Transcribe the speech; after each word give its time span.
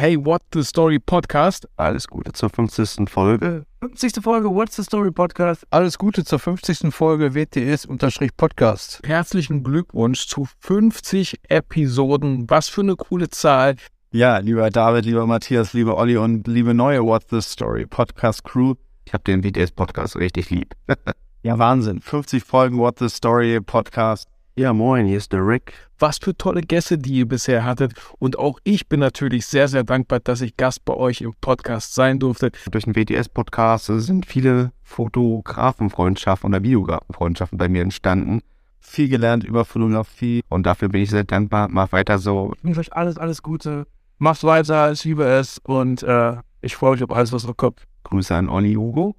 Hey, 0.00 0.16
What 0.16 0.40
the 0.54 0.64
Story 0.64 0.98
Podcast. 0.98 1.68
Alles 1.76 2.08
Gute 2.08 2.32
zur 2.32 2.48
50. 2.48 3.06
Folge. 3.06 3.66
50. 3.82 4.22
Folge 4.22 4.48
What's 4.48 4.76
the 4.76 4.82
Story 4.82 5.10
Podcast. 5.10 5.66
Alles 5.68 5.98
Gute 5.98 6.24
zur 6.24 6.38
50. 6.38 6.90
Folge 6.90 7.34
WTS-Podcast. 7.34 9.02
Herzlichen 9.04 9.62
Glückwunsch 9.62 10.26
zu 10.26 10.48
50 10.60 11.40
Episoden. 11.50 12.48
Was 12.48 12.70
für 12.70 12.80
eine 12.80 12.96
coole 12.96 13.28
Zahl. 13.28 13.76
Ja, 14.10 14.38
lieber 14.38 14.70
David, 14.70 15.04
lieber 15.04 15.26
Matthias, 15.26 15.74
lieber 15.74 15.98
Olli 15.98 16.16
und 16.16 16.48
liebe 16.48 16.72
neue 16.72 17.04
What's 17.04 17.26
the 17.28 17.42
Story 17.42 17.84
Podcast 17.84 18.42
Crew. 18.42 18.76
Ich 19.04 19.12
habe 19.12 19.24
den 19.24 19.44
WTS 19.44 19.72
Podcast 19.72 20.16
richtig 20.16 20.48
lieb. 20.48 20.74
ja, 21.42 21.58
Wahnsinn. 21.58 22.00
50 22.00 22.42
Folgen 22.42 22.78
What's 22.78 23.00
the 23.00 23.10
Story 23.10 23.60
Podcast. 23.60 24.26
Ja, 24.56 24.72
moin, 24.72 25.06
hier 25.06 25.16
ist 25.16 25.32
der 25.32 25.46
Rick. 25.46 25.72
Was 25.98 26.18
für 26.18 26.36
tolle 26.36 26.60
Gäste, 26.60 26.98
die 26.98 27.14
ihr 27.14 27.28
bisher 27.28 27.64
hattet. 27.64 27.94
Und 28.18 28.36
auch 28.38 28.58
ich 28.64 28.88
bin 28.88 28.98
natürlich 28.98 29.46
sehr, 29.46 29.68
sehr 29.68 29.84
dankbar, 29.84 30.18
dass 30.18 30.40
ich 30.40 30.56
Gast 30.56 30.84
bei 30.84 30.94
euch 30.94 31.20
im 31.20 31.34
Podcast 31.40 31.94
sein 31.94 32.18
durfte. 32.18 32.50
Durch 32.70 32.84
den 32.84 32.96
WTS-Podcast 32.96 33.86
sind 33.86 34.26
viele 34.26 34.72
Fotografenfreundschaften 34.82 36.50
oder 36.50 36.62
Videografenfreundschaften 36.62 37.58
bei 37.58 37.68
mir 37.68 37.82
entstanden. 37.82 38.40
Viel 38.80 39.08
gelernt 39.08 39.44
über 39.44 39.64
Fotografie. 39.64 40.42
Und 40.48 40.66
dafür 40.66 40.88
bin 40.88 41.02
ich 41.02 41.10
sehr 41.10 41.24
dankbar. 41.24 41.68
Mach 41.70 41.92
weiter 41.92 42.18
so. 42.18 42.52
Ich 42.58 42.64
wünsche 42.64 42.80
euch 42.80 42.92
alles, 42.92 43.18
alles 43.18 43.42
Gute. 43.42 43.86
Macht 44.18 44.42
weiter, 44.42 44.90
ich 44.90 45.04
liebe 45.04 45.24
es. 45.24 45.58
Und 45.62 46.02
äh, 46.02 46.36
ich 46.60 46.74
freue 46.74 46.92
mich 46.92 47.04
auf 47.04 47.12
alles, 47.12 47.32
was 47.32 47.46
noch 47.46 47.56
kommt. 47.56 47.84
Grüße 48.02 48.34
an 48.34 48.48
Olli 48.48 48.74
Hugo. 48.74 49.14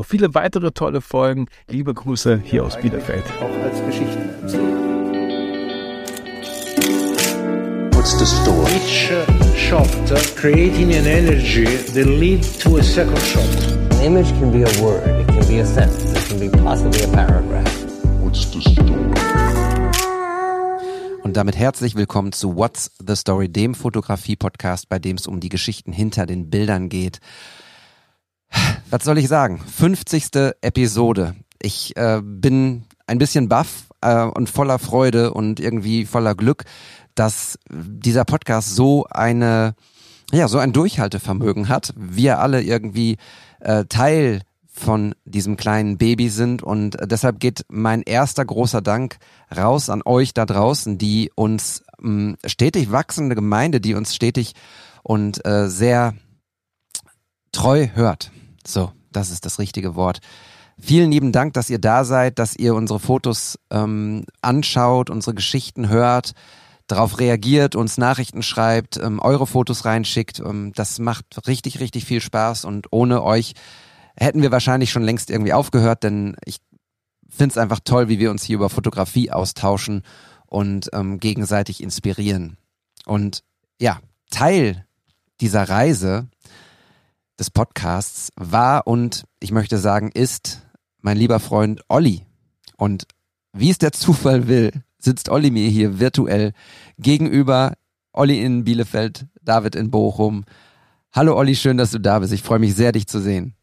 Und 0.00 0.06
viele 0.06 0.32
weitere 0.32 0.72
tolle 0.72 1.02
Folgen. 1.02 1.44
Liebe 1.68 1.92
Grüße 1.92 2.40
hier 2.42 2.64
aus 2.64 2.78
Bielefeld. 2.80 3.22
Auch 3.38 3.50
als 3.62 3.84
Geschichten 3.84 4.30
What's 7.92 8.18
the 8.18 8.24
story? 8.24 8.72
Each 8.72 9.12
uh, 9.12 9.56
shot 9.58 9.86
uh, 10.10 10.16
creating 10.36 10.94
an 10.94 11.04
energy 11.04 11.66
that 11.66 12.06
leads 12.06 12.56
to 12.60 12.78
a 12.78 12.82
second 12.82 13.18
shot. 13.18 13.44
An 13.90 14.00
image 14.00 14.30
can 14.38 14.50
be 14.50 14.64
a 14.64 14.82
word, 14.82 15.06
it 15.20 15.26
can 15.26 15.46
be 15.46 15.60
a 15.60 15.66
sentence, 15.66 16.14
it 16.14 16.28
can 16.30 16.40
be 16.40 16.48
possibly 16.48 17.04
a 17.04 17.08
paragraph. 17.08 17.70
What's 18.22 18.50
the 18.54 18.62
story? 18.62 18.94
Und 21.22 21.36
damit 21.36 21.58
herzlich 21.58 21.94
willkommen 21.94 22.32
zu 22.32 22.56
What's 22.56 22.90
the 23.06 23.16
Story, 23.16 23.50
dem 23.50 23.74
Fotografie-Podcast, 23.74 24.88
bei 24.88 24.98
dem 24.98 25.16
es 25.16 25.26
um 25.26 25.40
die 25.40 25.50
Geschichten 25.50 25.92
hinter 25.92 26.24
den 26.24 26.48
Bildern 26.48 26.88
geht 26.88 27.20
was 28.90 29.04
soll 29.04 29.18
ich 29.18 29.28
sagen? 29.28 29.60
50. 29.60 30.52
Episode. 30.60 31.34
Ich 31.60 31.96
äh, 31.96 32.20
bin 32.22 32.84
ein 33.06 33.18
bisschen 33.18 33.48
baff 33.48 33.86
äh, 34.00 34.22
und 34.24 34.48
voller 34.48 34.78
Freude 34.78 35.32
und 35.32 35.60
irgendwie 35.60 36.06
voller 36.06 36.34
Glück, 36.34 36.64
dass 37.14 37.58
dieser 37.70 38.24
Podcast 38.24 38.74
so 38.74 39.06
eine, 39.10 39.74
ja, 40.32 40.48
so 40.48 40.58
ein 40.58 40.72
Durchhaltevermögen 40.72 41.68
hat. 41.68 41.92
Wir 41.96 42.38
alle 42.38 42.62
irgendwie 42.62 43.16
äh, 43.60 43.84
Teil 43.86 44.42
von 44.72 45.14
diesem 45.24 45.56
kleinen 45.56 45.98
Baby 45.98 46.30
sind 46.30 46.62
und 46.62 46.96
deshalb 47.04 47.38
geht 47.40 47.64
mein 47.68 48.02
erster 48.02 48.44
großer 48.44 48.80
Dank 48.80 49.18
raus 49.54 49.90
an 49.90 50.00
euch 50.04 50.32
da 50.32 50.46
draußen, 50.46 50.96
die 50.96 51.30
uns 51.34 51.82
mh, 52.00 52.36
stetig 52.46 52.90
wachsende 52.90 53.34
Gemeinde, 53.34 53.80
die 53.80 53.94
uns 53.94 54.14
stetig 54.14 54.54
und 55.02 55.44
äh, 55.44 55.68
sehr 55.68 56.14
treu 57.52 57.88
hört. 57.92 58.30
So, 58.66 58.92
das 59.12 59.30
ist 59.30 59.46
das 59.46 59.58
richtige 59.58 59.94
Wort. 59.94 60.20
Vielen 60.78 61.12
lieben 61.12 61.32
Dank, 61.32 61.52
dass 61.54 61.68
ihr 61.68 61.78
da 61.78 62.04
seid, 62.04 62.38
dass 62.38 62.56
ihr 62.56 62.74
unsere 62.74 63.00
Fotos 63.00 63.58
ähm, 63.70 64.24
anschaut, 64.40 65.10
unsere 65.10 65.34
Geschichten 65.34 65.88
hört, 65.88 66.32
darauf 66.86 67.18
reagiert, 67.18 67.76
uns 67.76 67.98
Nachrichten 67.98 68.42
schreibt, 68.42 68.96
ähm, 68.96 69.20
eure 69.20 69.46
Fotos 69.46 69.84
reinschickt. 69.84 70.40
Ähm, 70.40 70.72
das 70.74 70.98
macht 70.98 71.46
richtig, 71.46 71.80
richtig 71.80 72.06
viel 72.06 72.20
Spaß 72.20 72.64
und 72.64 72.88
ohne 72.92 73.22
euch 73.22 73.54
hätten 74.16 74.42
wir 74.42 74.52
wahrscheinlich 74.52 74.90
schon 74.90 75.02
längst 75.02 75.30
irgendwie 75.30 75.52
aufgehört, 75.52 76.02
denn 76.02 76.36
ich 76.44 76.58
finde 77.28 77.52
es 77.52 77.58
einfach 77.58 77.80
toll, 77.84 78.08
wie 78.08 78.18
wir 78.18 78.30
uns 78.30 78.42
hier 78.42 78.56
über 78.56 78.70
Fotografie 78.70 79.30
austauschen 79.30 80.02
und 80.46 80.90
ähm, 80.92 81.20
gegenseitig 81.20 81.82
inspirieren. 81.82 82.56
Und 83.06 83.44
ja, 83.80 84.00
Teil 84.30 84.84
dieser 85.40 85.68
Reise 85.68 86.28
des 87.40 87.50
Podcasts 87.50 88.30
war 88.36 88.86
und 88.86 89.24
ich 89.40 89.50
möchte 89.50 89.78
sagen 89.78 90.10
ist 90.12 90.60
mein 91.00 91.16
lieber 91.16 91.40
Freund 91.40 91.80
Olli. 91.88 92.26
Und 92.76 93.06
wie 93.54 93.70
es 93.70 93.78
der 93.78 93.92
Zufall 93.92 94.46
will, 94.46 94.72
sitzt 94.98 95.30
Olli 95.30 95.50
mir 95.50 95.66
hier 95.68 95.98
virtuell 95.98 96.52
gegenüber. 96.98 97.78
Olli 98.12 98.44
in 98.44 98.64
Bielefeld, 98.64 99.26
David 99.40 99.74
in 99.74 99.90
Bochum. 99.90 100.44
Hallo 101.12 101.34
Olli, 101.34 101.56
schön, 101.56 101.78
dass 101.78 101.92
du 101.92 101.98
da 101.98 102.18
bist. 102.18 102.34
Ich 102.34 102.42
freue 102.42 102.58
mich 102.58 102.74
sehr, 102.74 102.92
dich 102.92 103.06
zu 103.06 103.20
sehen. 103.20 103.54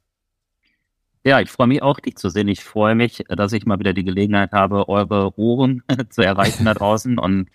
Ja, 1.24 1.40
ich 1.40 1.52
freue 1.52 1.68
mich 1.68 1.84
auch, 1.84 2.00
dich 2.00 2.16
zu 2.16 2.30
sehen. 2.30 2.48
Ich 2.48 2.64
freue 2.64 2.96
mich, 2.96 3.26
dass 3.28 3.54
ich 3.54 3.68
mal 3.68 3.78
wieder 3.78 3.94
die 3.94 4.06
Gelegenheit 4.06 4.54
habe, 4.54 4.90
eure 4.90 5.38
Ohren 5.38 5.84
zu 6.09 6.24
erreichen 6.24 6.66
da 6.66 6.74
draußen. 6.74 7.20
Und 7.20 7.50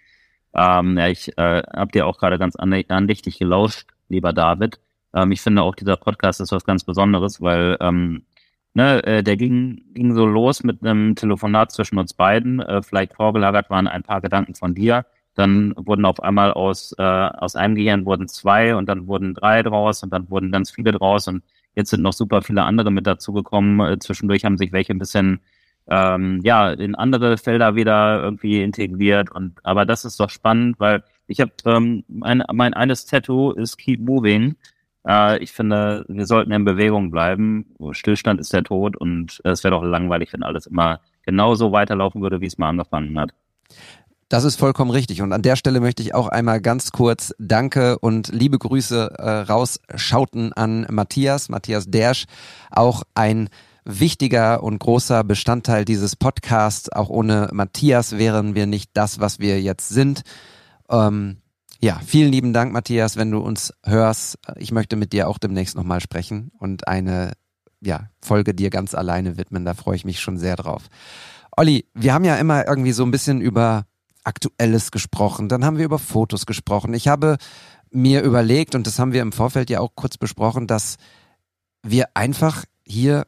ähm, 0.55 0.97
ja, 0.97 1.09
ich 1.09 1.37
äh, 1.37 1.63
habe 1.75 1.91
dir 1.91 2.07
auch 2.07 2.19
gerade 2.19 2.39
ganz 2.39 2.55
andächtig 2.55 3.41
gelauscht, 3.41 3.89
lieber 4.09 4.33
David. 4.33 4.79
Ähm, 5.15 5.33
ich 5.33 5.41
finde 5.41 5.63
auch 5.63 5.75
dieser 5.75 5.97
Podcast 5.97 6.41
ist 6.41 6.53
was 6.53 6.65
ganz 6.65 6.85
Besonderes, 6.85 7.41
weil 7.41 7.77
ähm, 7.81 8.25
ne, 8.75 9.03
äh, 9.05 9.23
der 9.23 9.37
ging, 9.37 9.83
ging 9.95 10.15
so 10.15 10.27
los 10.27 10.63
mit 10.63 10.83
einem 10.83 11.15
Telefonat 11.15 11.73
zwischen 11.73 11.99
uns 11.99 12.15
beiden. 12.15 12.61
Äh, 12.61 12.83
vielleicht 12.83 13.15
vorgelagert 13.15 13.71
waren 13.71 13.89
ein 13.89 14.03
paar 14.03 14.21
Gedanken 14.21 14.55
von 14.55 14.75
dir. 14.75 15.05
Dann 15.35 15.75
wurden 15.77 16.05
auf 16.05 16.23
einmal 16.23 16.53
aus, 16.53 16.95
äh, 16.99 17.03
aus 17.03 17.57
einem 17.57 17.75
Gehirn 17.75 18.05
wurden 18.05 18.29
zwei 18.29 18.77
und 18.77 18.87
dann 18.89 19.07
wurden 19.07 19.35
drei 19.35 19.63
draus 19.63 20.03
und 20.03 20.13
dann 20.13 20.29
wurden 20.31 20.53
ganz 20.53 20.71
viele 20.71 20.93
draus 20.93 21.27
und 21.29 21.43
jetzt 21.75 21.91
sind 21.91 22.03
noch 22.03 22.13
super 22.13 22.43
viele 22.43 22.63
andere 22.65 22.91
mit 22.91 23.07
dazugekommen. 23.07 23.81
Äh, 23.81 23.99
zwischendurch 23.99 24.45
haben 24.45 24.59
sich 24.59 24.73
welche 24.73 24.93
ein 24.93 24.99
bisschen 24.99 25.41
ähm, 25.89 26.41
ja 26.45 26.71
in 26.71 26.95
andere 26.95 27.39
Felder 27.39 27.75
wieder 27.75 28.23
irgendwie 28.23 28.63
integriert 28.63 29.31
und 29.33 29.59
aber 29.65 29.85
das 29.87 30.05
ist 30.05 30.21
doch 30.21 30.31
spannend, 30.31 30.79
weil 30.79 31.03
ich 31.27 31.41
habe 31.41 31.53
ähm, 31.65 32.05
mein, 32.09 32.43
mein 32.53 32.75
eines 32.75 33.07
Tattoo 33.07 33.53
ist 33.53 33.79
Keep 33.79 34.01
Moving 34.01 34.57
äh, 35.07 35.39
ich 35.43 35.53
finde, 35.53 36.05
wir 36.09 36.27
sollten 36.27 36.53
in 36.53 36.65
Bewegung 36.65 37.11
bleiben. 37.11 37.75
Stillstand 37.93 38.41
ist 38.41 38.53
der 38.53 38.65
Tod 38.65 38.97
und 38.97 39.41
es 39.45 39.65
wäre 39.65 39.73
doch 39.73 39.83
langweilig, 39.83 40.33
wenn 40.33 40.43
alles 40.43 40.67
immer 40.67 41.01
genauso 41.25 41.73
weiterlaufen 41.73 42.23
würde, 42.23 42.41
wie 42.41 42.47
es 42.47 42.59
mal 42.59 42.69
angefangen 42.69 43.19
hat. 43.19 43.33
Das 44.29 44.45
ist 44.45 44.57
vollkommen 44.57 44.91
richtig. 44.91 45.21
Und 45.21 45.35
an 45.35 45.43
der 45.43 45.57
Stelle 45.57 45.81
möchte 45.81 46.03
ich 46.03 46.15
auch 46.15 46.29
einmal 46.29 46.63
ganz 46.63 46.91
kurz 46.91 47.35
Danke 47.39 47.99
und 47.99 48.29
liebe 48.29 48.59
Grüße 48.59 49.15
äh, 49.19 49.31
rausschauten 49.41 50.55
an 50.55 50.87
Matthias, 50.91 51.51
Matthias 51.51 51.91
Dersch, 51.91 52.25
auch 52.71 53.03
ein 53.15 53.51
wichtiger 53.85 54.63
und 54.63 54.79
großer 54.79 55.23
Bestandteil 55.23 55.85
dieses 55.85 56.17
Podcasts. 56.17 56.91
Auch 56.91 57.11
ohne 57.11 57.51
Matthias 57.53 58.17
wären 58.17 58.55
wir 58.55 58.67
nicht 58.67 58.93
das, 58.95 59.21
was 59.21 59.39
wir 59.39 59.61
jetzt 59.61 59.91
sind. 59.91 60.23
Ähm, 60.89 61.42
ja, 61.83 62.01
vielen 62.07 62.31
lieben 62.31 62.53
Dank, 62.53 62.73
Matthias, 62.73 63.17
wenn 63.17 63.33
du 63.33 63.39
uns 63.39 63.73
hörst. 63.85 64.39
Ich 64.57 64.71
möchte 64.71 64.95
mit 64.95 65.13
dir 65.13 65.29
auch 65.29 65.39
demnächst 65.39 65.75
nochmal 65.75 66.01
sprechen 66.01 66.53
und 66.59 66.87
eine 66.87 67.33
ja, 67.81 68.09
Folge 68.23 68.55
dir 68.55 68.71
ganz 68.71 68.95
alleine 68.95 69.37
widmen. 69.37 69.65
Da 69.65 69.75
freue 69.75 69.97
ich 69.97 70.05
mich 70.05 70.21
schon 70.21 70.39
sehr 70.39 70.55
drauf. 70.55 70.85
Olli, 71.57 71.85
wir 71.95 72.15
haben 72.15 72.25
ja 72.25 72.37
immer 72.37 72.67
irgendwie 72.69 72.93
so 72.93 73.05
ein 73.05 73.11
bisschen 73.11 73.41
über 73.41 73.87
Aktuelles 74.23 74.93
gesprochen. 74.93 75.49
Dann 75.49 75.65
haben 75.65 75.77
wir 75.77 75.85
über 75.85 75.99
Fotos 75.99 76.47
gesprochen. 76.47 76.95
Ich 76.95 77.09
habe 77.09 77.37
mir 77.91 78.23
überlegt, 78.23 78.77
und 78.77 78.87
das 78.87 79.01
haben 79.01 79.13
wir 79.13 79.21
im 79.21 79.33
Vorfeld 79.33 79.69
ja 79.69 79.81
auch 79.81 79.97
kurz 79.97 80.17
besprochen, 80.17 80.69
dass 80.69 80.97
wir 81.83 82.11
einfach 82.15 82.65
hier 82.87 83.27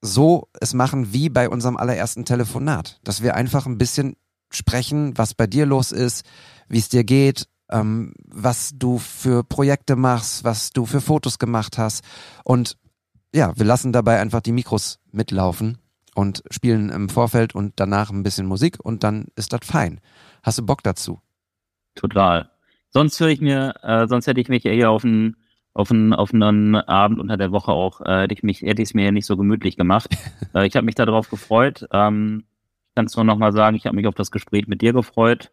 so 0.00 0.48
es 0.60 0.74
machen 0.74 1.12
wie 1.12 1.28
bei 1.28 1.48
unserem 1.48 1.76
allerersten 1.76 2.24
Telefonat. 2.24 2.98
Dass 3.04 3.22
wir 3.22 3.36
einfach 3.36 3.66
ein 3.66 3.78
bisschen 3.78 4.16
sprechen, 4.50 5.16
was 5.16 5.34
bei 5.34 5.46
dir 5.46 5.64
los 5.64 5.92
ist, 5.92 6.24
wie 6.68 6.78
es 6.78 6.88
dir 6.88 7.04
geht, 7.04 7.46
ähm, 7.70 8.14
was 8.26 8.72
du 8.74 8.98
für 8.98 9.44
Projekte 9.44 9.96
machst, 9.96 10.44
was 10.44 10.70
du 10.70 10.86
für 10.86 11.00
Fotos 11.00 11.38
gemacht 11.38 11.78
hast. 11.78 12.04
Und 12.44 12.76
ja, 13.34 13.56
wir 13.56 13.64
lassen 13.64 13.92
dabei 13.92 14.20
einfach 14.20 14.40
die 14.40 14.52
Mikros 14.52 15.00
mitlaufen 15.10 15.78
und 16.14 16.42
spielen 16.50 16.90
im 16.90 17.08
Vorfeld 17.08 17.54
und 17.54 17.74
danach 17.76 18.10
ein 18.10 18.22
bisschen 18.22 18.46
Musik 18.46 18.78
und 18.82 19.02
dann 19.04 19.26
ist 19.36 19.52
das 19.52 19.60
fein. 19.64 20.00
Hast 20.42 20.58
du 20.58 20.66
Bock 20.66 20.82
dazu? 20.82 21.20
Total. 21.94 22.50
Sonst 22.90 23.18
höre 23.18 23.28
ich 23.28 23.40
mir, 23.40 23.74
äh, 23.82 24.06
sonst 24.06 24.26
hätte 24.26 24.40
ich 24.40 24.48
mich 24.48 24.64
eher 24.64 24.90
auf 24.90 25.04
einen 25.04 25.36
auf 25.74 25.90
einen, 25.90 26.12
auf 26.14 26.32
einen 26.32 26.76
Abend 26.76 27.18
unter 27.18 27.36
der 27.36 27.50
Woche 27.50 27.72
auch, 27.72 28.00
äh, 28.00 28.22
hätte 28.22 28.34
ich 28.34 28.44
mich, 28.44 28.62
hätte 28.62 28.80
ich 28.80 28.90
es 28.90 28.94
mir 28.94 29.10
nicht 29.10 29.26
so 29.26 29.36
gemütlich 29.36 29.76
gemacht. 29.76 30.16
äh, 30.54 30.66
ich 30.66 30.76
habe 30.76 30.86
mich 30.86 30.94
darauf 30.94 31.28
gefreut. 31.28 31.86
Ähm, 31.92 32.44
kannst 32.94 33.16
du 33.16 33.24
noch 33.24 33.38
mal 33.38 33.52
sagen, 33.52 33.76
ich 33.76 33.86
habe 33.86 33.96
mich 33.96 34.06
auf 34.06 34.14
das 34.14 34.30
Gespräch 34.30 34.68
mit 34.68 34.82
dir 34.82 34.92
gefreut. 34.92 35.50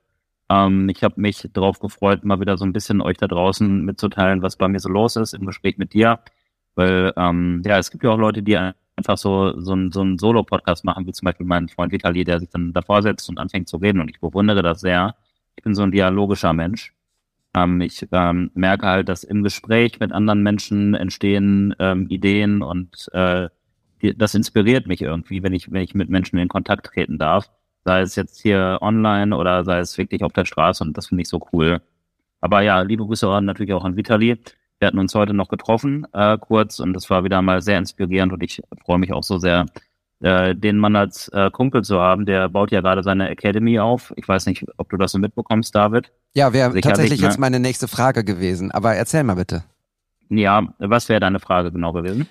Ähm, 0.51 0.89
ich 0.89 1.03
habe 1.03 1.19
mich 1.21 1.50
darauf 1.53 1.80
gefreut, 1.80 2.25
mal 2.25 2.42
wieder 2.42 2.57
so 2.57 2.65
ein 2.65 2.74
bisschen 2.74 3.01
euch 3.01 3.18
da 3.18 3.27
draußen 3.27 3.86
mitzuteilen, 3.86 4.42
was 4.42 4.57
bei 4.57 4.68
mir 4.68 4.80
so 4.80 4.89
los 4.89 5.15
ist 5.15 5.33
im 5.33 5.45
Gespräch 5.45 5.77
mit 5.77 5.94
dir. 5.94 6.19
Weil, 6.75 7.13
ähm, 7.15 7.62
ja, 7.65 7.77
es 7.77 7.92
gibt 7.92 8.03
ja 8.03 8.12
auch 8.12 8.18
Leute, 8.18 8.44
die 8.44 8.57
einfach 8.57 9.18
so, 9.18 9.59
so, 9.59 9.74
ein, 9.74 9.92
so 9.92 10.01
einen 10.01 10.18
Solo-Podcast 10.19 10.83
machen, 10.83 11.07
wie 11.07 11.13
zum 11.13 11.25
Beispiel 11.25 11.45
mein 11.45 11.69
Freund 11.69 11.92
Vitali, 11.94 12.25
der 12.25 12.39
sich 12.39 12.50
dann 12.50 12.74
davor 12.74 13.01
setzt 13.01 13.30
und 13.30 13.39
anfängt 13.39 13.69
zu 13.69 13.77
reden. 13.77 14.01
Und 14.01 14.09
ich 14.09 14.19
bewundere 14.19 14.62
das 14.62 14.81
sehr. 14.81 15.15
Ich 15.56 15.63
bin 15.63 15.74
so 15.74 15.83
ein 15.83 15.92
dialogischer 15.92 16.53
Mensch. 16.53 16.94
Ähm, 17.56 17.80
ich 17.81 18.07
ähm, 18.12 18.51
merke 18.53 18.88
halt, 18.88 19.09
dass 19.09 19.24
im 19.24 19.44
Gespräch 19.44 20.00
mit 20.00 20.12
anderen 20.12 20.44
Menschen 20.44 20.95
entstehen 20.95 21.75
ähm, 21.80 22.07
Ideen 22.09 22.62
und 22.62 23.09
äh, 23.13 23.50
das 24.18 24.33
inspiriert 24.36 24.88
mich 24.88 25.01
irgendwie, 25.01 25.44
wenn 25.44 25.53
ich, 25.53 25.71
wenn 25.71 25.83
ich 25.83 25.94
mit 25.94 26.09
Menschen 26.09 26.39
in 26.39 26.48
Kontakt 26.48 26.88
treten 26.88 27.19
darf. 27.19 27.50
Sei 27.83 28.01
es 28.01 28.16
jetzt 28.16 28.42
hier 28.42 28.78
online 28.81 29.36
oder 29.36 29.63
sei 29.63 29.80
es 29.80 29.98
wirklich 29.98 30.24
auf 30.24 30.33
der 30.33 30.45
Straße 30.45 30.83
und 30.83 30.98
das 30.98 31.07
finde 31.07 31.24
ich 31.24 31.30
so 31.30 31.42
cool. 31.51 31.81
Aber 32.39 32.62
ja, 32.62 32.81
liebe 32.81 33.06
Grüße 33.06 33.28
natürlich 33.42 33.74
auch 33.74 33.86
an 33.86 33.95
Vitali. 33.95 34.38
Wir 34.80 34.88
hatten 34.88 35.00
uns 35.00 35.13
heute 35.13 35.33
noch 35.33 35.48
getroffen, 35.48 36.07
äh, 36.12 36.38
kurz, 36.39 36.80
und 36.80 36.94
das 36.94 37.10
war 37.10 37.24
wieder 37.24 37.42
mal 37.44 37.62
sehr 37.62 37.78
inspirierend 37.78 38.33
und 38.33 38.42
ich 38.42 38.62
freue 38.83 38.98
mich 38.98 39.13
auch 39.13 39.24
so 39.24 39.38
sehr, 39.38 39.68
äh, 40.22 40.56
den 40.56 40.78
Mann 40.78 40.95
als 40.95 41.28
äh, 41.30 41.51
Kumpel 41.51 41.83
zu 41.83 42.00
haben. 42.00 42.25
Der 42.25 42.50
baut 42.50 42.72
ja 42.72 42.81
gerade 42.81 43.04
seine 43.04 43.30
Academy 43.30 43.80
auf. 43.80 44.12
Ich 44.16 44.27
weiß 44.27 44.48
nicht, 44.48 44.66
ob 44.77 44.89
du 44.89 44.98
das 44.98 45.12
so 45.12 45.19
mitbekommst, 45.19 45.75
David. 45.75 46.12
Ja, 46.34 46.54
wäre 46.54 46.80
tatsächlich 46.81 47.22
ne? 47.22 47.27
jetzt 47.27 47.39
meine 47.39 47.60
nächste 47.60 47.88
Frage 47.88 48.24
gewesen. 48.24 48.72
Aber 48.72 48.95
erzähl 48.95 49.24
mal 49.24 49.36
bitte. 49.36 49.63
Ja, 50.30 50.63
was 50.80 51.10
wäre 51.10 51.19
deine 51.19 51.39
Frage 51.39 51.72
genau 51.72 51.92
gewesen? 51.92 52.27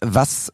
Was 0.00 0.52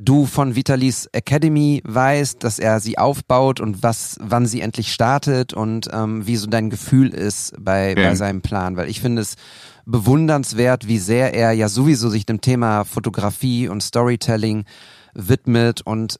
du 0.00 0.26
von 0.26 0.56
Vitalis 0.56 1.06
Academy 1.12 1.82
weißt, 1.84 2.42
dass 2.42 2.58
er 2.58 2.80
sie 2.80 2.98
aufbaut 2.98 3.60
und 3.60 3.82
was, 3.82 4.16
wann 4.20 4.46
sie 4.46 4.60
endlich 4.60 4.92
startet 4.92 5.52
und 5.52 5.88
ähm, 5.92 6.26
wie 6.26 6.36
so 6.36 6.46
dein 6.46 6.70
Gefühl 6.70 7.10
ist 7.10 7.52
bei, 7.60 7.92
okay. 7.92 8.02
bei 8.02 8.14
seinem 8.14 8.40
Plan. 8.40 8.76
Weil 8.76 8.88
ich 8.88 9.00
finde 9.00 9.22
es 9.22 9.34
bewundernswert, 9.84 10.88
wie 10.88 10.98
sehr 10.98 11.34
er 11.34 11.52
ja 11.52 11.68
sowieso 11.68 12.08
sich 12.08 12.26
dem 12.26 12.40
Thema 12.40 12.84
Fotografie 12.84 13.68
und 13.68 13.82
Storytelling 13.82 14.64
widmet 15.14 15.82
und 15.82 16.18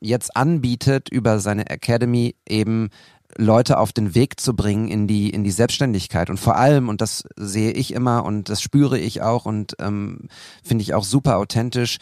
jetzt 0.00 0.36
anbietet, 0.36 1.08
über 1.08 1.38
seine 1.38 1.70
Academy 1.70 2.34
eben 2.48 2.88
Leute 3.36 3.78
auf 3.78 3.92
den 3.92 4.16
Weg 4.16 4.40
zu 4.40 4.56
bringen 4.56 4.88
in 4.88 5.06
die 5.06 5.30
in 5.30 5.44
die 5.44 5.52
Selbstständigkeit 5.52 6.30
und 6.30 6.40
vor 6.40 6.56
allem 6.56 6.88
und 6.88 7.00
das 7.00 7.22
sehe 7.36 7.70
ich 7.70 7.94
immer 7.94 8.24
und 8.24 8.48
das 8.48 8.60
spüre 8.60 8.98
ich 8.98 9.22
auch 9.22 9.46
und 9.46 9.76
ähm, 9.78 10.26
finde 10.64 10.82
ich 10.82 10.94
auch 10.94 11.04
super 11.04 11.36
authentisch 11.36 11.98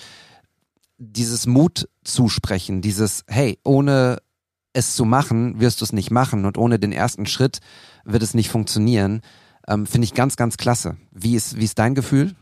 dieses 0.99 1.47
Mut 1.47 1.89
zusprechen, 2.05 2.83
dieses, 2.83 3.25
hey, 3.29 3.59
ohne 3.65 4.19
es 4.73 4.95
zu 4.95 5.05
machen, 5.05 5.61
wirst 5.61 5.81
du 5.81 5.85
es 5.85 5.93
nicht 5.93 6.11
machen 6.11 6.45
und 6.45 6.59
ohne 6.59 6.79
den 6.79 6.93
ersten 6.93 7.27
Schritt 7.27 7.61
wird 8.05 8.23
es 8.23 8.35
nicht 8.35 8.51
funktionieren, 8.51 9.23
ähm, 9.67 9.87
finde 9.87 10.05
ich 10.05 10.15
ganz, 10.15 10.37
ganz 10.37 10.57
klasse. 10.57 10.97
Wie 11.11 11.35
ist, 11.35 11.59
wie 11.59 11.65
ist 11.65 11.79
dein 11.79 11.95
Gefühl? 11.95 12.35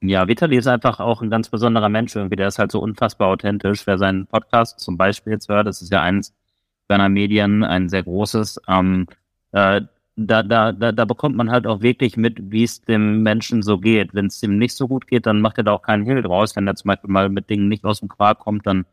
Ja, 0.00 0.28
Vitali 0.28 0.56
ist 0.56 0.68
einfach 0.68 1.00
auch 1.00 1.22
ein 1.22 1.30
ganz 1.30 1.48
besonderer 1.48 1.88
Mensch 1.88 2.14
irgendwie. 2.14 2.36
Der 2.36 2.48
ist 2.48 2.58
halt 2.58 2.70
so 2.70 2.80
unfassbar 2.80 3.28
authentisch. 3.28 3.86
Wer 3.86 3.98
seinen 3.98 4.26
Podcast 4.26 4.78
zum 4.78 4.96
Beispiel 4.96 5.32
jetzt 5.32 5.48
hört, 5.48 5.66
das 5.66 5.82
ist 5.82 5.90
ja 5.90 6.02
eins 6.02 6.34
seiner 6.86 7.08
Medien, 7.08 7.64
ein 7.64 7.88
sehr 7.88 8.04
großes. 8.04 8.60
Ähm, 8.68 9.06
äh, 9.52 9.82
da, 10.20 10.42
da, 10.42 10.72
da, 10.72 10.90
da 10.90 11.04
bekommt 11.04 11.36
man 11.36 11.50
halt 11.50 11.66
auch 11.66 11.80
wirklich 11.80 12.16
mit, 12.16 12.50
wie 12.50 12.64
es 12.64 12.82
dem 12.82 13.22
Menschen 13.22 13.62
so 13.62 13.78
geht. 13.78 14.14
Wenn 14.14 14.26
es 14.26 14.42
ihm 14.42 14.58
nicht 14.58 14.74
so 14.74 14.88
gut 14.88 15.06
geht, 15.06 15.26
dann 15.26 15.40
macht 15.40 15.58
er 15.58 15.64
da 15.64 15.72
auch 15.72 15.82
keinen 15.82 16.04
Hehl 16.04 16.22
draus. 16.22 16.56
Wenn 16.56 16.66
er 16.66 16.74
zum 16.74 16.88
Beispiel 16.88 17.10
mal 17.10 17.28
mit 17.28 17.48
Dingen 17.48 17.68
nicht 17.68 17.84
aus 17.84 18.00
dem 18.00 18.08
Quark 18.08 18.40
kommt, 18.40 18.66
dann 18.66 18.84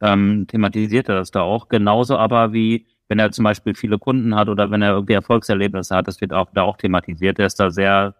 ähm, 0.00 0.46
thematisiert 0.48 1.10
er 1.10 1.16
das 1.16 1.30
da 1.30 1.42
auch. 1.42 1.68
Genauso 1.68 2.16
aber 2.16 2.54
wie 2.54 2.86
wenn 3.08 3.18
er 3.18 3.30
zum 3.30 3.44
Beispiel 3.44 3.74
viele 3.74 3.98
Kunden 3.98 4.34
hat 4.34 4.48
oder 4.48 4.70
wenn 4.70 4.80
er 4.80 4.92
irgendwie 4.92 5.14
Erfolgserlebnisse 5.14 5.94
hat, 5.94 6.08
das 6.08 6.20
wird 6.20 6.32
auch 6.32 6.48
da 6.54 6.62
auch 6.62 6.78
thematisiert. 6.78 7.38
Er 7.38 7.46
ist 7.46 7.60
da 7.60 7.70
sehr 7.70 8.14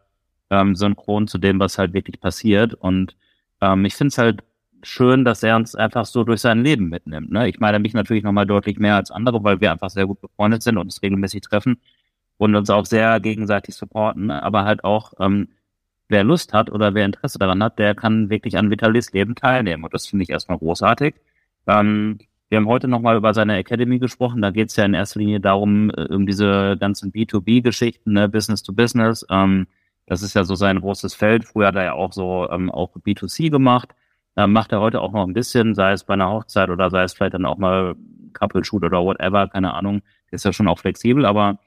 ähm, 0.50 0.76
synchron 0.76 1.28
zu 1.28 1.38
dem, 1.38 1.60
was 1.60 1.78
halt 1.78 1.94
wirklich 1.94 2.20
passiert. 2.20 2.74
Und 2.74 3.16
ähm, 3.62 3.84
ich 3.86 3.94
finde 3.94 4.08
es 4.08 4.18
halt 4.18 4.42
schön, 4.82 5.24
dass 5.24 5.42
er 5.42 5.56
uns 5.56 5.74
einfach 5.74 6.04
so 6.04 6.24
durch 6.24 6.40
sein 6.40 6.62
Leben 6.62 6.88
mitnimmt. 6.88 7.30
Ne? 7.30 7.48
Ich 7.48 7.60
meine 7.60 7.78
mich 7.78 7.94
natürlich 7.94 8.24
nochmal 8.24 8.46
deutlich 8.46 8.78
mehr 8.78 8.96
als 8.96 9.10
andere, 9.10 9.42
weil 9.44 9.60
wir 9.60 9.72
einfach 9.72 9.90
sehr 9.90 10.06
gut 10.06 10.20
befreundet 10.20 10.62
sind 10.62 10.76
und 10.76 10.84
uns 10.84 11.02
regelmäßig 11.02 11.42
treffen 11.42 11.78
und 12.40 12.54
uns 12.54 12.70
auch 12.70 12.86
sehr 12.86 13.20
gegenseitig 13.20 13.74
supporten, 13.74 14.30
aber 14.30 14.64
halt 14.64 14.82
auch, 14.82 15.12
ähm, 15.20 15.48
wer 16.08 16.24
Lust 16.24 16.54
hat 16.54 16.70
oder 16.70 16.94
wer 16.94 17.04
Interesse 17.04 17.38
daran 17.38 17.62
hat, 17.62 17.78
der 17.78 17.94
kann 17.94 18.30
wirklich 18.30 18.56
an 18.56 18.70
Vitalis 18.70 19.12
Leben 19.12 19.34
teilnehmen. 19.34 19.84
Und 19.84 19.92
das 19.92 20.06
finde 20.06 20.22
ich 20.22 20.30
erstmal 20.30 20.56
großartig. 20.56 21.16
Ähm, 21.66 22.18
wir 22.48 22.56
haben 22.56 22.66
heute 22.66 22.88
nochmal 22.88 23.18
über 23.18 23.34
seine 23.34 23.58
Academy 23.58 23.98
gesprochen. 23.98 24.40
Da 24.40 24.52
geht 24.52 24.70
es 24.70 24.76
ja 24.76 24.86
in 24.86 24.94
erster 24.94 25.20
Linie 25.20 25.40
darum, 25.40 25.90
äh, 25.90 26.06
um 26.14 26.26
diese 26.26 26.78
ganzen 26.80 27.12
B2B-Geschichten, 27.12 28.14
ne? 28.14 28.26
Business 28.26 28.62
to 28.62 28.72
Business. 28.72 29.24
Ähm, 29.28 29.66
das 30.06 30.22
ist 30.22 30.34
ja 30.34 30.44
so 30.44 30.54
sein 30.54 30.80
großes 30.80 31.14
Feld. 31.14 31.44
Früher 31.44 31.66
hat 31.66 31.76
er 31.76 31.84
ja 31.84 31.92
auch 31.92 32.14
so 32.14 32.48
ähm, 32.50 32.70
auch 32.70 32.96
B2C 32.96 33.50
gemacht. 33.50 33.90
Da 34.34 34.46
macht 34.46 34.72
er 34.72 34.80
heute 34.80 35.02
auch 35.02 35.12
noch 35.12 35.26
ein 35.26 35.34
bisschen, 35.34 35.74
sei 35.74 35.92
es 35.92 36.04
bei 36.04 36.14
einer 36.14 36.30
Hochzeit 36.30 36.70
oder 36.70 36.88
sei 36.88 37.02
es 37.02 37.12
vielleicht 37.12 37.34
dann 37.34 37.44
auch 37.44 37.58
mal 37.58 37.96
Couple 38.32 38.64
Shoot 38.64 38.82
oder 38.82 39.04
whatever, 39.04 39.46
keine 39.48 39.74
Ahnung. 39.74 40.00
Ist 40.30 40.46
ja 40.46 40.54
schon 40.54 40.68
auch 40.68 40.78
flexibel, 40.78 41.26
aber 41.26 41.58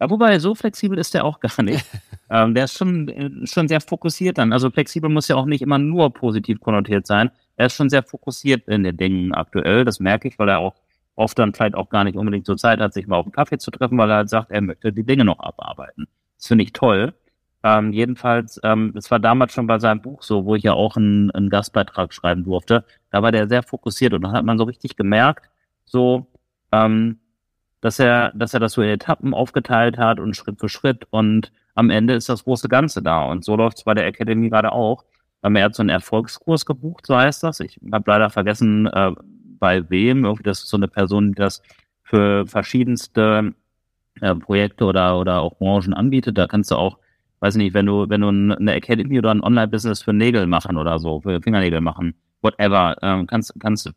ja, 0.00 0.08
wobei, 0.08 0.38
so 0.38 0.54
flexibel 0.54 0.98
ist 0.98 1.12
der 1.12 1.24
auch 1.24 1.40
gar 1.40 1.62
nicht. 1.62 1.84
ähm, 2.30 2.54
der 2.54 2.64
ist 2.64 2.78
schon, 2.78 3.08
äh, 3.08 3.46
schon 3.46 3.68
sehr 3.68 3.80
fokussiert 3.80 4.38
dann. 4.38 4.52
Also 4.52 4.70
flexibel 4.70 5.10
muss 5.10 5.28
ja 5.28 5.36
auch 5.36 5.44
nicht 5.44 5.60
immer 5.60 5.78
nur 5.78 6.12
positiv 6.12 6.60
konnotiert 6.60 7.06
sein. 7.06 7.30
Er 7.56 7.66
ist 7.66 7.76
schon 7.76 7.90
sehr 7.90 8.02
fokussiert 8.02 8.66
in 8.66 8.82
den 8.82 8.96
Dingen 8.96 9.34
aktuell. 9.34 9.84
Das 9.84 10.00
merke 10.00 10.28
ich, 10.28 10.38
weil 10.38 10.48
er 10.48 10.60
auch 10.60 10.74
oft 11.16 11.38
dann 11.38 11.52
vielleicht 11.52 11.74
auch 11.74 11.90
gar 11.90 12.04
nicht 12.04 12.16
unbedingt 12.16 12.46
so 12.46 12.54
Zeit 12.54 12.80
hat, 12.80 12.94
sich 12.94 13.06
mal 13.06 13.16
auf 13.16 13.26
einen 13.26 13.32
Kaffee 13.32 13.58
zu 13.58 13.70
treffen, 13.70 13.98
weil 13.98 14.10
er 14.10 14.16
halt 14.16 14.30
sagt, 14.30 14.50
er 14.50 14.62
möchte 14.62 14.90
die 14.92 15.04
Dinge 15.04 15.26
noch 15.26 15.38
abarbeiten. 15.38 16.08
Das 16.38 16.46
finde 16.46 16.64
ich 16.64 16.72
toll. 16.72 17.12
Ähm, 17.62 17.92
jedenfalls, 17.92 18.58
ähm, 18.64 18.92
das 18.94 19.10
war 19.10 19.18
damals 19.18 19.52
schon 19.52 19.66
bei 19.66 19.78
seinem 19.78 20.00
Buch 20.00 20.22
so, 20.22 20.46
wo 20.46 20.54
ich 20.54 20.62
ja 20.62 20.72
auch 20.72 20.96
einen, 20.96 21.30
einen 21.32 21.50
Gastbeitrag 21.50 22.14
schreiben 22.14 22.44
durfte. 22.44 22.86
Da 23.10 23.22
war 23.22 23.32
der 23.32 23.48
sehr 23.48 23.62
fokussiert 23.62 24.14
und 24.14 24.22
dann 24.22 24.32
hat 24.32 24.46
man 24.46 24.56
so 24.56 24.64
richtig 24.64 24.96
gemerkt, 24.96 25.50
so, 25.84 26.26
ähm, 26.72 27.19
dass 27.80 27.98
er, 27.98 28.32
dass 28.34 28.54
er 28.54 28.60
das 28.60 28.72
so 28.72 28.82
in 28.82 28.90
Etappen 28.90 29.34
aufgeteilt 29.34 29.98
hat 29.98 30.20
und 30.20 30.36
Schritt 30.36 30.60
für 30.60 30.68
Schritt 30.68 31.06
und 31.10 31.52
am 31.74 31.90
Ende 31.90 32.14
ist 32.14 32.28
das 32.28 32.44
große 32.44 32.68
Ganze 32.68 33.02
da. 33.02 33.24
Und 33.24 33.44
so 33.44 33.56
läuft 33.56 33.78
es 33.78 33.84
bei 33.84 33.94
der 33.94 34.06
Academy 34.06 34.50
gerade 34.50 34.72
auch. 34.72 35.04
Er 35.42 35.64
hat 35.64 35.74
so 35.74 35.82
einen 35.82 35.88
Erfolgskurs 35.88 36.66
gebucht, 36.66 37.06
so 37.06 37.16
heißt 37.16 37.42
das. 37.42 37.60
Ich 37.60 37.80
habe 37.90 38.04
leider 38.10 38.28
vergessen, 38.28 38.86
äh, 38.86 39.12
bei 39.58 39.88
wem. 39.88 40.24
Irgendwie 40.24 40.42
das 40.42 40.60
ist 40.60 40.68
so 40.68 40.76
eine 40.76 40.88
Person, 40.88 41.28
die 41.28 41.34
das 41.36 41.62
für 42.02 42.46
verschiedenste 42.46 43.54
äh, 44.20 44.34
Projekte 44.34 44.84
oder, 44.84 45.18
oder 45.18 45.40
auch 45.40 45.56
Branchen 45.58 45.94
anbietet. 45.94 46.36
Da 46.36 46.46
kannst 46.46 46.70
du 46.70 46.76
auch, 46.76 46.98
weiß 47.38 47.54
nicht, 47.56 47.72
wenn 47.72 47.86
du, 47.86 48.08
wenn 48.08 48.20
du 48.20 48.28
eine 48.28 48.74
Academy 48.74 49.18
oder 49.18 49.30
ein 49.30 49.42
Online-Business 49.42 50.02
für 50.02 50.12
Nägel 50.12 50.46
machen 50.46 50.76
oder 50.76 50.98
so, 50.98 51.20
für 51.20 51.40
Fingernägel 51.40 51.80
machen, 51.80 52.14
whatever, 52.42 52.96
äh, 53.00 53.24
kannst, 53.26 53.54
kannst, 53.60 53.90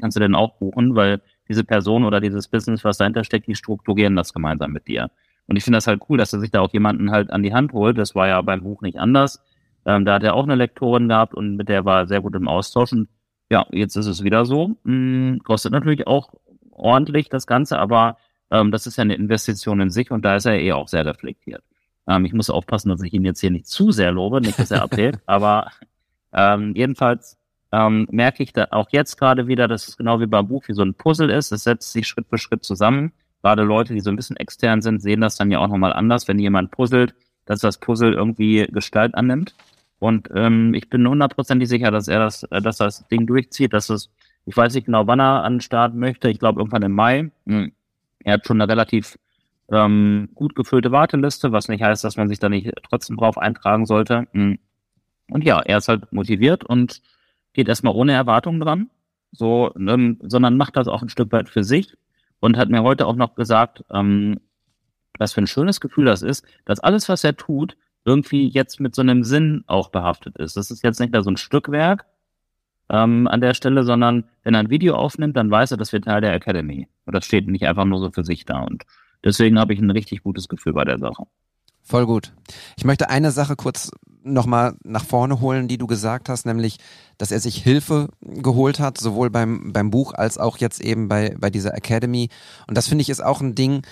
kannst 0.00 0.16
du 0.16 0.20
denn 0.20 0.34
auch 0.34 0.58
buchen, 0.58 0.96
weil 0.96 1.20
diese 1.50 1.64
Person 1.64 2.04
oder 2.04 2.20
dieses 2.20 2.48
Business, 2.48 2.84
was 2.84 2.96
dahinter 2.96 3.24
steckt, 3.24 3.48
die 3.48 3.56
strukturieren 3.56 4.14
das 4.14 4.32
gemeinsam 4.32 4.70
mit 4.70 4.86
dir. 4.86 5.10
Und 5.46 5.56
ich 5.56 5.64
finde 5.64 5.78
das 5.78 5.88
halt 5.88 6.00
cool, 6.08 6.16
dass 6.16 6.32
er 6.32 6.38
sich 6.38 6.52
da 6.52 6.60
auch 6.60 6.72
jemanden 6.72 7.10
halt 7.10 7.30
an 7.30 7.42
die 7.42 7.52
Hand 7.52 7.72
holt. 7.72 7.98
Das 7.98 8.14
war 8.14 8.28
ja 8.28 8.40
beim 8.40 8.62
Buch 8.62 8.82
nicht 8.82 8.98
anders. 8.98 9.42
Ähm, 9.84 10.04
da 10.04 10.14
hat 10.14 10.22
er 10.22 10.34
auch 10.34 10.44
eine 10.44 10.54
Lektorin 10.54 11.08
gehabt 11.08 11.34
und 11.34 11.56
mit 11.56 11.68
der 11.68 11.84
war 11.84 12.02
er 12.02 12.06
sehr 12.06 12.20
gut 12.20 12.36
im 12.36 12.46
Austausch. 12.46 12.92
Und 12.92 13.08
ja, 13.50 13.66
jetzt 13.72 13.96
ist 13.96 14.06
es 14.06 14.22
wieder 14.22 14.44
so. 14.44 14.76
Hm, 14.84 15.40
kostet 15.42 15.72
natürlich 15.72 16.06
auch 16.06 16.32
ordentlich 16.70 17.28
das 17.28 17.48
Ganze, 17.48 17.80
aber 17.80 18.16
ähm, 18.52 18.70
das 18.70 18.86
ist 18.86 18.96
ja 18.96 19.02
eine 19.02 19.16
Investition 19.16 19.80
in 19.80 19.90
sich 19.90 20.12
und 20.12 20.24
da 20.24 20.36
ist 20.36 20.46
er 20.46 20.60
eh 20.60 20.72
auch 20.72 20.86
sehr 20.86 21.04
reflektiert. 21.04 21.64
Ähm, 22.06 22.24
ich 22.24 22.32
muss 22.32 22.48
aufpassen, 22.48 22.90
dass 22.90 23.02
ich 23.02 23.12
ihn 23.12 23.24
jetzt 23.24 23.40
hier 23.40 23.50
nicht 23.50 23.66
zu 23.66 23.90
sehr 23.90 24.12
lobe, 24.12 24.40
nicht, 24.40 24.58
dass 24.58 24.70
er 24.70 24.82
abhebt, 24.82 25.18
aber 25.26 25.72
ähm, 26.32 26.74
jedenfalls 26.76 27.39
ähm, 27.72 28.06
merke 28.10 28.42
ich 28.42 28.52
da 28.52 28.68
auch 28.70 28.88
jetzt 28.90 29.16
gerade 29.16 29.46
wieder, 29.46 29.68
dass 29.68 29.88
es 29.88 29.96
genau 29.96 30.20
wie 30.20 30.26
beim 30.26 30.48
Buch 30.48 30.64
wie 30.66 30.74
so 30.74 30.82
ein 30.82 30.94
Puzzle 30.94 31.30
ist. 31.30 31.52
Es 31.52 31.64
setzt 31.64 31.92
sich 31.92 32.06
Schritt 32.06 32.26
für 32.28 32.38
Schritt 32.38 32.64
zusammen. 32.64 33.12
Gerade 33.42 33.62
Leute, 33.62 33.94
die 33.94 34.00
so 34.00 34.10
ein 34.10 34.16
bisschen 34.16 34.36
extern 34.36 34.82
sind, 34.82 35.00
sehen 35.00 35.20
das 35.20 35.36
dann 35.36 35.50
ja 35.50 35.58
auch 35.60 35.68
nochmal 35.68 35.92
anders, 35.92 36.28
wenn 36.28 36.38
jemand 36.38 36.70
puzzelt, 36.72 37.14
dass 37.46 37.60
das 37.60 37.78
Puzzle 37.78 38.12
irgendwie 38.12 38.66
Gestalt 38.70 39.14
annimmt. 39.14 39.54
Und 39.98 40.28
ähm, 40.34 40.74
ich 40.74 40.88
bin 40.90 41.06
hundertprozentig 41.06 41.68
sicher, 41.68 41.90
dass 41.90 42.08
er 42.08 42.18
das, 42.18 42.42
äh, 42.44 42.60
dass 42.60 42.78
das 42.78 43.06
Ding 43.08 43.26
durchzieht, 43.26 43.72
dass 43.72 43.90
es, 43.90 44.10
ich 44.46 44.56
weiß 44.56 44.74
nicht 44.74 44.86
genau, 44.86 45.06
wann 45.06 45.20
er 45.20 45.44
an 45.44 45.54
den 45.54 45.60
Start 45.60 45.94
möchte. 45.94 46.28
Ich 46.28 46.38
glaube 46.38 46.60
irgendwann 46.60 46.82
im 46.82 46.92
Mai. 46.92 47.30
Hm. 47.46 47.72
Er 48.24 48.34
hat 48.34 48.46
schon 48.46 48.60
eine 48.60 48.70
relativ 48.70 49.18
ähm, 49.70 50.30
gut 50.34 50.54
gefüllte 50.54 50.90
Warteliste, 50.90 51.52
was 51.52 51.68
nicht 51.68 51.82
heißt, 51.82 52.02
dass 52.02 52.16
man 52.16 52.28
sich 52.28 52.38
da 52.38 52.48
nicht 52.48 52.72
trotzdem 52.88 53.16
drauf 53.16 53.38
eintragen 53.38 53.86
sollte. 53.86 54.26
Hm. 54.32 54.58
Und 55.30 55.44
ja, 55.44 55.60
er 55.60 55.78
ist 55.78 55.88
halt 55.88 56.12
motiviert 56.12 56.64
und 56.64 57.02
geht 57.52 57.68
erstmal 57.68 57.94
ohne 57.94 58.12
Erwartungen 58.12 58.60
dran, 58.60 58.90
so, 59.32 59.72
ne, 59.76 60.16
sondern 60.22 60.56
macht 60.56 60.76
das 60.76 60.88
auch 60.88 61.02
ein 61.02 61.08
Stück 61.08 61.32
weit 61.32 61.48
für 61.48 61.64
sich 61.64 61.96
und 62.40 62.56
hat 62.56 62.68
mir 62.70 62.82
heute 62.82 63.06
auch 63.06 63.16
noch 63.16 63.34
gesagt, 63.34 63.84
ähm, 63.90 64.40
was 65.18 65.32
für 65.32 65.42
ein 65.42 65.46
schönes 65.46 65.80
Gefühl 65.80 66.06
das 66.06 66.22
ist, 66.22 66.44
dass 66.64 66.80
alles, 66.80 67.08
was 67.08 67.24
er 67.24 67.36
tut, 67.36 67.76
irgendwie 68.04 68.48
jetzt 68.48 68.80
mit 68.80 68.94
so 68.94 69.02
einem 69.02 69.24
Sinn 69.24 69.64
auch 69.66 69.90
behaftet 69.90 70.36
ist. 70.38 70.56
Das 70.56 70.70
ist 70.70 70.82
jetzt 70.82 71.00
nicht 71.00 71.12
mehr 71.12 71.22
so 71.22 71.30
ein 71.30 71.36
Stückwerk 71.36 72.06
ähm, 72.88 73.28
an 73.28 73.40
der 73.40 73.54
Stelle, 73.54 73.84
sondern 73.84 74.24
wenn 74.42 74.54
er 74.54 74.60
ein 74.60 74.70
Video 74.70 74.96
aufnimmt, 74.96 75.36
dann 75.36 75.50
weiß 75.50 75.72
er, 75.72 75.76
das 75.76 75.92
wird 75.92 76.04
Teil 76.04 76.20
der 76.20 76.34
Academy. 76.34 76.88
Und 77.04 77.14
das 77.14 77.26
steht 77.26 77.46
nicht 77.46 77.66
einfach 77.66 77.84
nur 77.84 78.00
so 78.00 78.10
für 78.10 78.24
sich 78.24 78.46
da. 78.46 78.60
Und 78.60 78.84
deswegen 79.22 79.58
habe 79.58 79.74
ich 79.74 79.80
ein 79.80 79.90
richtig 79.90 80.22
gutes 80.22 80.48
Gefühl 80.48 80.72
bei 80.72 80.84
der 80.84 80.98
Sache. 80.98 81.24
Voll 81.82 82.06
gut. 82.06 82.32
Ich 82.76 82.84
möchte 82.84 83.10
eine 83.10 83.30
Sache 83.30 83.56
kurz 83.56 83.90
nochmal 84.22 84.74
nach 84.84 85.04
vorne 85.04 85.40
holen, 85.40 85.68
die 85.68 85.78
du 85.78 85.86
gesagt 85.86 86.28
hast, 86.28 86.46
nämlich, 86.46 86.78
dass 87.18 87.30
er 87.30 87.40
sich 87.40 87.62
Hilfe 87.62 88.08
geholt 88.20 88.80
hat, 88.80 88.98
sowohl 88.98 89.30
beim, 89.30 89.72
beim 89.72 89.90
Buch 89.90 90.14
als 90.14 90.38
auch 90.38 90.58
jetzt 90.58 90.80
eben 90.80 91.08
bei, 91.08 91.34
bei 91.38 91.50
dieser 91.50 91.74
Academy. 91.74 92.28
Und 92.66 92.76
das 92.76 92.88
finde 92.88 93.02
ich 93.02 93.10
ist 93.10 93.22
auch 93.22 93.40
ein 93.40 93.54
Ding, 93.54 93.82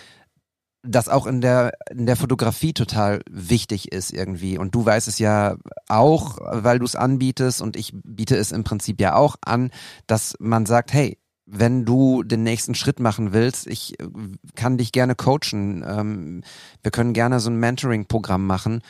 das 0.83 1.09
auch 1.09 1.27
in 1.27 1.41
der, 1.41 1.73
in 1.91 2.07
der 2.07 2.17
Fotografie 2.17 2.73
total 2.73 3.21
wichtig 3.31 3.93
ist 3.93 4.13
irgendwie. 4.13 4.59
Und 4.59 4.75
du 4.75 4.85
weißt 4.85 5.09
es 5.09 5.19
ja 5.19 5.57
auch, 5.89 6.39
weil 6.41 6.79
du 6.79 6.85
es 6.85 6.97
anbietest 6.97 7.61
und 7.61 7.77
ich 7.77 7.93
biete 8.05 8.37
es 8.37 8.53
im 8.53 8.65
Prinzip 8.65 9.01
ja 9.01 9.15
auch 9.15 9.37
an, 9.45 9.71
dass 10.07 10.35
man 10.39 10.67
sagt, 10.67 10.93
hey, 10.93 11.19
wenn 11.51 11.85
du 11.85 12.23
den 12.23 12.43
nächsten 12.43 12.75
Schritt 12.75 13.01
machen 13.01 13.33
willst, 13.33 13.67
ich 13.67 13.99
äh, 14.01 14.07
kann 14.55 14.77
dich 14.77 14.93
gerne 14.93 15.15
coachen. 15.15 15.85
Ähm, 15.87 16.43
wir 16.83 16.91
können 16.91 17.15
gerne 17.15 17.41
so 17.41 17.51
ein 17.51 17.57
Mentoring-Programm 17.57 18.47
machen. 18.47 18.83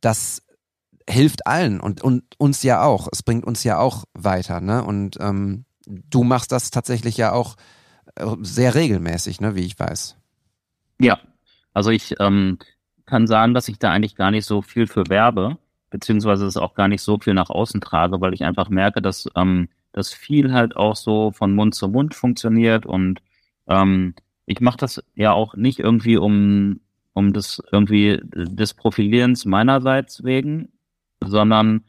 Das 0.00 0.42
hilft 1.08 1.46
allen 1.46 1.80
und, 1.80 2.02
und 2.02 2.24
uns 2.38 2.62
ja 2.62 2.82
auch. 2.82 3.08
Es 3.12 3.22
bringt 3.22 3.44
uns 3.44 3.64
ja 3.64 3.78
auch 3.78 4.04
weiter. 4.14 4.60
Ne? 4.60 4.82
Und 4.82 5.16
ähm, 5.20 5.64
du 5.86 6.24
machst 6.24 6.52
das 6.52 6.70
tatsächlich 6.70 7.16
ja 7.16 7.32
auch 7.32 7.56
äh, 8.16 8.26
sehr 8.40 8.74
regelmäßig, 8.74 9.40
ne, 9.40 9.54
wie 9.54 9.64
ich 9.64 9.78
weiß. 9.78 10.16
Ja, 11.00 11.18
also 11.72 11.90
ich 11.90 12.14
ähm, 12.18 12.58
kann 13.04 13.26
sagen, 13.26 13.54
dass 13.54 13.68
ich 13.68 13.78
da 13.78 13.92
eigentlich 13.92 14.16
gar 14.16 14.30
nicht 14.30 14.46
so 14.46 14.62
viel 14.62 14.86
für 14.86 15.08
werbe, 15.08 15.58
beziehungsweise 15.90 16.46
es 16.46 16.56
auch 16.56 16.74
gar 16.74 16.88
nicht 16.88 17.02
so 17.02 17.18
viel 17.18 17.34
nach 17.34 17.50
außen 17.50 17.80
trage, 17.80 18.20
weil 18.20 18.34
ich 18.34 18.44
einfach 18.44 18.68
merke, 18.68 19.00
dass 19.00 19.28
ähm, 19.36 19.68
das 19.92 20.12
viel 20.12 20.52
halt 20.52 20.76
auch 20.76 20.96
so 20.96 21.30
von 21.30 21.54
Mund 21.54 21.74
zu 21.74 21.88
Mund 21.88 22.14
funktioniert 22.14 22.84
und 22.86 23.20
ähm, 23.68 24.14
ich 24.46 24.60
mache 24.60 24.76
das 24.78 25.02
ja 25.14 25.32
auch 25.32 25.54
nicht 25.56 25.78
irgendwie 25.78 26.16
um 26.16 26.80
um 27.12 27.32
das 27.32 27.62
irgendwie 27.72 28.20
des 28.22 28.74
Profilierens 28.74 29.46
meinerseits 29.46 30.22
wegen, 30.22 30.68
sondern 31.24 31.84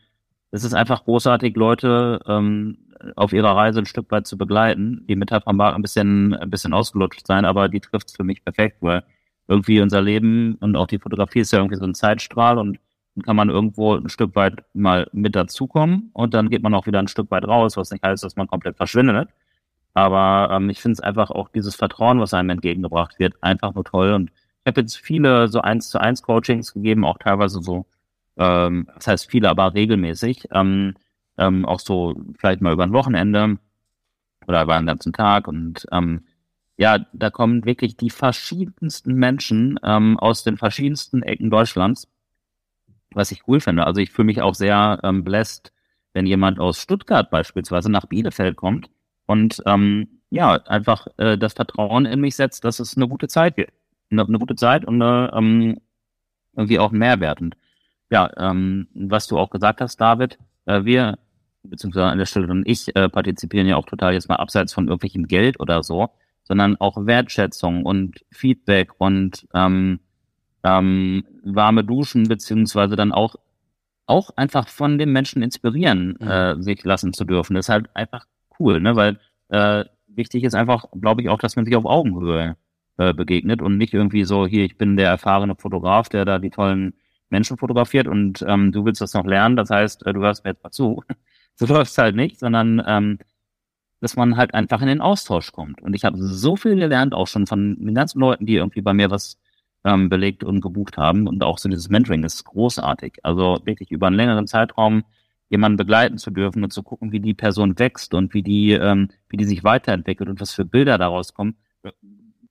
es 0.52 0.64
ist 0.64 0.74
einfach 0.74 1.04
großartig, 1.04 1.56
Leute 1.56 2.20
ähm, 2.28 2.78
auf 3.16 3.34
ihrer 3.34 3.56
Reise 3.56 3.80
ein 3.80 3.86
Stück 3.86 4.12
weit 4.12 4.28
zu 4.28 4.38
begleiten. 4.38 5.06
Die 5.08 5.16
Metapher 5.16 5.54
mag 5.54 5.76
ein 5.76 5.82
bisschen, 5.82 6.34
ein 6.34 6.50
bisschen 6.50 6.74
ausgelutscht 6.74 7.28
sein, 7.28 7.46
aber 7.46 7.70
die 7.70 7.80
trifft 7.80 8.10
es 8.10 8.16
für 8.16 8.24
mich 8.24 8.44
perfekt, 8.44 8.78
weil 8.82 9.04
irgendwie 9.48 9.82
unser 9.82 10.02
Leben 10.02 10.56
und 10.56 10.76
auch 10.76 10.88
die 10.88 11.00
Fotografie 11.00 11.40
ist 11.40 11.52
ja 11.52 11.60
irgendwie 11.60 11.78
so 11.78 11.86
ein 11.86 11.96
Zeitstrahl 11.96 12.58
und 12.58 12.80
kann 13.24 13.36
man 13.36 13.50
irgendwo 13.50 13.96
ein 13.96 14.10
Stück 14.10 14.36
weit 14.36 14.64
mal 14.74 15.08
mit 15.12 15.36
dazukommen 15.36 16.12
und 16.14 16.34
dann 16.34 16.50
geht 16.50 16.62
man 16.64 16.74
auch 16.74 16.86
wieder 16.86 17.00
ein 17.00 17.08
Stück 17.08 17.32
weit 17.32 17.48
raus, 17.48 17.78
was 17.78 17.92
nicht 17.92 18.04
heißt, 18.04 18.24
dass 18.24 18.36
man 18.36 18.48
komplett 18.48 18.78
verschwindet. 18.78 19.30
Aber 19.94 20.54
ähm, 20.54 20.70
ich 20.70 20.80
finde 20.80 20.94
es 20.94 21.00
einfach 21.00 21.32
auch 21.32 21.50
dieses 21.50 21.76
Vertrauen, 21.76 22.20
was 22.20 22.34
einem 22.34 22.52
entgegengebracht 22.52 23.18
wird, 23.18 23.34
einfach 23.42 23.74
nur 23.74 23.84
toll. 23.84 24.14
Und 24.14 24.30
ich 24.30 24.68
habe 24.68 24.82
jetzt 24.82 24.98
viele 24.98 25.48
so 25.48 25.62
eins 25.62 25.90
zu 25.90 26.00
eins 26.00 26.22
Coachings 26.22 26.74
gegeben, 26.74 27.04
auch 27.06 27.18
teilweise 27.18 27.62
so, 27.64 27.88
ähm, 28.38 28.88
das 28.96 29.08
heißt 29.08 29.30
viele, 29.30 29.50
aber 29.50 29.74
regelmäßig. 29.74 30.48
Ähm, 30.52 30.96
ähm, 31.38 31.66
auch 31.66 31.80
so 31.80 32.16
vielleicht 32.38 32.62
mal 32.62 32.74
über 32.74 32.84
ein 32.84 32.94
Wochenende 32.94 33.58
oder 34.48 34.64
über 34.64 34.76
einen 34.76 34.88
ganzen 34.88 35.14
Tag. 35.14 35.48
Und 35.48 35.86
ähm, 35.92 36.26
ja, 36.78 37.00
da 37.14 37.30
kommen 37.30 37.66
wirklich 37.66 37.98
die 37.98 38.10
verschiedensten 38.10 39.14
Menschen 39.14 39.80
ähm, 39.84 40.20
aus 40.20 40.44
den 40.44 40.58
verschiedensten 40.58 41.24
Ecken 41.24 41.50
Deutschlands, 41.50 42.08
was 43.12 43.32
ich 43.32 43.48
cool 43.48 43.60
finde. 43.60 43.86
Also 43.86 44.02
ich 44.02 44.12
fühle 44.12 44.28
mich 44.28 44.42
auch 44.42 44.56
sehr 44.56 45.00
ähm, 45.04 45.24
blessed, 45.24 45.72
wenn 46.14 46.26
jemand 46.26 46.60
aus 46.60 46.82
Stuttgart 46.82 47.30
beispielsweise 47.30 47.92
nach 47.92 48.06
Bielefeld 48.06 48.56
kommt 48.56 48.90
und 49.26 49.62
ähm, 49.66 50.08
ja, 50.30 50.54
einfach 50.54 51.08
äh, 51.18 51.38
das 51.38 51.54
Vertrauen 51.54 52.06
in 52.06 52.20
mich 52.20 52.36
setzt, 52.36 52.66
dass 52.66 52.80
es 52.80 52.98
eine 52.98 53.08
gute 53.08 53.28
Zeit 53.28 53.58
wird. 53.58 53.72
Eine, 54.10 54.26
eine 54.26 54.40
gute 54.40 54.56
Zeit 54.56 54.86
und 54.86 55.02
eine, 55.02 55.32
ähm, 55.34 55.80
irgendwie 56.56 56.80
auch 56.80 56.92
ein 56.92 56.98
Mehrwert. 56.98 57.42
Und 57.42 57.56
ja, 58.10 58.30
ähm, 58.38 58.88
was 58.94 59.28
du 59.28 59.38
auch 59.38 59.50
gesagt 59.50 59.82
hast, 59.82 59.98
David, 59.98 60.38
äh, 60.66 60.84
wir 60.86 61.18
beziehungsweise 61.64 62.08
an 62.08 62.18
der 62.18 62.26
Stelle 62.26 62.48
und 62.48 62.68
ich 62.68 62.96
äh, 62.96 63.10
partizipieren 63.10 63.68
ja 63.68 63.76
auch 63.76 63.86
total 63.86 64.14
jetzt 64.14 64.30
mal 64.30 64.36
abseits 64.36 64.74
von 64.74 64.88
irgendwelchem 64.88 65.28
Geld 65.28 65.60
oder 65.60 65.84
so, 65.84 66.10
sondern 66.44 66.78
auch 66.78 67.06
Wertschätzung 67.06 67.84
und 67.86 68.24
Feedback 68.32 68.92
und 69.00 69.48
ähm, 69.54 70.00
ähm, 70.64 71.26
warme 71.44 71.84
Duschen, 71.84 72.24
beziehungsweise 72.28 72.96
dann 72.96 73.12
auch 73.12 73.36
auch 74.08 74.30
einfach 74.38 74.70
von 74.70 74.98
den 74.98 75.12
Menschen 75.12 75.44
inspirieren, 75.44 76.16
mhm. 76.20 76.28
äh, 76.28 76.62
sich 76.62 76.84
lassen 76.84 77.14
zu 77.14 77.26
dürfen. 77.26 77.56
Das 77.56 77.66
ist 77.66 77.70
halt 77.70 77.94
einfach 77.94 78.26
cool, 78.58 78.80
ne? 78.80 78.96
Weil 78.96 79.20
äh, 79.50 79.84
wichtig 80.08 80.44
ist 80.46 80.56
einfach, 80.56 80.86
glaube 81.00 81.22
ich, 81.22 81.30
auch, 81.30 81.40
dass 81.40 81.58
man 81.58 81.66
sich 81.66 81.76
auf 81.76 81.86
Augenhöhe 81.86 82.56
äh, 82.98 83.14
begegnet 83.14 83.62
und 83.62 83.78
nicht 83.78 83.94
irgendwie 83.94 84.24
so, 84.24 84.48
hier, 84.48 84.64
ich 84.64 84.78
bin 84.78 84.96
der 84.96 85.10
erfahrene 85.10 85.56
Fotograf, 85.56 86.08
der 86.08 86.24
da 86.24 86.40
die 86.40 86.50
tollen 86.50 86.94
Menschen 87.30 87.58
fotografiert 87.58 88.08
und 88.08 88.44
ähm, 88.48 88.72
du 88.72 88.86
willst 88.86 89.02
das 89.02 89.14
noch 89.14 89.26
lernen, 89.26 89.56
das 89.56 89.70
heißt, 89.70 90.06
äh, 90.06 90.14
du 90.14 90.22
hörst 90.22 90.44
mir 90.44 90.52
jetzt 90.52 90.64
mal 90.64 90.72
zu, 90.72 91.04
so 91.56 91.66
läuft 91.66 91.92
es 91.92 91.98
halt 91.98 92.16
nicht, 92.16 92.40
sondern 92.40 92.82
ähm, 92.86 93.20
dass 94.00 94.16
man 94.16 94.38
halt 94.38 94.54
einfach 94.54 94.82
in 94.82 94.88
den 94.88 95.02
Austausch 95.02 95.52
kommt. 95.52 95.82
Und 95.82 95.96
ich 95.96 96.06
habe 96.06 96.18
so 96.18 96.56
viel 96.56 96.76
gelernt, 96.76 97.14
auch 97.14 97.28
schon 97.28 97.48
von 97.48 97.78
den 97.80 97.96
ganzen 97.96 98.20
Leuten, 98.20 98.46
die 98.46 98.56
irgendwie 98.56 98.82
bei 98.82 98.94
mir 98.94 99.10
was 99.10 99.40
ähm, 99.84 100.10
belegt 100.10 100.44
und 100.44 100.62
gebucht 100.62 100.98
haben. 100.98 101.28
Und 101.28 101.44
auch 101.44 101.58
so 101.58 101.70
dieses 101.70 101.90
Mentoring 101.90 102.24
ist 102.24 102.44
großartig. 102.44 103.20
Also 103.24 103.60
wirklich 103.64 103.92
über 103.92 104.08
einen 104.08 104.16
längeren 104.16 104.48
Zeitraum 104.48 105.04
jemanden 105.50 105.78
begleiten 105.78 106.18
zu 106.18 106.30
dürfen 106.30 106.64
und 106.64 106.74
zu 106.74 106.84
gucken, 106.84 107.12
wie 107.12 107.22
die 107.22 107.34
Person 107.34 107.80
wächst 107.80 108.14
und 108.14 108.34
wie 108.34 108.44
die, 108.44 108.74
ähm, 108.74 109.10
wie 109.30 109.38
die 109.38 109.46
sich 109.46 109.64
weiterentwickelt 109.64 110.30
und 110.30 110.42
was 110.42 110.54
für 110.54 110.66
Bilder 110.66 110.98
daraus 110.98 111.34
kommen. 111.34 111.56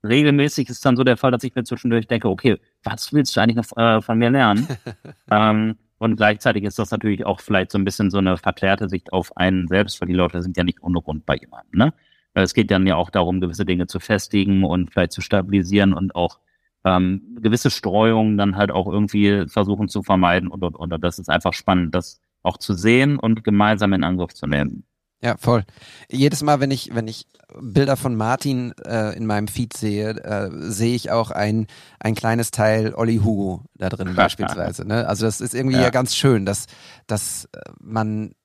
Regelmäßig 0.08 0.68
ist 0.68 0.84
dann 0.84 0.96
so 0.96 1.04
der 1.04 1.16
Fall, 1.16 1.30
dass 1.30 1.44
ich 1.44 1.54
mir 1.54 1.64
zwischendurch 1.64 2.06
denke, 2.06 2.28
okay, 2.28 2.58
was 2.84 3.12
willst 3.12 3.36
du 3.36 3.40
eigentlich 3.40 3.56
noch 3.56 3.76
äh, 3.76 4.00
von 4.02 4.18
mir 4.18 4.30
lernen? 4.30 4.66
ähm, 5.30 5.76
und 5.98 6.16
gleichzeitig 6.16 6.64
ist 6.64 6.78
das 6.78 6.90
natürlich 6.90 7.24
auch 7.24 7.40
vielleicht 7.40 7.72
so 7.72 7.78
ein 7.78 7.84
bisschen 7.84 8.10
so 8.10 8.18
eine 8.18 8.36
verklärte 8.36 8.88
Sicht 8.88 9.12
auf 9.12 9.36
einen 9.36 9.66
selbst, 9.68 10.00
weil 10.00 10.08
die 10.08 10.14
Leute 10.14 10.42
sind 10.42 10.56
ja 10.56 10.64
nicht 10.64 10.82
ohne 10.82 11.00
Grund 11.00 11.24
bei 11.24 11.36
jemandem. 11.36 11.78
Ne? 11.78 11.94
Es 12.34 12.52
geht 12.52 12.70
dann 12.70 12.86
ja 12.86 12.96
auch 12.96 13.10
darum, 13.10 13.40
gewisse 13.40 13.64
Dinge 13.64 13.86
zu 13.86 13.98
festigen 13.98 14.64
und 14.64 14.92
vielleicht 14.92 15.12
zu 15.12 15.22
stabilisieren 15.22 15.94
und 15.94 16.14
auch 16.14 16.38
ähm, 16.84 17.38
gewisse 17.40 17.70
Streuungen 17.70 18.36
dann 18.36 18.56
halt 18.56 18.70
auch 18.70 18.86
irgendwie 18.86 19.46
versuchen 19.48 19.88
zu 19.88 20.02
vermeiden 20.02 20.48
und, 20.48 20.62
und, 20.62 20.76
und. 20.76 21.02
Das 21.02 21.18
ist 21.18 21.30
einfach 21.30 21.54
spannend, 21.54 21.94
das 21.94 22.20
auch 22.42 22.58
zu 22.58 22.74
sehen 22.74 23.18
und 23.18 23.42
gemeinsam 23.42 23.92
in 23.94 24.04
Angriff 24.04 24.34
zu 24.34 24.46
nehmen. 24.46 24.84
Ja, 25.26 25.36
voll. 25.38 25.64
Jedes 26.08 26.44
Mal, 26.44 26.60
wenn 26.60 26.70
ich, 26.70 26.94
wenn 26.94 27.08
ich 27.08 27.26
Bilder 27.60 27.96
von 27.96 28.14
Martin 28.14 28.72
äh, 28.86 29.16
in 29.16 29.26
meinem 29.26 29.48
Feed 29.48 29.76
sehe, 29.76 30.10
äh, 30.10 30.50
sehe 30.52 30.94
ich 30.94 31.10
auch 31.10 31.32
ein, 31.32 31.66
ein 31.98 32.14
kleines 32.14 32.52
Teil 32.52 32.94
Olli 32.94 33.16
Hugo 33.24 33.64
da 33.74 33.88
drin 33.88 34.14
beispielsweise. 34.16 34.86
Ne? 34.86 35.04
Also 35.08 35.26
das 35.26 35.40
ist 35.40 35.52
irgendwie 35.52 35.78
ja. 35.78 35.82
ja 35.82 35.90
ganz 35.90 36.14
schön, 36.14 36.46
dass, 36.46 36.66
dass 37.08 37.46
äh, 37.46 37.58
man 37.80 38.36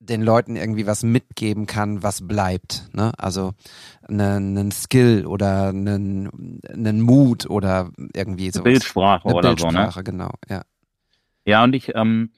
den 0.00 0.20
Leuten 0.20 0.56
irgendwie 0.56 0.86
was 0.86 1.02
mitgeben 1.02 1.64
kann, 1.64 2.02
was 2.02 2.28
bleibt. 2.28 2.90
Ne? 2.92 3.12
Also 3.16 3.54
einen 4.06 4.52
ne 4.52 4.68
Skill 4.70 5.24
oder 5.24 5.68
einen, 5.68 6.60
einen 6.70 7.00
Mut 7.00 7.48
oder 7.48 7.88
irgendwie 8.12 8.50
so. 8.50 8.62
Bildsprache 8.62 9.24
Eine 9.24 9.34
oder 9.34 9.48
Bildsprache, 9.48 9.92
so, 9.92 10.00
ne? 10.00 10.04
genau, 10.04 10.30
ja. 10.50 10.60
Ja, 11.46 11.64
und 11.64 11.74
ich, 11.74 11.94
ähm, 11.94 12.32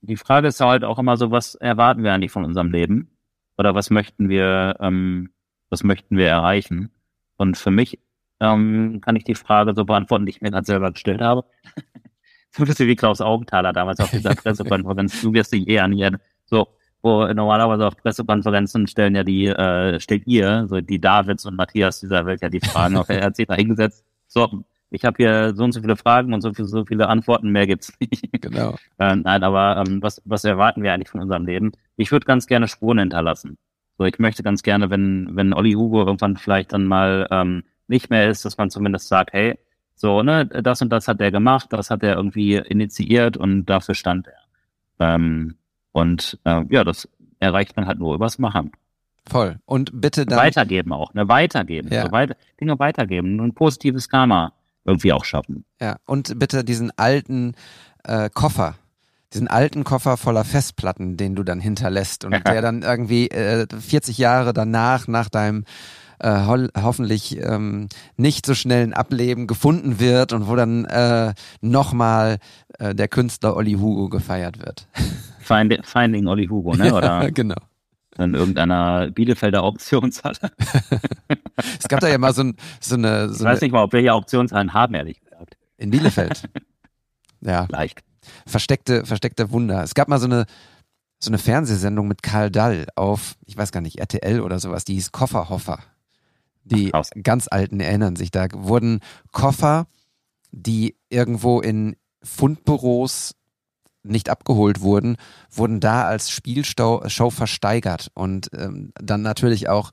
die 0.00 0.16
Frage 0.16 0.48
ist 0.48 0.60
halt 0.60 0.84
auch 0.84 0.98
immer 0.98 1.18
so, 1.18 1.30
was 1.30 1.54
erwarten 1.54 2.02
wir 2.02 2.14
eigentlich 2.14 2.32
von 2.32 2.44
unserem 2.44 2.70
Leben? 2.70 3.13
Oder 3.56 3.74
was 3.74 3.90
möchten 3.90 4.28
wir, 4.28 4.76
ähm, 4.80 5.30
was 5.70 5.84
möchten 5.84 6.16
wir 6.16 6.28
erreichen? 6.28 6.90
Und 7.36 7.56
für 7.56 7.70
mich 7.70 7.98
ähm, 8.40 9.00
kann 9.00 9.16
ich 9.16 9.24
die 9.24 9.34
Frage 9.34 9.74
so 9.74 9.84
beantworten, 9.84 10.26
die 10.26 10.30
ich 10.30 10.40
mir 10.40 10.50
gerade 10.50 10.66
selber 10.66 10.92
gestellt 10.92 11.20
habe. 11.20 11.44
so 12.50 12.64
bist 12.64 12.80
du 12.80 12.86
wie 12.86 12.96
Klaus 12.96 13.20
Augenthaler 13.20 13.72
damals 13.72 14.00
auf 14.00 14.10
dieser 14.10 14.34
Pressekonferenz. 14.34 15.20
du 15.20 15.32
wirst 15.32 15.52
dich 15.52 15.68
eh 15.68 15.82
hier, 15.86 16.18
so, 16.44 16.68
wo 17.02 17.26
normalerweise 17.26 17.86
auf 17.86 17.96
Pressekonferenzen 17.96 18.86
stellen 18.86 19.14
ja 19.14 19.24
die, 19.24 19.46
äh, 19.46 20.00
stellt 20.00 20.26
ihr, 20.26 20.66
so 20.68 20.80
die 20.80 21.00
Davids 21.00 21.44
und 21.46 21.56
Matthias 21.56 22.00
dieser 22.00 22.26
Welt 22.26 22.42
ja 22.42 22.48
die 22.48 22.60
Fragen. 22.60 22.96
auf, 22.96 23.08
er 23.08 23.26
hat 23.26 23.36
sich 23.36 23.46
da 23.46 23.54
hingesetzt. 23.54 24.04
So, 24.26 24.64
ich 24.90 25.04
habe 25.04 25.16
hier 25.16 25.54
so 25.54 25.64
und 25.64 25.72
so 25.72 25.80
viele 25.80 25.96
Fragen 25.96 26.32
und 26.32 26.40
so, 26.40 26.52
viel, 26.52 26.66
so 26.66 26.84
viele 26.84 27.08
Antworten, 27.08 27.50
mehr 27.50 27.66
gibt's 27.66 27.92
nicht. 28.00 28.30
Genau. 28.40 28.76
äh, 28.98 29.16
nein, 29.16 29.42
aber 29.42 29.82
ähm, 29.84 30.02
was, 30.02 30.22
was 30.24 30.44
erwarten 30.44 30.82
wir 30.82 30.92
eigentlich 30.92 31.08
von 31.08 31.20
unserem 31.20 31.46
Leben? 31.46 31.72
Ich 31.96 32.12
würde 32.12 32.26
ganz 32.26 32.46
gerne 32.46 32.68
Spuren 32.68 32.98
hinterlassen. 32.98 33.58
So, 33.98 34.04
ich 34.04 34.18
möchte 34.18 34.42
ganz 34.42 34.62
gerne, 34.62 34.90
wenn, 34.90 35.30
wenn 35.32 35.52
Olli 35.52 35.72
Hugo 35.72 36.00
irgendwann 36.00 36.36
vielleicht 36.36 36.72
dann 36.72 36.84
mal 36.84 37.28
ähm, 37.30 37.64
nicht 37.86 38.10
mehr 38.10 38.28
ist, 38.28 38.44
dass 38.44 38.58
man 38.58 38.70
zumindest 38.70 39.08
sagt, 39.08 39.32
hey, 39.32 39.58
so, 39.94 40.22
ne, 40.22 40.46
das 40.46 40.82
und 40.82 40.90
das 40.90 41.06
hat 41.06 41.20
er 41.20 41.30
gemacht, 41.30 41.72
das 41.72 41.90
hat 41.90 42.02
er 42.02 42.16
irgendwie 42.16 42.56
initiiert 42.56 43.36
und 43.36 43.66
dafür 43.66 43.94
stand 43.94 44.28
er. 44.28 45.14
Ähm, 45.14 45.54
und 45.92 46.38
äh, 46.44 46.62
ja, 46.70 46.82
das 46.82 47.08
erreicht 47.38 47.76
man 47.76 47.86
halt 47.86 47.98
nur 47.98 48.14
übers 48.14 48.38
Machen. 48.38 48.72
Voll. 49.26 49.58
Und 49.64 50.00
bitte 50.00 50.26
dann. 50.26 50.38
Weitergeben 50.38 50.92
auch, 50.92 51.14
ne? 51.14 51.28
Weitergeben. 51.28 51.88
Ja. 51.90 52.06
So 52.06 52.12
weit, 52.12 52.36
Dinge 52.60 52.78
weitergeben. 52.78 53.40
Ein 53.40 53.54
positives 53.54 54.08
Karma 54.08 54.52
irgendwie 54.84 55.12
auch 55.12 55.24
schaffen. 55.24 55.64
Ja, 55.80 55.96
und 56.06 56.38
bitte 56.38 56.64
diesen 56.64 56.90
alten 56.96 57.54
äh, 58.04 58.30
Koffer, 58.32 58.76
diesen 59.32 59.48
alten 59.48 59.84
Koffer 59.84 60.16
voller 60.16 60.44
Festplatten, 60.44 61.16
den 61.16 61.34
du 61.34 61.42
dann 61.42 61.60
hinterlässt 61.60 62.24
und 62.24 62.32
der 62.46 62.62
dann 62.62 62.82
irgendwie 62.82 63.28
äh, 63.28 63.66
40 63.66 64.18
Jahre 64.18 64.52
danach, 64.52 65.08
nach 65.08 65.28
deinem 65.28 65.64
äh, 66.20 66.46
ho 66.46 66.66
hoffentlich 66.80 67.38
ähm, 67.42 67.88
nicht 68.16 68.46
so 68.46 68.54
schnellen 68.54 68.92
Ableben 68.92 69.46
gefunden 69.46 69.98
wird 69.98 70.32
und 70.32 70.48
wo 70.48 70.56
dann 70.56 70.84
äh, 70.84 71.34
nochmal 71.60 72.38
äh, 72.78 72.94
der 72.94 73.08
Künstler 73.08 73.56
Olli 73.56 73.72
Hugo 73.72 74.08
gefeiert 74.08 74.64
wird. 74.64 74.86
Find, 75.40 75.84
Finding 75.84 76.26
Olli 76.26 76.46
Hugo, 76.46 76.74
ne? 76.74 76.94
Oder 76.94 77.30
genau. 77.30 77.56
In 78.18 78.34
irgendeiner 78.34 79.10
Bielefelder 79.10 79.62
Auktionshalle. 79.62 80.36
es 81.78 81.88
gab 81.88 82.00
da 82.00 82.08
ja 82.08 82.18
mal 82.18 82.32
so, 82.32 82.42
ein, 82.42 82.56
so 82.80 82.94
eine. 82.94 83.28
So 83.28 83.44
ich 83.44 83.50
weiß 83.50 83.60
nicht 83.60 83.72
mal, 83.72 83.82
ob 83.82 83.92
wir 83.92 84.00
hier 84.00 84.14
Auktionszahlen 84.14 84.72
haben, 84.72 84.94
ehrlich 84.94 85.20
gesagt. 85.20 85.56
In 85.76 85.90
Bielefeld. 85.90 86.48
ja. 87.40 87.66
Leicht. 87.70 88.00
Versteckte, 88.46 89.04
versteckte 89.04 89.50
Wunder. 89.50 89.82
Es 89.82 89.94
gab 89.94 90.08
mal 90.08 90.18
so 90.18 90.26
eine, 90.26 90.46
so 91.18 91.30
eine 91.30 91.38
Fernsehsendung 91.38 92.08
mit 92.08 92.22
Karl 92.22 92.50
Dall 92.50 92.86
auf, 92.96 93.36
ich 93.44 93.56
weiß 93.56 93.72
gar 93.72 93.80
nicht, 93.80 93.98
RTL 93.98 94.40
oder 94.40 94.58
sowas, 94.58 94.84
die 94.84 94.94
hieß 94.94 95.12
Kofferhoffer. 95.12 95.80
Die 96.64 96.90
Krass. 96.90 97.10
ganz 97.22 97.48
Alten 97.50 97.80
erinnern 97.80 98.16
sich, 98.16 98.30
da 98.30 98.46
wurden 98.52 99.00
Koffer, 99.32 99.86
die 100.50 100.96
irgendwo 101.10 101.60
in 101.60 101.96
Fundbüros 102.22 103.34
nicht 104.04 104.28
abgeholt 104.30 104.80
wurden, 104.80 105.16
wurden 105.50 105.80
da 105.80 106.04
als 106.04 106.30
Spielshow 106.30 107.02
Show 107.08 107.30
versteigert 107.30 108.10
und 108.14 108.50
ähm, 108.56 108.92
dann 109.00 109.22
natürlich 109.22 109.68
auch 109.68 109.90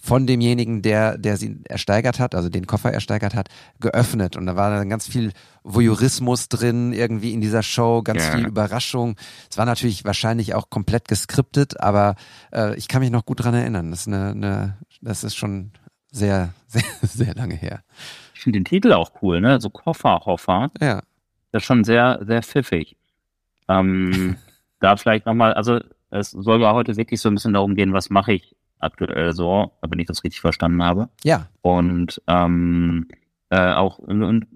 von 0.00 0.26
demjenigen, 0.26 0.80
der, 0.80 1.18
der 1.18 1.36
sie 1.36 1.58
ersteigert 1.68 2.20
hat, 2.20 2.34
also 2.34 2.48
den 2.48 2.66
Koffer 2.66 2.92
ersteigert 2.92 3.34
hat, 3.34 3.48
geöffnet. 3.80 4.36
Und 4.36 4.46
da 4.46 4.54
war 4.56 4.70
dann 4.70 4.88
ganz 4.88 5.06
viel 5.08 5.32
Voyeurismus 5.64 6.48
drin, 6.48 6.92
irgendwie 6.92 7.32
in 7.32 7.40
dieser 7.40 7.62
Show, 7.62 8.02
ganz 8.02 8.22
Ja. 8.24 8.32
viel 8.36 8.46
Überraschung. 8.46 9.16
Es 9.50 9.58
war 9.58 9.66
natürlich 9.66 10.04
wahrscheinlich 10.04 10.54
auch 10.54 10.70
komplett 10.70 11.08
geskriptet, 11.08 11.80
aber 11.80 12.14
äh, 12.54 12.76
ich 12.76 12.88
kann 12.88 13.00
mich 13.00 13.10
noch 13.10 13.26
gut 13.26 13.42
dran 13.42 13.54
erinnern. 13.54 13.90
Das 13.90 14.02
ist, 14.02 14.06
eine, 14.08 14.30
eine, 14.30 14.78
das 15.02 15.24
ist 15.24 15.34
schon 15.36 15.72
sehr, 16.12 16.54
sehr, 16.68 16.82
sehr 17.02 17.34
lange 17.34 17.54
her. 17.56 17.80
Ich 18.34 18.40
finde 18.42 18.60
den 18.60 18.64
Titel 18.64 18.92
auch 18.92 19.10
cool, 19.20 19.40
ne? 19.40 19.60
So 19.60 19.68
Kofferhoffer. 19.68 20.70
Ja. 20.80 21.02
Das 21.52 21.62
ist 21.62 21.66
schon 21.66 21.84
sehr, 21.84 22.20
sehr 22.26 22.42
pfiffig. 22.42 22.96
Ähm, 23.68 24.36
da 24.80 24.96
vielleicht 24.96 25.26
nochmal, 25.26 25.54
also 25.54 25.80
es 26.10 26.30
soll 26.30 26.60
ja 26.60 26.72
heute 26.72 26.96
wirklich 26.96 27.20
so 27.20 27.28
ein 27.28 27.34
bisschen 27.34 27.52
darum 27.52 27.74
gehen, 27.74 27.92
was 27.92 28.10
mache 28.10 28.32
ich 28.32 28.56
aktuell 28.78 29.32
so, 29.32 29.72
wenn 29.86 29.98
ich 29.98 30.06
das 30.06 30.24
richtig 30.24 30.40
verstanden 30.40 30.82
habe. 30.82 31.08
Ja, 31.24 31.48
Und 31.62 32.22
ähm, 32.26 33.08
äh, 33.50 33.72
auch 33.72 33.98
und, 33.98 34.46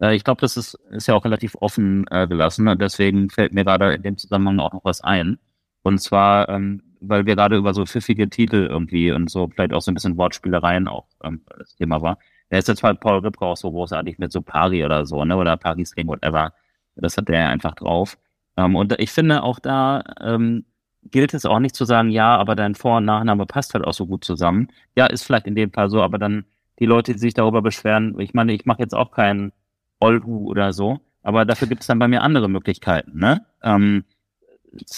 äh, 0.00 0.14
ich 0.14 0.24
glaube, 0.24 0.40
das 0.40 0.56
ist, 0.56 0.74
ist 0.90 1.06
ja 1.06 1.14
auch 1.14 1.24
relativ 1.24 1.54
offen 1.60 2.06
äh, 2.10 2.26
gelassen. 2.26 2.68
Und 2.68 2.80
deswegen 2.80 3.30
fällt 3.30 3.52
mir 3.52 3.64
gerade 3.64 3.94
in 3.94 4.02
dem 4.02 4.18
Zusammenhang 4.18 4.58
auch 4.60 4.72
noch 4.72 4.84
was 4.84 5.00
ein. 5.00 5.38
Und 5.82 5.98
zwar, 5.98 6.48
ähm, 6.48 6.82
weil 7.00 7.26
wir 7.26 7.34
gerade 7.34 7.56
über 7.56 7.74
so 7.74 7.84
pfiffige 7.86 8.28
Titel 8.28 8.66
irgendwie 8.70 9.10
und 9.10 9.30
so 9.30 9.48
vielleicht 9.48 9.72
auch 9.72 9.80
so 9.80 9.90
ein 9.90 9.94
bisschen 9.94 10.16
Wortspielereien 10.16 10.86
auch 10.86 11.06
ähm, 11.24 11.42
das 11.58 11.74
Thema 11.76 12.02
war. 12.02 12.18
Da 12.52 12.58
ist 12.58 12.68
jetzt 12.68 12.82
halt 12.82 13.00
Paul 13.00 13.20
Ripke 13.20 13.46
auch 13.46 13.56
so 13.56 13.70
großartig 13.70 14.18
mit 14.18 14.30
so 14.30 14.42
Pari 14.42 14.84
oder 14.84 15.06
so, 15.06 15.24
ne? 15.24 15.38
Oder 15.38 15.56
Paris 15.56 15.96
Ring, 15.96 16.06
whatever. 16.06 16.52
Das 16.96 17.16
hat 17.16 17.30
der 17.30 17.48
einfach 17.48 17.74
drauf. 17.74 18.18
Ähm, 18.58 18.76
und 18.76 18.92
ich 19.00 19.10
finde 19.10 19.42
auch 19.42 19.58
da 19.58 20.04
ähm, 20.20 20.66
gilt 21.10 21.32
es 21.32 21.46
auch 21.46 21.60
nicht 21.60 21.74
zu 21.74 21.86
sagen, 21.86 22.10
ja, 22.10 22.36
aber 22.36 22.54
dein 22.54 22.74
Vor- 22.74 22.98
und 22.98 23.06
Nachname 23.06 23.46
passt 23.46 23.72
halt 23.72 23.86
auch 23.86 23.94
so 23.94 24.04
gut 24.04 24.22
zusammen. 24.22 24.68
Ja, 24.94 25.06
ist 25.06 25.22
vielleicht 25.22 25.46
in 25.46 25.54
dem 25.54 25.72
Fall 25.72 25.88
so, 25.88 26.02
aber 26.02 26.18
dann 26.18 26.44
die 26.78 26.84
Leute, 26.84 27.14
die 27.14 27.18
sich 27.20 27.32
darüber 27.32 27.62
beschweren, 27.62 28.20
ich 28.20 28.34
meine, 28.34 28.52
ich 28.52 28.66
mache 28.66 28.80
jetzt 28.82 28.94
auch 28.94 29.12
keinen 29.12 29.52
Olhu 29.98 30.50
oder 30.50 30.74
so, 30.74 31.00
aber 31.22 31.46
dafür 31.46 31.68
gibt 31.68 31.80
es 31.80 31.86
dann 31.86 31.98
bei 32.00 32.08
mir 32.08 32.20
andere 32.20 32.50
Möglichkeiten, 32.50 33.18
ne? 33.18 33.46
Ähm, 33.62 34.04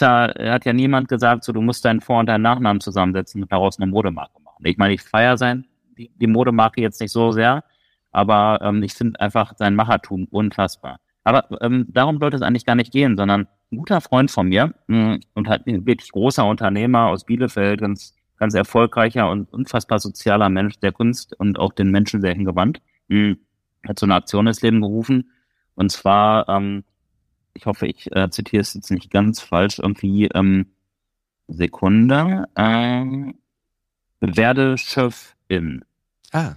da 0.00 0.34
hat 0.36 0.64
ja 0.64 0.72
niemand 0.72 1.08
gesagt, 1.08 1.44
so 1.44 1.52
du 1.52 1.60
musst 1.60 1.84
deinen 1.84 2.00
Vor- 2.00 2.18
und 2.18 2.26
deinen 2.26 2.42
Nachnamen 2.42 2.80
zusammensetzen 2.80 3.44
und 3.44 3.52
daraus 3.52 3.78
eine 3.78 3.86
Modemarke 3.86 4.42
machen. 4.42 4.66
Ich 4.66 4.76
meine, 4.76 4.94
ich 4.94 5.02
feiere 5.02 5.38
sein, 5.38 5.66
die, 5.96 6.10
die 6.14 6.26
Modemarke 6.26 6.80
jetzt 6.80 7.00
nicht 7.00 7.12
so 7.12 7.32
sehr, 7.32 7.64
aber 8.12 8.60
ähm, 8.62 8.82
ich 8.82 8.94
finde 8.94 9.20
einfach 9.20 9.54
sein 9.56 9.74
Machertum 9.74 10.26
unfassbar. 10.30 11.00
Aber 11.24 11.48
ähm, 11.62 11.86
darum 11.88 12.18
sollte 12.18 12.36
es 12.36 12.42
eigentlich 12.42 12.66
gar 12.66 12.74
nicht 12.74 12.92
gehen, 12.92 13.16
sondern 13.16 13.48
ein 13.72 13.76
guter 13.78 14.00
Freund 14.00 14.30
von 14.30 14.48
mir 14.48 14.74
mh, 14.86 15.18
und 15.34 15.48
halt 15.48 15.66
ein 15.66 15.86
wirklich 15.86 16.12
großer 16.12 16.44
Unternehmer 16.44 17.06
aus 17.06 17.24
Bielefeld, 17.24 17.80
ganz, 17.80 18.14
ganz 18.36 18.54
erfolgreicher 18.54 19.30
und 19.30 19.52
unfassbar 19.52 19.98
sozialer 19.98 20.50
Mensch 20.50 20.78
der 20.80 20.92
Kunst 20.92 21.38
und 21.40 21.58
auch 21.58 21.72
den 21.72 21.90
Menschen 21.90 22.20
sehr 22.20 22.34
hingewandt, 22.34 22.82
mh, 23.08 23.36
hat 23.86 23.98
so 23.98 24.06
eine 24.06 24.14
Aktion 24.14 24.46
ins 24.46 24.62
Leben 24.62 24.80
gerufen. 24.80 25.30
Und 25.74 25.90
zwar, 25.90 26.48
ähm, 26.48 26.84
ich 27.54 27.66
hoffe, 27.66 27.86
ich 27.86 28.14
äh, 28.14 28.30
zitiere 28.30 28.60
es 28.60 28.74
jetzt 28.74 28.90
nicht 28.90 29.10
ganz 29.10 29.40
falsch, 29.40 29.78
irgendwie 29.78 30.26
ähm, 30.26 30.66
Sekunde, 31.48 32.46
ähm, 32.56 33.34
werde 34.20 34.76
Chefin. 35.50 35.84
ah, 36.32 36.54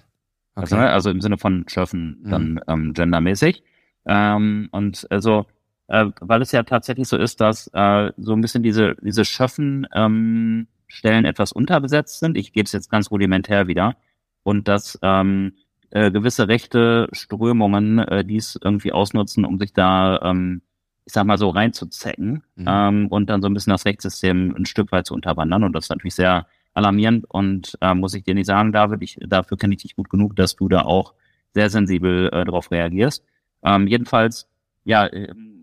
Also, 0.55 0.75
okay. 0.75 0.85
ne, 0.85 0.91
also 0.91 1.09
im 1.09 1.21
Sinne 1.21 1.37
von 1.37 1.65
Schöffen 1.67 2.19
Mhm. 2.23 2.29
dann 2.29 2.59
ähm, 2.67 2.93
gendermäßig. 2.93 3.63
Ähm, 4.05 4.69
und 4.71 5.05
also, 5.09 5.45
äh, 5.87 6.05
weil 6.21 6.41
es 6.41 6.51
ja 6.51 6.63
tatsächlich 6.63 7.07
so 7.07 7.17
ist, 7.17 7.41
dass 7.41 7.69
äh, 7.73 8.11
so 8.17 8.33
ein 8.33 8.41
bisschen 8.41 8.63
diese, 8.63 8.95
diese 9.01 9.25
Schöffen 9.25 9.87
ähm, 9.93 10.67
Stellen 10.87 11.25
etwas 11.25 11.51
unterbesetzt 11.51 12.19
sind. 12.19 12.37
Ich 12.37 12.53
gebe 12.53 12.65
es 12.65 12.71
jetzt 12.71 12.89
ganz 12.89 13.11
rudimentär 13.11 13.67
wieder. 13.67 13.97
Und 14.43 14.69
dass 14.69 14.97
ähm, 15.01 15.53
äh, 15.89 16.09
gewisse 16.11 16.47
rechte 16.47 17.09
Strömungen 17.11 17.99
äh, 17.99 18.23
dies 18.23 18.57
irgendwie 18.61 18.93
ausnutzen, 18.93 19.43
um 19.45 19.59
sich 19.59 19.73
da, 19.73 20.19
ähm, 20.23 20.61
ich 21.05 21.11
sag 21.13 21.25
mal 21.25 21.37
so, 21.37 21.49
reinzuzecken 21.49 22.43
Mhm. 22.55 22.65
ähm, 22.67 23.07
und 23.07 23.29
dann 23.29 23.41
so 23.41 23.47
ein 23.49 23.53
bisschen 23.53 23.71
das 23.71 23.85
Rechtssystem 23.85 24.55
ein 24.57 24.65
Stück 24.65 24.91
weit 24.93 25.05
zu 25.05 25.13
unterwandern. 25.13 25.63
Und 25.65 25.73
das 25.73 25.85
ist 25.85 25.89
natürlich 25.89 26.15
sehr 26.15 26.47
alarmierend 26.77 27.25
und 27.27 27.77
äh, 27.81 27.93
muss 27.93 28.13
ich 28.13 28.23
dir 28.23 28.35
nicht 28.35 28.45
sagen, 28.45 28.71
David, 28.71 29.01
ich, 29.01 29.17
dafür 29.27 29.57
kenne 29.57 29.73
ich 29.73 29.81
dich 29.81 29.95
gut 29.95 30.09
genug, 30.09 30.35
dass 30.35 30.55
du 30.55 30.69
da 30.69 30.81
auch 30.81 31.13
sehr 31.53 31.69
sensibel 31.69 32.29
äh, 32.31 32.45
darauf 32.45 32.71
reagierst. 32.71 33.25
Ähm, 33.63 33.87
jedenfalls, 33.87 34.47
ja, 34.85 35.11
ähm, 35.11 35.57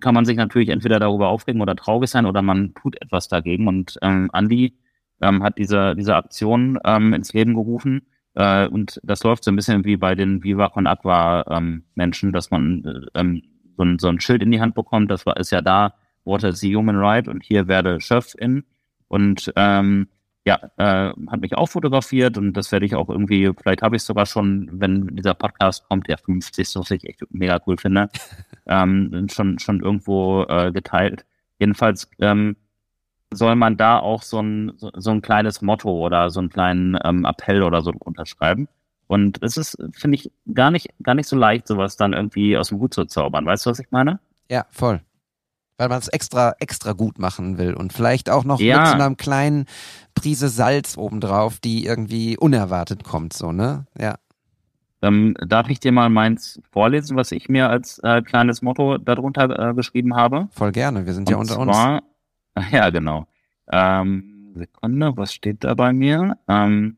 kann 0.00 0.14
man 0.14 0.24
sich 0.24 0.36
natürlich 0.36 0.68
entweder 0.68 1.00
darüber 1.00 1.28
aufregen 1.28 1.60
oder 1.60 1.74
traurig 1.74 2.10
sein 2.10 2.26
oder 2.26 2.42
man 2.42 2.74
tut 2.74 3.00
etwas 3.00 3.28
dagegen. 3.28 3.66
Und 3.66 3.98
ähm, 4.02 4.30
Andi 4.32 4.74
ähm, 5.20 5.42
hat 5.42 5.58
diese, 5.58 5.94
diese 5.96 6.14
Aktion 6.14 6.78
ähm, 6.84 7.12
ins 7.12 7.32
Leben 7.32 7.54
gerufen. 7.54 8.02
Äh, 8.34 8.68
und 8.68 9.00
das 9.02 9.24
läuft 9.24 9.44
so 9.44 9.50
ein 9.50 9.56
bisschen 9.56 9.84
wie 9.84 9.96
bei 9.96 10.14
den 10.14 10.44
Viva 10.44 10.68
con 10.68 10.86
Aqua 10.86 11.44
ähm, 11.50 11.84
Menschen, 11.94 12.32
dass 12.32 12.50
man 12.50 12.84
äh, 12.84 13.20
ähm, 13.20 13.42
so, 13.76 13.82
ein, 13.82 13.98
so 13.98 14.08
ein 14.08 14.20
Schild 14.20 14.42
in 14.42 14.50
die 14.52 14.60
Hand 14.60 14.74
bekommt. 14.74 15.10
Das 15.10 15.26
war 15.26 15.38
ist 15.38 15.50
ja 15.50 15.62
da, 15.62 15.94
Water 16.24 16.50
is 16.50 16.60
the 16.60 16.76
Human 16.76 16.96
Right 16.96 17.26
und 17.26 17.42
hier 17.42 17.66
werde 17.66 18.00
Chefin. 18.00 18.64
Und 19.08 19.52
ähm, 19.56 20.08
ja, 20.46 20.60
äh, 20.76 21.12
hat 21.28 21.40
mich 21.40 21.56
auch 21.56 21.66
fotografiert 21.66 22.38
und 22.38 22.52
das 22.52 22.70
werde 22.70 22.86
ich 22.86 22.94
auch 22.94 23.08
irgendwie, 23.08 23.52
vielleicht 23.60 23.82
habe 23.82 23.96
ich 23.96 24.02
es 24.02 24.06
sogar 24.06 24.26
schon, 24.26 24.68
wenn 24.72 25.08
dieser 25.08 25.34
Podcast 25.34 25.86
kommt, 25.88 26.06
der 26.06 26.18
50. 26.18 26.76
was 26.76 26.92
ich 26.92 27.04
echt 27.04 27.20
mega 27.30 27.60
cool 27.66 27.76
finde, 27.76 28.08
ähm, 28.66 29.26
schon, 29.28 29.58
schon 29.58 29.80
irgendwo 29.80 30.44
äh, 30.44 30.70
geteilt. 30.70 31.26
Jedenfalls 31.58 32.08
ähm, 32.20 32.56
soll 33.32 33.56
man 33.56 33.76
da 33.76 33.98
auch 33.98 34.22
so 34.22 34.40
ein, 34.40 34.72
so, 34.76 34.92
so 34.94 35.10
ein 35.10 35.20
kleines 35.20 35.62
Motto 35.62 35.90
oder 35.90 36.30
so 36.30 36.38
einen 36.38 36.50
kleinen 36.50 36.96
ähm, 37.02 37.24
Appell 37.24 37.64
oder 37.64 37.82
so 37.82 37.92
unterschreiben. 37.98 38.68
Und 39.08 39.42
es 39.42 39.56
ist, 39.56 39.76
finde 39.92 40.16
ich, 40.16 40.30
gar 40.54 40.70
nicht, 40.70 40.90
gar 41.02 41.16
nicht 41.16 41.28
so 41.28 41.36
leicht, 41.36 41.66
sowas 41.66 41.96
dann 41.96 42.12
irgendwie 42.12 42.56
aus 42.56 42.68
dem 42.68 42.78
Hut 42.78 42.94
zu 42.94 43.04
zaubern. 43.04 43.46
Weißt 43.46 43.66
du, 43.66 43.70
was 43.70 43.80
ich 43.80 43.90
meine? 43.90 44.20
Ja, 44.48 44.66
voll. 44.70 45.00
Weil 45.78 45.88
man 45.88 45.98
es 45.98 46.08
extra, 46.08 46.54
extra 46.58 46.92
gut 46.92 47.18
machen 47.18 47.58
will 47.58 47.74
und 47.74 47.92
vielleicht 47.92 48.30
auch 48.30 48.44
noch 48.44 48.60
Ja. 48.60 48.78
mit 48.78 48.86
so 48.88 48.94
einer 48.94 49.14
kleinen 49.14 49.66
Prise 50.14 50.48
Salz 50.48 50.96
obendrauf, 50.96 51.58
die 51.60 51.84
irgendwie 51.84 52.38
unerwartet 52.38 53.04
kommt, 53.04 53.34
so, 53.34 53.52
ne? 53.52 53.86
Ja. 53.98 54.16
Ähm, 55.02 55.34
darf 55.46 55.68
ich 55.68 55.78
dir 55.78 55.92
mal 55.92 56.08
meins 56.08 56.58
vorlesen, 56.72 57.16
was 57.16 57.30
ich 57.30 57.50
mir 57.50 57.68
als 57.68 57.98
äh, 57.98 58.22
kleines 58.22 58.62
Motto 58.62 58.96
darunter 58.96 59.70
äh, 59.70 59.74
geschrieben 59.74 60.16
habe? 60.16 60.48
Voll 60.52 60.72
gerne. 60.72 61.04
Wir 61.04 61.12
sind 61.12 61.28
ja 61.28 61.36
unter 61.36 61.58
uns. 61.58 61.70
zwar, 61.76 62.02
ja, 62.72 62.88
genau. 62.88 63.26
Ähm, 63.70 64.52
Sekunde, 64.54 65.12
was 65.16 65.34
steht 65.34 65.64
da 65.64 65.74
bei 65.74 65.92
mir? 65.92 66.38
Ähm, 66.48 66.96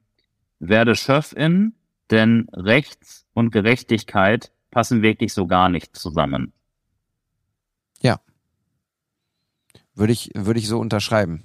werde 0.60 0.94
Chefin, 0.94 1.74
denn 2.12 2.46
Rechts 2.52 3.26
und 3.34 3.50
Gerechtigkeit 3.50 4.52
passen 4.70 5.02
wirklich 5.02 5.32
so 5.34 5.48
gar 5.48 5.68
nicht 5.68 5.96
zusammen. 5.96 6.52
Würde 9.98 10.12
ich, 10.12 10.30
würde 10.34 10.60
ich 10.60 10.68
so 10.68 10.78
unterschreiben. 10.78 11.42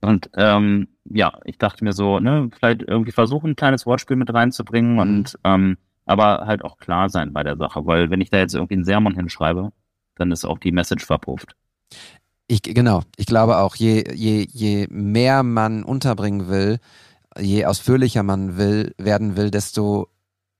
Und 0.00 0.30
ähm, 0.36 0.88
ja, 1.04 1.38
ich 1.44 1.58
dachte 1.58 1.84
mir 1.84 1.92
so, 1.92 2.20
ne, 2.20 2.50
vielleicht 2.56 2.82
irgendwie 2.82 3.12
versuchen, 3.12 3.50
ein 3.50 3.56
kleines 3.56 3.86
Wortspiel 3.86 4.16
mit 4.16 4.32
reinzubringen 4.32 4.94
Mhm. 4.94 4.98
und 4.98 5.38
ähm, 5.44 5.78
aber 6.06 6.46
halt 6.46 6.64
auch 6.64 6.78
klar 6.78 7.10
sein 7.10 7.32
bei 7.32 7.42
der 7.42 7.56
Sache, 7.56 7.84
weil 7.84 8.10
wenn 8.10 8.20
ich 8.20 8.30
da 8.30 8.38
jetzt 8.38 8.54
irgendwie 8.54 8.74
einen 8.74 8.84
Sermon 8.84 9.14
hinschreibe, 9.14 9.72
dann 10.16 10.32
ist 10.32 10.44
auch 10.44 10.58
die 10.58 10.72
Message 10.72 11.04
verpufft. 11.04 11.54
Ich, 12.46 12.62
genau. 12.62 13.02
Ich 13.16 13.26
glaube 13.26 13.58
auch, 13.58 13.76
je, 13.76 14.04
je, 14.14 14.46
je 14.50 14.86
mehr 14.88 15.42
man 15.42 15.82
unterbringen 15.84 16.48
will, 16.48 16.78
je 17.38 17.66
ausführlicher 17.66 18.22
man 18.22 18.56
will, 18.56 18.94
werden 18.96 19.36
will, 19.36 19.50
desto 19.50 20.08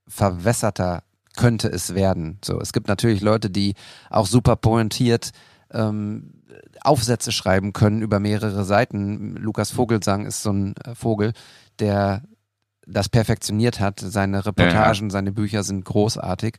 verwässerter 0.06 1.02
könnte 1.36 1.68
es 1.68 1.94
werden. 1.94 2.38
So, 2.44 2.60
es 2.60 2.72
gibt 2.72 2.88
natürlich 2.88 3.22
Leute, 3.22 3.48
die 3.48 3.74
auch 4.10 4.26
super 4.26 4.56
pointiert 4.56 5.30
ähm, 5.72 6.42
Aufsätze 6.82 7.32
schreiben 7.32 7.72
können 7.72 8.02
über 8.02 8.20
mehrere 8.20 8.64
Seiten. 8.64 9.36
Lukas 9.36 9.70
Vogelsang 9.70 10.26
ist 10.26 10.42
so 10.42 10.50
ein 10.50 10.74
äh, 10.84 10.94
Vogel, 10.94 11.32
der 11.78 12.22
das 12.86 13.08
perfektioniert 13.08 13.80
hat. 13.80 14.00
Seine 14.00 14.46
Reportagen, 14.46 15.10
seine 15.10 15.32
Bücher 15.32 15.62
sind 15.62 15.84
großartig. 15.84 16.56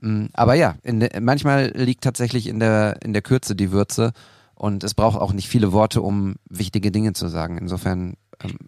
Mm, 0.00 0.26
Aber 0.32 0.54
ja, 0.54 0.76
de, 0.84 1.20
manchmal 1.20 1.72
liegt 1.74 2.02
tatsächlich 2.02 2.46
in 2.46 2.58
der, 2.58 3.00
in 3.02 3.12
der 3.12 3.22
Kürze 3.22 3.54
die 3.54 3.70
Würze 3.70 4.12
und 4.54 4.82
es 4.82 4.94
braucht 4.94 5.20
auch 5.20 5.32
nicht 5.32 5.48
viele 5.48 5.72
Worte, 5.72 6.02
um 6.02 6.36
wichtige 6.48 6.90
Dinge 6.90 7.12
zu 7.12 7.28
sagen. 7.28 7.58
Insofern 7.58 8.14
ähm, 8.42 8.58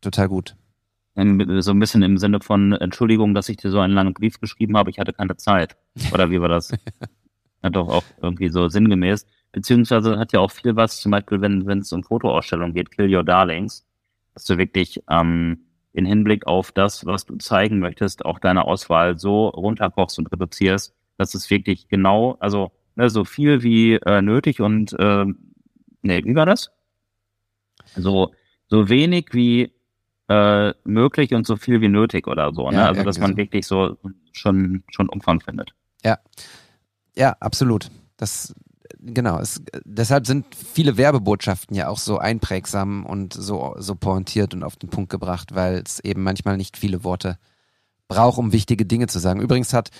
total 0.00 0.28
gut. 0.28 0.56
So 1.16 1.72
ein 1.72 1.80
bisschen 1.80 2.02
im 2.02 2.18
Sinne 2.18 2.40
von 2.40 2.72
Entschuldigung, 2.72 3.34
dass 3.34 3.48
ich 3.48 3.56
dir 3.56 3.70
so 3.70 3.80
einen 3.80 3.92
langen 3.92 4.14
Brief 4.14 4.38
geschrieben 4.38 4.76
habe, 4.76 4.90
ich 4.90 4.98
hatte 4.98 5.12
keine 5.12 5.36
Zeit. 5.36 5.76
Oder 6.12 6.30
wie 6.30 6.40
war 6.40 6.48
das? 6.48 6.70
ja, 7.62 7.70
doch 7.70 7.88
auch 7.88 8.04
irgendwie 8.22 8.48
so 8.48 8.68
sinngemäß. 8.68 9.26
Beziehungsweise 9.52 10.18
hat 10.18 10.32
ja 10.32 10.40
auch 10.40 10.50
viel 10.50 10.76
was, 10.76 11.00
zum 11.00 11.12
Beispiel, 11.12 11.40
wenn 11.40 11.66
wenn 11.66 11.78
es 11.78 11.92
um 11.92 12.04
Fotoausstellungen 12.04 12.74
geht, 12.74 12.90
Kill 12.90 13.14
Your 13.14 13.24
Darlings, 13.24 13.86
dass 14.34 14.44
du 14.44 14.58
wirklich 14.58 15.02
ähm, 15.10 15.66
in 15.92 16.06
Hinblick 16.06 16.46
auf 16.46 16.72
das, 16.72 17.04
was 17.06 17.26
du 17.26 17.36
zeigen 17.36 17.80
möchtest, 17.80 18.24
auch 18.24 18.38
deine 18.38 18.64
Auswahl 18.64 19.18
so 19.18 19.48
runterkochst 19.48 20.18
und 20.18 20.30
reduzierst, 20.30 20.94
dass 21.16 21.34
es 21.34 21.50
wirklich 21.50 21.88
genau, 21.88 22.36
also 22.38 22.70
ne, 22.94 23.10
so 23.10 23.24
viel 23.24 23.62
wie 23.62 23.94
äh, 23.94 24.22
nötig 24.22 24.60
und 24.60 24.92
äh, 24.98 25.26
nee, 26.02 26.24
wie 26.24 26.34
war 26.34 26.46
das? 26.46 26.70
So, 27.96 28.32
so 28.68 28.88
wenig 28.88 29.28
wie 29.32 29.72
äh, 30.28 30.72
möglich 30.84 31.34
und 31.34 31.46
so 31.46 31.56
viel 31.56 31.80
wie 31.80 31.88
nötig 31.88 32.28
oder 32.28 32.54
so. 32.54 32.70
Ne? 32.70 32.76
Ja, 32.76 32.86
also 32.86 33.02
dass 33.02 33.18
man 33.18 33.32
so. 33.32 33.36
wirklich 33.36 33.66
so 33.66 33.96
schon, 34.32 34.84
schon 34.90 35.08
Umfang 35.08 35.40
findet. 35.40 35.74
Ja, 36.04 36.18
ja, 37.16 37.36
absolut. 37.40 37.90
Das 38.16 38.54
genau. 38.98 39.38
Es, 39.38 39.60
deshalb 39.84 40.26
sind 40.26 40.46
viele 40.54 40.96
Werbebotschaften 40.96 41.76
ja 41.76 41.88
auch 41.88 41.98
so 41.98 42.18
einprägsam 42.18 43.06
und 43.06 43.32
so 43.32 43.74
so 43.78 43.94
pointiert 43.94 44.54
und 44.54 44.62
auf 44.62 44.76
den 44.76 44.90
Punkt 44.90 45.10
gebracht, 45.10 45.54
weil 45.54 45.82
es 45.86 46.00
eben 46.00 46.22
manchmal 46.22 46.56
nicht 46.56 46.76
viele 46.76 47.04
Worte 47.04 47.38
braucht, 48.08 48.38
um 48.38 48.52
wichtige 48.52 48.86
Dinge 48.86 49.06
zu 49.06 49.18
sagen. 49.18 49.40
Übrigens 49.40 49.72
hat 49.72 49.90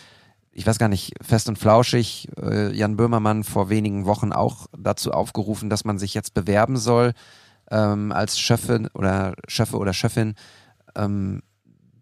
ich 0.52 0.66
weiß 0.66 0.78
gar 0.78 0.88
nicht, 0.88 1.12
fest 1.22 1.48
und 1.48 1.58
flauschig, 1.58 2.28
äh, 2.40 2.74
Jan 2.74 2.96
Böhmermann 2.96 3.44
vor 3.44 3.70
wenigen 3.70 4.04
Wochen 4.04 4.32
auch 4.32 4.66
dazu 4.76 5.12
aufgerufen, 5.12 5.70
dass 5.70 5.84
man 5.84 5.98
sich 5.98 6.12
jetzt 6.12 6.34
bewerben 6.34 6.76
soll 6.76 7.12
ähm, 7.70 8.12
als 8.12 8.38
Schöffin 8.38 8.88
oder 8.94 9.34
Schöffe 9.46 9.78
oder 9.78 9.92
Schöffin. 9.92 10.34
Ähm, 10.96 11.42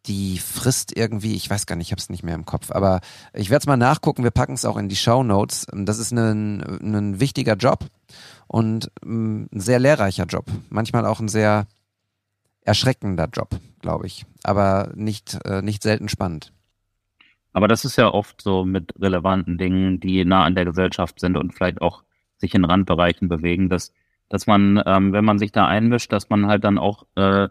die 0.08 0.38
Frist 0.38 0.96
irgendwie, 0.96 1.34
ich 1.34 1.48
weiß 1.48 1.66
gar 1.66 1.76
nicht, 1.76 1.88
ich 1.88 1.92
habe 1.92 2.00
es 2.00 2.08
nicht 2.08 2.24
mehr 2.24 2.34
im 2.34 2.46
Kopf, 2.46 2.70
aber 2.70 3.00
ich 3.34 3.50
werde 3.50 3.60
es 3.60 3.66
mal 3.66 3.76
nachgucken, 3.76 4.24
wir 4.24 4.30
packen 4.30 4.54
es 4.54 4.64
auch 4.64 4.76
in 4.76 4.88
die 4.88 4.96
Show 4.96 5.22
Notes. 5.22 5.66
Das 5.72 5.98
ist 5.98 6.12
ein, 6.12 6.62
ein 6.82 7.20
wichtiger 7.20 7.54
Job 7.54 7.84
und 8.46 8.90
ähm, 9.04 9.48
ein 9.52 9.60
sehr 9.60 9.78
lehrreicher 9.78 10.24
Job. 10.24 10.46
Manchmal 10.70 11.06
auch 11.06 11.20
ein 11.20 11.28
sehr 11.28 11.66
erschreckender 12.62 13.28
Job, 13.32 13.50
glaube 13.80 14.06
ich, 14.06 14.26
aber 14.42 14.90
nicht, 14.94 15.38
äh, 15.44 15.62
nicht 15.62 15.82
selten 15.82 16.08
spannend. 16.08 16.52
Aber 17.52 17.68
das 17.68 17.84
ist 17.84 17.96
ja 17.96 18.12
oft 18.12 18.40
so 18.40 18.64
mit 18.64 18.94
relevanten 19.00 19.58
Dingen, 19.58 20.00
die 20.00 20.24
nah 20.24 20.44
an 20.44 20.54
der 20.54 20.64
Gesellschaft 20.64 21.20
sind 21.20 21.36
und 21.36 21.54
vielleicht 21.54 21.80
auch 21.80 22.02
sich 22.36 22.54
in 22.54 22.64
Randbereichen 22.64 23.28
bewegen, 23.28 23.68
dass, 23.68 23.92
dass 24.28 24.46
man, 24.46 24.82
ähm, 24.86 25.12
wenn 25.12 25.24
man 25.24 25.38
sich 25.38 25.52
da 25.52 25.66
einmischt, 25.66 26.12
dass 26.12 26.30
man 26.30 26.46
halt 26.46 26.64
dann 26.64 26.78
auch 26.78 27.06
äh, 27.16 27.48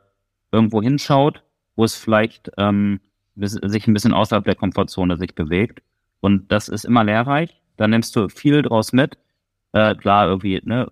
irgendwo 0.51 0.81
hinschaut, 0.81 1.43
wo 1.77 1.85
es 1.85 1.95
vielleicht 1.95 2.51
ähm, 2.57 2.99
sich 3.35 3.87
ein 3.87 3.93
bisschen 3.93 4.13
außerhalb 4.13 4.43
der 4.43 4.55
Komfortzone 4.55 5.15
sich 5.15 5.33
bewegt. 5.35 5.81
Und 6.19 6.51
das 6.51 6.67
ist 6.67 6.83
immer 6.83 7.05
lehrreich. 7.05 7.61
Da 7.77 7.87
nimmst 7.87 8.15
du 8.15 8.27
viel 8.27 8.63
draus 8.63 8.91
mit. 8.91 9.17
Äh, 9.71 9.95
klar, 9.95 10.27
irgendwie, 10.27 10.59
ne, 10.65 10.91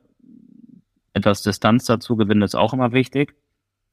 etwas 1.13 1.41
Distanz 1.41 1.85
dazu 1.85 2.15
gewinnen 2.15 2.43
ist 2.43 2.55
auch 2.55 2.73
immer 2.73 2.91
wichtig. 2.93 3.35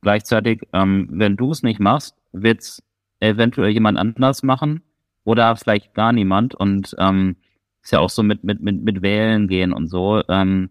Gleichzeitig, 0.03 0.63
ähm, 0.73 1.09
wenn 1.11 1.37
du 1.37 1.51
es 1.51 1.63
nicht 1.63 1.81
machst, 1.81 2.15
wird's 2.33 2.83
eventuell 3.21 3.71
jemand 3.71 3.99
anders 3.99 4.43
machen 4.43 4.83
oder 5.25 5.57
vielleicht 5.57 5.95
gar 5.95 6.13
niemand. 6.13 6.55
Und 6.55 6.95
ähm, 6.99 7.37
ist 7.83 7.93
ja 7.93 8.01
auch 8.01 8.11
so 8.11 8.23
mit 8.23 8.45
mit 8.45 8.61
mit 8.61 8.83
mit 8.83 9.03
Wählen 9.03 9.49
gehen 9.49 9.73
und 9.73 9.89
so. 9.89 10.23
Ähm, 10.29 10.71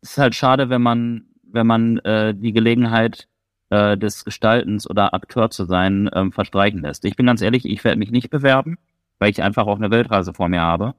es 0.00 0.12
ist 0.12 0.18
halt 0.18 0.34
schade, 0.34 0.70
wenn 0.70 0.82
man 0.82 1.26
wenn 1.42 1.66
man 1.66 1.98
äh, 1.98 2.34
die 2.34 2.52
Gelegenheit 2.52 3.28
äh, 3.70 3.96
des 3.96 4.24
Gestaltens 4.24 4.88
oder 4.88 5.14
Akteur 5.14 5.50
zu 5.50 5.64
sein 5.64 6.08
ähm, 6.14 6.32
verstreichen 6.32 6.82
lässt. 6.82 7.04
Ich 7.04 7.16
bin 7.16 7.26
ganz 7.26 7.42
ehrlich, 7.42 7.64
ich 7.64 7.84
werde 7.84 7.98
mich 7.98 8.10
nicht 8.10 8.30
bewerben, 8.30 8.78
weil 9.18 9.30
ich 9.30 9.42
einfach 9.42 9.66
auch 9.66 9.76
eine 9.76 9.90
Weltreise 9.90 10.32
vor 10.34 10.48
mir 10.48 10.60
habe. 10.60 10.94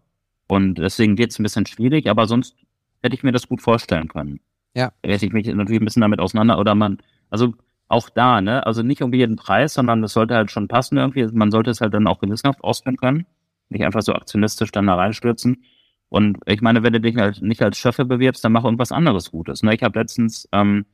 Und 0.48 0.76
deswegen 0.76 1.16
geht's 1.16 1.40
ein 1.40 1.44
bisschen 1.44 1.66
schwierig, 1.66 2.10
aber 2.10 2.28
sonst 2.28 2.56
hätte 3.02 3.16
ich 3.16 3.24
mir 3.24 3.32
das 3.32 3.48
gut 3.48 3.62
vorstellen 3.62 4.08
können. 4.08 4.40
Ja. 4.76 4.92
Hätte 5.04 5.26
ich 5.26 5.34
mich 5.34 5.48
natürlich 5.48 5.82
ein 5.82 5.86
bisschen 5.86 6.02
damit 6.02 6.20
auseinander 6.20 6.60
oder 6.60 6.76
man, 6.76 7.00
also 7.30 7.54
auch 7.88 8.10
da, 8.10 8.40
ne, 8.42 8.66
also 8.66 8.84
nicht 8.84 9.02
um 9.02 9.14
jeden 9.14 9.36
Preis, 9.36 9.74
sondern 9.74 10.04
es 10.04 10.14
sollte 10.14 10.36
halt 10.36 10.52
schon 10.52 10.68
passen 10.68 10.98
irgendwie. 10.98 11.26
Man 11.26 11.52
sollte 11.52 11.72
es 11.72 11.82
halt 11.82 11.94
dann 11.94 12.08
auch 12.08 12.20
gewissenhaft 12.20 12.64
ausführen 12.64 12.98
können. 12.98 13.26
Nicht 13.70 13.84
einfach 13.84 14.02
so 14.02 14.14
aktionistisch 14.14 14.72
dann 14.72 14.88
da 14.88 14.96
reinstürzen. 14.96 15.64
Und 16.10 16.38
ich 16.46 16.62
meine, 16.62 16.84
wenn 16.84 16.94
du 16.94 17.02
dich 17.02 17.16
halt 17.16 17.42
nicht 17.42 17.62
als 17.62 17.78
Schöffe 17.78 18.06
bewirbst, 18.06 18.44
dann 18.44 18.52
mach 18.52 18.64
irgendwas 18.64 18.92
anderes 18.92 19.32
Gutes. 19.32 19.64
Ne? 19.64 19.76
Ich 19.76 19.84
habe 19.84 20.00
letztens, 20.00 20.48
ähm, 20.52 20.86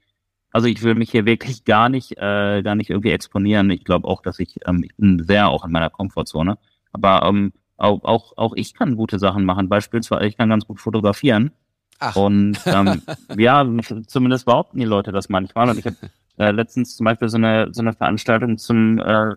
also 0.56 0.70
ich 0.70 0.82
will 0.84 0.96
mich 0.96 1.12
hier 1.12 1.26
wirklich 1.26 1.66
gar 1.66 1.90
nicht, 1.90 2.14
äh, 2.14 2.62
gar 2.64 2.76
nicht 2.76 2.90
irgendwie 2.90 3.12
exponieren. 3.12 3.70
Ich 3.72 3.84
glaube 3.84 4.08
auch, 4.08 4.22
dass 4.22 4.40
ich, 4.40 4.56
ähm, 4.66 4.86
ich 4.86 4.96
bin 4.96 5.22
sehr 5.22 5.50
auch 5.50 5.66
in 5.66 5.72
meiner 5.74 5.90
Komfortzone. 5.90 6.58
Aber 6.94 7.24
ähm, 7.28 7.52
auch, 7.76 8.06
auch, 8.06 8.38
auch 8.38 8.54
ich 8.56 8.74
kann 8.74 8.96
gute 8.96 9.20
Sachen 9.20 9.44
machen. 9.44 9.68
Beispielsweise, 9.68 10.26
ich 10.26 10.38
kann 10.38 10.48
ganz 10.48 10.66
gut 10.66 10.80
fotografieren. 10.80 11.52
Ach. 12.00 12.16
Und 12.16 12.58
ähm, 12.68 13.02
ja, 13.38 13.68
zumindest 14.08 14.46
behaupten 14.46 14.80
die 14.80 14.86
Leute 14.86 15.12
das 15.12 15.28
manchmal. 15.28 15.70
Und 15.70 15.78
ich 15.78 15.88
habe 15.88 15.98
äh, 16.38 16.52
letztens 16.52 16.96
zum 16.96 17.04
Beispiel 17.04 17.28
so 17.28 17.36
eine, 17.36 17.74
so 17.74 17.82
eine 17.82 17.92
Veranstaltung 17.92 18.58
zum 18.58 19.00
äh, 19.00 19.34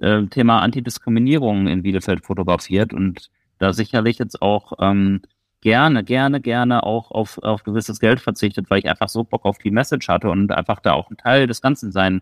äh, 0.00 0.26
Thema 0.26 0.60
Antidiskriminierung 0.60 1.68
in 1.68 1.82
Bielefeld 1.82 2.22
fotografiert 2.26 2.92
und 2.92 3.30
da 3.58 3.72
sicherlich 3.72 4.18
jetzt 4.18 4.42
auch 4.42 4.74
ähm, 4.78 5.22
gerne, 5.62 6.04
gerne, 6.04 6.40
gerne 6.40 6.82
auch 6.82 7.10
auf, 7.10 7.38
auf 7.38 7.62
gewisses 7.64 7.98
Geld 7.98 8.20
verzichtet, 8.20 8.68
weil 8.68 8.80
ich 8.80 8.88
einfach 8.88 9.08
so 9.08 9.24
Bock 9.24 9.46
auf 9.46 9.58
die 9.58 9.70
Message 9.70 10.08
hatte 10.08 10.28
und 10.28 10.52
einfach 10.52 10.80
da 10.80 10.92
auch 10.92 11.10
ein 11.10 11.16
Teil 11.16 11.46
des 11.46 11.62
Ganzen 11.62 11.90
sein 11.92 12.20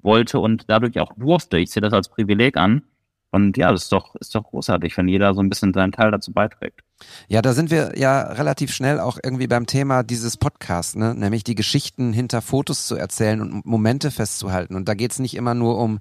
wollte 0.00 0.38
und 0.38 0.64
dadurch 0.68 1.00
auch 1.00 1.12
durfte. 1.16 1.58
Ich 1.58 1.70
sehe 1.70 1.80
das 1.80 1.92
als 1.92 2.08
Privileg 2.08 2.56
an. 2.56 2.82
Und 3.30 3.56
ja, 3.56 3.72
das 3.72 3.84
ist 3.84 3.92
doch, 3.92 4.14
ist 4.16 4.34
doch 4.34 4.44
großartig, 4.44 4.96
wenn 4.96 5.08
jeder 5.08 5.32
so 5.34 5.40
ein 5.40 5.48
bisschen 5.48 5.72
seinen 5.72 5.92
Teil 5.92 6.10
dazu 6.10 6.32
beiträgt. 6.32 6.82
Ja, 7.28 7.42
da 7.42 7.52
sind 7.52 7.70
wir 7.70 7.98
ja 7.98 8.20
relativ 8.20 8.72
schnell 8.72 9.00
auch 9.00 9.18
irgendwie 9.22 9.46
beim 9.46 9.66
Thema 9.66 10.02
dieses 10.02 10.36
Podcasts, 10.36 10.94
ne? 10.96 11.14
nämlich 11.14 11.44
die 11.44 11.54
Geschichten 11.54 12.12
hinter 12.12 12.42
Fotos 12.42 12.86
zu 12.86 12.96
erzählen 12.96 13.40
und 13.40 13.66
Momente 13.66 14.10
festzuhalten. 14.10 14.74
Und 14.74 14.88
da 14.88 14.94
geht's 14.94 15.18
nicht 15.18 15.34
immer 15.34 15.54
nur 15.54 15.78
um 15.78 15.98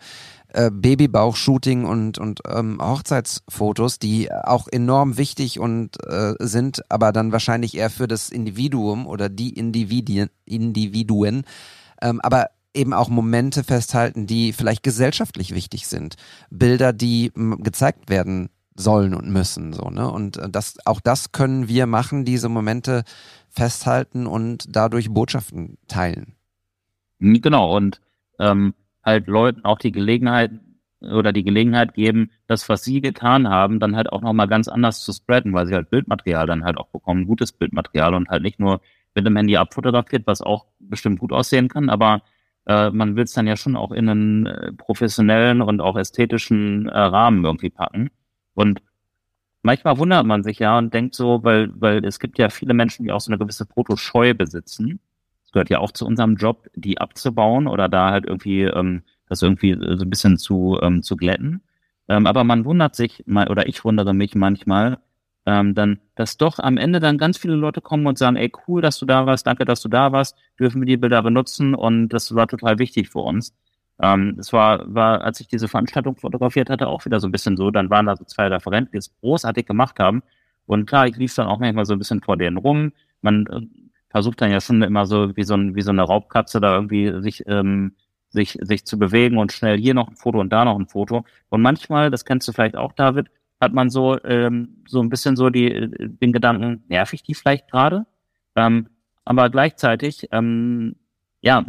äh, 0.53 0.69
Babybauch-Shooting 0.69 1.85
und, 1.85 2.17
und 2.17 2.41
ähm, 2.47 2.79
Hochzeitsfotos, 2.81 3.99
die 3.99 4.31
auch 4.31 4.67
enorm 4.67 5.17
wichtig 5.17 5.59
und 5.59 5.97
äh, 6.05 6.33
sind, 6.39 6.83
aber 6.89 7.11
dann 7.11 7.31
wahrscheinlich 7.31 7.77
eher 7.77 7.89
für 7.89 8.07
das 8.07 8.29
Individuum 8.29 9.07
oder 9.07 9.29
die 9.29 9.51
Individuen, 9.51 10.29
Individuen. 10.45 11.43
Ähm, 12.01 12.19
aber 12.21 12.47
eben 12.73 12.93
auch 12.93 13.09
Momente 13.09 13.63
festhalten, 13.63 14.27
die 14.27 14.53
vielleicht 14.53 14.83
gesellschaftlich 14.83 15.53
wichtig 15.53 15.87
sind. 15.87 16.15
Bilder, 16.49 16.93
die 16.93 17.31
gezeigt 17.59 18.09
werden 18.09 18.49
sollen 18.75 19.13
und 19.13 19.29
müssen, 19.29 19.73
so, 19.73 19.89
ne? 19.89 20.09
Und 20.09 20.37
äh, 20.37 20.49
das, 20.49 20.77
auch 20.85 21.01
das 21.01 21.31
können 21.31 21.67
wir 21.67 21.85
machen, 21.85 22.25
diese 22.25 22.49
Momente 22.49 23.03
festhalten 23.49 24.27
und 24.27 24.75
dadurch 24.75 25.09
Botschaften 25.09 25.77
teilen. 25.87 26.35
Genau, 27.19 27.75
und 27.75 28.01
ähm, 28.39 28.73
halt 29.03 29.27
Leuten 29.27 29.65
auch 29.65 29.77
die 29.77 29.91
Gelegenheit 29.91 30.51
oder 31.01 31.33
die 31.33 31.43
Gelegenheit 31.43 31.93
geben, 31.93 32.31
das, 32.47 32.69
was 32.69 32.83
sie 32.83 33.01
getan 33.01 33.49
haben, 33.49 33.79
dann 33.79 33.95
halt 33.95 34.11
auch 34.11 34.21
nochmal 34.21 34.47
ganz 34.47 34.67
anders 34.67 35.01
zu 35.01 35.11
spreaden, 35.13 35.53
weil 35.53 35.65
sie 35.67 35.73
halt 35.73 35.89
Bildmaterial 35.89 36.45
dann 36.45 36.63
halt 36.63 36.77
auch 36.77 36.87
bekommen, 36.89 37.25
gutes 37.25 37.51
Bildmaterial 37.51 38.13
und 38.13 38.29
halt 38.29 38.43
nicht 38.43 38.59
nur 38.59 38.81
mit 39.15 39.25
dem 39.25 39.35
Handy 39.35 39.57
abfotografiert, 39.57 40.27
was 40.27 40.41
auch 40.41 40.67
bestimmt 40.79 41.19
gut 41.19 41.31
aussehen 41.33 41.67
kann, 41.67 41.89
aber 41.89 42.21
äh, 42.67 42.91
man 42.91 43.15
will 43.15 43.23
es 43.23 43.33
dann 43.33 43.47
ja 43.47 43.57
schon 43.57 43.75
auch 43.75 43.91
in 43.91 44.09
einen 44.09 44.45
äh, 44.45 44.71
professionellen 44.73 45.61
und 45.61 45.81
auch 45.81 45.97
ästhetischen 45.97 46.87
äh, 46.87 46.97
Rahmen 46.97 47.43
irgendwie 47.43 47.71
packen. 47.71 48.11
Und 48.53 48.81
manchmal 49.61 49.97
wundert 49.97 50.25
man 50.25 50.43
sich 50.43 50.59
ja 50.59 50.77
und 50.77 50.93
denkt 50.93 51.15
so, 51.15 51.43
weil, 51.43 51.71
weil 51.79 52.03
es 52.05 52.19
gibt 52.19 52.37
ja 52.37 52.49
viele 52.49 52.73
Menschen, 52.73 53.05
die 53.05 53.11
auch 53.11 53.21
so 53.21 53.31
eine 53.31 53.37
gewisse 53.37 53.65
Fotoscheu 53.65 54.33
besitzen. 54.33 54.99
Es 55.45 55.51
gehört 55.51 55.69
ja 55.69 55.79
auch 55.79 55.91
zu 55.91 56.05
unserem 56.05 56.35
Job, 56.35 56.69
die 56.75 56.99
abzubauen 56.99 57.67
oder 57.67 57.89
da 57.89 58.11
halt 58.11 58.25
irgendwie 58.25 58.63
ähm, 58.63 59.03
das 59.27 59.41
irgendwie 59.41 59.73
so 59.73 60.03
ein 60.03 60.09
bisschen 60.09 60.37
zu, 60.37 60.77
ähm, 60.81 61.03
zu 61.03 61.15
glätten. 61.15 61.61
Ähm, 62.09 62.27
aber 62.27 62.43
man 62.43 62.65
wundert 62.65 62.95
sich, 62.95 63.23
mal, 63.25 63.49
oder 63.49 63.67
ich 63.67 63.85
wundere 63.85 64.13
mich 64.13 64.35
manchmal, 64.35 64.99
ähm, 65.45 65.73
dann, 65.73 65.99
dass 66.15 66.37
doch 66.37 66.59
am 66.59 66.77
Ende 66.77 66.99
dann 66.99 67.17
ganz 67.17 67.37
viele 67.37 67.55
Leute 67.55 67.81
kommen 67.81 68.05
und 68.05 68.17
sagen, 68.17 68.35
ey, 68.35 68.51
cool, 68.67 68.81
dass 68.81 68.99
du 68.99 69.05
da 69.05 69.25
warst, 69.25 69.47
danke, 69.47 69.65
dass 69.65 69.81
du 69.81 69.87
da 69.89 70.11
warst, 70.11 70.37
dürfen 70.59 70.81
wir 70.81 70.85
die 70.85 70.97
Bilder 70.97 71.23
benutzen 71.23 71.73
und 71.73 72.09
das 72.09 72.35
war 72.35 72.47
total 72.47 72.79
wichtig 72.79 73.09
für 73.09 73.19
uns. 73.19 73.55
Ähm, 73.99 74.37
es 74.39 74.51
war, 74.53 74.93
war, 74.93 75.21
als 75.21 75.39
ich 75.39 75.47
diese 75.47 75.67
Veranstaltung 75.67 76.15
fotografiert 76.15 76.69
hatte, 76.69 76.87
auch 76.87 77.05
wieder 77.05 77.19
so 77.19 77.27
ein 77.27 77.31
bisschen 77.31 77.57
so, 77.57 77.71
dann 77.71 77.89
waren 77.89 78.05
da 78.05 78.15
so 78.15 78.25
zwei 78.25 78.47
Referenten, 78.47 78.91
die 78.91 78.97
es 78.97 79.15
großartig 79.19 79.65
gemacht 79.65 79.99
haben. 79.99 80.23
Und 80.65 80.85
klar, 80.85 81.07
ich 81.07 81.17
lief 81.17 81.33
dann 81.35 81.47
auch 81.47 81.59
manchmal 81.59 81.85
so 81.85 81.93
ein 81.93 81.99
bisschen 81.99 82.21
vor 82.21 82.37
denen 82.37 82.57
rum. 82.57 82.93
Man 83.21 83.45
äh, 83.47 83.61
versucht 84.09 84.41
dann 84.41 84.51
ja 84.51 84.61
schon 84.61 84.81
immer 84.81 85.05
so 85.05 85.35
wie 85.35 85.43
so, 85.43 85.55
ein, 85.55 85.75
wie 85.75 85.81
so 85.81 85.91
eine 85.91 86.03
Raubkatze 86.03 86.59
da 86.59 86.75
irgendwie 86.75 87.21
sich, 87.21 87.43
ähm, 87.47 87.93
sich, 88.29 88.57
sich 88.61 88.85
zu 88.85 88.97
bewegen 88.97 89.37
und 89.37 89.51
schnell 89.51 89.77
hier 89.77 89.93
noch 89.93 90.07
ein 90.07 90.15
Foto 90.15 90.39
und 90.39 90.51
da 90.51 90.65
noch 90.65 90.79
ein 90.79 90.87
Foto. 90.87 91.25
Und 91.49 91.61
manchmal, 91.61 92.09
das 92.09 92.25
kennst 92.25 92.47
du 92.47 92.53
vielleicht 92.53 92.77
auch, 92.77 92.93
David, 92.93 93.27
hat 93.59 93.73
man 93.73 93.89
so, 93.89 94.21
ähm, 94.23 94.83
so 94.87 95.01
ein 95.01 95.09
bisschen 95.09 95.35
so 95.35 95.49
die, 95.49 95.89
den 95.99 96.33
Gedanken, 96.33 96.83
nerv 96.87 97.13
ich 97.13 97.23
die 97.23 97.35
vielleicht 97.35 97.69
gerade? 97.69 98.05
Ähm, 98.55 98.87
aber 99.23 99.49
gleichzeitig, 99.49 100.27
ähm, 100.31 100.95
ja, 101.41 101.65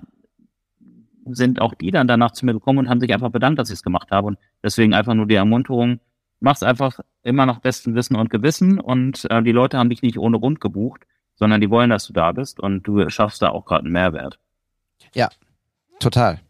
sind 1.31 1.61
auch 1.61 1.75
die 1.75 1.91
dann 1.91 2.09
danach 2.09 2.33
zu 2.33 2.47
mir 2.47 2.53
gekommen 2.53 2.81
und 2.81 2.89
haben 2.89 3.01
sich 3.01 3.13
einfach 3.13 3.31
bedankt, 3.31 3.59
dass 3.59 3.71
ich 3.71 3.75
es 3.75 3.83
gemacht 3.83 4.11
habe. 4.11 4.29
Und 4.29 4.39
deswegen 4.63 4.95
einfach 4.95 5.15
nur 5.15 5.27
die 5.27 5.35
Ermunterung, 5.35 6.01
mach's 6.41 6.63
einfach 6.63 7.01
immer 7.23 7.47
nach 7.47 7.61
bestem 7.61 7.95
Wissen 7.95 8.17
und 8.17 8.31
Gewissen 8.31 8.81
und 8.81 9.31
äh, 9.31 9.43
die 9.43 9.53
Leute 9.53 9.79
haben 9.79 9.91
dich 9.91 10.03
nicht 10.03 10.19
ohne 10.19 10.39
Grund 10.39 10.61
gebucht, 10.61 11.07
sondern 11.37 11.61
die 11.61 11.71
wollen, 11.71 11.91
dass 11.91 12.07
du 12.07 12.13
da 12.13 12.33
bist 12.33 12.61
und 12.61 12.83
du 12.83 13.09
schaffst 13.09 13.43
da 13.43 13.51
auch 13.51 13.65
gerade 13.65 13.85
einen 13.85 13.93
Mehrwert. 13.93 14.39
Ja, 15.15 15.29
total. 16.01 16.41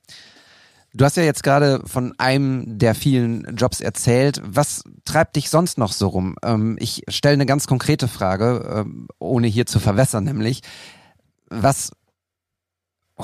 Du 0.94 1.06
hast 1.06 1.16
ja 1.16 1.22
jetzt 1.22 1.42
gerade 1.42 1.80
von 1.86 2.12
einem 2.18 2.78
der 2.78 2.94
vielen 2.94 3.56
Jobs 3.56 3.80
erzählt. 3.80 4.42
Was 4.44 4.84
treibt 5.06 5.36
dich 5.36 5.48
sonst 5.48 5.78
noch 5.78 5.92
so 5.92 6.08
rum? 6.08 6.36
Ähm, 6.42 6.76
ich 6.78 7.04
stelle 7.08 7.34
eine 7.34 7.46
ganz 7.46 7.66
konkrete 7.66 8.08
Frage, 8.08 8.84
ähm, 8.84 9.08
ohne 9.18 9.46
hier 9.46 9.64
zu 9.64 9.80
verwässern, 9.80 10.24
nämlich, 10.24 10.60
was 11.48 11.92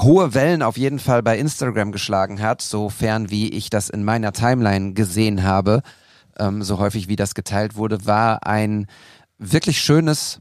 hohe 0.03 0.35
Wellen 0.35 0.63
auf 0.63 0.77
jeden 0.77 0.99
Fall 0.99 1.23
bei 1.23 1.39
Instagram 1.39 1.93
geschlagen 1.93 2.41
hat, 2.41 2.63
sofern 2.63 3.31
wie 3.31 3.49
ich 3.49 3.71
das 3.71 3.89
in 3.89 4.05
meiner 4.05 4.33
Timeline 4.33 4.93
gesehen 4.93 5.43
habe, 5.43 5.83
ähm, 6.39 6.63
so 6.63 6.79
häufig 6.79 7.09
wie 7.09 7.17
das 7.17 7.35
geteilt 7.35 7.77
wurde, 7.77 8.07
war 8.07 8.47
ein 8.47 8.87
wirklich 9.39 9.81
schönes 9.81 10.41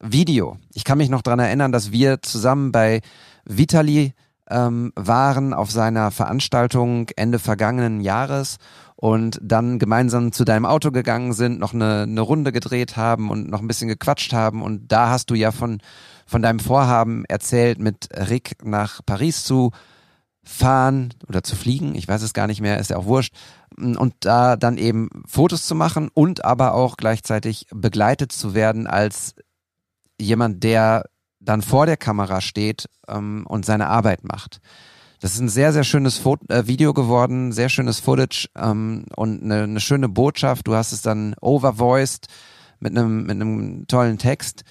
Video. 0.00 0.58
Ich 0.74 0.84
kann 0.84 0.98
mich 0.98 1.08
noch 1.08 1.22
dran 1.22 1.38
erinnern, 1.38 1.72
dass 1.72 1.90
wir 1.90 2.22
zusammen 2.22 2.72
bei 2.72 3.00
Vitali 3.44 4.14
ähm, 4.50 4.92
waren 4.94 5.52
auf 5.52 5.70
seiner 5.70 6.10
Veranstaltung 6.10 7.08
Ende 7.16 7.38
vergangenen 7.38 8.00
Jahres 8.00 8.58
und 9.00 9.38
dann 9.40 9.78
gemeinsam 9.78 10.32
zu 10.32 10.44
deinem 10.44 10.66
Auto 10.66 10.90
gegangen 10.90 11.32
sind, 11.32 11.60
noch 11.60 11.72
eine, 11.72 12.02
eine 12.02 12.20
Runde 12.20 12.50
gedreht 12.50 12.96
haben 12.96 13.30
und 13.30 13.48
noch 13.48 13.60
ein 13.60 13.68
bisschen 13.68 13.86
gequatscht 13.86 14.32
haben. 14.32 14.60
Und 14.60 14.90
da 14.90 15.10
hast 15.10 15.30
du 15.30 15.36
ja 15.36 15.52
von, 15.52 15.78
von 16.26 16.42
deinem 16.42 16.58
Vorhaben 16.58 17.24
erzählt, 17.26 17.78
mit 17.78 18.08
Rick 18.12 18.56
nach 18.64 19.00
Paris 19.06 19.44
zu 19.44 19.70
fahren 20.42 21.14
oder 21.28 21.44
zu 21.44 21.54
fliegen, 21.54 21.94
ich 21.94 22.08
weiß 22.08 22.22
es 22.22 22.32
gar 22.32 22.48
nicht 22.48 22.60
mehr, 22.60 22.80
ist 22.80 22.90
ja 22.90 22.96
auch 22.96 23.04
wurscht, 23.04 23.36
und 23.76 24.14
da 24.20 24.56
dann 24.56 24.78
eben 24.78 25.10
Fotos 25.28 25.64
zu 25.68 25.76
machen 25.76 26.08
und 26.12 26.44
aber 26.44 26.74
auch 26.74 26.96
gleichzeitig 26.96 27.66
begleitet 27.72 28.32
zu 28.32 28.52
werden 28.52 28.88
als 28.88 29.36
jemand, 30.20 30.64
der 30.64 31.04
dann 31.38 31.62
vor 31.62 31.86
der 31.86 31.96
Kamera 31.96 32.40
steht 32.40 32.88
ähm, 33.06 33.46
und 33.46 33.64
seine 33.64 33.86
Arbeit 33.86 34.24
macht. 34.24 34.60
Das 35.20 35.34
ist 35.34 35.40
ein 35.40 35.48
sehr, 35.48 35.72
sehr 35.72 35.84
schönes 35.84 36.18
Fo 36.18 36.36
äh, 36.48 36.66
Video 36.66 36.94
geworden, 36.94 37.50
sehr 37.50 37.68
schönes 37.68 37.98
Footage 37.98 38.48
ähm, 38.56 39.06
und 39.16 39.42
eine, 39.42 39.64
eine 39.64 39.80
schöne 39.80 40.08
Botschaft. 40.08 40.68
Du 40.68 40.74
hast 40.74 40.92
es 40.92 41.02
dann 41.02 41.34
overvoiced 41.40 42.28
mit 42.78 42.96
einem, 42.96 43.22
mit 43.22 43.32
einem 43.32 43.86
tollen 43.88 44.18
Text. 44.18 44.64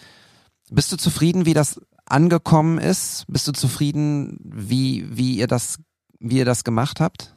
Bist 0.69 0.91
du 0.91 0.97
zufrieden, 0.97 1.45
wie 1.45 1.53
das 1.53 1.81
angekommen 2.05 2.77
ist? 2.77 3.25
Bist 3.27 3.47
du 3.47 3.51
zufrieden, 3.51 4.37
wie, 4.41 5.05
wie 5.09 5.37
ihr 5.37 5.47
das, 5.47 5.79
wie 6.19 6.37
ihr 6.37 6.45
das 6.45 6.63
gemacht 6.63 7.01
habt? 7.01 7.35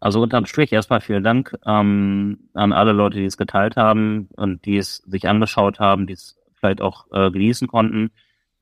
Also 0.00 0.20
unterm 0.20 0.46
Strich 0.46 0.72
erstmal 0.72 1.00
vielen 1.00 1.22
Dank 1.22 1.56
ähm, 1.66 2.48
an 2.54 2.72
alle 2.72 2.92
Leute, 2.92 3.18
die 3.18 3.26
es 3.26 3.36
geteilt 3.36 3.76
haben 3.76 4.28
und 4.36 4.64
die 4.64 4.76
es 4.76 4.96
sich 5.06 5.28
angeschaut 5.28 5.78
haben, 5.78 6.06
die 6.06 6.14
es 6.14 6.36
vielleicht 6.54 6.80
auch 6.80 7.06
äh, 7.12 7.30
genießen 7.30 7.68
konnten. 7.68 8.10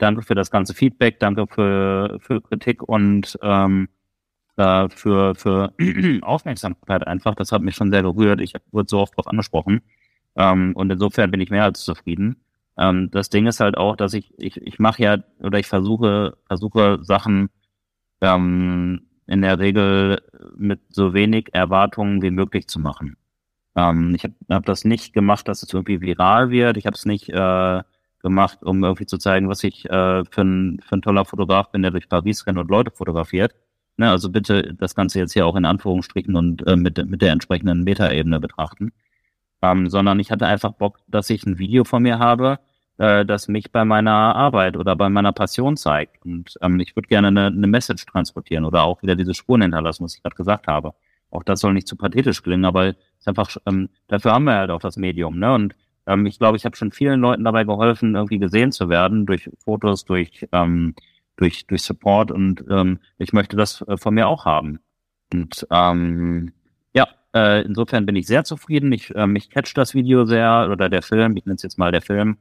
Danke 0.00 0.22
für 0.22 0.34
das 0.34 0.50
ganze 0.50 0.72
Feedback, 0.72 1.20
danke 1.20 1.46
für, 1.46 2.18
für 2.20 2.40
Kritik 2.40 2.82
und 2.82 3.38
ähm, 3.42 3.90
äh, 4.56 4.88
für, 4.88 5.34
für 5.34 5.74
Aufmerksamkeit 6.22 7.06
einfach. 7.06 7.34
Das 7.34 7.52
hat 7.52 7.60
mich 7.60 7.74
schon 7.76 7.92
sehr 7.92 8.02
gerührt. 8.02 8.40
Ich 8.40 8.54
wurde 8.72 8.88
so 8.88 8.98
oft 8.98 9.12
darauf 9.12 9.26
angesprochen. 9.26 9.82
Ähm, 10.36 10.72
und 10.74 10.90
insofern 10.90 11.30
bin 11.30 11.42
ich 11.42 11.50
mehr 11.50 11.64
als 11.64 11.84
zufrieden. 11.84 12.36
Ähm, 12.78 13.10
das 13.10 13.28
Ding 13.28 13.46
ist 13.46 13.60
halt 13.60 13.76
auch, 13.76 13.94
dass 13.94 14.14
ich, 14.14 14.32
ich, 14.38 14.56
ich 14.62 14.78
mache 14.78 15.02
ja 15.02 15.18
oder 15.40 15.58
ich 15.58 15.66
versuche, 15.66 16.38
versuche 16.46 17.00
Sachen 17.02 17.50
ähm, 18.22 19.02
in 19.26 19.42
der 19.42 19.58
Regel 19.58 20.22
mit 20.56 20.80
so 20.88 21.12
wenig 21.12 21.50
Erwartungen 21.52 22.22
wie 22.22 22.30
möglich 22.30 22.68
zu 22.68 22.80
machen. 22.80 23.18
Ähm, 23.76 24.14
ich 24.14 24.24
habe 24.24 24.34
hab 24.48 24.64
das 24.64 24.86
nicht 24.86 25.12
gemacht, 25.12 25.46
dass 25.46 25.62
es 25.62 25.74
irgendwie 25.74 26.00
viral 26.00 26.48
wird. 26.48 26.78
Ich 26.78 26.86
habe 26.86 26.94
es 26.96 27.04
nicht 27.04 27.28
äh, 27.28 27.82
gemacht, 28.20 28.62
um 28.62 28.82
irgendwie 28.84 29.06
zu 29.06 29.18
zeigen, 29.18 29.48
was 29.48 29.64
ich 29.64 29.84
äh, 29.86 30.24
für, 30.24 30.42
ein, 30.42 30.80
für 30.86 30.96
ein 30.96 31.02
toller 31.02 31.24
Fotograf 31.24 31.70
bin, 31.70 31.82
der 31.82 31.90
durch 31.90 32.08
Paris 32.08 32.46
rennt 32.46 32.58
und 32.58 32.70
Leute 32.70 32.90
fotografiert. 32.90 33.54
Ne, 33.96 34.10
also 34.10 34.30
bitte 34.30 34.74
das 34.74 34.94
Ganze 34.94 35.18
jetzt 35.18 35.32
hier 35.32 35.46
auch 35.46 35.56
in 35.56 35.64
Anführungsstrichen 35.64 36.34
und 36.36 36.66
äh, 36.66 36.76
mit, 36.76 37.04
mit 37.06 37.22
der 37.22 37.32
entsprechenden 37.32 37.82
Metaebene 37.84 38.40
betrachten. 38.40 38.92
Ähm, 39.62 39.90
sondern 39.90 40.18
ich 40.20 40.30
hatte 40.30 40.46
einfach 40.46 40.72
Bock, 40.72 41.00
dass 41.06 41.28
ich 41.30 41.44
ein 41.44 41.58
Video 41.58 41.84
von 41.84 42.02
mir 42.02 42.18
habe, 42.18 42.60
äh, 42.98 43.26
das 43.26 43.48
mich 43.48 43.72
bei 43.72 43.84
meiner 43.84 44.34
Arbeit 44.36 44.76
oder 44.76 44.96
bei 44.96 45.08
meiner 45.08 45.32
Passion 45.32 45.76
zeigt. 45.76 46.24
Und 46.24 46.56
ähm, 46.62 46.80
ich 46.80 46.96
würde 46.96 47.08
gerne 47.08 47.28
eine, 47.28 47.46
eine 47.46 47.66
Message 47.66 48.06
transportieren 48.06 48.64
oder 48.64 48.84
auch 48.84 49.02
wieder 49.02 49.16
diese 49.16 49.34
Spuren 49.34 49.62
hinterlassen, 49.62 50.04
was 50.04 50.14
ich 50.14 50.22
gerade 50.22 50.36
gesagt 50.36 50.66
habe. 50.66 50.94
Auch 51.30 51.42
das 51.42 51.60
soll 51.60 51.74
nicht 51.74 51.88
zu 51.88 51.96
pathetisch 51.96 52.42
klingen, 52.42 52.64
aber 52.64 52.88
ist 52.88 53.28
einfach, 53.28 53.56
ähm, 53.66 53.88
dafür 54.08 54.32
haben 54.32 54.44
wir 54.44 54.54
halt 54.54 54.70
auch 54.70 54.80
das 54.80 54.96
Medium, 54.96 55.38
ne? 55.38 55.52
Und 55.52 55.74
ähm, 56.10 56.26
ich 56.26 56.38
glaube, 56.38 56.56
ich 56.56 56.64
habe 56.64 56.76
schon 56.76 56.92
vielen 56.92 57.20
Leuten 57.20 57.44
dabei 57.44 57.64
geholfen, 57.64 58.14
irgendwie 58.14 58.38
gesehen 58.38 58.72
zu 58.72 58.88
werden, 58.88 59.26
durch 59.26 59.50
Fotos, 59.64 60.04
durch, 60.04 60.46
ähm, 60.52 60.94
durch, 61.36 61.66
durch 61.66 61.82
Support 61.82 62.30
und 62.30 62.64
ähm, 62.68 62.98
ich 63.18 63.32
möchte 63.32 63.56
das 63.56 63.82
äh, 63.82 63.96
von 63.96 64.14
mir 64.14 64.28
auch 64.28 64.44
haben. 64.44 64.80
Und 65.32 65.66
ähm, 65.70 66.52
ja, 66.92 67.08
äh, 67.34 67.62
insofern 67.64 68.06
bin 68.06 68.16
ich 68.16 68.26
sehr 68.26 68.44
zufrieden. 68.44 68.92
Ich, 68.92 69.14
äh, 69.14 69.26
mich 69.26 69.50
catcht 69.50 69.78
das 69.78 69.94
Video 69.94 70.24
sehr 70.24 70.68
oder 70.70 70.88
der 70.88 71.02
Film, 71.02 71.36
ich 71.36 71.46
nenne 71.46 71.56
es 71.56 71.62
jetzt 71.62 71.78
mal 71.78 71.92
der 71.92 72.02
Film. 72.02 72.38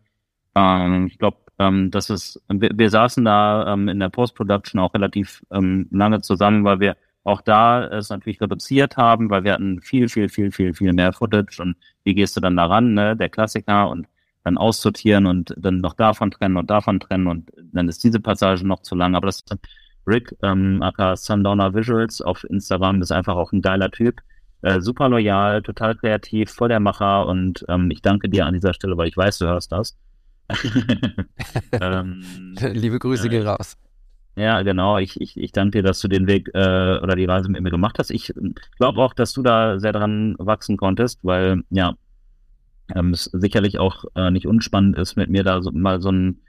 Ähm, 0.55 1.07
ich 1.07 1.19
glaube, 1.19 1.37
ähm, 1.59 1.91
das 1.91 2.09
ist, 2.09 2.41
wir, 2.49 2.71
wir 2.73 2.89
saßen 2.89 3.23
da 3.23 3.73
ähm, 3.73 3.87
in 3.87 3.99
der 3.99 4.09
Post-Production 4.09 4.79
auch 4.79 4.93
relativ 4.93 5.43
ähm, 5.51 5.87
lange 5.91 6.21
zusammen, 6.21 6.63
weil 6.63 6.79
wir 6.79 6.97
auch 7.29 7.41
da 7.41 7.85
es 7.85 8.09
natürlich 8.09 8.41
reduziert 8.41 8.97
haben, 8.97 9.29
weil 9.29 9.43
wir 9.43 9.53
hatten 9.53 9.81
viel, 9.81 10.09
viel, 10.09 10.29
viel, 10.29 10.51
viel, 10.51 10.73
viel 10.73 10.93
mehr 10.93 11.13
Footage 11.13 11.61
und 11.61 11.75
wie 12.03 12.13
gehst 12.13 12.35
du 12.35 12.41
dann 12.41 12.57
daran, 12.57 12.93
ne? 12.93 13.15
Der 13.15 13.29
Klassiker 13.29 13.89
und 13.89 14.07
dann 14.43 14.57
aussortieren 14.57 15.25
und 15.25 15.53
dann 15.57 15.77
noch 15.77 15.93
davon 15.93 16.31
trennen 16.31 16.57
und 16.57 16.69
davon 16.69 16.99
trennen 16.99 17.27
und 17.27 17.51
dann 17.73 17.87
ist 17.89 18.03
diese 18.03 18.19
Passage 18.19 18.65
noch 18.65 18.81
zu 18.81 18.95
lang. 18.95 19.15
Aber 19.15 19.27
das 19.27 19.37
ist 19.37 19.55
Rick, 20.07 20.35
ähm, 20.43 20.81
aka 20.81 21.15
Sundowner 21.15 21.73
Visuals 21.73 22.21
auf 22.21 22.43
Instagram, 22.45 23.01
ist 23.01 23.11
einfach 23.11 23.35
auch 23.35 23.51
ein 23.51 23.61
geiler 23.61 23.91
Typ. 23.91 24.21
Äh, 24.61 24.81
super 24.81 25.07
loyal, 25.07 25.61
total 25.61 25.95
kreativ, 25.95 26.51
voll 26.51 26.69
der 26.69 26.79
Macher 26.79 27.27
und 27.27 27.63
ähm, 27.69 27.91
ich 27.91 28.01
danke 28.01 28.27
dir 28.27 28.45
an 28.45 28.53
dieser 28.53 28.73
Stelle, 28.73 28.97
weil 28.97 29.07
ich 29.07 29.15
weiß, 29.15 29.37
du 29.37 29.45
hörst 29.45 29.71
das. 29.71 29.97
ähm, 31.79 32.23
Liebe 32.73 32.99
Grüße 32.99 33.27
äh, 33.27 33.29
gehen 33.29 33.47
raus. 33.47 33.77
Ja, 34.39 34.61
genau. 34.61 34.97
Ich, 34.97 35.19
ich, 35.19 35.35
ich 35.35 35.51
danke 35.51 35.79
dir, 35.79 35.83
dass 35.83 35.99
du 35.99 36.07
den 36.07 36.25
Weg 36.25 36.49
äh, 36.53 36.97
oder 36.99 37.15
die 37.17 37.25
Reise 37.25 37.49
mit 37.51 37.61
mir 37.61 37.71
gemacht 37.71 37.99
hast. 37.99 38.09
Ich 38.09 38.33
glaube 38.77 39.01
auch, 39.01 39.13
dass 39.13 39.33
du 39.33 39.43
da 39.43 39.79
sehr 39.79 39.91
dran 39.91 40.35
wachsen 40.39 40.77
konntest, 40.77 41.19
weil 41.23 41.63
ja, 41.69 41.93
ähm, 42.95 43.11
es 43.11 43.25
sicherlich 43.25 43.79
auch 43.79 44.05
äh, 44.15 44.31
nicht 44.31 44.47
unspannend 44.47 44.97
ist, 44.97 45.17
mit 45.17 45.29
mir 45.29 45.43
da 45.43 45.61
so, 45.61 45.71
mal 45.71 46.01
so 46.01 46.09
ein, 46.09 46.39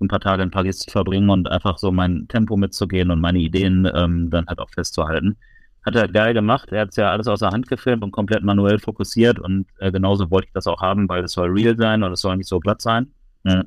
ein 0.00 0.06
paar 0.06 0.20
Tage 0.20 0.44
in 0.44 0.52
Paris 0.52 0.78
zu 0.78 0.92
verbringen 0.92 1.28
und 1.28 1.50
einfach 1.50 1.78
so 1.78 1.90
mein 1.90 2.28
Tempo 2.28 2.56
mitzugehen 2.56 3.10
und 3.10 3.20
meine 3.20 3.40
Ideen 3.40 3.90
ähm, 3.92 4.30
dann 4.30 4.46
halt 4.46 4.60
auch 4.60 4.70
festzuhalten. 4.70 5.36
Hat 5.84 5.96
er 5.96 6.06
geil 6.06 6.34
gemacht. 6.34 6.68
Er 6.70 6.82
hat 6.82 6.90
es 6.90 6.96
ja 6.96 7.10
alles 7.10 7.26
aus 7.26 7.40
der 7.40 7.50
Hand 7.50 7.66
gefilmt 7.66 8.04
und 8.04 8.12
komplett 8.12 8.44
manuell 8.44 8.78
fokussiert 8.78 9.40
und 9.40 9.66
äh, 9.80 9.90
genauso 9.90 10.30
wollte 10.30 10.46
ich 10.46 10.52
das 10.52 10.68
auch 10.68 10.82
haben, 10.82 11.08
weil 11.08 11.24
es 11.24 11.32
soll 11.32 11.50
real 11.50 11.76
sein 11.76 12.04
und 12.04 12.12
es 12.12 12.20
soll 12.20 12.36
nicht 12.36 12.48
so 12.48 12.60
glatt 12.60 12.80
sein. 12.80 13.08
Ja. 13.42 13.64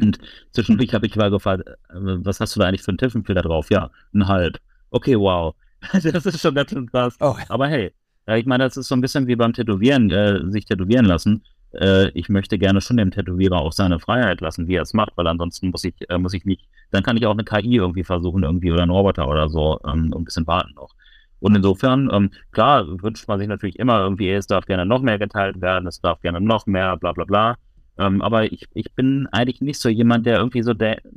Und 0.00 0.18
zwischendurch 0.52 0.94
habe 0.94 1.06
ich 1.06 1.16
mal 1.16 1.30
gefragt, 1.30 1.66
äh, 1.66 1.72
was 1.94 2.40
hast 2.40 2.56
du 2.56 2.60
da 2.60 2.66
eigentlich 2.66 2.82
für 2.82 2.90
einen 2.90 2.98
Tiffenfilter 2.98 3.42
drauf? 3.42 3.70
Ja, 3.70 3.90
ein 4.14 4.26
halb. 4.26 4.58
Okay, 4.90 5.18
wow. 5.18 5.54
das 5.92 6.26
ist 6.26 6.40
schon 6.40 6.54
ganz 6.54 6.70
schön 6.70 6.90
krass. 6.90 7.16
Oh. 7.20 7.36
Aber 7.48 7.68
hey, 7.68 7.92
ich 8.26 8.46
meine, 8.46 8.64
das 8.64 8.76
ist 8.76 8.88
so 8.88 8.94
ein 8.94 9.00
bisschen 9.00 9.26
wie 9.26 9.36
beim 9.36 9.52
Tätowieren, 9.52 10.10
äh, 10.10 10.40
sich 10.50 10.64
tätowieren 10.64 11.06
lassen. 11.06 11.42
Äh, 11.72 12.10
ich 12.10 12.28
möchte 12.28 12.58
gerne 12.58 12.80
schon 12.80 12.96
dem 12.96 13.10
Tätowierer 13.10 13.60
auch 13.60 13.72
seine 13.72 14.00
Freiheit 14.00 14.40
lassen, 14.40 14.66
wie 14.66 14.74
er 14.74 14.82
es 14.82 14.94
macht, 14.94 15.12
weil 15.16 15.26
ansonsten 15.26 15.70
muss 15.70 15.84
ich, 15.84 15.94
äh, 16.08 16.18
muss 16.18 16.34
ich 16.34 16.44
nicht, 16.44 16.68
dann 16.90 17.02
kann 17.02 17.16
ich 17.16 17.26
auch 17.26 17.32
eine 17.32 17.44
KI 17.44 17.76
irgendwie 17.76 18.04
versuchen, 18.04 18.42
irgendwie 18.42 18.72
oder 18.72 18.82
einen 18.82 18.90
Roboter 18.90 19.28
oder 19.28 19.48
so, 19.48 19.78
ähm, 19.86 20.12
ein 20.16 20.24
bisschen 20.24 20.46
warten 20.46 20.74
noch. 20.74 20.94
Und 21.38 21.56
insofern, 21.56 22.10
ähm, 22.12 22.30
klar, 22.52 22.86
wünscht 23.02 23.26
man 23.26 23.38
sich 23.38 23.48
natürlich 23.48 23.78
immer 23.78 24.00
irgendwie, 24.00 24.30
es 24.30 24.46
darf 24.46 24.66
gerne 24.66 24.84
noch 24.84 25.00
mehr 25.00 25.18
geteilt 25.18 25.60
werden, 25.60 25.86
es 25.86 26.00
darf 26.00 26.20
gerne 26.20 26.40
noch 26.40 26.66
mehr, 26.66 26.96
bla 26.96 27.12
bla 27.12 27.24
bla. 27.24 27.56
Ähm, 28.00 28.22
aber 28.22 28.50
ich, 28.50 28.66
ich 28.72 28.92
bin 28.94 29.28
eigentlich 29.30 29.60
nicht 29.60 29.78
so 29.78 29.90
jemand, 29.90 30.24
der 30.24 30.38
irgendwie 30.38 30.62
so, 30.62 30.72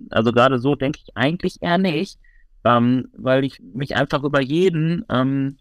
also 0.09 0.33
gerade 0.33 0.59
so 0.59 0.75
denke 0.75 0.99
ich 1.01 1.15
eigentlich 1.15 1.61
eher 1.61 1.77
nicht, 1.77 2.19
ähm, 2.65 3.07
weil 3.17 3.45
ich 3.45 3.61
mich 3.61 3.95
einfach 3.95 4.23
über 4.23 4.41
jeden, 4.41 5.05
ähm, 5.09 5.57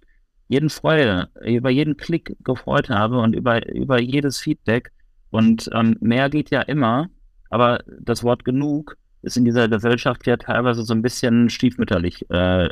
jeden 0.48 0.68
freue, 0.68 1.28
über 1.44 1.70
jeden 1.70 1.96
Klick 1.96 2.36
gefreut 2.42 2.90
habe 2.90 3.20
und 3.20 3.36
über, 3.36 3.64
über 3.72 4.00
jedes 4.00 4.38
Feedback. 4.40 4.90
Und 5.30 5.70
ähm, 5.72 5.96
mehr 6.00 6.28
geht 6.28 6.50
ja 6.50 6.62
immer, 6.62 7.08
aber 7.50 7.78
das 8.00 8.24
Wort 8.24 8.44
genug 8.44 8.96
ist 9.22 9.36
in 9.36 9.44
dieser 9.44 9.68
Gesellschaft 9.68 10.26
ja 10.26 10.36
teilweise 10.36 10.82
so 10.82 10.92
ein 10.92 11.02
bisschen 11.02 11.48
stiefmütterlich 11.48 12.28
äh, 12.30 12.68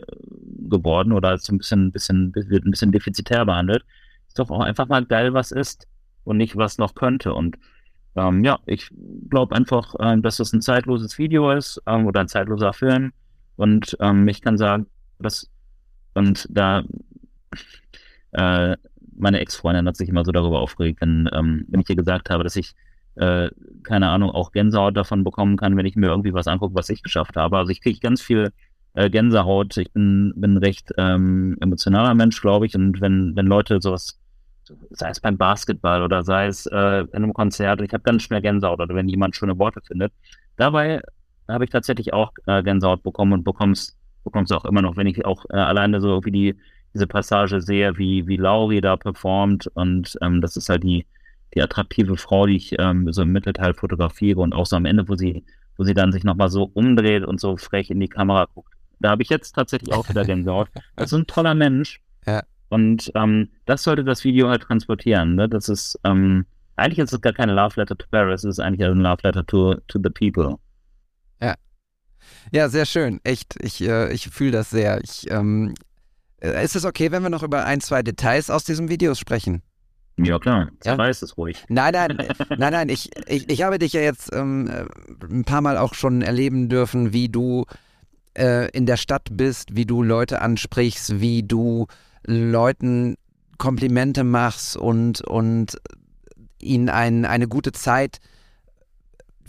geworden 0.69 1.13
oder 1.13 1.39
so 1.39 1.53
ein 1.55 1.59
bisschen, 1.59 1.93
bisschen, 1.93 2.35
wird 2.35 2.65
ein 2.65 2.73
bisschen 2.73 2.91
defizitär 2.91 3.47
behandelt. 3.47 3.85
Ist 4.27 4.41
doch 4.41 4.51
auch 4.51 4.61
einfach 4.61 4.89
mal 4.89 5.05
geil, 5.05 5.33
was 5.35 5.53
ist 5.53 5.87
und 6.25 6.39
nicht, 6.39 6.57
was 6.57 6.79
noch 6.79 6.97
könnte. 6.97 7.33
Und 7.33 7.57
ähm, 8.17 8.45
ja, 8.45 8.59
ich 8.67 8.91
glaube 9.29 9.55
einfach, 9.55 9.95
äh, 9.99 10.21
dass 10.21 10.39
das 10.39 10.53
ein 10.53 10.63
zeitloses 10.63 11.19
Video 11.19 11.51
ist 11.51 11.81
ähm, 11.87 12.07
oder 12.07 12.21
ein 12.21 12.29
zeitloser 12.29 12.73
Film. 12.73 13.13
Und 13.57 13.97
ähm, 14.01 14.27
ich 14.29 14.41
kann 14.41 14.57
sagen, 14.59 14.87
Das, 15.19 15.51
und 16.15 16.47
da, 16.51 16.83
äh, 18.33 18.77
meine 19.17 19.41
Ex-Freundin 19.41 19.87
hat 19.87 19.97
sich 19.97 20.09
immer 20.09 20.25
so 20.25 20.33
darüber 20.33 20.61
aufgeregt, 20.61 21.01
wenn, 21.03 21.29
ähm, 21.33 21.67
wenn 21.69 21.81
ich 21.81 21.91
ihr 21.91 21.97
gesagt 21.97 22.31
habe, 22.31 22.43
dass 22.43 22.57
ich, 22.57 22.75
äh, 23.17 23.51
keine 23.83 24.09
Ahnung, 24.09 24.31
auch 24.31 24.53
Gänsehaut 24.53 24.97
davon 24.97 25.25
bekommen 25.25 25.57
kann, 25.57 25.77
wenn 25.77 25.87
ich 25.87 25.97
mir 25.97 26.09
irgendwie 26.09 26.33
was 26.33 26.47
angucke, 26.47 26.75
was 26.75 26.89
ich 26.89 27.03
geschafft 27.03 27.37
habe. 27.37 27.59
Also 27.59 27.71
ich 27.71 27.83
kriege 27.83 28.01
ganz 28.01 28.23
viel 28.23 28.51
äh, 28.95 29.11
Gänsehaut. 29.11 29.77
Ich 29.77 29.93
bin, 29.93 30.33
bin 30.37 30.57
recht 30.57 30.93
ähm, 30.97 31.57
emotionaler 31.61 32.15
Mensch, 32.15 32.41
glaube 32.41 32.67
ich. 32.67 32.75
Und 32.75 33.01
wenn, 33.01 33.37
wenn 33.37 33.47
Leute 33.47 33.81
sowas, 33.81 34.20
sei 34.91 35.11
es 35.11 35.21
beim 35.21 35.37
Basketball 35.37 36.03
oder 36.03 36.23
sei 36.23 36.47
es 36.47 36.67
äh, 36.67 37.01
in 37.01 37.15
einem 37.15 37.35
Konzert, 37.35 37.81
ich 37.81 37.93
habe 37.93 38.03
ganz 38.03 38.23
schnell 38.23 38.41
Gänsehaut 38.41 38.81
oder 38.81 38.95
wenn 38.95 39.09
jemand 39.09 39.37
schöne 39.37 39.59
Worte 39.59 39.81
findet. 39.87 40.13
Dabei 40.57 41.01
habe 41.49 41.65
ich 41.65 41.71
tatsächlich 41.71 42.13
auch 42.13 42.33
äh, 42.47 42.63
Gänsehaut 42.63 43.03
bekommen 43.03 43.33
und 43.33 43.45
bekomm's, 43.45 43.97
bekomm's 44.25 44.53
auch 44.53 44.65
immer 44.65 44.83
noch, 44.83 44.97
wenn 44.97 45.07
ich 45.07 45.25
auch 45.25 45.45
äh, 45.51 45.57
alleine 45.57 46.01
so 46.01 46.25
wie 46.25 46.31
die 46.31 46.57
diese 46.95 47.07
Passage 47.07 47.61
sehe, 47.61 47.97
wie, 47.99 48.27
wie 48.27 48.37
Lauri 48.37 48.81
da 48.81 48.97
performt 48.97 49.69
und 49.75 50.19
ähm, 50.23 50.41
das 50.41 50.57
ist 50.57 50.69
halt 50.69 50.83
die, 50.83 51.07
die 51.55 51.63
attraktive 51.63 52.17
Frau, 52.17 52.47
die 52.47 52.57
ich 52.57 52.75
ähm, 52.79 53.13
so 53.13 53.23
im 53.23 53.33
Mittelteil 53.33 53.75
fotografiere 53.75 54.41
und 54.41 54.55
auch 54.55 54.67
so 54.67 54.77
am 54.77 54.87
Ende, 54.87 55.09
wo 55.09 55.15
sie, 55.15 55.45
wo 55.77 55.85
sie 55.85 55.95
dann 55.95 56.13
sich 56.13 56.25
nochmal 56.25 56.49
so 56.49 56.71
umdreht 56.75 57.25
und 57.25 57.41
so 57.41 57.57
frech 57.57 57.91
in 57.91 58.01
die 58.01 58.09
Kamera 58.09 58.47
guckt. 58.53 58.73
Da 58.99 59.11
habe 59.11 59.23
ich 59.23 59.31
jetzt 59.31 59.53
tatsächlich 59.53 59.95
auch 59.95 60.09
wieder 60.09 60.25
Gänsehaut. 60.25 60.69
Das 60.97 61.13
ist 61.13 61.19
ein 61.19 61.27
toller 61.27 61.55
Mensch. 61.55 62.01
Ja. 62.27 62.43
Und 62.71 63.11
ähm, 63.17 63.49
das 63.67 63.83
sollte 63.83 64.05
das 64.05 64.25
Video 64.25 64.49
halt 64.49 64.63
transportieren. 64.63 65.35
Ne? 65.35 65.49
Das 65.49 65.69
ist, 65.69 65.99
ähm, 66.05 66.47
eigentlich 66.77 67.01
ist 67.01 67.13
es 67.13 67.21
gar 67.21 67.33
keine 67.33 67.53
Love 67.53 67.79
Letter 67.79 67.99
to 67.99 68.07
Paris, 68.11 68.45
es 68.45 68.59
ist 68.59 68.61
eigentlich 68.61 68.89
ein 68.89 69.01
Love 69.01 69.21
Letter 69.25 69.45
to, 69.45 69.75
to 69.89 70.01
the 70.03 70.11
people. 70.11 70.57
Ja. 71.43 71.55
Ja, 72.53 72.69
sehr 72.69 72.87
schön. 72.87 73.21
Echt, 73.25 73.57
ich, 73.61 73.83
äh, 73.83 74.13
ich 74.13 74.29
fühle 74.29 74.53
das 74.53 74.71
sehr. 74.71 75.01
Ich, 75.03 75.29
ähm, 75.31 75.75
äh, 76.41 76.65
ist 76.65 76.77
es 76.77 76.85
okay, 76.85 77.11
wenn 77.11 77.23
wir 77.23 77.31
noch 77.31 77.43
über 77.43 77.65
ein, 77.65 77.81
zwei 77.81 78.03
Details 78.03 78.51
aus 78.51 78.65
diesem 78.65 78.89
Video 78.89 79.15
sprechen? 79.17 79.63
Ja, 80.17 80.39
klar. 80.39 80.69
Ja. 80.85 80.97
Weiß 80.97 81.23
es 81.23 81.37
ruhig. 81.37 81.65
Nein, 81.69 81.93
nein, 81.93 82.17
nein, 82.57 82.73
nein. 82.73 82.89
Ich, 82.89 83.11
ich, 83.27 83.51
ich 83.51 83.63
habe 83.63 83.81
dich 83.81 83.95
ja 83.95 84.01
jetzt 84.01 84.33
ähm, 84.33 84.69
äh, 84.69 84.85
ein 85.29 85.45
paar 85.45 85.61
Mal 85.61 85.77
auch 85.77 85.95
schon 85.95 86.23
erleben 86.23 86.69
dürfen, 86.69 87.13
wie 87.13 87.29
du 87.29 87.65
äh, 88.39 88.71
in 88.71 88.87
der 88.87 88.97
Stadt 88.97 89.29
bist, 89.33 89.75
wie 89.75 89.87
du 89.87 90.03
Leute 90.05 90.41
ansprichst, 90.41 91.21
wie 91.21 91.43
du 91.43 91.87
Leuten 92.27 93.17
Komplimente 93.59 94.25
machst 94.25 94.77
und, 94.77 95.21
und 95.23 95.77
ihnen 96.61 96.89
ein, 96.89 97.25
eine 97.25 97.49
gute 97.49 97.73
Zeit 97.73 98.21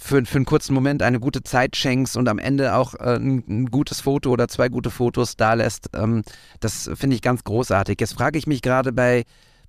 für, 0.02 0.26
für 0.26 0.38
einen 0.38 0.46
kurzen 0.46 0.74
Moment 0.74 1.04
eine 1.04 1.20
gute 1.20 1.44
Zeit 1.44 1.76
schenkst 1.76 2.18
und 2.18 2.28
am 2.28 2.40
Ende 2.40 2.76
auch 2.76 2.96
äh, 2.96 3.18
ein, 3.18 3.44
ein, 3.48 3.66
gutes 3.68 4.02
Foto 4.02 4.32
oder 4.32 4.48
zwei 4.48 4.68
gute 4.68 4.90
Fotos 4.90 5.36
da 5.38 5.54
lässt. 5.54 5.90
Ähm, 5.94 6.24
das 6.60 6.90
finde 6.96 7.16
ich 7.16 7.22
ganz 7.22 7.44
großartig. 7.44 7.98
Jetzt 8.00 8.16
frage 8.16 8.40
ich 8.40 8.48
mich 8.48 8.64
gerade 8.64 8.92
bei, 8.94 9.26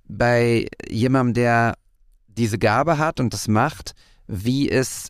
bei 0.07 0.67
jemandem, 0.89 1.35
der 1.35 1.75
diese 2.27 2.57
Gabe 2.57 2.97
hat 2.97 3.19
und 3.19 3.31
das 3.31 3.47
macht, 3.47 3.93
wie 4.27 4.69
es 4.69 5.09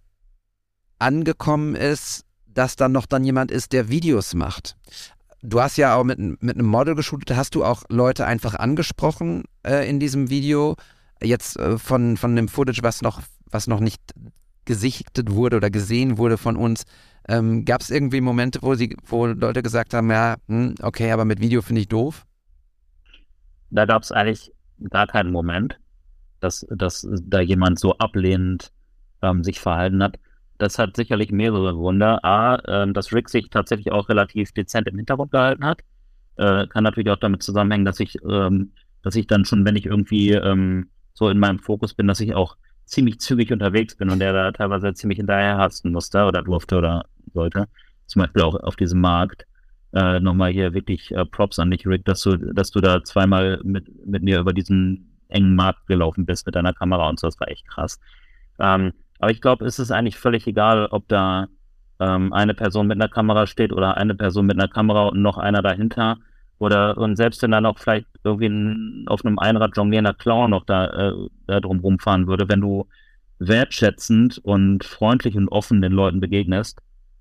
angekommen 0.99 1.75
ist, 1.75 2.25
dass 2.45 2.75
dann 2.75 2.91
noch 2.91 3.05
dann 3.05 3.23
jemand 3.23 3.49
ist, 3.49 3.71
der 3.71 3.87
Videos 3.87 4.33
macht. 4.33 4.75
Du 5.45 5.59
hast 5.59 5.75
ja 5.75 5.95
auch 5.95 6.05
mit, 6.05 6.19
mit 6.19 6.55
einem 6.55 6.65
Model 6.65 6.95
geshootet. 6.95 7.35
Hast 7.35 7.53
du 7.53 7.65
auch 7.65 7.83
Leute 7.89 8.25
einfach 8.25 8.55
angesprochen 8.55 9.43
äh, 9.67 9.87
in 9.89 9.99
diesem 9.99 10.29
Video? 10.29 10.77
Jetzt 11.21 11.59
äh, 11.59 11.77
von, 11.77 12.15
von 12.15 12.37
dem 12.37 12.47
Footage, 12.47 12.81
was 12.81 13.01
noch, 13.01 13.21
was 13.51 13.67
noch 13.67 13.81
nicht 13.81 14.01
gesichtet 14.63 15.31
wurde 15.31 15.57
oder 15.57 15.69
gesehen 15.69 16.17
wurde 16.17 16.37
von 16.37 16.55
uns. 16.55 16.85
Ähm, 17.27 17.65
Gab 17.65 17.81
es 17.81 17.89
irgendwie 17.89 18.21
Momente, 18.21 18.59
wo, 18.61 18.75
sie, 18.75 18.95
wo 19.05 19.25
Leute 19.25 19.61
gesagt 19.61 19.93
haben, 19.93 20.09
ja, 20.09 20.37
hm, 20.47 20.75
okay, 20.81 21.11
aber 21.11 21.25
mit 21.25 21.41
Video 21.41 21.61
finde 21.61 21.81
ich 21.81 21.89
doof? 21.89 22.25
Da 23.69 23.85
gab 23.85 24.03
es 24.03 24.13
eigentlich 24.13 24.53
gar 24.91 25.07
keinen 25.07 25.31
Moment, 25.33 25.77
dass, 26.39 26.65
dass 26.69 27.05
da 27.21 27.41
jemand 27.41 27.79
so 27.79 27.97
ablehnend 27.97 28.71
ähm, 29.21 29.43
sich 29.43 29.59
verhalten 29.59 30.01
hat. 30.01 30.19
Das 30.57 30.79
hat 30.79 30.95
sicherlich 30.95 31.31
mehrere 31.31 31.73
Gründe. 31.73 32.23
A, 32.23 32.57
ähm, 32.67 32.93
dass 32.93 33.13
Rick 33.13 33.29
sich 33.29 33.49
tatsächlich 33.49 33.91
auch 33.91 34.09
relativ 34.09 34.51
dezent 34.51 34.87
im 34.87 34.97
Hintergrund 34.97 35.31
gehalten 35.31 35.65
hat. 35.65 35.81
Äh, 36.37 36.67
kann 36.67 36.83
natürlich 36.83 37.09
auch 37.09 37.17
damit 37.17 37.43
zusammenhängen, 37.43 37.85
dass 37.85 37.99
ich, 37.99 38.17
ähm, 38.23 38.71
dass 39.01 39.15
ich 39.15 39.27
dann 39.27 39.45
schon, 39.45 39.65
wenn 39.65 39.75
ich 39.75 39.85
irgendwie 39.85 40.31
ähm, 40.31 40.89
so 41.13 41.29
in 41.29 41.39
meinem 41.39 41.59
Fokus 41.59 41.93
bin, 41.93 42.07
dass 42.07 42.19
ich 42.19 42.33
auch 42.33 42.57
ziemlich 42.85 43.19
zügig 43.19 43.51
unterwegs 43.51 43.95
bin 43.95 44.09
und 44.09 44.19
der 44.19 44.33
da 44.33 44.51
teilweise 44.51 44.93
ziemlich 44.93 45.17
hinterherhasten 45.17 45.91
musste 45.91 46.25
oder 46.25 46.41
durfte 46.41 46.77
oder 46.77 47.05
sollte. 47.33 47.67
Zum 48.07 48.21
Beispiel 48.21 48.41
auch 48.41 48.55
auf 48.55 48.75
diesem 48.75 49.01
Markt. 49.01 49.45
Äh, 49.93 50.19
nochmal 50.19 50.51
hier 50.51 50.73
wirklich 50.73 51.11
äh, 51.11 51.23
Props 51.25 51.59
an 51.59 51.69
dich, 51.69 51.85
Rick, 51.85 52.05
dass 52.05 52.21
du, 52.21 52.37
dass 52.37 52.71
du 52.71 52.81
da 52.81 53.03
zweimal 53.03 53.59
mit, 53.63 53.87
mit 54.07 54.23
mir 54.23 54.39
über 54.39 54.53
diesen 54.53 55.19
engen 55.27 55.55
Markt 55.55 55.85
gelaufen 55.87 56.25
bist 56.25 56.45
mit 56.45 56.55
deiner 56.55 56.73
Kamera 56.73 57.09
und 57.09 57.19
so. 57.19 57.27
Das 57.27 57.39
war 57.39 57.47
echt 57.47 57.67
krass. 57.67 57.99
Ähm, 58.59 58.93
aber 59.19 59.31
ich 59.31 59.41
glaube, 59.41 59.65
es 59.65 59.79
ist 59.79 59.91
eigentlich 59.91 60.17
völlig 60.17 60.47
egal, 60.47 60.87
ob 60.87 61.07
da 61.07 61.47
ähm, 61.99 62.33
eine 62.33 62.53
Person 62.53 62.87
mit 62.87 62.97
einer 62.97 63.09
Kamera 63.09 63.47
steht 63.47 63.71
oder 63.71 63.97
eine 63.97 64.15
Person 64.15 64.45
mit 64.45 64.57
einer 64.57 64.67
Kamera 64.67 65.07
und 65.07 65.21
noch 65.21 65.37
einer 65.37 65.61
dahinter. 65.61 66.17
Oder 66.59 66.97
und 66.97 67.15
selbst 67.15 67.41
wenn 67.41 67.51
dann 67.51 67.65
auch 67.65 67.79
vielleicht 67.79 68.07
irgendwie 68.23 68.47
ein, 68.47 69.05
auf 69.07 69.25
einem 69.25 69.39
Einrad 69.39 69.75
jonglierender 69.75 70.13
Clown 70.13 70.51
noch 70.51 70.65
da, 70.65 70.85
äh, 70.87 71.13
da 71.47 71.59
drum 71.59 71.79
rumfahren 71.79 72.27
würde, 72.27 72.47
wenn 72.47 72.61
du 72.61 72.87
wertschätzend 73.39 74.39
und 74.39 74.83
freundlich 74.83 75.35
und 75.35 75.49
offen 75.49 75.81
den 75.81 75.91
Leuten 75.91 76.19
begegnest, 76.19 76.79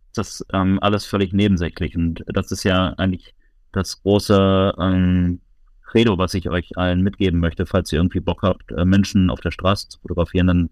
ist 0.08 0.18
das 0.18 0.46
ähm, 0.52 0.78
alles 0.80 1.04
völlig 1.06 1.32
nebensächlich. 1.32 1.96
Und 1.96 2.24
das 2.26 2.52
ist 2.52 2.64
ja 2.64 2.94
eigentlich 2.98 3.34
das 3.72 4.02
große 4.02 4.74
ähm, 4.78 5.40
Credo, 5.82 6.18
was 6.18 6.34
ich 6.34 6.48
euch 6.48 6.76
allen 6.76 7.02
mitgeben 7.02 7.40
möchte, 7.40 7.66
falls 7.66 7.92
ihr 7.92 7.98
irgendwie 7.98 8.20
Bock 8.20 8.42
habt, 8.42 8.70
äh, 8.72 8.84
Menschen 8.84 9.30
auf 9.30 9.40
der 9.40 9.50
Straße 9.50 9.88
zu 9.88 10.00
fotografieren, 10.00 10.46
dann, 10.46 10.70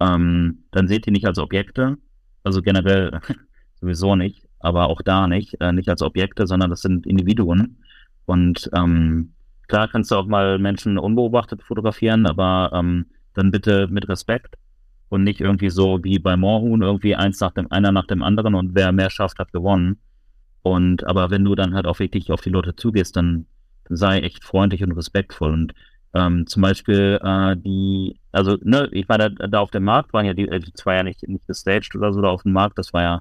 ähm, 0.00 0.64
dann 0.70 0.88
seht 0.88 1.06
ihr 1.06 1.12
nicht 1.12 1.26
als 1.26 1.38
Objekte, 1.38 1.96
also 2.44 2.62
generell 2.62 3.20
sowieso 3.80 4.16
nicht, 4.16 4.46
aber 4.60 4.88
auch 4.88 5.02
da 5.02 5.26
nicht, 5.26 5.56
äh, 5.60 5.72
nicht 5.72 5.88
als 5.88 6.02
Objekte, 6.02 6.46
sondern 6.46 6.70
das 6.70 6.80
sind 6.80 7.06
Individuen. 7.06 7.82
Und 8.26 8.70
ähm, 8.74 9.32
klar 9.68 9.88
kannst 9.88 10.10
du 10.10 10.16
auch 10.16 10.26
mal 10.26 10.58
Menschen 10.58 10.98
unbeobachtet 10.98 11.62
fotografieren, 11.62 12.26
aber 12.26 12.70
ähm, 12.74 13.06
dann 13.34 13.50
bitte 13.50 13.88
mit 13.88 14.08
Respekt 14.08 14.56
und 15.08 15.24
nicht 15.24 15.40
irgendwie 15.40 15.70
so 15.70 16.02
wie 16.02 16.18
bei 16.18 16.36
Moorhuhn 16.36 16.82
irgendwie 16.82 17.16
eins 17.16 17.40
nach 17.40 17.52
dem, 17.52 17.70
einer 17.70 17.92
nach 17.92 18.06
dem 18.06 18.22
anderen 18.22 18.54
und 18.54 18.74
wer 18.74 18.92
mehr 18.92 19.10
schafft, 19.10 19.38
hat 19.38 19.52
gewonnen. 19.52 19.98
Und 20.62 21.06
aber 21.06 21.30
wenn 21.30 21.44
du 21.44 21.54
dann 21.54 21.74
halt 21.74 21.86
auch 21.86 21.98
wirklich 21.98 22.30
auf 22.30 22.40
die 22.40 22.50
Leute 22.50 22.76
zugehst, 22.76 23.16
dann, 23.16 23.46
dann 23.84 23.96
sei 23.96 24.20
echt 24.20 24.44
freundlich 24.44 24.82
und 24.82 24.92
respektvoll. 24.92 25.52
Und 25.52 25.72
ähm, 26.14 26.46
zum 26.46 26.62
Beispiel 26.62 27.18
äh, 27.22 27.56
die, 27.56 28.18
also 28.32 28.56
ne, 28.62 28.88
ich 28.92 29.08
war 29.08 29.18
da, 29.18 29.28
da 29.28 29.60
auf 29.60 29.70
dem 29.70 29.84
Markt, 29.84 30.12
waren 30.12 30.26
ja 30.26 30.34
die, 30.34 30.48
äh, 30.48 30.60
das 30.60 30.86
war 30.86 30.94
ja 30.94 31.02
nicht, 31.02 31.26
nicht 31.28 31.46
gestaged 31.46 31.94
oder 31.96 32.12
so 32.12 32.20
da 32.20 32.28
auf 32.28 32.42
dem 32.42 32.52
Markt, 32.52 32.78
das 32.78 32.92
war 32.92 33.02
ja 33.02 33.20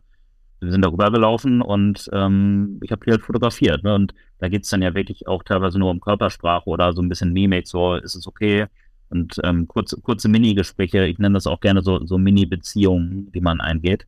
wir 0.59 0.71
sind 0.71 0.81
darüber 0.83 1.11
gelaufen 1.11 1.61
und 1.61 2.09
ähm, 2.13 2.79
ich 2.81 2.91
habe 2.91 3.05
die 3.05 3.11
halt 3.11 3.21
fotografiert. 3.21 3.83
Ne? 3.83 3.93
Und 3.93 4.13
da 4.39 4.49
geht 4.49 4.63
es 4.63 4.69
dann 4.69 4.81
ja 4.81 4.93
wirklich 4.95 5.27
auch 5.27 5.43
teilweise 5.43 5.77
nur 5.77 5.91
um 5.91 5.99
Körpersprache 5.99 6.67
oder 6.67 6.93
so 6.93 7.01
ein 7.01 7.09
bisschen 7.09 7.33
Mimik, 7.33 7.67
so 7.67 7.95
ist 7.95 8.15
es 8.15 8.27
okay. 8.27 8.65
Und 9.09 9.35
ähm, 9.43 9.67
kurze, 9.67 10.01
kurze 10.01 10.27
Mini-Gespräche, 10.27 11.05
ich 11.05 11.19
nenne 11.19 11.35
das 11.35 11.47
auch 11.47 11.61
gerne 11.61 11.81
so, 11.81 12.05
so 12.05 12.17
Mini-Beziehungen, 12.17 13.31
die 13.31 13.41
man 13.41 13.61
eingeht. 13.61 14.05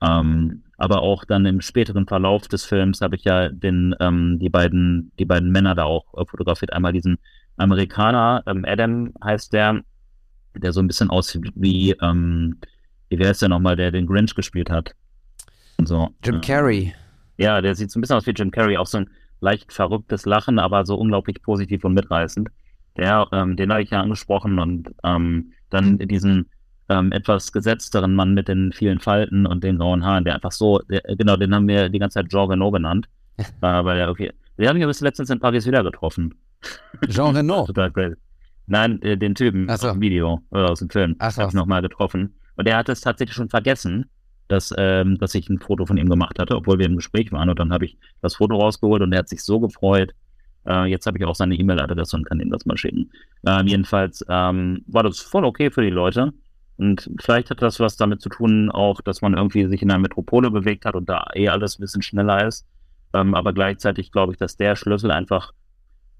Ähm, 0.00 0.62
aber 0.76 1.02
auch 1.02 1.24
dann 1.24 1.44
im 1.44 1.60
späteren 1.60 2.06
Verlauf 2.06 2.46
des 2.46 2.64
Films 2.64 3.00
habe 3.00 3.16
ich 3.16 3.24
ja 3.24 3.48
den, 3.48 3.96
ähm, 3.98 4.38
die 4.38 4.48
beiden, 4.48 5.10
die 5.18 5.24
beiden 5.24 5.50
Männer 5.50 5.74
da 5.74 5.84
auch 5.84 6.04
äh, 6.16 6.24
fotografiert. 6.24 6.72
Einmal 6.72 6.92
diesen 6.92 7.18
Amerikaner, 7.58 8.42
ähm, 8.46 8.64
Adam 8.66 9.12
heißt 9.22 9.52
der, 9.52 9.80
der 10.54 10.72
so 10.72 10.80
ein 10.80 10.86
bisschen 10.86 11.10
aussieht 11.10 11.50
wie, 11.54 11.92
ähm, 12.02 12.58
wie 13.08 13.18
wer 13.18 13.30
ist 13.30 13.42
der 13.42 13.48
nochmal, 13.48 13.76
der 13.76 13.90
den 13.90 14.06
Grinch 14.06 14.34
gespielt 14.34 14.70
hat? 14.70 14.92
So, 15.84 16.08
Jim 16.24 16.40
Carrey. 16.40 16.94
Ja, 17.36 17.60
der 17.60 17.74
sieht 17.74 17.90
so 17.90 17.98
ein 17.98 18.00
bisschen 18.00 18.16
aus 18.16 18.26
wie 18.26 18.32
Jim 18.32 18.50
Carrey, 18.50 18.76
auch 18.76 18.86
so 18.86 18.98
ein 18.98 19.10
leicht 19.40 19.72
verrücktes 19.72 20.26
Lachen, 20.26 20.58
aber 20.58 20.84
so 20.84 20.96
unglaublich 20.96 21.40
positiv 21.42 21.84
und 21.84 21.94
mitreißend. 21.94 22.48
Der, 22.96 23.28
ähm, 23.32 23.56
den 23.56 23.70
habe 23.70 23.82
ich 23.82 23.90
ja 23.90 24.00
angesprochen 24.00 24.58
und 24.58 24.90
ähm, 25.04 25.52
dann 25.70 25.98
diesen 25.98 26.50
ähm, 26.88 27.12
etwas 27.12 27.52
gesetzteren 27.52 28.14
Mann 28.14 28.34
mit 28.34 28.48
den 28.48 28.72
vielen 28.72 28.98
Falten 28.98 29.46
und 29.46 29.62
den 29.62 29.78
grauen 29.78 30.04
Haaren, 30.04 30.24
der 30.24 30.34
einfach 30.34 30.52
so, 30.52 30.80
der, 30.90 31.02
genau, 31.16 31.36
den 31.36 31.54
haben 31.54 31.68
wir 31.68 31.88
die 31.88 31.98
ganze 31.98 32.14
Zeit 32.14 32.34
Renault 32.34 32.74
genannt. 32.74 33.08
äh, 33.38 33.44
weil 33.60 33.98
er, 33.98 34.10
okay. 34.10 34.32
Den 34.58 34.68
haben 34.68 34.78
wir 34.78 34.86
bis 34.86 35.00
letztens 35.00 35.30
in 35.30 35.38
Paris 35.38 35.66
wieder 35.66 35.82
getroffen. 35.84 36.34
Jean 37.08 37.34
Renault? 37.36 37.68
Total 37.68 37.90
crazy. 37.92 38.16
Nein, 38.66 39.00
äh, 39.02 39.16
den 39.16 39.34
Typen 39.34 39.66
so. 39.68 39.72
aus 39.72 39.80
dem 39.80 40.00
Video 40.00 40.42
oder 40.50 40.70
aus 40.70 40.80
dem 40.80 40.90
Film. 40.90 41.16
Ach 41.20 41.30
so. 41.30 41.46
Ich 41.46 41.54
nochmal 41.54 41.80
getroffen. 41.80 42.34
Und 42.56 42.66
der 42.66 42.76
hat 42.76 42.88
es 42.88 43.00
tatsächlich 43.00 43.34
schon 43.34 43.48
vergessen, 43.48 44.10
dass, 44.48 44.74
ähm, 44.76 45.16
dass 45.18 45.34
ich 45.34 45.48
ein 45.48 45.60
Foto 45.60 45.86
von 45.86 45.96
ihm 45.96 46.08
gemacht 46.08 46.38
hatte, 46.38 46.56
obwohl 46.56 46.78
wir 46.78 46.86
im 46.86 46.96
Gespräch 46.96 47.30
waren. 47.30 47.48
Und 47.48 47.58
dann 47.58 47.72
habe 47.72 47.84
ich 47.84 47.96
das 48.20 48.36
Foto 48.36 48.56
rausgeholt 48.56 49.02
und 49.02 49.12
er 49.12 49.20
hat 49.20 49.28
sich 49.28 49.42
so 49.42 49.60
gefreut. 49.60 50.12
Äh, 50.66 50.86
jetzt 50.86 51.06
habe 51.06 51.18
ich 51.18 51.24
auch 51.24 51.36
seine 51.36 51.54
E-Mail-Adresse 51.54 52.16
und 52.16 52.24
kann 52.24 52.40
ihm 52.40 52.50
das 52.50 52.66
mal 52.66 52.76
schicken. 52.76 53.10
Ähm, 53.46 53.68
jedenfalls 53.68 54.24
ähm, 54.28 54.82
war 54.88 55.04
das 55.04 55.20
voll 55.20 55.44
okay 55.44 55.70
für 55.70 55.82
die 55.82 55.90
Leute. 55.90 56.32
Und 56.76 57.10
vielleicht 57.20 57.50
hat 57.50 57.62
das 57.62 57.80
was 57.80 57.96
damit 57.96 58.20
zu 58.20 58.28
tun, 58.28 58.70
auch, 58.70 59.00
dass 59.00 59.22
man 59.22 59.34
irgendwie 59.34 59.66
sich 59.66 59.82
in 59.82 59.90
einer 59.90 60.00
Metropole 60.00 60.50
bewegt 60.50 60.84
hat 60.84 60.94
und 60.94 61.08
da 61.08 61.26
eh 61.34 61.48
alles 61.48 61.78
ein 61.78 61.82
bisschen 61.82 62.02
schneller 62.02 62.46
ist. 62.46 62.66
Ähm, 63.14 63.34
aber 63.34 63.52
gleichzeitig 63.52 64.12
glaube 64.12 64.32
ich, 64.32 64.38
dass 64.38 64.56
der 64.56 64.76
Schlüssel 64.76 65.10
einfach 65.10 65.52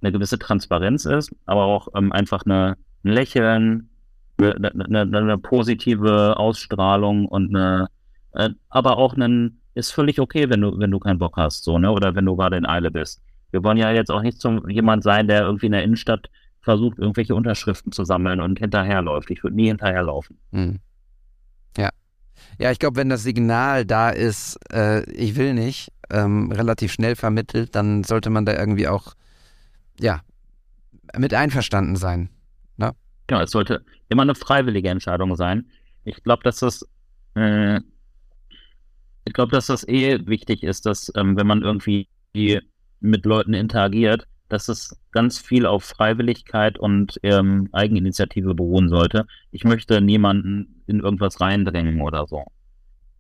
eine 0.01 0.12
gewisse 0.12 0.39
Transparenz 0.39 1.05
ist, 1.05 1.34
aber 1.47 1.64
auch 1.64 1.89
ähm, 1.95 2.12
einfach 2.12 2.45
eine, 2.45 2.76
ein 3.05 3.12
Lächeln, 3.12 3.91
eine, 4.41 4.70
eine, 4.70 5.18
eine, 5.18 5.39
positive 5.39 6.36
Ausstrahlung 6.36 7.26
und 7.26 7.55
eine, 7.55 7.89
äh, 8.32 8.51
aber 8.68 8.97
auch 8.97 9.16
ein, 9.16 9.61
ist 9.74 9.91
völlig 9.91 10.20
okay, 10.20 10.49
wenn 10.49 10.61
du, 10.61 10.78
wenn 10.78 10.91
du 10.91 10.99
keinen 10.99 11.18
Bock 11.18 11.36
hast, 11.36 11.64
so, 11.64 11.78
ne, 11.78 11.91
oder 11.91 12.14
wenn 12.14 12.24
du 12.24 12.36
gerade 12.36 12.57
in 12.57 12.66
Eile 12.66 12.91
bist. 12.91 13.20
Wir 13.51 13.64
wollen 13.64 13.78
ja 13.78 13.91
jetzt 13.91 14.11
auch 14.11 14.22
nicht 14.22 14.41
zum 14.41 14.68
jemand 14.68 15.03
sein, 15.03 15.26
der 15.26 15.43
irgendwie 15.43 15.66
in 15.66 15.72
der 15.72 15.82
Innenstadt 15.82 16.28
versucht, 16.61 16.99
irgendwelche 16.99 17.34
Unterschriften 17.34 17.93
zu 17.93 18.05
sammeln 18.05 18.41
und 18.41 18.59
hinterherläuft. 18.59 19.30
Ich 19.30 19.43
würde 19.43 19.57
nie 19.57 19.68
hinterherlaufen. 19.68 20.39
Hm. 20.53 20.78
Ja. 21.76 21.91
Ja, 22.59 22.70
ich 22.70 22.78
glaube, 22.78 22.97
wenn 22.97 23.09
das 23.09 23.22
Signal 23.22 23.84
da 23.84 24.11
ist, 24.11 24.59
äh, 24.72 25.09
ich 25.11 25.36
will 25.36 25.55
nicht, 25.55 25.91
ähm, 26.11 26.50
relativ 26.52 26.92
schnell 26.92 27.16
vermittelt, 27.16 27.74
dann 27.74 28.04
sollte 28.04 28.30
man 28.30 28.44
da 28.44 28.59
irgendwie 28.59 28.88
auch, 28.88 29.14
ja, 30.00 30.22
mit 31.16 31.34
einverstanden 31.34 31.96
sein. 31.96 32.30
Ne? 32.76 32.92
Ja, 33.30 33.42
es 33.42 33.50
sollte 33.50 33.84
immer 34.09 34.22
eine 34.22 34.34
freiwillige 34.34 34.88
Entscheidung 34.88 35.36
sein. 35.36 35.66
Ich 36.04 36.22
glaube, 36.22 36.42
dass 36.42 36.59
das, 36.61 36.86
äh, 37.34 37.80
ich 39.24 39.32
glaube, 39.32 39.52
dass 39.52 39.66
das 39.66 39.86
eh 39.86 40.26
wichtig 40.26 40.62
ist, 40.62 40.86
dass 40.86 41.12
ähm, 41.16 41.36
wenn 41.36 41.46
man 41.46 41.62
irgendwie 41.62 42.09
mit 43.00 43.24
Leuten 43.24 43.54
interagiert, 43.54 44.26
dass 44.48 44.68
es 44.68 44.98
ganz 45.12 45.38
viel 45.38 45.66
auf 45.66 45.84
Freiwilligkeit 45.84 46.78
und 46.78 47.18
ähm, 47.22 47.68
Eigeninitiative 47.72 48.54
beruhen 48.54 48.88
sollte. 48.88 49.26
Ich 49.50 49.64
möchte 49.64 50.00
niemanden 50.00 50.82
in 50.86 51.00
irgendwas 51.00 51.40
reindrängen 51.40 52.00
oder 52.00 52.26
so. 52.26 52.44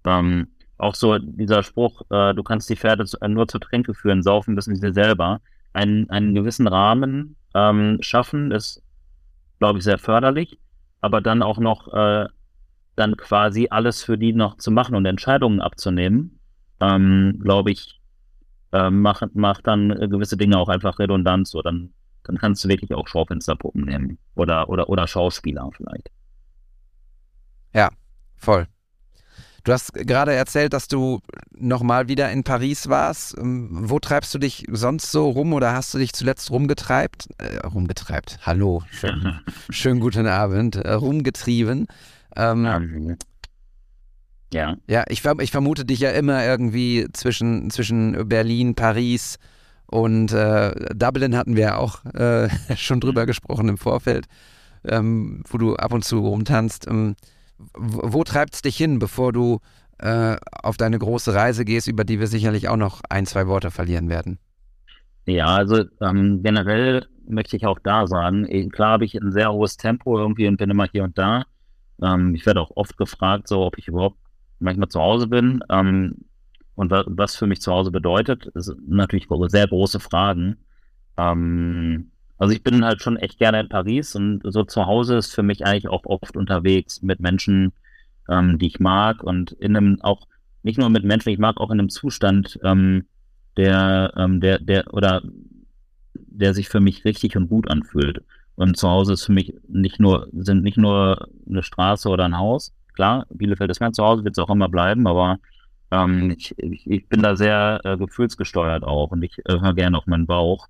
Ähm, 0.04 0.48
auch 0.78 0.94
so 0.94 1.18
dieser 1.18 1.62
Spruch, 1.62 2.02
äh, 2.10 2.34
du 2.34 2.42
kannst 2.42 2.70
die 2.70 2.76
Pferde 2.76 3.04
zu, 3.04 3.20
äh, 3.20 3.28
nur 3.28 3.48
zur 3.48 3.60
Tränke 3.60 3.94
führen, 3.94 4.22
saufen 4.22 4.54
müssen 4.54 4.76
sie 4.76 4.92
selber. 4.92 5.40
Einen, 5.72 6.08
einen 6.08 6.34
gewissen 6.34 6.66
Rahmen 6.66 7.36
ähm, 7.54 7.98
schaffen 8.00 8.52
ist, 8.52 8.82
glaube 9.58 9.78
ich, 9.78 9.84
sehr 9.84 9.98
förderlich, 9.98 10.58
aber 11.00 11.20
dann 11.20 11.42
auch 11.42 11.58
noch 11.58 11.92
äh, 11.92 12.26
dann 12.96 13.16
quasi 13.16 13.68
alles 13.70 14.02
für 14.02 14.18
die 14.18 14.32
noch 14.32 14.56
zu 14.56 14.70
machen 14.70 14.94
und 14.94 15.06
Entscheidungen 15.06 15.60
abzunehmen, 15.60 16.38
ähm, 16.80 17.38
glaube 17.42 17.70
ich, 17.72 18.00
äh, 18.72 18.90
macht, 18.90 19.34
macht 19.34 19.66
dann 19.66 19.88
gewisse 19.88 20.36
Dinge 20.36 20.58
auch 20.58 20.68
einfach 20.68 20.98
redundant. 20.98 21.48
So, 21.48 21.62
dann, 21.62 21.92
dann 22.24 22.38
kannst 22.38 22.64
du 22.64 22.68
wirklich 22.68 22.92
auch 22.94 23.06
Schaufensterpuppen 23.06 23.84
nehmen. 23.84 24.18
Oder, 24.34 24.68
oder, 24.68 24.88
oder 24.88 25.06
Schauspieler 25.06 25.68
vielleicht. 25.76 26.10
Ja, 27.72 27.90
voll. 28.36 28.66
Du 29.64 29.72
hast 29.72 29.92
gerade 29.92 30.32
erzählt, 30.32 30.72
dass 30.72 30.88
du 30.88 31.20
nochmal 31.56 32.08
wieder 32.08 32.30
in 32.30 32.44
Paris 32.44 32.88
warst. 32.88 33.36
Ähm, 33.36 33.68
wo 33.70 33.98
treibst 33.98 34.32
du 34.34 34.38
dich 34.38 34.64
sonst 34.70 35.10
so 35.10 35.28
rum 35.28 35.52
oder 35.52 35.72
hast 35.72 35.92
du 35.94 35.98
dich 35.98 36.12
zuletzt 36.12 36.50
rumgetreibt? 36.50 37.28
Äh, 37.38 37.66
rumgetreibt. 37.66 38.38
Hallo. 38.42 38.82
Schön, 38.90 39.40
schönen 39.70 40.00
guten 40.00 40.26
Abend. 40.26 40.76
Äh, 40.76 40.92
rumgetrieben. 40.92 41.86
Ähm, 42.36 43.16
ja. 44.52 44.76
Ja, 44.88 45.04
ich, 45.08 45.24
ich, 45.24 45.50
vermute 45.50 45.84
dich 45.84 46.00
ja 46.00 46.10
immer 46.10 46.44
irgendwie 46.44 47.06
zwischen, 47.12 47.70
zwischen 47.70 48.28
Berlin, 48.28 48.74
Paris 48.74 49.38
und 49.86 50.32
äh, 50.32 50.74
Dublin 50.94 51.36
hatten 51.36 51.56
wir 51.56 51.64
ja 51.64 51.76
auch 51.76 52.04
äh, 52.14 52.48
schon 52.76 53.00
drüber 53.00 53.26
gesprochen 53.26 53.68
im 53.68 53.78
Vorfeld, 53.78 54.26
ähm, 54.84 55.42
wo 55.48 55.58
du 55.58 55.76
ab 55.76 55.92
und 55.92 56.04
zu 56.04 56.20
rumtanzt. 56.20 56.86
Ähm, 56.88 57.16
wo, 57.74 58.24
treibt 58.24 58.54
es 58.54 58.62
dich 58.62 58.76
hin, 58.76 58.98
bevor 58.98 59.32
du 59.32 59.60
äh, 59.98 60.36
auf 60.62 60.76
deine 60.76 60.98
große 60.98 61.34
Reise 61.34 61.64
gehst, 61.64 61.88
über 61.88 62.04
die 62.04 62.20
wir 62.20 62.26
sicherlich 62.26 62.68
auch 62.68 62.76
noch 62.76 63.00
ein, 63.08 63.26
zwei 63.26 63.46
Worte 63.46 63.70
verlieren 63.70 64.08
werden? 64.08 64.38
Ja, 65.26 65.46
also 65.46 65.84
ähm, 66.00 66.42
generell 66.42 67.06
möchte 67.26 67.56
ich 67.56 67.66
auch 67.66 67.78
da 67.80 68.06
sagen, 68.06 68.46
eh, 68.48 68.66
klar 68.68 68.92
habe 68.92 69.04
ich 69.04 69.14
ein 69.14 69.32
sehr 69.32 69.52
hohes 69.52 69.76
Tempo 69.76 70.18
irgendwie 70.18 70.48
und 70.48 70.56
bin 70.56 70.70
immer 70.70 70.86
hier 70.90 71.04
und 71.04 71.18
da. 71.18 71.44
Ähm, 72.02 72.34
ich 72.34 72.46
werde 72.46 72.60
auch 72.60 72.70
oft 72.76 72.96
gefragt, 72.96 73.48
so 73.48 73.66
ob 73.66 73.76
ich 73.76 73.88
überhaupt 73.88 74.16
manchmal 74.58 74.88
zu 74.88 75.00
Hause 75.00 75.26
bin. 75.26 75.62
Ähm, 75.68 76.16
und 76.74 76.90
wa 76.90 77.04
was 77.06 77.36
für 77.36 77.46
mich 77.46 77.60
zu 77.60 77.72
Hause 77.72 77.90
bedeutet, 77.90 78.46
ist 78.54 78.74
natürlich 78.86 79.26
sehr 79.48 79.66
große 79.66 80.00
Fragen. 80.00 80.56
Ähm, 81.16 82.12
also 82.38 82.54
ich 82.54 82.62
bin 82.62 82.84
halt 82.84 83.02
schon 83.02 83.16
echt 83.16 83.38
gerne 83.38 83.60
in 83.60 83.68
Paris 83.68 84.14
und 84.14 84.40
so 84.44 84.64
zu 84.64 84.86
Hause 84.86 85.16
ist 85.16 85.34
für 85.34 85.42
mich 85.42 85.66
eigentlich 85.66 85.88
auch 85.88 86.04
oft 86.04 86.36
unterwegs 86.36 87.02
mit 87.02 87.20
Menschen, 87.20 87.72
ähm, 88.28 88.58
die 88.58 88.68
ich 88.68 88.80
mag 88.80 89.22
und 89.22 89.52
in 89.52 89.76
einem 89.76 90.00
auch 90.00 90.26
nicht 90.62 90.78
nur 90.78 90.90
mit 90.90 91.04
Menschen, 91.04 91.30
ich 91.30 91.38
mag 91.38 91.58
auch 91.58 91.70
in 91.70 91.78
einem 91.78 91.88
Zustand, 91.88 92.58
ähm, 92.62 93.06
der, 93.56 94.12
ähm, 94.16 94.40
der, 94.40 94.58
der 94.58 94.92
oder 94.92 95.22
der 96.14 96.54
sich 96.54 96.68
für 96.68 96.80
mich 96.80 97.04
richtig 97.04 97.36
und 97.36 97.48
gut 97.48 97.68
anfühlt. 97.70 98.22
Und 98.54 98.76
zu 98.76 98.88
Hause 98.88 99.12
ist 99.12 99.24
für 99.24 99.32
mich 99.32 99.54
nicht 99.68 100.00
nur, 100.00 100.28
sind 100.32 100.62
nicht 100.62 100.78
nur 100.78 101.28
eine 101.48 101.62
Straße 101.62 102.08
oder 102.08 102.24
ein 102.24 102.38
Haus, 102.38 102.72
Klar, 102.98 103.26
Bielefeld 103.30 103.70
ist 103.70 103.78
mein 103.78 103.94
Zuhause, 103.94 104.24
wird 104.24 104.36
es 104.36 104.42
auch 104.42 104.50
immer 104.50 104.68
bleiben, 104.68 105.06
aber 105.06 105.38
ähm, 105.92 106.34
ich, 106.36 106.52
ich, 106.58 107.08
bin 107.08 107.22
da 107.22 107.36
sehr 107.36 107.80
äh, 107.84 107.96
gefühlsgesteuert 107.96 108.82
auch 108.82 109.12
und 109.12 109.22
ich 109.22 109.38
äh, 109.44 109.60
höre 109.60 109.72
gerne 109.74 109.96
auf 109.96 110.06
meinen 110.06 110.26
Bauch. 110.26 110.66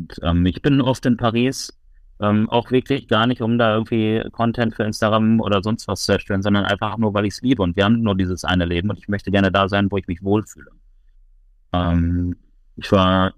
Und, 0.00 0.18
ähm, 0.22 0.46
ich 0.46 0.62
bin 0.62 0.80
oft 0.80 1.04
in 1.06 1.16
Paris, 1.16 1.72
ähm, 2.20 2.48
auch 2.50 2.70
wirklich 2.70 3.08
gar 3.08 3.26
nicht, 3.26 3.42
um 3.42 3.58
da 3.58 3.74
irgendwie 3.74 4.22
Content 4.32 4.74
für 4.74 4.84
Instagram 4.84 5.40
oder 5.40 5.62
sonst 5.62 5.88
was 5.88 6.02
zu 6.02 6.12
erstellen, 6.12 6.42
sondern 6.42 6.64
einfach 6.64 6.96
nur, 6.98 7.14
weil 7.14 7.26
ich 7.26 7.34
es 7.34 7.42
liebe. 7.42 7.62
Und 7.62 7.76
wir 7.76 7.84
haben 7.84 8.02
nur 8.02 8.16
dieses 8.16 8.44
eine 8.44 8.64
Leben 8.64 8.90
und 8.90 8.98
ich 8.98 9.08
möchte 9.08 9.30
gerne 9.30 9.52
da 9.52 9.68
sein, 9.68 9.90
wo 9.90 9.96
ich 9.96 10.06
mich 10.06 10.22
wohlfühle. 10.22 10.70
Ähm, 11.72 12.36
ich 12.76 12.90
war, 12.92 13.32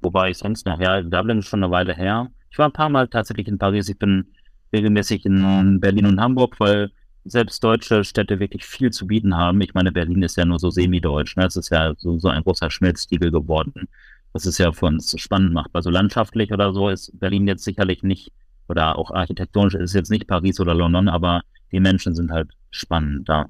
wo 0.00 0.12
war 0.12 0.28
ich 0.28 0.38
sonst? 0.38 0.66
Ja, 0.66 1.02
Dublin 1.02 1.38
ist 1.38 1.48
schon 1.48 1.62
eine 1.62 1.72
Weile 1.72 1.94
her. 1.94 2.28
Ich 2.50 2.58
war 2.58 2.66
ein 2.66 2.72
paar 2.72 2.88
Mal 2.90 3.08
tatsächlich 3.08 3.48
in 3.48 3.58
Paris. 3.58 3.88
Ich 3.88 3.98
bin 3.98 4.26
regelmäßig 4.72 5.24
in 5.24 5.80
Berlin 5.80 6.06
und 6.06 6.20
Hamburg, 6.20 6.58
weil 6.58 6.90
selbst 7.24 7.62
deutsche 7.62 8.02
Städte 8.04 8.40
wirklich 8.40 8.64
viel 8.64 8.90
zu 8.90 9.06
bieten 9.06 9.36
haben. 9.36 9.60
Ich 9.60 9.74
meine, 9.74 9.92
Berlin 9.92 10.22
ist 10.22 10.36
ja 10.36 10.44
nur 10.44 10.58
so 10.58 10.70
semi-deutsch. 10.70 11.36
Ne? 11.36 11.46
Es 11.46 11.56
ist 11.56 11.70
ja 11.70 11.94
so, 11.96 12.18
so 12.18 12.28
ein 12.28 12.42
großer 12.42 12.70
Schmelztiegel 12.70 13.30
geworden. 13.30 13.88
Was 14.32 14.46
es 14.46 14.58
ja 14.58 14.72
für 14.72 14.86
uns 14.86 15.14
spannend 15.20 15.52
macht. 15.52 15.70
Also 15.74 15.90
landschaftlich 15.90 16.52
oder 16.52 16.72
so 16.72 16.88
ist 16.88 17.18
Berlin 17.18 17.46
jetzt 17.46 17.64
sicherlich 17.64 18.02
nicht, 18.02 18.32
oder 18.68 18.96
auch 18.98 19.10
architektonisch 19.10 19.74
ist 19.74 19.90
es 19.90 19.92
jetzt 19.92 20.10
nicht 20.10 20.26
Paris 20.26 20.58
oder 20.60 20.74
London, 20.74 21.08
aber 21.08 21.42
die 21.70 21.80
Menschen 21.80 22.14
sind 22.14 22.30
halt 22.30 22.50
spannend 22.70 23.28
da. 23.28 23.46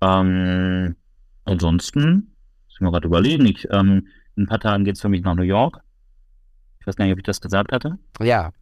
Ähm, 0.00 0.96
ansonsten, 1.44 2.34
muss 2.66 2.74
ich 2.74 2.80
mir 2.80 2.90
gerade 2.90 3.06
überlegen, 3.06 3.46
ich, 3.46 3.68
ähm, 3.70 4.08
in 4.36 4.44
ein 4.44 4.46
paar 4.46 4.60
Tagen 4.60 4.84
geht 4.84 4.96
es 4.96 5.00
für 5.00 5.08
mich 5.08 5.22
nach 5.22 5.34
New 5.34 5.42
York. 5.42 5.80
Ich 6.80 6.86
weiß 6.86 6.96
gar 6.96 7.04
nicht, 7.04 7.12
ob 7.12 7.18
ich 7.18 7.24
das 7.24 7.40
gesagt 7.40 7.72
hatte. 7.72 7.98
Ja. 8.20 8.52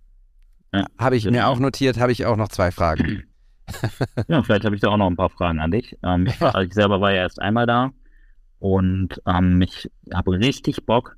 ja. 0.73 0.87
Habe 0.99 1.17
ich 1.17 1.31
mir 1.31 1.47
auch 1.47 1.59
notiert, 1.59 1.99
habe 1.99 2.13
ich 2.13 2.25
auch 2.27 2.37
noch 2.37 2.49
zwei 2.49 2.71
Fragen. 2.71 3.25
ja, 4.29 4.43
vielleicht 4.43 4.65
habe 4.65 4.75
ich 4.75 4.81
da 4.81 4.89
auch 4.89 4.97
noch 4.97 5.09
ein 5.09 5.17
paar 5.17 5.31
Fragen 5.31 5.59
an 5.61 5.71
dich. 5.71 5.97
Ähm, 6.03 6.27
ja. 6.27 6.49
also 6.49 6.61
ich 6.61 6.73
selber 6.73 7.01
war 7.01 7.13
ja 7.13 7.23
erst 7.23 7.41
einmal 7.41 7.67
da 7.67 7.93
und 8.59 9.21
ähm, 9.27 9.61
ich 9.63 9.91
habe 10.13 10.33
richtig 10.33 10.87
Bock. 10.87 11.17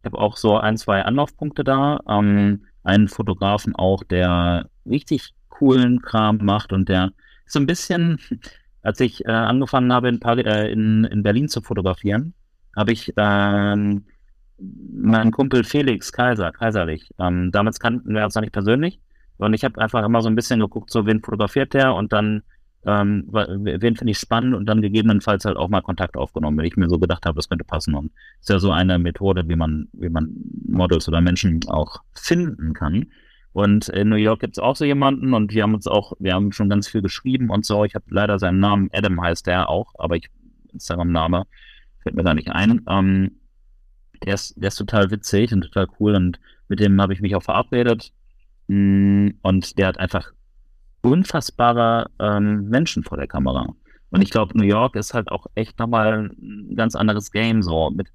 Ich 0.00 0.04
habe 0.06 0.18
auch 0.18 0.36
so 0.36 0.56
ein, 0.56 0.76
zwei 0.76 1.02
Anlaufpunkte 1.02 1.64
da. 1.64 2.00
Ähm, 2.08 2.64
einen 2.82 3.08
Fotografen 3.08 3.74
auch, 3.74 4.02
der 4.04 4.68
richtig 4.86 5.34
coolen 5.48 6.00
Kram 6.00 6.38
macht 6.42 6.72
und 6.72 6.88
der 6.88 7.12
so 7.46 7.58
ein 7.58 7.66
bisschen, 7.66 8.18
als 8.82 9.00
ich 9.00 9.24
äh, 9.26 9.30
angefangen 9.30 9.92
habe 9.92 10.08
in, 10.08 10.20
Paris, 10.20 10.46
äh, 10.46 10.72
in, 10.72 11.04
in 11.04 11.22
Berlin 11.22 11.48
zu 11.48 11.60
fotografieren, 11.60 12.34
habe 12.74 12.92
ich 12.92 13.12
ähm, 13.16 14.06
meinen 14.58 15.32
Kumpel 15.32 15.64
Felix 15.64 16.12
Kaiser, 16.12 16.52
Kaiserlich, 16.52 17.10
ähm, 17.18 17.50
damals 17.52 17.78
kannten 17.78 18.14
wir 18.14 18.24
uns 18.24 18.34
noch 18.34 18.42
nicht 18.42 18.52
persönlich, 18.52 19.00
und 19.38 19.54
ich 19.54 19.64
habe 19.64 19.80
einfach 19.80 20.04
immer 20.04 20.20
so 20.20 20.28
ein 20.28 20.34
bisschen 20.34 20.60
geguckt, 20.60 20.90
so 20.90 21.06
wen 21.06 21.22
fotografiert 21.22 21.72
der 21.72 21.94
und 21.94 22.12
dann, 22.12 22.42
ähm, 22.86 23.24
wen 23.28 23.96
finde 23.96 24.12
ich 24.12 24.18
spannend 24.18 24.54
und 24.54 24.66
dann 24.66 24.80
gegebenenfalls 24.80 25.44
halt 25.44 25.56
auch 25.56 25.68
mal 25.68 25.82
Kontakt 25.82 26.16
aufgenommen, 26.16 26.58
wenn 26.58 26.64
ich 26.64 26.76
mir 26.76 26.88
so 26.88 26.98
gedacht 26.98 27.26
habe, 27.26 27.36
das 27.36 27.48
könnte 27.48 27.64
passen. 27.64 27.94
Und 27.94 28.12
das 28.38 28.42
ist 28.42 28.48
ja 28.48 28.58
so 28.58 28.70
eine 28.70 28.98
Methode, 28.98 29.48
wie 29.48 29.56
man, 29.56 29.88
wie 29.92 30.08
man 30.08 30.34
Models 30.66 31.06
oder 31.08 31.20
Menschen 31.20 31.60
auch 31.68 32.00
finden 32.14 32.72
kann. 32.72 33.06
Und 33.52 33.88
in 33.88 34.08
New 34.08 34.16
York 34.16 34.40
gibt 34.40 34.56
es 34.56 34.62
auch 34.62 34.76
so 34.76 34.84
jemanden 34.84 35.34
und 35.34 35.52
wir 35.52 35.64
haben 35.64 35.74
uns 35.74 35.86
auch, 35.86 36.12
wir 36.20 36.34
haben 36.34 36.52
schon 36.52 36.68
ganz 36.68 36.88
viel 36.88 37.02
geschrieben 37.02 37.50
und 37.50 37.66
so. 37.66 37.84
Ich 37.84 37.94
habe 37.94 38.04
leider 38.08 38.38
seinen 38.38 38.60
Namen, 38.60 38.88
Adam 38.92 39.20
heißt 39.20 39.46
der 39.46 39.68
auch, 39.68 39.92
aber 39.98 40.16
ich, 40.16 40.28
Instagram-Name 40.72 41.46
fällt 42.02 42.14
mir 42.14 42.22
da 42.22 42.32
nicht 42.32 42.50
ein. 42.50 42.82
Ähm, 42.88 43.32
der 44.24 44.34
ist, 44.34 44.54
der 44.56 44.68
ist 44.68 44.76
total 44.76 45.10
witzig 45.10 45.52
und 45.52 45.62
total 45.62 45.88
cool 45.98 46.14
und 46.14 46.38
mit 46.68 46.80
dem 46.80 47.00
habe 47.00 47.12
ich 47.12 47.20
mich 47.20 47.34
auch 47.34 47.42
verabredet. 47.42 48.12
Mm, 48.68 49.30
und 49.42 49.78
der 49.78 49.88
hat 49.88 49.98
einfach 49.98 50.32
unfassbare 51.02 52.10
ähm, 52.18 52.68
Menschen 52.68 53.04
vor 53.04 53.16
der 53.16 53.26
Kamera. 53.26 53.74
Und 54.10 54.22
ich 54.22 54.30
glaube, 54.30 54.56
New 54.56 54.64
York 54.64 54.96
ist 54.96 55.14
halt 55.14 55.30
auch 55.30 55.46
echt 55.54 55.78
nochmal 55.78 56.30
ein 56.40 56.74
ganz 56.76 56.96
anderes 56.96 57.30
Game 57.30 57.62
so. 57.62 57.90
Mit, 57.90 58.08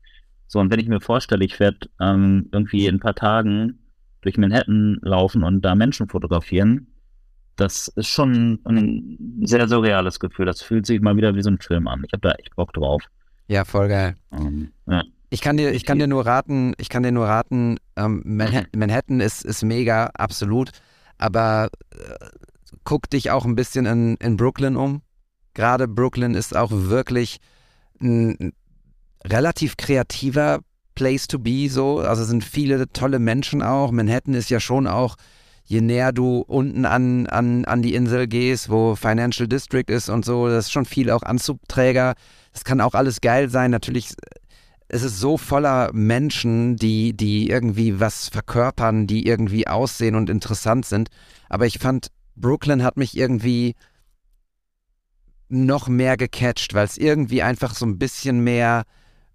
so, 0.47 0.59
und 0.59 0.71
wenn 0.71 0.79
ich 0.79 0.87
mir 0.87 0.99
vorstelle, 0.99 1.45
ich 1.45 1.59
werde 1.59 1.89
ähm, 1.99 2.49
irgendwie 2.51 2.85
in 2.85 2.95
ein 2.95 2.99
paar 2.99 3.15
Tagen 3.15 3.79
durch 4.21 4.37
Manhattan 4.37 4.99
laufen 5.01 5.43
und 5.43 5.63
da 5.63 5.75
Menschen 5.75 6.09
fotografieren, 6.09 6.87
das 7.55 7.87
ist 7.87 8.07
schon 8.07 8.59
ein 8.65 9.17
sehr 9.43 9.67
surreales 9.67 10.19
Gefühl. 10.19 10.45
Das 10.45 10.61
fühlt 10.61 10.85
sich 10.85 10.99
mal 11.01 11.15
wieder 11.15 11.35
wie 11.35 11.41
so 11.41 11.49
ein 11.49 11.59
Film 11.59 11.87
an. 11.87 12.03
Ich 12.05 12.13
habe 12.13 12.27
da 12.27 12.31
echt 12.33 12.55
Bock 12.55 12.73
drauf. 12.73 13.03
Ja, 13.47 13.63
voll 13.63 13.87
geil. 13.87 14.15
Ähm, 14.33 14.71
ja. 14.87 15.03
Ich 15.29 15.41
kann 15.41 15.57
dir, 15.57 15.71
ich 15.71 15.85
kann 15.85 15.99
dir 15.99 16.07
nur 16.07 16.25
raten, 16.25 16.73
ich 16.77 16.89
kann 16.89 17.03
dir 17.03 17.11
nur 17.11 17.25
raten, 17.25 17.77
ähm, 17.95 18.21
Manhattan, 18.25 18.67
Manhattan 18.75 19.19
ist, 19.19 19.43
ist 19.43 19.63
mega, 19.63 20.07
absolut. 20.13 20.71
Aber 21.17 21.69
äh, 21.91 22.25
guck 22.85 23.09
dich 23.09 23.31
auch 23.31 23.45
ein 23.45 23.55
bisschen 23.55 23.85
in, 23.85 24.15
in 24.15 24.37
Brooklyn 24.37 24.77
um. 24.77 25.01
Gerade 25.53 25.87
Brooklyn 25.87 26.33
ist 26.33 26.55
auch 26.55 26.71
wirklich 26.71 27.39
ein 28.01 28.53
relativ 29.25 29.75
kreativer 29.77 30.59
Place 30.93 31.27
to 31.27 31.39
be, 31.39 31.67
so. 31.69 31.99
Also 31.99 32.23
sind 32.23 32.43
viele 32.43 32.87
tolle 32.93 33.19
Menschen 33.19 33.61
auch. 33.61 33.91
Manhattan 33.91 34.33
ist 34.33 34.49
ja 34.49 34.59
schon 34.59 34.87
auch, 34.87 35.15
je 35.65 35.81
näher 35.81 36.13
du 36.13 36.39
unten 36.47 36.85
an, 36.85 37.27
an, 37.27 37.65
an 37.65 37.81
die 37.81 37.95
Insel 37.95 38.27
gehst, 38.27 38.69
wo 38.69 38.95
Financial 38.95 39.47
District 39.47 39.87
ist 39.87 40.09
und 40.09 40.23
so, 40.23 40.47
das 40.47 40.65
ist 40.65 40.71
schon 40.71 40.85
viel 40.85 41.09
auch 41.09 41.23
Anzugträger. 41.23 42.15
Das 42.53 42.63
kann 42.63 42.79
auch 42.79 42.93
alles 42.93 43.19
geil 43.19 43.49
sein. 43.49 43.71
Natürlich 43.71 44.13
es 44.87 45.03
ist 45.03 45.19
so 45.19 45.37
voller 45.37 45.91
Menschen, 45.93 46.75
die, 46.75 47.13
die 47.13 47.49
irgendwie 47.49 47.99
was 47.99 48.29
verkörpern, 48.29 49.07
die 49.07 49.25
irgendwie 49.25 49.67
aussehen 49.67 50.15
und 50.15 50.29
interessant 50.29 50.85
sind. 50.85 51.09
Aber 51.49 51.65
ich 51.65 51.79
fand, 51.79 52.11
Brooklyn 52.35 52.83
hat 52.83 52.97
mich 52.97 53.17
irgendwie 53.17 53.75
noch 55.47 55.87
mehr 55.87 56.17
gecatcht, 56.17 56.73
weil 56.73 56.85
es 56.85 56.97
irgendwie 56.97 57.41
einfach 57.41 57.75
so 57.75 57.85
ein 57.85 57.97
bisschen 57.97 58.43
mehr. 58.43 58.83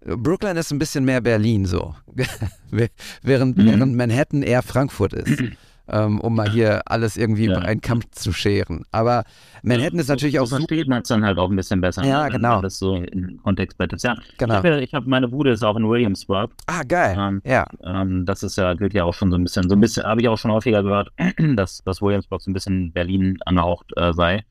Brooklyn 0.03 0.57
ist 0.57 0.71
ein 0.71 0.79
bisschen 0.79 1.05
mehr 1.05 1.21
Berlin 1.21 1.65
so. 1.65 1.95
während, 3.21 3.57
mhm. 3.57 3.65
während 3.65 3.95
Manhattan 3.95 4.41
eher 4.41 4.63
Frankfurt 4.63 5.13
ist. 5.13 5.43
ähm, 5.91 6.19
um 6.21 6.35
mal 6.35 6.49
hier 6.49 6.81
alles 6.85 7.17
irgendwie 7.17 7.45
ja. 7.45 7.51
über 7.51 7.61
einen 7.61 7.81
Kampf 7.81 8.09
zu 8.11 8.31
scheren. 8.31 8.83
Aber 8.91 9.23
Manhattan 9.61 9.95
ja, 9.95 10.01
ist 10.01 10.07
natürlich 10.07 10.35
so, 10.35 10.41
auch 10.41 10.47
so. 10.47 10.55
versteht 10.55 10.87
man 10.87 11.01
es 11.01 11.09
dann 11.09 11.25
halt 11.25 11.37
auch 11.37 11.49
ein 11.49 11.55
bisschen 11.55 11.81
besser. 11.81 12.03
Ja, 12.03 12.25
ne? 12.25 12.31
genau. 12.31 12.59
Alles 12.59 12.79
so 12.79 12.95
im 12.95 13.39
Kontext 13.43 13.79
ist. 13.79 14.03
Ja, 14.03 14.15
genau. 14.37 14.63
Ich 14.63 14.93
habe 14.93 15.03
hab 15.03 15.05
meine 15.05 15.27
Bude 15.27 15.51
ist 15.51 15.63
auch 15.63 15.75
in 15.75 15.87
Williamsburg. 15.87 16.51
Ah, 16.67 16.83
geil. 16.83 17.15
Ähm, 17.19 17.41
ja. 17.45 17.67
Ähm, 17.83 18.25
das 18.25 18.41
ist 18.43 18.57
ja, 18.57 18.73
gilt 18.73 18.93
ja 18.93 19.03
auch 19.03 19.13
schon 19.13 19.31
so 19.31 19.37
ein 19.37 19.43
bisschen, 19.43 19.67
so 19.69 19.75
ein 19.75 19.81
bisschen, 19.81 20.03
habe 20.03 20.21
ich 20.21 20.29
auch 20.29 20.37
schon 20.37 20.51
häufiger 20.51 20.81
gehört, 20.81 21.09
dass, 21.55 21.83
dass 21.83 22.01
Williamsburg 22.01 22.41
so 22.41 22.49
ein 22.49 22.53
bisschen 22.53 22.93
Berlin 22.93 23.37
angehaucht 23.45 23.91
äh, 23.97 24.13
sei. 24.13 24.45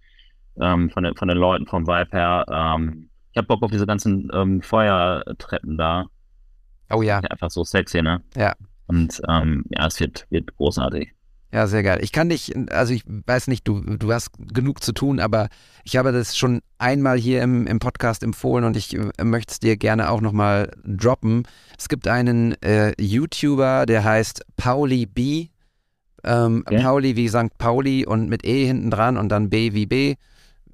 Ähm, 0.60 0.90
von, 0.90 1.04
den, 1.04 1.14
von 1.16 1.28
den 1.28 1.38
Leuten, 1.38 1.66
vom 1.66 1.86
Vibe 1.86 2.10
her. 2.12 2.44
Ähm, 2.50 3.08
ich 3.32 3.38
habe 3.38 3.46
Bock 3.46 3.62
auf 3.62 3.70
diese 3.70 3.86
ganzen 3.86 4.28
ähm, 4.34 4.60
Feuertreppen 4.60 5.78
da. 5.78 6.06
Oh 6.92 7.02
ja. 7.02 7.20
Einfach 7.20 7.50
so 7.50 7.64
sexy, 7.64 8.02
ne? 8.02 8.20
Ja. 8.36 8.54
Und 8.88 9.22
ähm, 9.28 9.64
ja, 9.70 9.86
es 9.86 10.00
wird, 10.00 10.26
wird 10.30 10.54
großartig. 10.56 11.14
Ja, 11.52 11.66
sehr 11.66 11.82
geil. 11.82 11.98
Ich 12.00 12.12
kann 12.12 12.28
dich, 12.28 12.54
also 12.70 12.92
ich 12.92 13.02
weiß 13.06 13.48
nicht, 13.48 13.66
du, 13.66 13.80
du 13.80 14.12
hast 14.12 14.30
genug 14.38 14.84
zu 14.84 14.92
tun, 14.92 15.18
aber 15.18 15.48
ich 15.82 15.96
habe 15.96 16.12
das 16.12 16.36
schon 16.36 16.60
einmal 16.78 17.18
hier 17.18 17.42
im, 17.42 17.66
im 17.66 17.80
Podcast 17.80 18.22
empfohlen 18.22 18.64
und 18.64 18.76
ich 18.76 18.96
äh, 18.96 19.24
möchte 19.24 19.52
es 19.52 19.58
dir 19.58 19.76
gerne 19.76 20.10
auch 20.10 20.20
nochmal 20.20 20.70
droppen. 20.84 21.42
Es 21.76 21.88
gibt 21.88 22.06
einen 22.06 22.60
äh, 22.62 22.92
YouTuber, 23.00 23.86
der 23.86 24.04
heißt 24.04 24.46
Pauli 24.56 25.06
B. 25.06 25.48
Ähm, 26.22 26.64
ja. 26.70 26.82
Pauli 26.82 27.16
wie 27.16 27.28
St. 27.28 27.56
Pauli 27.58 28.06
und 28.06 28.28
mit 28.28 28.44
E 28.44 28.66
hinten 28.66 28.90
dran 28.90 29.16
und 29.16 29.30
dann 29.30 29.50
B 29.50 29.72
wie 29.72 29.86
B, 29.86 30.14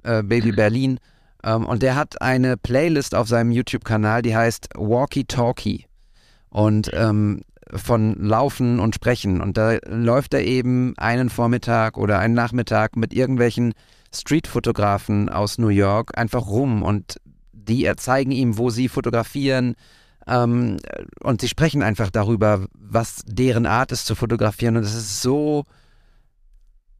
äh, 0.03 0.21
Baby 0.21 0.51
Berlin. 0.51 0.99
Ähm, 1.43 1.65
und 1.65 1.81
der 1.81 1.95
hat 1.95 2.21
eine 2.21 2.55
Playlist 2.55 3.15
auf 3.15 3.27
seinem 3.27 3.51
YouTube-Kanal, 3.51 4.21
die 4.21 4.35
heißt 4.35 4.69
Walkie 4.75 5.25
Talkie. 5.25 5.85
Und 6.49 6.91
ähm, 6.93 7.41
von 7.73 8.15
Laufen 8.15 8.79
und 8.79 8.95
Sprechen. 8.95 9.41
Und 9.41 9.57
da 9.57 9.77
läuft 9.87 10.33
er 10.33 10.43
eben 10.43 10.93
einen 10.97 11.29
Vormittag 11.29 11.97
oder 11.97 12.19
einen 12.19 12.33
Nachmittag 12.33 12.95
mit 12.95 13.13
irgendwelchen 13.13 13.73
Streetfotografen 14.13 15.29
aus 15.29 15.57
New 15.57 15.67
York 15.67 16.17
einfach 16.17 16.47
rum 16.47 16.81
und 16.81 17.17
die 17.51 17.91
zeigen 17.97 18.31
ihm, 18.31 18.57
wo 18.57 18.69
sie 18.69 18.87
fotografieren. 18.87 19.75
Ähm, 20.25 20.77
und 21.21 21.41
sie 21.41 21.47
sprechen 21.47 21.83
einfach 21.83 22.09
darüber, 22.09 22.65
was 22.73 23.21
deren 23.25 23.65
Art 23.65 23.91
ist 23.91 24.05
zu 24.05 24.15
fotografieren. 24.15 24.77
Und 24.77 24.83
es 24.83 24.95
ist 24.95 25.21
so 25.21 25.65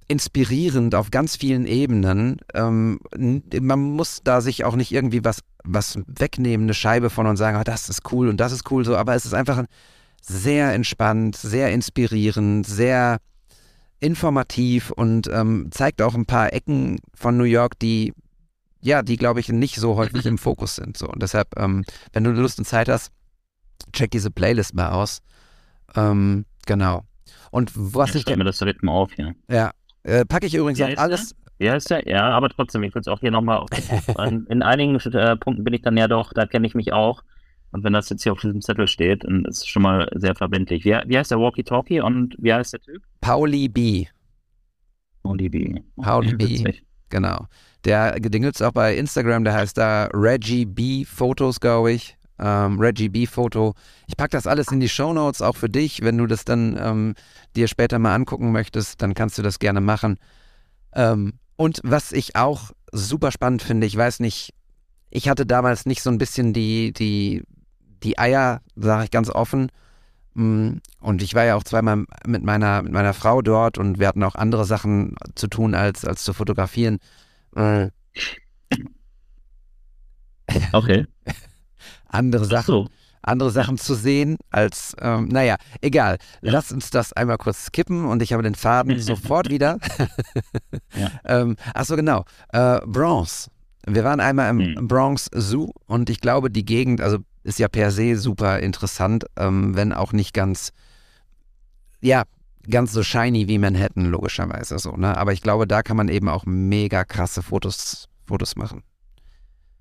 inspirierend 0.07 0.95
auf 0.95 1.11
ganz 1.11 1.35
vielen 1.35 1.65
Ebenen. 1.65 2.37
Ähm, 2.53 2.99
man 3.17 3.79
muss 3.79 4.21
da 4.23 4.41
sich 4.41 4.63
auch 4.63 4.75
nicht 4.75 4.91
irgendwie 4.91 5.23
was, 5.25 5.39
was 5.63 5.99
wegnehmen, 6.07 6.65
eine 6.65 6.73
Scheibe 6.73 7.09
von 7.09 7.27
und 7.27 7.37
sagen, 7.37 7.57
oh, 7.59 7.63
das 7.63 7.89
ist 7.89 8.11
cool 8.11 8.29
und 8.29 8.37
das 8.37 8.53
ist 8.53 8.69
cool 8.71 8.85
so, 8.85 8.95
aber 8.95 9.15
es 9.15 9.25
ist 9.25 9.33
einfach 9.33 9.57
ein 9.57 9.67
sehr 10.27 10.73
entspannt, 10.73 11.35
sehr 11.35 11.71
inspirierend, 11.71 12.65
sehr 12.65 13.19
informativ 13.99 14.91
und 14.91 15.27
ähm, 15.27 15.69
zeigt 15.71 16.01
auch 16.01 16.13
ein 16.13 16.25
paar 16.25 16.53
Ecken 16.53 16.99
von 17.13 17.37
New 17.37 17.45
York, 17.45 17.79
die 17.79 18.13
ja, 18.81 19.01
die 19.01 19.17
glaube 19.17 19.39
ich 19.39 19.49
nicht 19.49 19.77
so 19.77 19.95
häufig 19.95 20.25
im 20.25 20.37
Fokus 20.37 20.75
sind. 20.75 20.97
So 20.97 21.07
und 21.07 21.21
deshalb, 21.21 21.57
ähm, 21.57 21.83
wenn 22.13 22.23
du 22.23 22.31
Lust 22.31 22.59
und 22.59 22.65
Zeit 22.65 22.89
hast, 22.89 23.11
check 23.91 24.11
diese 24.11 24.31
Playlist 24.31 24.75
mal 24.75 24.91
aus. 24.91 25.21
Ähm, 25.95 26.45
genau. 26.65 27.03
Und 27.51 27.71
was 27.75 28.13
ich 28.13 28.25
mir 28.25 28.43
das 28.43 28.59
direkt 28.59 28.83
mal 28.83 28.91
auf 28.91 29.11
hier. 29.13 29.33
Ja, 29.49 29.71
äh, 30.03 30.25
packe 30.25 30.45
ich 30.45 30.53
übrigens 30.53 30.81
auch 30.81 30.97
alles. 30.97 31.35
Ja, 31.59 31.75
ist 31.75 31.89
ja, 31.89 31.99
ja, 32.05 32.29
aber 32.29 32.49
trotzdem, 32.49 32.83
ich 32.83 32.93
will 32.93 33.01
es 33.01 33.07
auch 33.07 33.19
hier 33.19 33.31
nochmal. 33.31 33.65
in 34.49 34.61
einigen 34.61 34.95
äh, 34.95 35.35
Punkten 35.37 35.63
bin 35.63 35.73
ich 35.73 35.81
dann 35.81 35.97
ja 35.97 36.07
doch, 36.07 36.31
da 36.33 36.45
kenne 36.45 36.67
ich 36.67 36.75
mich 36.75 36.93
auch. 36.93 37.23
Und 37.71 37.83
wenn 37.83 37.93
das 37.93 38.09
jetzt 38.09 38.23
hier 38.23 38.31
auf 38.31 38.39
diesem 38.39 38.61
Zettel 38.61 38.87
steht, 38.87 39.23
dann 39.23 39.45
ist 39.45 39.57
es 39.57 39.67
schon 39.67 39.83
mal 39.83 40.09
sehr 40.15 40.35
verbindlich. 40.35 40.85
Wie, 40.85 40.97
wie 41.05 41.17
heißt 41.17 41.31
der 41.31 41.39
Walkie-Talkie 41.39 42.01
und 42.01 42.35
wie 42.39 42.53
heißt 42.53 42.73
der 42.73 42.79
Typ? 42.79 43.03
Pauli 43.21 43.67
B. 43.67 44.05
Pauli 45.23 45.49
B. 45.49 45.81
Pauli 46.01 46.35
B. 46.35 46.63
Genau. 47.09 47.47
Der, 47.85 48.19
den 48.19 48.41
gibt 48.41 48.55
es 48.55 48.61
auch 48.61 48.71
bei 48.71 48.95
Instagram, 48.95 49.43
der 49.43 49.53
heißt 49.53 49.77
da 49.77 50.09
Reggie 50.13 50.65
B 50.65 51.05
Fotos, 51.05 51.59
glaube 51.59 51.91
ich. 51.91 52.17
Ähm, 52.39 52.79
Reggie 52.79 53.09
B 53.09 53.25
Foto. 53.25 53.73
Ich 54.07 54.15
packe 54.15 54.31
das 54.31 54.47
alles 54.47 54.71
in 54.71 54.79
die 54.79 54.89
Show 54.89 55.13
Notes, 55.13 55.41
auch 55.41 55.55
für 55.55 55.69
dich. 55.69 56.01
Wenn 56.01 56.17
du 56.17 56.27
das 56.27 56.45
dann 56.45 56.77
ähm, 56.79 57.15
dir 57.55 57.67
später 57.67 57.97
mal 57.99 58.13
angucken 58.13 58.51
möchtest, 58.51 59.01
dann 59.01 59.13
kannst 59.13 59.37
du 59.37 59.41
das 59.41 59.59
gerne 59.59 59.81
machen. 59.81 60.17
Ähm, 60.93 61.33
und 61.55 61.81
was 61.83 62.11
ich 62.11 62.35
auch 62.35 62.71
super 62.91 63.31
spannend 63.31 63.63
finde, 63.63 63.87
ich 63.87 63.97
weiß 63.97 64.19
nicht, 64.19 64.53
ich 65.09 65.29
hatte 65.29 65.45
damals 65.45 65.85
nicht 65.85 66.03
so 66.03 66.09
ein 66.09 66.17
bisschen 66.17 66.53
die, 66.53 66.93
die 66.93 67.43
die 68.03 68.17
Eier, 68.17 68.61
sage 68.75 69.05
ich 69.05 69.11
ganz 69.11 69.29
offen. 69.29 69.71
Mm, 70.33 70.77
und 70.99 71.21
ich 71.23 71.33
war 71.33 71.45
ja 71.45 71.55
auch 71.55 71.63
zweimal 71.63 72.05
mit 72.25 72.43
meiner, 72.43 72.83
mit 72.83 72.93
meiner 72.93 73.13
Frau 73.13 73.41
dort 73.41 73.77
und 73.77 73.99
wir 73.99 74.07
hatten 74.07 74.23
auch 74.23 74.35
andere 74.35 74.65
Sachen 74.65 75.15
zu 75.35 75.47
tun, 75.47 75.73
als, 75.73 76.05
als 76.05 76.23
zu 76.23 76.33
fotografieren. 76.33 76.99
Äh. 77.55 77.89
Okay. 80.71 81.05
andere 82.07 82.45
Sachen. 82.45 82.65
So. 82.65 82.87
Andere 83.21 83.51
Sachen 83.51 83.77
zu 83.77 83.95
sehen, 83.95 84.37
als, 84.51 84.95
ähm, 85.01 85.27
naja, 85.27 85.57
egal. 85.81 86.17
Ja. 86.41 86.53
Lass 86.53 86.71
uns 86.71 86.89
das 86.91 87.11
einmal 87.11 87.37
kurz 87.37 87.65
skippen 87.65 88.05
und 88.05 88.21
ich 88.21 88.31
habe 88.31 88.41
den 88.41 88.55
Faden 88.55 88.97
sofort 89.01 89.49
wieder. 89.49 89.79
ja. 90.95 91.11
ähm, 91.25 91.57
Achso, 91.73 91.97
genau. 91.97 92.23
Äh, 92.53 92.79
Bronx. 92.85 93.49
Wir 93.85 94.05
waren 94.05 94.21
einmal 94.21 94.49
im 94.49 94.59
hm. 94.59 94.87
Bronx 94.87 95.29
Zoo 95.33 95.71
und 95.87 96.09
ich 96.09 96.21
glaube, 96.21 96.49
die 96.49 96.63
Gegend, 96.63 97.01
also 97.01 97.17
ist 97.47 97.59
ja 97.59 97.69
per 97.69 97.91
se 97.91 98.17
super 98.17 98.59
interessant, 98.59 99.25
ähm, 99.37 99.75
wenn 99.75 99.93
auch 99.93 100.11
nicht 100.11 100.33
ganz, 100.33 100.73
ja, 102.01 102.23
ganz 102.69 102.91
so 102.91 103.03
shiny 103.03 103.47
wie 103.47 103.57
Manhattan, 103.57 104.05
logischerweise 104.05 104.77
so, 104.77 104.97
ne? 104.97 105.17
Aber 105.17 105.31
ich 105.31 105.41
glaube, 105.41 105.65
da 105.65 105.81
kann 105.81 105.95
man 105.95 106.09
eben 106.09 106.27
auch 106.27 106.45
mega 106.45 107.05
krasse 107.05 107.41
Fotos, 107.41 108.09
Fotos 108.25 108.57
machen. 108.57 108.83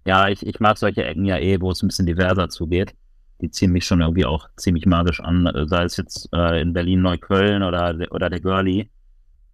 Ja, 0.06 0.28
ich, 0.28 0.46
ich 0.46 0.60
mag 0.60 0.78
solche 0.78 1.04
Ecken 1.04 1.24
ja 1.24 1.38
eh, 1.38 1.60
wo 1.60 1.72
es 1.72 1.82
ein 1.82 1.88
bisschen 1.88 2.06
diverser 2.06 2.48
zugeht. 2.48 2.94
Die 3.40 3.50
ziehen 3.50 3.72
mich 3.72 3.84
schon 3.84 4.00
irgendwie 4.00 4.24
auch 4.24 4.48
ziemlich 4.56 4.86
magisch 4.86 5.20
an, 5.20 5.50
sei 5.66 5.84
es 5.84 5.96
jetzt 5.96 6.28
äh, 6.32 6.62
in 6.62 6.72
Berlin, 6.72 7.02
Neukölln 7.02 7.64
oder, 7.64 7.98
oder 8.12 8.30
der 8.30 8.40
Girlie. 8.40 8.88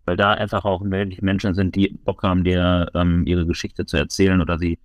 Weil 0.04 0.16
da 0.16 0.32
einfach 0.32 0.66
auch 0.66 0.82
wirklich 0.84 1.22
Menschen 1.22 1.54
sind, 1.54 1.74
die 1.74 1.88
Bock 2.04 2.22
haben, 2.22 2.44
dir 2.44 2.90
ähm, 2.94 3.24
ihre 3.26 3.46
Geschichte 3.46 3.86
zu 3.86 3.96
erzählen 3.96 4.40
oder 4.42 4.58
sie 4.58 4.78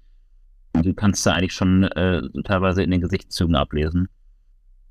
Du 0.83 0.93
kannst 0.93 1.25
da 1.25 1.33
eigentlich 1.33 1.53
schon 1.53 1.83
äh, 1.83 2.21
teilweise 2.43 2.83
in 2.83 2.91
den 2.91 3.01
Gesichtszügen 3.01 3.55
ablesen. 3.55 4.09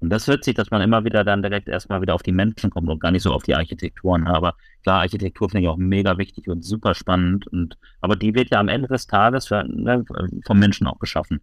Und 0.01 0.11
das 0.11 0.27
hört 0.27 0.45
sich, 0.45 0.55
dass 0.55 0.71
man 0.71 0.83
immer 0.83 1.05
wieder 1.05 1.25
dann 1.25 1.43
direkt 1.43 1.69
erstmal 1.69 2.03
wieder 2.03 2.15
auf 2.15 2.23
die 2.23 2.33
Menschen 2.33 2.71
kommt 2.71 2.89
und 2.89 3.01
gar 3.01 3.11
nicht 3.11 3.23
so 3.23 3.33
auf 3.33 3.45
die 3.45 3.55
Architekturen. 3.55 4.25
Ne? 4.25 4.35
Aber 4.35 4.55
klar, 4.83 5.01
Architektur 5.01 5.49
finde 5.49 5.63
ich 5.63 5.69
auch 5.69 5.79
mega 5.79 6.19
wichtig 6.19 6.49
und 6.49 6.65
super 6.65 6.95
spannend. 6.95 7.47
Und, 7.47 7.79
aber 8.01 8.15
die 8.15 8.35
wird 8.35 8.51
ja 8.51 8.61
am 8.61 8.69
Ende 8.69 8.89
des 8.89 9.07
Tages 9.07 9.51
ne, 9.51 10.05
vom 10.45 10.59
Menschen 10.59 10.87
auch 10.87 10.99
geschaffen. 10.99 11.41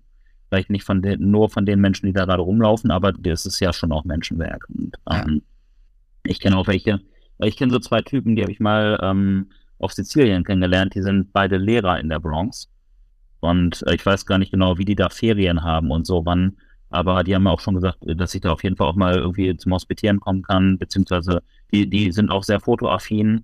Vielleicht 0.50 0.70
nicht 0.70 0.84
von 0.84 1.02
den, 1.02 1.32
nur 1.32 1.50
von 1.50 1.66
den 1.66 1.82
Menschen, 1.82 2.06
die 2.06 2.14
da 2.14 2.26
gerade 2.26 2.44
rumlaufen, 2.44 2.92
aber 2.92 3.12
das 3.12 3.48
ist 3.48 3.60
ja 3.60 3.74
schon 3.74 3.92
auch 3.92 4.04
Menschenwerk. 4.04 4.68
Und 4.70 4.96
ähm, 5.10 5.42
ich 6.24 6.40
kenne 6.40 6.58
auch 6.58 6.68
welche, 6.68 7.02
ich 7.40 7.58
kenne 7.58 7.72
so 7.72 7.80
zwei 7.80 8.02
Typen, 8.02 8.36
die 8.36 8.44
habe 8.44 8.52
ich 8.52 8.60
mal 8.60 9.00
ähm, 9.02 9.50
auf 9.80 9.94
Sizilien 9.94 10.44
kennengelernt, 10.44 10.94
die 10.94 11.02
sind 11.02 11.34
beide 11.34 11.58
Lehrer 11.58 12.00
in 12.00 12.10
der 12.10 12.20
Bronx. 12.20 12.70
Und 13.44 13.84
äh, 13.88 13.96
ich 13.96 14.06
weiß 14.06 14.26
gar 14.26 14.38
nicht 14.38 14.52
genau, 14.52 14.78
wie 14.78 14.86
die 14.86 14.96
da 14.96 15.10
Ferien 15.10 15.64
haben 15.64 15.92
und 15.92 16.08
so 16.08 16.26
wann. 16.26 16.58
Aber 16.90 17.24
die 17.24 17.34
haben 17.34 17.48
auch 17.48 17.60
schon 17.60 17.76
gesagt, 17.76 18.00
dass 18.06 18.36
ich 18.36 18.42
da 18.42 18.52
auf 18.52 18.64
jeden 18.64 18.76
Fall 18.76 18.88
auch 18.88 18.96
mal 18.96 19.16
irgendwie 19.16 19.56
zum 19.58 19.74
Hospitieren 19.74 20.20
kommen 20.20 20.44
kann, 20.44 20.78
beziehungsweise 20.78 21.42
die, 21.72 21.90
die 21.90 22.12
sind 22.12 22.30
auch 22.30 22.44
sehr 22.44 22.60
fotoaffin. 22.60 23.44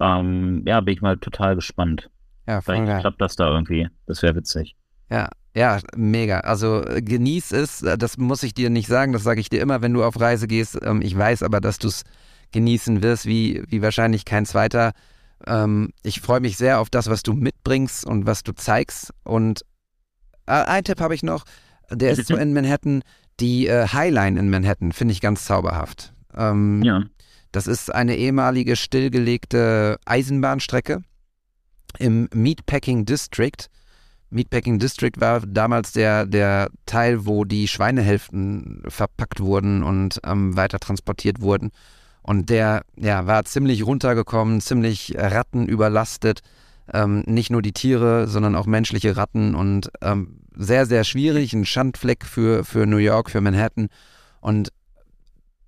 Ähm, 0.00 0.62
ja, 0.66 0.80
bin 0.80 0.94
ich 0.94 1.00
mal 1.00 1.16
total 1.16 1.54
gespannt. 1.54 2.10
Ja, 2.46 2.60
Vielleicht 2.60 2.86
geil. 2.86 3.00
klappt 3.00 3.20
das 3.20 3.36
da 3.36 3.48
irgendwie. 3.50 3.88
Das 4.06 4.22
wäre 4.22 4.34
witzig. 4.34 4.74
Ja, 5.10 5.28
Ja, 5.54 5.78
mega. 5.96 6.40
Also 6.40 6.84
äh, 6.84 7.00
genieß 7.02 7.52
es. 7.52 7.82
Äh, 7.82 7.96
das 7.98 8.18
muss 8.18 8.42
ich 8.42 8.52
dir 8.54 8.68
nicht 8.68 8.88
sagen. 8.88 9.12
Das 9.12 9.22
sage 9.22 9.40
ich 9.40 9.48
dir 9.48 9.60
immer, 9.62 9.80
wenn 9.80 9.94
du 9.94 10.02
auf 10.02 10.20
Reise 10.20 10.48
gehst. 10.48 10.78
Ähm, 10.82 11.00
ich 11.00 11.16
weiß 11.16 11.42
aber, 11.42 11.60
dass 11.60 11.78
du 11.78 11.88
es 11.88 12.04
genießen 12.52 13.02
wirst, 13.02 13.26
wie, 13.26 13.62
wie 13.68 13.80
wahrscheinlich 13.82 14.24
kein 14.24 14.44
zweiter. 14.46 14.92
Ähm, 15.46 15.90
ich 16.02 16.20
freue 16.20 16.40
mich 16.40 16.56
sehr 16.56 16.80
auf 16.80 16.90
das, 16.90 17.08
was 17.08 17.22
du 17.22 17.32
mitbringst 17.32 18.04
und 18.04 18.26
was 18.26 18.42
du 18.42 18.52
zeigst. 18.52 19.12
Und 19.24 19.62
äh, 20.46 20.52
ein 20.52 20.84
Tipp 20.84 21.00
habe 21.00 21.14
ich 21.14 21.22
noch. 21.22 21.44
Der 21.90 22.12
ist 22.12 22.26
so 22.26 22.36
in 22.36 22.52
Manhattan. 22.52 23.02
Die 23.40 23.66
äh, 23.68 23.86
Highline 23.88 24.38
in 24.38 24.50
Manhattan 24.50 24.92
finde 24.92 25.12
ich 25.12 25.20
ganz 25.20 25.44
zauberhaft. 25.44 26.12
Ähm, 26.36 26.82
Ja. 26.82 27.04
das 27.52 27.66
ist 27.66 27.94
eine 27.94 28.16
ehemalige 28.16 28.76
stillgelegte 28.76 29.98
Eisenbahnstrecke 30.04 31.02
im 31.98 32.28
Meatpacking 32.34 33.04
District. 33.06 33.68
Meatpacking 34.30 34.78
District 34.78 35.12
war 35.16 35.40
damals 35.40 35.92
der, 35.92 36.26
der 36.26 36.68
Teil, 36.84 37.24
wo 37.24 37.44
die 37.44 37.66
Schweinehälften 37.66 38.82
verpackt 38.88 39.40
wurden 39.40 39.82
und 39.82 40.20
ähm, 40.24 40.54
weiter 40.56 40.78
transportiert 40.78 41.40
wurden. 41.40 41.70
Und 42.28 42.50
der 42.50 42.82
ja, 42.94 43.26
war 43.26 43.46
ziemlich 43.46 43.86
runtergekommen, 43.86 44.60
ziemlich 44.60 45.14
rattenüberlastet. 45.16 46.40
Ähm, 46.92 47.22
nicht 47.24 47.48
nur 47.48 47.62
die 47.62 47.72
Tiere, 47.72 48.28
sondern 48.28 48.54
auch 48.54 48.66
menschliche 48.66 49.16
Ratten 49.16 49.54
und 49.54 49.90
ähm, 50.02 50.40
sehr, 50.54 50.84
sehr 50.84 51.04
schwierig. 51.04 51.54
Ein 51.54 51.64
Schandfleck 51.64 52.26
für, 52.26 52.64
für 52.64 52.84
New 52.84 52.98
York, 52.98 53.30
für 53.30 53.40
Manhattan. 53.40 53.88
Und 54.42 54.74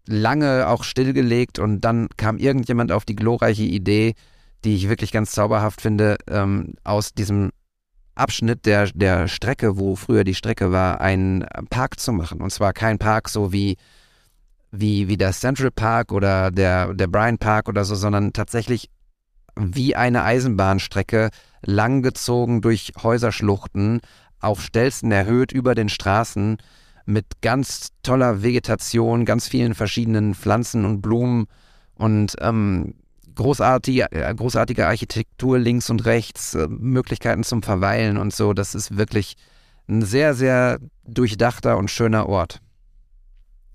lange 0.06 0.68
auch 0.68 0.84
stillgelegt 0.84 1.58
und 1.58 1.80
dann 1.80 2.08
kam 2.18 2.36
irgendjemand 2.36 2.92
auf 2.92 3.06
die 3.06 3.16
glorreiche 3.16 3.62
Idee, 3.62 4.12
die 4.62 4.74
ich 4.74 4.90
wirklich 4.90 5.12
ganz 5.12 5.30
zauberhaft 5.30 5.80
finde, 5.80 6.18
ähm, 6.28 6.74
aus 6.84 7.14
diesem 7.14 7.52
Abschnitt 8.14 8.66
der, 8.66 8.90
der 8.92 9.28
Strecke, 9.28 9.78
wo 9.78 9.96
früher 9.96 10.24
die 10.24 10.34
Strecke 10.34 10.72
war, 10.72 11.00
einen 11.00 11.46
Park 11.70 11.98
zu 11.98 12.12
machen. 12.12 12.42
Und 12.42 12.50
zwar 12.50 12.74
kein 12.74 12.98
Park 12.98 13.30
so 13.30 13.50
wie, 13.50 13.78
wie, 14.70 15.08
wie 15.08 15.16
der 15.16 15.32
Central 15.32 15.70
Park 15.70 16.12
oder 16.12 16.50
der, 16.50 16.94
der 16.94 17.06
Bryant 17.06 17.40
Park 17.40 17.68
oder 17.68 17.84
so, 17.84 17.94
sondern 17.94 18.32
tatsächlich 18.32 18.88
wie 19.56 19.96
eine 19.96 20.22
Eisenbahnstrecke, 20.22 21.30
langgezogen 21.62 22.60
durch 22.60 22.92
Häuserschluchten, 23.02 24.00
auf 24.40 24.62
Stelzen 24.62 25.12
erhöht 25.12 25.52
über 25.52 25.74
den 25.74 25.88
Straßen, 25.88 26.56
mit 27.04 27.26
ganz 27.42 27.88
toller 28.02 28.42
Vegetation, 28.42 29.24
ganz 29.24 29.48
vielen 29.48 29.74
verschiedenen 29.74 30.34
Pflanzen 30.34 30.84
und 30.84 31.02
Blumen 31.02 31.46
und 31.94 32.36
ähm, 32.40 32.94
großartige, 33.34 34.12
äh, 34.12 34.34
großartige 34.34 34.86
Architektur 34.86 35.58
links 35.58 35.90
und 35.90 36.04
rechts, 36.04 36.54
äh, 36.54 36.68
Möglichkeiten 36.68 37.42
zum 37.42 37.62
Verweilen 37.62 38.16
und 38.16 38.32
so. 38.34 38.52
Das 38.52 38.74
ist 38.74 38.96
wirklich 38.96 39.34
ein 39.88 40.02
sehr, 40.02 40.34
sehr 40.34 40.78
durchdachter 41.04 41.76
und 41.76 41.90
schöner 41.90 42.28
Ort. 42.28 42.60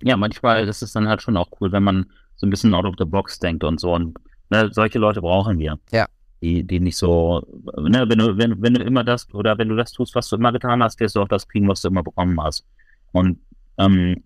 Ja, 0.05 0.17
manchmal 0.17 0.67
ist 0.67 0.83
es 0.83 0.93
dann 0.93 1.07
halt 1.07 1.23
schon 1.23 1.35
auch 1.35 1.49
cool, 1.59 1.71
wenn 1.71 1.83
man 1.83 2.05
so 2.35 2.45
ein 2.45 2.51
bisschen 2.51 2.75
out 2.75 2.85
of 2.85 2.93
the 2.99 3.05
box 3.05 3.39
denkt 3.39 3.63
und 3.63 3.79
so. 3.79 3.91
Und 3.91 4.15
ne, 4.51 4.69
solche 4.71 4.99
Leute 4.99 5.19
brauchen 5.19 5.57
wir. 5.57 5.79
Ja. 5.91 6.05
Die, 6.43 6.63
die 6.63 6.79
nicht 6.79 6.95
so, 6.95 7.41
ne, 7.75 8.07
wenn 8.07 8.19
du, 8.19 8.37
wenn, 8.37 8.61
wenn 8.61 8.75
du 8.75 8.83
immer 8.83 9.03
das, 9.03 9.33
oder 9.33 9.57
wenn 9.57 9.67
du 9.67 9.75
das 9.75 9.91
tust, 9.91 10.13
was 10.13 10.29
du 10.29 10.35
immer 10.35 10.51
getan 10.51 10.83
hast, 10.83 10.99
wirst 10.99 11.15
du 11.15 11.21
auch 11.21 11.27
das 11.27 11.47
kriegen, 11.47 11.67
was 11.67 11.81
du 11.81 11.87
immer 11.87 12.03
bekommen 12.03 12.39
hast. 12.39 12.67
Und 13.13 13.39
ähm, 13.79 14.23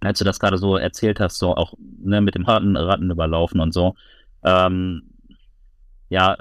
als 0.00 0.18
du 0.18 0.24
das 0.24 0.40
gerade 0.40 0.56
so 0.56 0.78
erzählt 0.78 1.20
hast, 1.20 1.36
so 1.36 1.54
auch 1.56 1.74
ne, 1.78 2.22
mit 2.22 2.34
dem 2.34 2.46
Ratten, 2.46 2.74
Ratten 2.74 3.10
überlaufen 3.10 3.60
und 3.60 3.74
so, 3.74 3.94
ähm, 4.44 5.02
ja, 6.08 6.38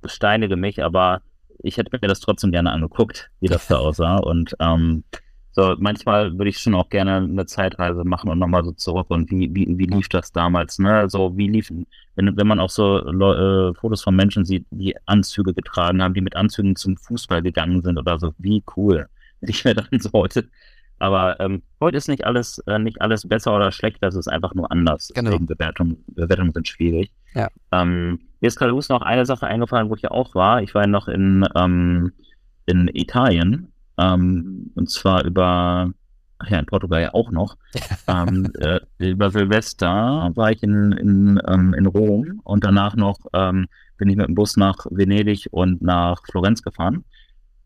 besteinige 0.00 0.56
mich, 0.56 0.82
aber 0.82 1.22
ich 1.58 1.76
hätte 1.76 1.96
mir 2.02 2.08
das 2.08 2.18
trotzdem 2.18 2.50
gerne 2.50 2.72
angeguckt, 2.72 3.30
wie 3.38 3.46
das 3.46 3.68
da 3.68 3.76
aussah. 3.78 4.16
Und 4.16 4.56
ähm, 4.58 5.04
so 5.52 5.74
manchmal 5.78 6.36
würde 6.38 6.48
ich 6.48 6.58
schon 6.58 6.74
auch 6.74 6.88
gerne 6.88 7.16
eine 7.16 7.46
Zeitreise 7.46 8.04
machen 8.04 8.30
und 8.30 8.38
nochmal 8.38 8.64
so 8.64 8.72
zurück 8.72 9.06
und 9.10 9.30
wie, 9.30 9.52
wie, 9.52 9.66
wie 9.78 9.86
lief 9.86 10.08
das 10.08 10.32
damals, 10.32 10.78
ne? 10.78 11.08
So 11.08 11.36
wie 11.36 11.48
liefen, 11.48 11.86
wenn, 12.14 12.36
wenn 12.36 12.46
man 12.46 12.60
auch 12.60 12.70
so 12.70 12.98
äh, 12.98 13.74
Fotos 13.74 14.02
von 14.02 14.14
Menschen 14.14 14.44
sieht, 14.44 14.66
die 14.70 14.94
Anzüge 15.06 15.52
getragen 15.52 16.02
haben, 16.02 16.14
die 16.14 16.20
mit 16.20 16.36
Anzügen 16.36 16.76
zum 16.76 16.96
Fußball 16.96 17.42
gegangen 17.42 17.82
sind 17.82 17.98
oder 17.98 18.18
so, 18.18 18.32
wie 18.38 18.62
cool. 18.76 19.08
Ich 19.42 19.64
mir 19.64 19.74
dann 19.74 19.88
so 19.92 20.10
heute. 20.12 20.50
Aber 20.98 21.40
ähm, 21.40 21.62
heute 21.80 21.96
ist 21.96 22.08
nicht 22.08 22.26
alles, 22.26 22.58
äh, 22.66 22.78
nicht 22.78 23.00
alles 23.00 23.26
besser 23.26 23.56
oder 23.56 23.72
schlechter, 23.72 24.08
es 24.08 24.14
ist 24.14 24.28
einfach 24.28 24.54
nur 24.54 24.70
anders. 24.70 25.10
Genau. 25.14 25.30
Deswegen 25.30 25.46
Bewertungen, 25.46 26.04
Bewertungen 26.08 26.52
sind 26.52 26.68
schwierig. 26.68 27.10
Ja. 27.34 27.48
Ähm, 27.72 28.20
mir 28.40 28.48
ist 28.48 28.58
gerade 28.58 28.72
noch 28.72 29.00
eine 29.00 29.24
Sache 29.24 29.46
eingefallen, 29.46 29.88
wo 29.88 29.94
ich 29.94 30.02
ja 30.02 30.10
auch 30.10 30.34
war. 30.34 30.62
Ich 30.62 30.74
war 30.74 30.82
ja 30.82 30.88
noch 30.88 31.08
in, 31.08 31.46
ähm, 31.56 32.12
in 32.66 32.88
Italien. 32.92 33.72
Ähm, 34.00 34.70
und 34.74 34.90
zwar 34.90 35.24
über, 35.24 35.92
ach 36.38 36.48
ja, 36.48 36.58
in 36.58 36.66
Portugal 36.66 37.02
ja 37.02 37.14
auch 37.14 37.30
noch. 37.30 37.56
ähm, 38.08 38.50
äh, 38.58 38.80
über 38.98 39.30
Silvester 39.30 40.30
war 40.34 40.50
ich 40.50 40.62
in, 40.62 40.92
in, 40.92 41.40
ähm, 41.46 41.74
in 41.74 41.86
Rom 41.86 42.40
und 42.44 42.64
danach 42.64 42.96
noch 42.96 43.18
ähm, 43.34 43.66
bin 43.98 44.08
ich 44.08 44.16
mit 44.16 44.26
dem 44.26 44.34
Bus 44.34 44.56
nach 44.56 44.86
Venedig 44.90 45.48
und 45.50 45.82
nach 45.82 46.22
Florenz 46.30 46.62
gefahren. 46.62 47.04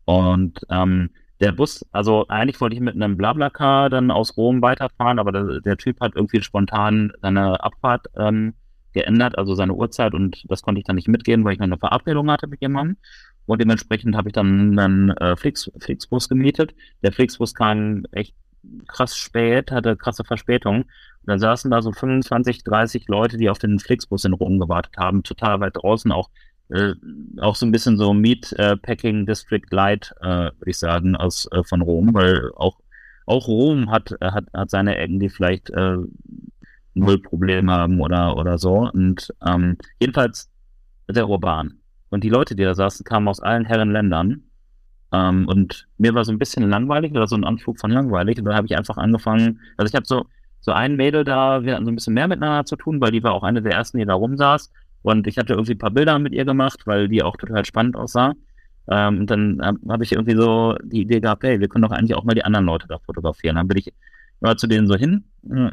Und 0.03 0.59
ähm, 0.69 1.09
der 1.39 1.51
Bus, 1.51 1.85
also 1.91 2.27
eigentlich 2.27 2.59
wollte 2.61 2.75
ich 2.75 2.81
mit 2.81 2.95
einem 2.95 3.17
Blablacar 3.17 3.89
dann 3.89 4.11
aus 4.11 4.37
Rom 4.37 4.61
weiterfahren, 4.61 5.19
aber 5.19 5.31
der, 5.31 5.61
der 5.61 5.77
Typ 5.77 5.99
hat 5.99 6.15
irgendwie 6.15 6.41
spontan 6.41 7.11
seine 7.21 7.63
Abfahrt 7.63 8.07
ähm, 8.17 8.53
geändert, 8.93 9.37
also 9.37 9.55
seine 9.55 9.73
Uhrzeit 9.73 10.13
und 10.13 10.45
das 10.49 10.61
konnte 10.61 10.79
ich 10.79 10.85
dann 10.85 10.95
nicht 10.95 11.07
mitgehen, 11.09 11.43
weil 11.43 11.53
ich 11.53 11.59
noch 11.59 11.65
eine 11.65 11.77
Verabredung 11.77 12.31
hatte 12.31 12.47
mit 12.47 12.61
jemandem. 12.61 12.97
Und 13.45 13.61
dementsprechend 13.61 14.15
habe 14.15 14.29
ich 14.29 14.33
dann 14.33 14.77
einen 14.77 15.09
äh, 15.11 15.35
Flix, 15.35 15.71
Flixbus 15.79 16.29
gemietet. 16.29 16.73
Der 17.03 17.11
Flixbus 17.11 17.53
kam 17.53 18.05
echt 18.11 18.35
krass 18.87 19.15
spät, 19.15 19.71
hatte 19.71 19.95
krasse 19.95 20.23
Verspätung. 20.23 20.81
Und 20.81 21.27
dann 21.27 21.39
saßen 21.39 21.71
da 21.71 21.81
so 21.81 21.91
25, 21.91 22.63
30 22.63 23.07
Leute, 23.07 23.37
die 23.37 23.49
auf 23.49 23.59
den 23.59 23.79
Flixbus 23.79 24.25
in 24.25 24.33
Rom 24.33 24.59
gewartet 24.59 24.97
haben, 24.97 25.23
total 25.23 25.59
weit 25.59 25.75
draußen, 25.75 26.11
auch 26.11 26.29
äh, 26.69 26.93
auch 27.39 27.55
so 27.55 27.65
ein 27.65 27.71
bisschen 27.71 27.97
so 27.97 28.13
Meat 28.13 28.51
äh, 28.53 28.75
District 29.25 29.67
Light, 29.69 30.13
äh, 30.21 30.25
würde 30.27 30.69
ich 30.69 30.79
sagen, 30.79 31.15
aus 31.15 31.47
äh, 31.51 31.63
von 31.63 31.81
Rom, 31.81 32.13
weil 32.13 32.51
auch 32.55 32.79
auch 33.27 33.47
Rom 33.47 33.91
hat 33.91 34.11
äh, 34.19 34.31
hat 34.31 34.45
hat 34.53 34.69
seine 34.71 34.97
Ecken, 34.97 35.19
die 35.19 35.29
vielleicht 35.29 35.69
äh, 35.69 35.97
null 36.95 37.21
Probleme 37.21 37.71
haben 37.71 38.01
oder 38.01 38.35
oder 38.35 38.57
so. 38.57 38.89
Und 38.91 39.33
ähm, 39.45 39.77
jedenfalls 39.99 40.49
sehr 41.07 41.29
urban. 41.29 41.79
Und 42.15 42.23
die 42.23 42.29
Leute, 42.29 42.55
die 42.55 42.63
da 42.63 42.73
saßen, 42.73 43.03
kamen 43.03 43.27
aus 43.27 43.41
allen 43.41 43.65
Herrenländern. 43.65 44.43
Ähm, 45.11 45.47
und 45.47 45.87
mir 45.97 46.13
war 46.15 46.25
so 46.25 46.31
ein 46.31 46.39
bisschen 46.39 46.69
langweilig 46.69 47.11
oder 47.11 47.27
so 47.27 47.35
ein 47.35 47.43
Anflug 47.43 47.79
von 47.79 47.91
langweilig. 47.91 48.39
Und 48.39 48.45
dann 48.45 48.55
habe 48.55 48.67
ich 48.67 48.75
einfach 48.77 48.97
angefangen, 48.97 49.59
also 49.77 49.89
ich 49.89 49.95
habe 49.95 50.05
so 50.05 50.25
so 50.65 50.71
ein 50.71 50.95
Mädel 50.95 51.23
da, 51.23 51.63
wir 51.63 51.75
hatten 51.75 51.85
so 51.85 51.91
ein 51.91 51.95
bisschen 51.95 52.15
mehr 52.15 52.27
miteinander 52.27 52.65
zu 52.65 52.75
tun, 52.75 52.99
weil 52.99 53.11
die 53.11 53.21
war 53.21 53.33
auch 53.33 53.43
eine 53.43 53.61
der 53.61 53.73
ersten, 53.73 53.99
die 53.99 54.05
da 54.05 54.15
rumsaß. 54.15 54.71
Und 55.03 55.27
ich 55.27 55.37
hatte 55.37 55.53
irgendwie 55.53 55.73
ein 55.73 55.77
paar 55.77 55.91
Bilder 55.91 56.17
mit 56.17 56.33
ihr 56.33 56.43
gemacht, 56.43 56.87
weil 56.87 57.07
die 57.07 57.21
auch 57.21 57.37
total 57.37 57.63
spannend 57.65 57.95
aussah. 57.95 58.33
Ähm, 58.89 59.19
und 59.19 59.29
dann 59.29 59.61
ähm, 59.63 59.79
habe 59.87 60.03
ich 60.03 60.13
irgendwie 60.13 60.35
so 60.35 60.75
die 60.83 61.01
Idee 61.01 61.19
gehabt, 61.19 61.43
hey, 61.43 61.59
wir 61.59 61.67
können 61.67 61.83
doch 61.83 61.91
eigentlich 61.91 62.15
auch 62.15 62.23
mal 62.23 62.33
die 62.33 62.43
anderen 62.43 62.65
Leute 62.65 62.87
da 62.87 62.97
fotografieren. 62.97 63.57
Dann 63.57 63.67
bin 63.67 63.77
ich 63.77 63.93
mal 64.39 64.55
zu 64.55 64.65
denen 64.65 64.87
so 64.87 64.95
hin, 64.95 65.25
äh, 65.51 65.69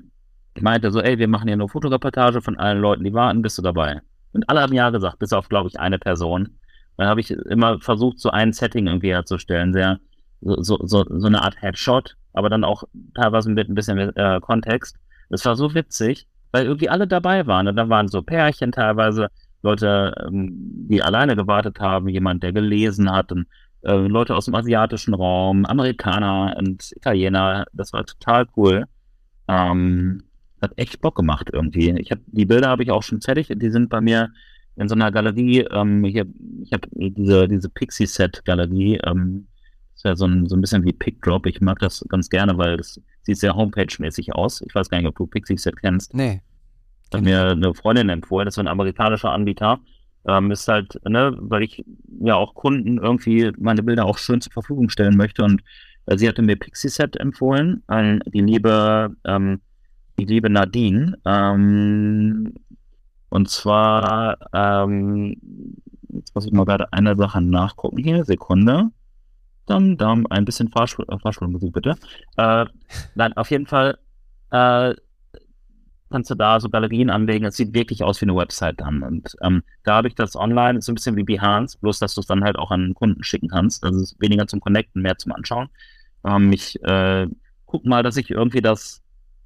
meinte 0.61 0.90
so, 0.90 1.01
ey, 1.01 1.18
wir 1.18 1.28
machen 1.28 1.47
hier 1.49 1.55
eine 1.55 1.68
Fotoreportage 1.68 2.43
von 2.43 2.59
allen 2.59 2.80
Leuten, 2.80 3.05
die 3.05 3.14
warten, 3.14 3.40
bist 3.40 3.57
du 3.57 3.62
dabei? 3.62 4.03
Und 4.33 4.49
alle 4.49 4.61
haben 4.61 4.72
ja 4.72 4.91
gesagt, 4.91 5.18
bis 5.18 5.33
auf, 5.33 5.49
glaube 5.49 5.68
ich, 5.68 5.78
eine 5.78 5.99
Person. 5.99 6.59
Dann 6.97 7.09
habe 7.09 7.20
ich 7.20 7.30
immer 7.30 7.80
versucht, 7.80 8.18
so 8.18 8.30
ein 8.30 8.53
Setting 8.53 8.87
irgendwie 8.87 9.11
herzustellen, 9.11 9.72
sehr, 9.72 9.99
so, 10.41 10.78
so, 10.83 11.05
so, 11.09 11.26
eine 11.26 11.43
Art 11.43 11.61
Headshot, 11.61 12.16
aber 12.33 12.51
dann 12.51 12.64
auch 12.64 12.85
teilweise 13.14 13.51
mit 13.51 13.68
ein 13.68 13.74
bisschen 13.74 13.99
äh, 14.16 14.41
Kontext. 14.41 14.97
Das 15.30 15.45
war 15.45 15.57
so 15.57 15.74
witzig, 15.74 16.26
weil 16.51 16.66
irgendwie 16.66 16.89
alle 16.89 17.07
dabei 17.07 17.47
waren. 17.47 17.68
Und 17.68 17.76
da 17.76 17.89
waren 17.89 18.09
so 18.09 18.22
Pärchen 18.22 18.72
teilweise, 18.72 19.28
Leute, 19.62 20.12
ähm, 20.26 20.51
die 20.89 21.03
alleine 21.03 21.37
gewartet 21.37 21.80
haben, 21.80 22.09
jemand, 22.09 22.43
der 22.43 22.53
gelesen 22.53 23.11
hat, 23.11 23.33
und, 23.33 23.47
äh, 23.83 23.95
Leute 23.95 24.35
aus 24.35 24.47
dem 24.47 24.55
asiatischen 24.55 25.14
Raum, 25.14 25.64
Amerikaner 25.64 26.55
und 26.59 26.93
Italiener. 26.93 27.66
Das 27.72 27.93
war 27.93 28.05
total 28.05 28.47
cool. 28.57 28.85
Ähm, 29.49 30.22
hat 30.62 30.72
echt 30.76 31.00
Bock 31.00 31.16
gemacht 31.16 31.50
irgendwie. 31.52 31.90
Ich 31.98 32.10
habe 32.10 32.22
die 32.26 32.46
Bilder 32.46 32.68
habe 32.68 32.82
ich 32.82 32.90
auch 32.90 33.02
schon 33.02 33.20
fertig. 33.20 33.48
Die 33.54 33.70
sind 33.70 33.90
bei 33.90 34.00
mir 34.00 34.32
in 34.76 34.88
so 34.88 34.94
einer 34.94 35.10
Galerie. 35.10 35.66
Ähm, 35.70 36.04
hier, 36.04 36.26
ich 36.62 36.72
habe 36.72 36.88
diese 36.92 37.48
diese 37.48 37.68
Pixie 37.68 38.06
Set 38.06 38.44
Galerie. 38.44 38.98
Ähm, 39.04 39.46
das 39.92 39.96
ist 39.96 40.04
ja 40.04 40.16
so 40.16 40.26
ein 40.26 40.46
so 40.48 40.56
ein 40.56 40.60
bisschen 40.60 40.84
wie 40.84 40.92
Pickdrop. 40.92 41.46
Ich 41.46 41.60
mag 41.60 41.78
das 41.80 42.04
ganz 42.08 42.30
gerne, 42.30 42.56
weil 42.56 42.78
das 42.78 43.00
sieht 43.22 43.38
sehr 43.38 43.54
Homepage-mäßig 43.54 44.34
aus. 44.34 44.62
Ich 44.62 44.74
weiß 44.74 44.88
gar 44.88 44.98
nicht, 44.98 45.08
ob 45.08 45.16
du 45.16 45.26
Pixie 45.26 45.58
Set 45.58 45.76
kennst. 45.80 46.14
Nee. 46.14 46.40
Hat 47.12 47.22
mir 47.22 47.50
eine 47.50 47.74
Freundin 47.74 48.08
empfohlen. 48.08 48.46
Das 48.46 48.54
ist 48.54 48.58
ein 48.58 48.68
amerikanischer 48.68 49.30
Anbieter. 49.30 49.80
Ähm, 50.26 50.50
ist 50.50 50.68
halt, 50.68 50.98
ne, 51.04 51.36
weil 51.38 51.62
ich 51.62 51.84
ja 52.20 52.36
auch 52.36 52.54
Kunden 52.54 52.98
irgendwie 52.98 53.52
meine 53.58 53.82
Bilder 53.82 54.06
auch 54.06 54.18
schön 54.18 54.40
zur 54.40 54.52
Verfügung 54.52 54.88
stellen 54.88 55.16
möchte 55.16 55.42
und 55.42 55.62
äh, 56.06 56.16
sie 56.16 56.28
hatte 56.28 56.42
mir 56.42 56.56
Pixie 56.56 56.88
Set 56.88 57.16
empfohlen, 57.16 57.82
äh, 57.88 58.18
die 58.26 58.40
liebe 58.40 59.14
ähm, 59.24 59.60
die 60.18 60.24
liebe 60.24 60.50
Nadine. 60.50 61.18
Ähm, 61.24 62.54
und 63.28 63.48
zwar, 63.48 64.36
ähm, 64.52 65.36
jetzt 66.10 66.34
muss 66.34 66.46
ich 66.46 66.52
mal 66.52 66.64
gerade 66.64 66.92
eine 66.92 67.16
Sache 67.16 67.40
nachgucken 67.40 67.98
hier, 67.98 68.24
Sekunde. 68.24 68.90
Dam, 69.66 69.96
dam, 69.96 70.26
ein 70.28 70.44
bisschen 70.44 70.68
Fahrschul 70.68 71.06
äh, 71.08 71.18
Fahrschulmusik 71.18 71.72
bitte. 71.72 71.96
Äh, 72.36 72.66
nein, 73.14 73.32
auf 73.34 73.50
jeden 73.50 73.66
Fall 73.66 73.98
äh, 74.50 74.94
kannst 76.10 76.30
du 76.30 76.34
da 76.34 76.60
so 76.60 76.68
Galerien 76.68 77.10
anlegen. 77.10 77.44
Es 77.46 77.56
sieht 77.56 77.74
wirklich 77.74 78.04
aus 78.04 78.20
wie 78.20 78.26
eine 78.26 78.36
Website 78.36 78.80
dann. 78.80 79.02
Und 79.02 79.34
ähm, 79.42 79.62
da 79.82 79.96
habe 79.96 80.08
ich 80.08 80.14
das 80.14 80.36
online, 80.36 80.82
so 80.82 80.92
ein 80.92 80.94
bisschen 80.94 81.16
wie 81.16 81.24
Behance, 81.24 81.78
bloß 81.80 81.98
dass 81.98 82.14
du 82.14 82.20
es 82.20 82.26
dann 82.26 82.44
halt 82.44 82.56
auch 82.56 82.70
an 82.70 82.94
Kunden 82.94 83.24
schicken 83.24 83.48
kannst. 83.48 83.82
Das 83.82 83.96
ist 83.96 84.20
weniger 84.20 84.46
zum 84.46 84.60
Connecten, 84.60 85.02
mehr 85.02 85.16
zum 85.16 85.32
Anschauen. 85.32 85.68
Ähm, 86.24 86.52
ich 86.52 86.80
äh, 86.84 87.26
guck 87.66 87.86
mal, 87.86 88.02
dass 88.02 88.16
ich 88.16 88.30
irgendwie 88.30 88.60
das, 88.60 89.01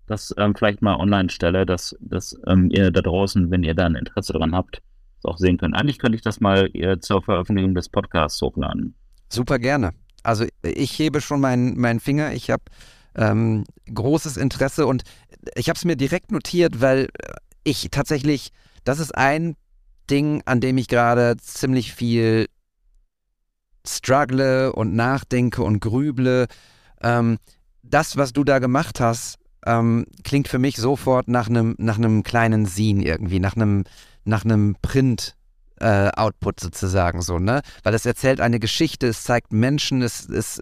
das 0.07 0.35
ähm, 0.39 0.55
vielleicht 0.55 0.83
mal 0.83 0.97
online 0.97 1.31
stelle, 1.31 1.67
dass, 1.67 1.97
dass 2.01 2.37
ähm, 2.47 2.71
ihr 2.71 2.91
da 2.91 3.03
draußen, 3.03 3.51
wenn 3.51 3.63
ihr 3.63 3.75
da 3.75 3.87
ein 3.87 3.97
Interesse 3.97 4.33
daran 4.33 4.55
habt, 4.55 4.83
auch 5.25 5.39
sehen 5.39 5.59
könnt. 5.59 5.75
Eigentlich 5.75 5.99
könnte 5.99 6.17
ich 6.17 6.23
das 6.23 6.41
mal 6.41 6.71
äh, 6.75 6.99
zur 7.01 7.23
Veröffentlichung 7.23 7.75
des 7.75 7.89
Podcasts 7.89 8.41
hochladen. 8.41 8.95
Super 9.29 9.59
gerne. 9.59 9.93
Also 10.23 10.47
ich 10.63 10.99
hebe 10.99 11.21
schon 11.21 11.41
meinen 11.41 11.79
mein 11.79 12.01
Finger. 12.01 12.33
Ich 12.33 12.51
habe 12.51 12.63
ähm, 13.17 13.65
großes 13.93 14.37
Interesse 14.37 14.87
und 14.87 15.03
ich 15.55 15.69
habe 15.69 15.77
es 15.77 15.85
mir 15.85 15.97
direkt 15.97 16.33
notiert, 16.33 16.81
weil 16.81 17.09
ich 17.65 17.89
tatsächlich, 17.91 18.51
das 18.85 19.01
ist 19.01 19.17
ein 19.17 19.57
Ding, 20.11 20.43
an 20.47 20.61
dem 20.61 20.79
ich 20.79 20.89
gerade 20.89 21.37
ziemlich 21.39 21.93
viel 21.93 22.47
struggle 23.87 24.73
und 24.73 24.95
nachdenke 24.95 25.63
und 25.63 25.81
grüble. 25.81 26.47
Ähm, 27.03 27.39
das, 27.83 28.17
was 28.17 28.33
du 28.33 28.45
da 28.45 28.59
gemacht 28.59 29.01
hast, 29.01 29.39
ähm, 29.67 30.07
klingt 30.25 30.49
für 30.49 30.59
mich 30.59 30.77
sofort 30.77 31.29
nach 31.29 31.49
einem 31.49 31.75
nach 31.79 31.99
einem 31.99 32.23
kleinen 32.23 32.67
Scene 32.67 33.05
irgendwie, 33.05 33.41
nach 33.41 33.57
einem 33.57 33.85
nach 34.25 34.45
einem 34.45 34.77
Print 34.81 35.37
äh, 35.81 36.11
Output 36.11 36.61
sozusagen 36.61 37.23
so, 37.23 37.39
ne? 37.39 37.63
Weil 37.83 37.95
es 37.95 38.07
erzählt 38.07 38.41
eine 38.41 38.61
Geschichte, 38.61 39.07
es 39.09 39.25
zeigt 39.25 39.53
Menschen, 39.53 40.03
es, 40.03 40.29
es, 40.29 40.61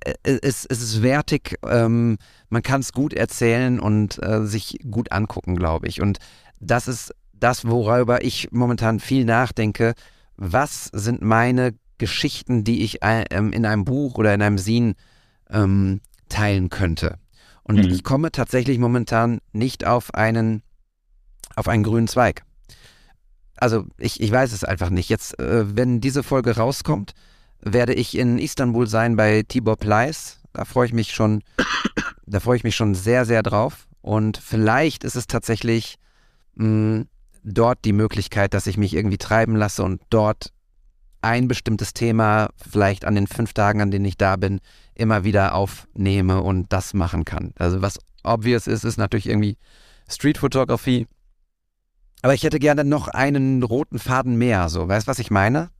äh, 0.00 0.14
es, 0.22 0.66
es 0.66 0.82
ist 0.82 1.02
wertig, 1.02 1.58
ähm, 1.66 2.18
man 2.48 2.62
kann 2.62 2.80
es 2.80 2.92
gut 2.92 3.12
erzählen 3.12 3.78
und 3.78 4.22
äh, 4.22 4.44
sich 4.44 4.78
gut 4.90 5.12
angucken, 5.12 5.56
glaube 5.56 5.86
ich. 5.86 6.00
Und 6.00 6.18
das 6.60 6.88
ist 6.88 7.14
das, 7.32 7.66
worüber 7.66 8.24
ich 8.24 8.48
momentan 8.52 9.00
viel 9.00 9.24
nachdenke. 9.24 9.94
Was 10.36 10.84
sind 10.92 11.22
meine 11.22 11.74
Geschichten, 11.98 12.64
die 12.64 12.82
ich 12.82 13.02
äh, 13.02 13.24
in 13.30 13.66
einem 13.66 13.84
Buch 13.84 14.16
oder 14.16 14.34
in 14.34 14.42
einem 14.42 14.58
Scene 14.58 14.94
ähm, 15.50 16.00
teilen 16.28 16.68
könnte? 16.68 17.18
Und 17.64 17.76
mhm. 17.76 17.90
ich 17.90 18.04
komme 18.04 18.32
tatsächlich 18.32 18.78
momentan 18.78 19.40
nicht 19.52 19.86
auf 19.86 20.14
einen, 20.14 20.62
auf 21.54 21.68
einen 21.68 21.84
grünen 21.84 22.08
Zweig 22.08 22.44
also 23.62 23.86
ich, 23.96 24.20
ich 24.20 24.32
weiß 24.32 24.52
es 24.52 24.64
einfach 24.64 24.90
nicht. 24.90 25.08
Jetzt, 25.08 25.38
äh, 25.38 25.76
wenn 25.76 26.00
diese 26.00 26.24
Folge 26.24 26.56
rauskommt, 26.56 27.12
werde 27.60 27.94
ich 27.94 28.18
in 28.18 28.38
Istanbul 28.38 28.88
sein 28.88 29.14
bei 29.14 29.44
Tibor 29.46 29.76
Pleiss. 29.76 30.40
Da 30.52 30.64
freue 30.64 30.86
ich 30.86 30.92
mich 30.92 31.14
schon, 31.14 31.44
da 32.26 32.40
freue 32.40 32.56
ich 32.56 32.64
mich 32.64 32.74
schon 32.74 32.96
sehr, 32.96 33.24
sehr 33.24 33.44
drauf. 33.44 33.86
Und 34.00 34.36
vielleicht 34.36 35.04
ist 35.04 35.14
es 35.14 35.28
tatsächlich 35.28 35.96
mh, 36.56 36.64
hm, 36.66 37.08
dort 37.44 37.84
die 37.84 37.92
Möglichkeit, 37.92 38.52
dass 38.52 38.66
ich 38.66 38.76
mich 38.76 38.94
irgendwie 38.94 39.18
treiben 39.18 39.54
lasse 39.54 39.84
und 39.84 40.02
dort 40.10 40.52
ein 41.22 41.48
bestimmtes 41.48 41.94
Thema 41.94 42.50
vielleicht 42.56 43.04
an 43.04 43.14
den 43.14 43.26
fünf 43.26 43.52
Tagen, 43.52 43.80
an 43.80 43.90
denen 43.90 44.04
ich 44.04 44.16
da 44.16 44.36
bin, 44.36 44.60
immer 44.94 45.24
wieder 45.24 45.54
aufnehme 45.54 46.42
und 46.42 46.72
das 46.72 46.94
machen 46.94 47.24
kann. 47.24 47.52
Also 47.58 47.82
was 47.82 47.98
obvious 48.24 48.66
ist, 48.66 48.84
ist 48.84 48.98
natürlich 48.98 49.28
irgendwie 49.28 49.56
Streetfotografie 50.08 51.06
aber 52.22 52.34
ich 52.34 52.44
hätte 52.44 52.60
gerne 52.60 52.84
noch 52.84 53.08
einen 53.08 53.64
roten 53.64 53.98
Faden 53.98 54.36
mehr, 54.36 54.68
so. 54.68 54.86
Weißt 54.86 55.06
du, 55.06 55.10
was 55.10 55.18
ich 55.18 55.30
meine? 55.30 55.70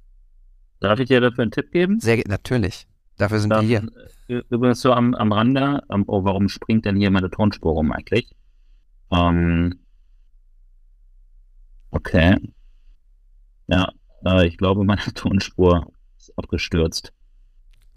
Darf 0.80 0.98
ich 0.98 1.08
dir 1.08 1.20
dafür 1.20 1.42
einen 1.42 1.52
Tipp 1.52 1.70
geben? 1.70 2.00
Sehr, 2.00 2.20
natürlich. 2.26 2.88
Dafür 3.16 3.38
sind 3.38 3.50
Dann, 3.50 3.68
wir 3.68 3.88
hier. 4.26 4.44
Übrigens 4.50 4.80
so 4.80 4.92
am, 4.92 5.14
am 5.14 5.30
Rande, 5.30 5.82
um, 5.86 6.04
oh, 6.08 6.24
warum 6.24 6.48
springt 6.48 6.84
denn 6.84 6.96
hier 6.96 7.12
meine 7.12 7.30
Tonspur 7.30 7.72
rum 7.72 7.92
eigentlich? 7.92 8.34
Ähm, 9.12 9.78
okay. 11.92 12.36
Ja, 13.68 13.92
äh, 14.24 14.46
ich 14.46 14.56
glaube, 14.56 14.84
meine 14.84 15.02
Tonspur 15.14 15.92
ist 16.16 16.36
abgestürzt. 16.38 17.12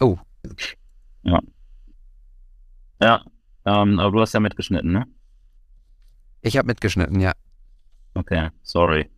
Oh. 0.00 0.18
Ja. 1.22 1.40
Ja, 3.00 3.24
ähm, 3.64 3.98
aber 3.98 4.12
du 4.12 4.20
hast 4.20 4.32
ja 4.32 4.40
mitgeschnitten, 4.40 4.92
ne? 4.92 5.06
Ich 6.40 6.56
habe 6.56 6.66
mitgeschnitten, 6.66 7.20
ja. 7.20 7.32
Okay, 8.14 8.48
sorry. 8.62 9.10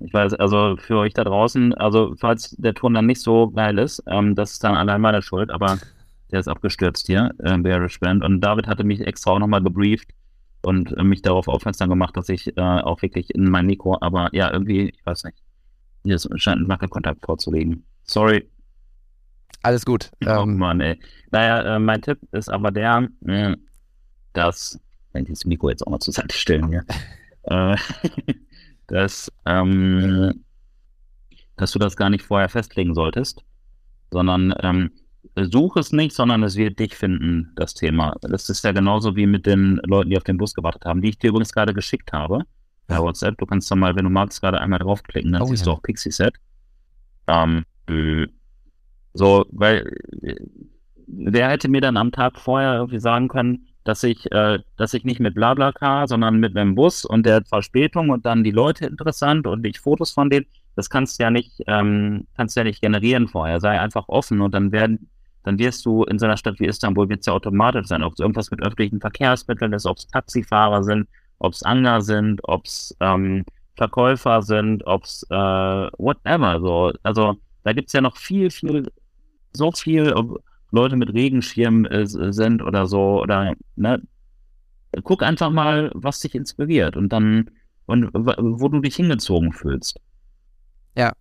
Ich 0.00 0.12
weiß, 0.12 0.34
also 0.34 0.76
für 0.78 0.98
euch 0.98 1.14
da 1.14 1.24
draußen, 1.24 1.74
also 1.74 2.14
falls 2.18 2.50
der 2.58 2.74
Ton 2.74 2.94
dann 2.94 3.06
nicht 3.06 3.20
so 3.20 3.50
geil 3.50 3.78
ist, 3.78 4.02
ähm, 4.06 4.34
das 4.34 4.52
ist 4.52 4.64
dann 4.64 4.74
allein 4.74 5.00
meine 5.00 5.22
Schuld, 5.22 5.50
aber 5.50 5.78
der 6.30 6.40
ist 6.40 6.48
abgestürzt 6.48 7.06
hier, 7.06 7.30
äh, 7.38 7.56
Bearish 7.58 8.00
Band. 8.00 8.24
Und 8.24 8.40
David 8.40 8.66
hatte 8.66 8.84
mich 8.84 9.00
extra 9.00 9.32
auch 9.32 9.38
nochmal 9.38 9.62
gebrieft 9.62 10.08
und 10.62 10.96
äh, 10.96 11.04
mich 11.04 11.22
darauf 11.22 11.48
aufmerksam 11.48 11.88
gemacht, 11.88 12.16
dass 12.16 12.28
ich 12.28 12.56
äh, 12.56 12.60
auch 12.60 13.02
wirklich 13.02 13.34
in 13.34 13.44
mein 13.44 13.66
Mikro, 13.66 13.98
aber 14.00 14.28
ja, 14.32 14.50
irgendwie, 14.52 14.90
ich 14.90 15.06
weiß 15.06 15.24
nicht, 15.24 15.38
hier 16.04 16.18
scheint 16.36 16.62
ein 16.62 16.68
Wackelkontakt 16.68 17.24
vorzulegen. 17.24 17.84
Sorry. 18.04 18.48
Alles 19.62 19.84
gut. 19.84 20.10
Oh 20.26 20.42
ähm, 20.42 20.58
Mann, 20.58 20.80
ey. 20.80 20.98
Naja, 21.30 21.76
äh, 21.76 21.78
mein 21.78 22.02
Tipp 22.02 22.18
ist 22.32 22.48
aber 22.48 22.70
der, 22.72 23.08
äh, 23.26 23.56
dass, 24.32 24.80
wenn 25.12 25.22
ich 25.24 25.30
das 25.30 25.44
Mikro 25.44 25.70
jetzt 25.70 25.86
auch 25.86 25.90
mal 25.90 26.00
zur 26.00 26.14
Seite 26.14 26.36
stellen 26.36 26.68
hier. 26.68 26.84
äh, 27.44 27.76
dass, 28.88 29.30
ähm, 29.46 30.44
dass 31.56 31.72
du 31.72 31.78
das 31.78 31.96
gar 31.96 32.10
nicht 32.10 32.24
vorher 32.24 32.48
festlegen 32.48 32.94
solltest, 32.94 33.44
sondern 34.10 34.52
ähm, 34.60 34.90
such 35.36 35.76
es 35.76 35.92
nicht, 35.92 36.14
sondern 36.14 36.42
es 36.42 36.56
wird 36.56 36.78
dich 36.78 36.96
finden, 36.96 37.52
das 37.54 37.74
Thema. 37.74 38.16
Das 38.20 38.48
ist 38.48 38.64
ja 38.64 38.72
genauso 38.72 39.14
wie 39.14 39.26
mit 39.26 39.46
den 39.46 39.80
Leuten, 39.84 40.10
die 40.10 40.16
auf 40.16 40.24
den 40.24 40.38
Bus 40.38 40.54
gewartet 40.54 40.84
haben, 40.84 41.00
die 41.00 41.10
ich 41.10 41.18
dir 41.18 41.30
übrigens 41.30 41.52
gerade 41.52 41.72
geschickt 41.72 42.12
habe. 42.12 42.44
Per 42.86 42.96
ja. 42.96 43.02
WhatsApp. 43.02 43.38
Du 43.38 43.46
kannst 43.46 43.70
da 43.70 43.76
mal, 43.76 43.94
wenn 43.96 44.04
du 44.04 44.10
magst, 44.10 44.40
gerade 44.40 44.60
einmal 44.60 44.78
draufklicken, 44.78 45.32
dann 45.32 45.42
oh, 45.42 45.46
siehst 45.46 45.66
ja. 45.66 45.72
du 45.72 45.78
auch 45.78 45.82
Pixie 45.82 46.10
Set. 46.10 46.34
Ähm, 47.26 47.64
so, 49.14 49.44
weil 49.50 49.90
wer 51.06 51.50
hätte 51.50 51.68
mir 51.68 51.80
dann 51.80 51.96
am 51.96 52.12
Tag 52.12 52.38
vorher 52.38 52.74
irgendwie 52.74 53.00
sagen 53.00 53.28
können, 53.28 53.66
dass 53.84 54.02
ich, 54.02 54.30
äh, 54.32 54.60
dass 54.76 54.94
ich 54.94 55.04
nicht 55.04 55.20
mit 55.20 55.34
Blablacar, 55.34 56.06
sondern 56.08 56.38
mit 56.38 56.56
einem 56.56 56.74
Bus 56.74 57.04
und 57.04 57.26
der 57.26 57.44
Verspätung 57.44 58.10
und 58.10 58.24
dann 58.24 58.44
die 58.44 58.50
Leute 58.50 58.86
interessant 58.86 59.46
und 59.46 59.66
ich 59.66 59.80
Fotos 59.80 60.12
von 60.12 60.30
denen, 60.30 60.46
das 60.76 60.88
kannst 60.88 61.18
du 61.18 61.24
ja 61.24 61.30
nicht, 61.30 61.62
ähm, 61.66 62.26
kannst 62.36 62.56
du 62.56 62.60
ja 62.60 62.64
nicht 62.64 62.80
generieren 62.80 63.28
vorher. 63.28 63.60
Sei 63.60 63.78
einfach 63.78 64.08
offen 64.08 64.40
und 64.40 64.54
dann 64.54 64.72
werden, 64.72 65.10
dann 65.42 65.58
wirst 65.58 65.84
du 65.84 66.04
in 66.04 66.18
so 66.18 66.26
einer 66.26 66.36
Stadt 66.36 66.60
wie 66.60 66.66
Istanbul 66.66 67.08
wird 67.08 67.20
es 67.20 67.26
ja 67.26 67.32
automatisch 67.32 67.88
sein, 67.88 68.02
ob 68.02 68.14
es 68.14 68.20
irgendwas 68.20 68.50
mit 68.50 68.62
öffentlichen 68.62 69.00
Verkehrsmitteln 69.00 69.72
ist, 69.72 69.86
ob 69.86 69.98
es 69.98 70.06
Taxifahrer 70.06 70.84
sind, 70.84 71.08
ob 71.42 71.52
es 71.54 71.62
Anger 71.62 72.00
sind, 72.00 72.40
ob 72.44 72.66
es 72.66 72.96
ähm, 73.00 73.44
Verkäufer 73.76 74.42
sind, 74.42 74.86
ob 74.86 75.04
es 75.04 75.24
äh, 75.30 75.34
whatever. 75.34 76.60
So, 76.60 76.92
also 77.02 77.36
da 77.64 77.72
gibt's 77.72 77.92
ja 77.92 78.00
noch 78.00 78.16
viel, 78.16 78.50
viel, 78.50 78.90
so 79.52 79.72
viel, 79.72 80.14
Leute 80.70 80.96
mit 80.96 81.12
Regenschirm 81.12 81.84
äh, 81.86 82.06
sind 82.06 82.62
oder 82.62 82.86
so 82.86 83.20
oder 83.20 83.54
ne, 83.76 84.02
guck 85.04 85.22
einfach 85.22 85.50
mal, 85.50 85.90
was 85.94 86.20
dich 86.20 86.34
inspiriert 86.34 86.96
und 86.96 87.10
dann 87.10 87.50
und 87.86 88.10
wo 88.14 88.68
du 88.68 88.80
dich 88.80 88.96
hingezogen 88.96 89.52
fühlst. 89.52 90.00
Ja. 90.96 91.12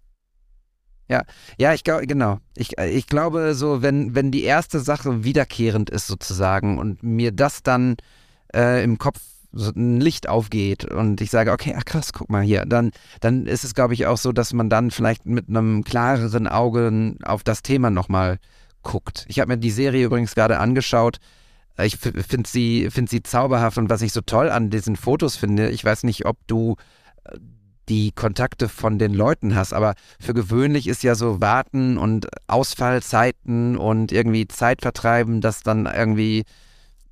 Ja, 1.10 1.24
ja, 1.58 1.74
ich 1.74 1.84
glaube, 1.84 2.08
genau. 2.08 2.40
Ich, 2.56 2.78
ich 2.78 3.08
glaube, 3.08 3.54
so, 3.56 3.82
wenn, 3.82 4.16
wenn 4.16 4.32
die 4.32 4.44
erste 4.44 4.80
Sache 4.80 5.26
wiederkehrend 5.26 5.90
ist, 5.90 6.08
sozusagen, 6.08 6.78
und 6.78 7.04
mir 7.04 7.34
das 7.34 7.64
dann 7.64 7.98
äh, 8.54 8.82
im 8.82 8.98
Kopf 8.98 9.20
so 9.54 9.72
ein 9.76 10.00
Licht 10.00 10.30
aufgeht 10.30 10.86
und 10.86 11.22
ich 11.22 11.30
sage, 11.30 11.52
okay, 11.52 11.76
ach 11.78 11.86
krass, 11.86 12.14
guck 12.14 12.30
mal 12.30 12.42
hier, 12.42 12.66
dann, 12.66 12.92
dann 13.20 13.46
ist 13.46 13.64
es, 13.64 13.74
glaube 13.74 13.94
ich, 13.94 14.06
auch 14.06 14.18
so, 14.18 14.32
dass 14.32 14.54
man 14.54 14.70
dann 14.70 14.92
vielleicht 14.92 15.26
mit 15.26 15.50
einem 15.50 15.84
klareren 15.84 16.48
Auge 16.48 17.16
auf 17.24 17.44
das 17.44 17.62
Thema 17.62 17.90
nochmal 17.90 18.38
guckt. 18.84 19.26
Ich 19.28 19.40
habe 19.40 19.50
mir 19.50 19.58
die 19.58 19.72
Serie 19.72 20.06
übrigens 20.06 20.36
gerade 20.36 20.60
angeschaut. 20.60 21.18
Ich 21.78 21.98
finde 21.98 22.50
sie, 22.50 22.90
find 22.90 23.10
sie 23.10 23.24
zauberhaft 23.24 23.78
und 23.78 23.90
was 23.90 24.02
ich 24.02 24.14
so 24.14 24.22
toll 24.22 24.50
an 24.50 24.70
diesen 24.70 24.96
Fotos 24.96 25.36
finde, 25.36 25.70
ich 25.70 25.84
weiß 25.84 26.04
nicht, 26.04 26.26
ob 26.26 26.38
du 26.48 26.76
äh, 27.24 27.38
die 27.90 28.12
Kontakte 28.12 28.70
von 28.70 29.00
den 29.00 29.14
Leuten 29.14 29.56
hast, 29.56 29.74
aber 29.74 29.96
für 30.20 30.34
gewöhnlich 30.34 30.88
ist 30.88 31.04
ja 31.04 31.16
so 31.16 31.42
Warten 31.42 31.98
und 31.98 32.28
Ausfallzeiten 32.48 33.76
und 33.76 34.12
irgendwie 34.12 34.48
Zeit 34.48 34.82
vertreiben, 34.82 35.42
dass 35.42 35.62
dann 35.62 35.88
irgendwie 35.88 36.46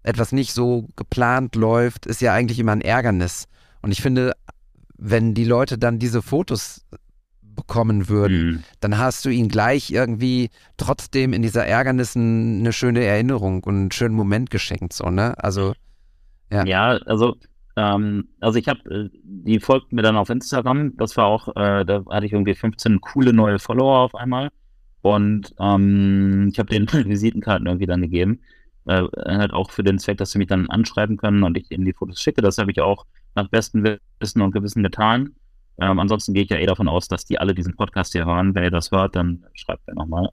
etwas 0.03 0.31
nicht 0.31 0.53
so 0.53 0.87
geplant 0.95 1.55
läuft, 1.55 2.05
ist 2.05 2.21
ja 2.21 2.33
eigentlich 2.33 2.59
immer 2.59 2.71
ein 2.71 2.81
Ärgernis. 2.81 3.47
Und 3.81 3.91
ich 3.91 4.01
finde, 4.01 4.33
wenn 4.97 5.33
die 5.33 5.45
Leute 5.45 5.77
dann 5.77 5.99
diese 5.99 6.21
Fotos 6.21 6.85
bekommen 7.55 8.07
würden, 8.07 8.47
mhm. 8.47 8.63
dann 8.79 8.97
hast 8.97 9.25
du 9.25 9.29
ihn 9.29 9.49
gleich 9.49 9.91
irgendwie 9.91 10.49
trotzdem 10.77 11.33
in 11.33 11.41
dieser 11.41 11.65
Ärgernis 11.65 12.15
eine 12.15 12.71
schöne 12.71 13.03
Erinnerung 13.03 13.63
und 13.63 13.75
einen 13.75 13.91
schönen 13.91 14.15
Moment 14.15 14.49
geschenkt, 14.49 14.93
so, 14.93 15.09
ne? 15.09 15.37
Also, 15.43 15.73
ja. 16.51 16.65
Ja, 16.65 16.87
also, 17.05 17.35
ähm, 17.75 18.29
also 18.39 18.57
ich 18.57 18.67
habe, 18.67 18.79
äh, 18.89 19.09
die 19.23 19.59
folgt 19.59 19.91
mir 19.91 20.01
dann 20.01 20.15
auf 20.15 20.29
Instagram, 20.29 20.95
das 20.97 21.15
war 21.17 21.25
auch, 21.25 21.49
äh, 21.49 21.85
da 21.85 22.03
hatte 22.09 22.25
ich 22.25 22.33
irgendwie 22.33 22.55
15 22.55 23.01
coole 23.01 23.33
neue 23.33 23.59
Follower 23.59 23.99
auf 23.99 24.15
einmal. 24.15 24.49
Und 25.01 25.55
ähm, 25.59 26.49
ich 26.51 26.59
habe 26.59 26.69
den 26.69 26.87
Visitenkarten 27.09 27.67
irgendwie 27.67 27.85
dann 27.85 28.01
gegeben. 28.01 28.41
Äh, 28.89 29.07
halt 29.23 29.53
auch 29.53 29.69
für 29.69 29.83
den 29.83 29.99
Zweck, 29.99 30.17
dass 30.17 30.31
sie 30.31 30.39
mich 30.39 30.47
dann 30.47 30.67
anschreiben 30.67 31.15
können 31.15 31.43
und 31.43 31.55
ich 31.55 31.69
ihnen 31.69 31.85
die 31.85 31.93
Fotos 31.93 32.19
schicke. 32.19 32.41
Das 32.41 32.57
habe 32.57 32.71
ich 32.71 32.81
auch 32.81 33.05
nach 33.35 33.47
bestem 33.47 33.83
Wissen 34.19 34.41
und 34.41 34.51
Gewissen 34.51 34.81
getan. 34.81 35.35
Ähm, 35.79 35.99
ansonsten 35.99 36.33
gehe 36.33 36.41
ich 36.41 36.49
ja 36.49 36.57
eh 36.57 36.65
davon 36.65 36.87
aus, 36.87 37.07
dass 37.07 37.23
die 37.23 37.37
alle 37.39 37.53
diesen 37.53 37.75
Podcast 37.75 38.13
hier 38.13 38.25
hören. 38.25 38.55
Wer 38.55 38.63
ihr 38.63 38.71
das 38.71 38.89
hört, 38.89 39.15
dann 39.15 39.45
schreibt 39.53 39.85
mir 39.85 39.93
nochmal. 39.93 40.29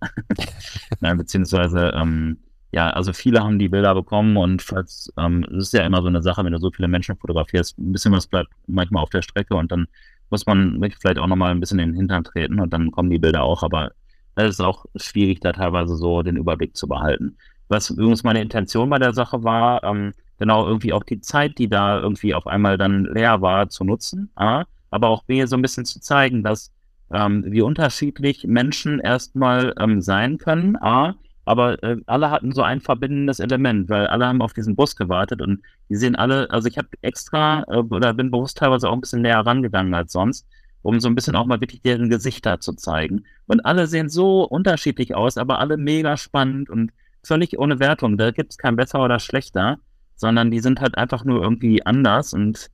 Nein, 1.00 1.18
beziehungsweise, 1.18 1.92
ähm, 1.94 2.38
ja, 2.72 2.88
also 2.88 3.12
viele 3.12 3.40
haben 3.44 3.58
die 3.58 3.68
Bilder 3.68 3.94
bekommen 3.94 4.38
und 4.38 4.62
falls, 4.62 5.12
ähm, 5.18 5.44
es 5.50 5.66
ist 5.66 5.72
ja 5.74 5.84
immer 5.84 6.00
so 6.00 6.08
eine 6.08 6.22
Sache, 6.22 6.42
wenn 6.42 6.52
du 6.52 6.58
so 6.58 6.70
viele 6.70 6.88
Menschen 6.88 7.18
fotografierst, 7.18 7.78
ein 7.78 7.92
bisschen 7.92 8.12
was 8.12 8.26
bleibt 8.26 8.48
manchmal 8.66 9.02
auf 9.02 9.10
der 9.10 9.20
Strecke 9.20 9.54
und 9.54 9.70
dann 9.70 9.86
muss 10.30 10.46
man 10.46 10.80
vielleicht 10.98 11.18
auch 11.18 11.26
nochmal 11.26 11.50
ein 11.50 11.60
bisschen 11.60 11.78
in 11.78 11.90
den 11.90 11.96
Hintern 11.96 12.24
treten 12.24 12.58
und 12.58 12.72
dann 12.72 12.90
kommen 12.90 13.10
die 13.10 13.18
Bilder 13.18 13.42
auch, 13.42 13.62
aber 13.62 13.92
es 14.34 14.48
ist 14.48 14.60
auch 14.60 14.86
schwierig, 14.96 15.40
da 15.40 15.52
teilweise 15.52 15.94
so 15.96 16.22
den 16.22 16.36
Überblick 16.36 16.74
zu 16.74 16.88
behalten. 16.88 17.36
Was 17.68 17.90
übrigens 17.90 18.22
meine 18.22 18.42
Intention 18.42 18.90
bei 18.90 18.98
der 18.98 19.14
Sache 19.14 19.42
war, 19.42 19.82
ähm, 19.84 20.12
genau 20.38 20.66
irgendwie 20.66 20.92
auch 20.92 21.04
die 21.04 21.20
Zeit, 21.20 21.58
die 21.58 21.68
da 21.68 22.00
irgendwie 22.00 22.34
auf 22.34 22.46
einmal 22.46 22.78
dann 22.78 23.04
leer 23.04 23.40
war, 23.40 23.68
zu 23.68 23.84
nutzen, 23.84 24.30
A, 24.34 24.64
aber 24.90 25.08
auch 25.08 25.24
B, 25.24 25.44
so 25.46 25.56
ein 25.56 25.62
bisschen 25.62 25.84
zu 25.84 26.00
zeigen, 26.00 26.42
dass 26.42 26.70
ähm, 27.10 27.44
wie 27.46 27.62
unterschiedlich 27.62 28.44
Menschen 28.44 29.00
erstmal 29.00 29.74
ähm, 29.78 30.00
sein 30.00 30.38
können, 30.38 30.76
A, 30.76 31.14
aber 31.44 31.80
äh, 31.84 31.96
alle 32.06 32.30
hatten 32.30 32.52
so 32.52 32.62
ein 32.62 32.80
verbindendes 32.80 33.38
Element, 33.38 33.88
weil 33.88 34.08
alle 34.08 34.26
haben 34.26 34.42
auf 34.42 34.52
diesen 34.52 34.74
Bus 34.74 34.96
gewartet 34.96 35.40
und 35.40 35.62
die 35.88 35.94
sehen 35.94 36.16
alle, 36.16 36.50
also 36.50 36.68
ich 36.68 36.76
habe 36.76 36.88
extra 37.02 37.64
äh, 37.68 37.78
oder 37.78 38.12
bin 38.14 38.32
bewusst 38.32 38.58
teilweise 38.58 38.88
auch 38.88 38.94
ein 38.94 39.00
bisschen 39.00 39.22
näher 39.22 39.46
rangegangen 39.46 39.94
als 39.94 40.12
sonst, 40.12 40.46
um 40.82 40.98
so 40.98 41.08
ein 41.08 41.14
bisschen 41.14 41.36
auch 41.36 41.46
mal 41.46 41.60
wirklich 41.60 41.82
deren 41.82 42.10
Gesichter 42.10 42.58
zu 42.58 42.72
zeigen. 42.74 43.24
Und 43.46 43.64
alle 43.64 43.86
sehen 43.86 44.08
so 44.08 44.42
unterschiedlich 44.42 45.14
aus, 45.14 45.38
aber 45.38 45.60
alle 45.60 45.76
mega 45.76 46.16
spannend 46.16 46.68
und 46.68 46.90
völlig 47.26 47.58
ohne 47.58 47.78
Wertung. 47.80 48.16
Da 48.16 48.30
gibt 48.30 48.52
es 48.52 48.58
kein 48.58 48.76
besser 48.76 49.02
oder 49.02 49.18
schlechter, 49.18 49.78
sondern 50.14 50.50
die 50.50 50.60
sind 50.60 50.80
halt 50.80 50.96
einfach 50.96 51.24
nur 51.24 51.42
irgendwie 51.42 51.84
anders 51.84 52.32
und 52.32 52.70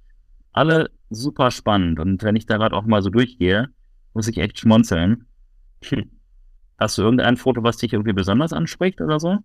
alle 0.53 0.91
super 1.11 1.51
spannend. 1.51 1.99
Und 1.99 2.23
wenn 2.23 2.37
ich 2.37 2.47
da 2.47 2.57
gerade 2.57 2.77
auch 2.77 2.85
mal 2.85 3.03
so 3.03 3.11
durchgehe, 3.11 3.69
muss 4.15 4.29
ich 4.29 4.39
echt 4.39 4.59
schmunzeln. 4.59 5.27
Hm. 5.85 6.11
Hast 6.79 6.99
du 6.99 7.03
irgendein 7.03 7.37
Foto, 7.37 7.63
was 7.63 7.77
dich 7.77 7.93
irgendwie 7.93 8.13
besonders 8.13 8.53
anspricht 8.53 9.01
oder 9.01 9.21
so? 9.21 9.39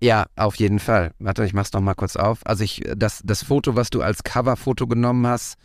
Ja, 0.00 0.26
auf 0.36 0.56
jeden 0.56 0.78
Fall. 0.78 1.12
Warte, 1.18 1.44
ich 1.44 1.54
mach's 1.54 1.72
noch 1.72 1.80
mal 1.80 1.94
kurz 1.94 2.16
auf. 2.16 2.46
Also 2.46 2.64
ich, 2.64 2.82
das, 2.96 3.22
das 3.24 3.42
Foto, 3.42 3.76
was 3.76 3.90
du 3.90 4.02
als 4.02 4.24
Coverfoto 4.24 4.86
genommen 4.86 5.26
hast, 5.26 5.58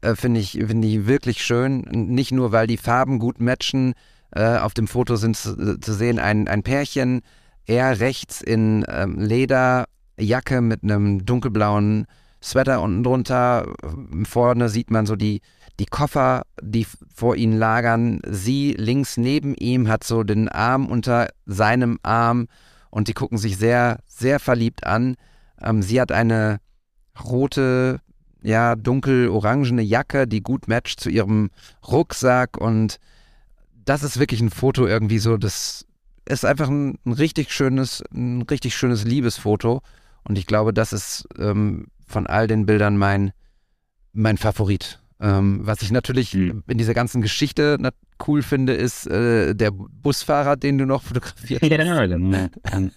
äh, 0.00 0.14
finde 0.14 0.40
ich, 0.40 0.52
finde 0.52 0.88
ich 0.88 1.06
wirklich 1.06 1.44
schön. 1.44 1.80
Nicht 1.90 2.32
nur, 2.32 2.50
weil 2.52 2.66
die 2.66 2.76
Farben 2.76 3.18
gut 3.18 3.40
matchen. 3.40 3.94
Äh, 4.30 4.58
auf 4.58 4.74
dem 4.74 4.88
Foto 4.88 5.16
sind 5.16 5.36
zu, 5.36 5.78
zu, 5.78 5.92
sehen 5.92 6.18
ein, 6.18 6.48
ein 6.48 6.62
Pärchen, 6.62 7.20
er 7.66 8.00
rechts 8.00 8.40
in 8.40 8.84
ähm, 8.88 9.18
Lederjacke 9.18 10.60
mit 10.60 10.82
einem 10.82 11.24
dunkelblauen 11.24 12.06
Sweater 12.42 12.82
unten 12.82 13.02
drunter. 13.02 13.72
Vorne 14.24 14.68
sieht 14.68 14.90
man 14.90 15.06
so 15.06 15.16
die, 15.16 15.40
die 15.78 15.86
Koffer, 15.86 16.42
die 16.60 16.86
vor 17.14 17.36
ihnen 17.36 17.58
lagern. 17.58 18.20
Sie 18.28 18.72
links 18.72 19.16
neben 19.16 19.54
ihm 19.54 19.88
hat 19.88 20.04
so 20.04 20.22
den 20.22 20.48
Arm 20.48 20.86
unter 20.86 21.28
seinem 21.46 21.98
Arm 22.02 22.46
und 22.90 23.08
die 23.08 23.14
gucken 23.14 23.38
sich 23.38 23.56
sehr, 23.56 23.98
sehr 24.06 24.40
verliebt 24.40 24.86
an. 24.86 25.16
Ähm, 25.60 25.82
sie 25.82 26.00
hat 26.00 26.12
eine 26.12 26.60
rote, 27.24 28.00
ja, 28.42 28.76
dunkel-orangene 28.76 29.82
Jacke, 29.82 30.28
die 30.28 30.42
gut 30.42 30.68
matcht 30.68 31.00
zu 31.00 31.08
ihrem 31.08 31.50
Rucksack 31.88 32.58
und 32.58 32.98
das 33.84 34.02
ist 34.02 34.18
wirklich 34.18 34.40
ein 34.40 34.50
Foto 34.50 34.86
irgendwie 34.86 35.18
so, 35.18 35.36
das 35.36 35.86
ist 36.26 36.44
einfach 36.44 36.68
ein, 36.68 36.98
ein 37.04 37.12
richtig 37.12 37.52
schönes, 37.52 38.02
ein 38.12 38.42
richtig 38.42 38.74
schönes 38.74 39.04
Liebesfoto 39.04 39.82
und 40.24 40.38
ich 40.38 40.46
glaube, 40.46 40.72
das 40.72 40.92
ist 40.92 41.28
ähm, 41.38 41.86
von 42.06 42.26
all 42.26 42.46
den 42.46 42.66
Bildern 42.66 42.96
mein, 42.96 43.32
mein 44.12 44.38
Favorit. 44.38 45.00
Ähm, 45.20 45.60
was 45.62 45.80
ich 45.82 45.92
natürlich 45.92 46.34
mhm. 46.34 46.64
in 46.66 46.76
dieser 46.76 46.94
ganzen 46.94 47.22
Geschichte 47.22 47.78
cool 48.26 48.42
finde, 48.42 48.74
ist 48.74 49.06
äh, 49.06 49.54
der 49.54 49.70
Busfahrer, 49.70 50.56
den 50.56 50.78
du 50.78 50.86
noch 50.86 51.02
fotografiert 51.02 51.62
hast. 51.62 51.68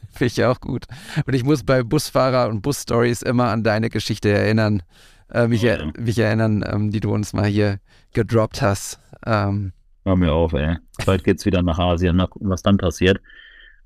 Finde 0.11 0.25
ich 0.25 0.43
auch 0.43 0.59
gut. 0.59 0.85
Und 1.25 1.33
ich 1.33 1.43
muss 1.43 1.63
bei 1.63 1.83
Busfahrer 1.83 2.49
und 2.49 2.61
Busstories 2.61 3.21
immer 3.21 3.49
an 3.49 3.63
deine 3.63 3.89
Geschichte 3.89 4.29
erinnern, 4.29 4.83
äh, 5.31 5.47
mich, 5.47 5.63
oh, 5.63 5.67
ja. 5.67 5.91
mich, 5.97 6.17
erinnern, 6.17 6.63
ähm, 6.67 6.91
die 6.91 6.99
du 6.99 7.13
uns 7.13 7.33
mal 7.33 7.45
hier 7.45 7.79
gedroppt 8.13 8.61
hast. 8.61 8.99
Ähm, 9.25 9.73
Hör 10.07 10.15
mir 10.15 10.31
auf, 10.31 10.53
ey. 10.53 10.77
Bald 11.05 11.25
geht's 11.25 11.45
wieder 11.45 11.61
nach 11.61 11.79
Asien, 11.79 12.15
mal 12.15 12.27
gucken, 12.27 12.49
was 12.49 12.61
dann 12.61 12.77
passiert. 12.77 13.19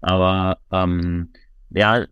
Aber 0.02 0.60
ähm, 0.72 1.30
ja, 1.72 2.06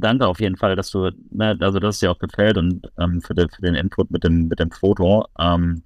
danke 0.00 0.26
auf 0.26 0.40
jeden 0.40 0.56
Fall, 0.56 0.76
dass 0.76 0.90
du, 0.90 1.10
ne, 1.30 1.54
also 1.60 1.78
dass 1.78 1.96
es 1.96 2.00
dir 2.00 2.10
auch 2.10 2.18
gefällt 2.18 2.56
und 2.56 2.90
ähm, 2.98 3.20
für, 3.20 3.34
den, 3.34 3.50
für 3.50 3.60
den 3.60 3.74
Input 3.74 4.10
mit 4.10 4.24
dem, 4.24 4.48
mit 4.48 4.60
dem 4.60 4.70
Foto. 4.70 5.26
Ähm, 5.38 5.82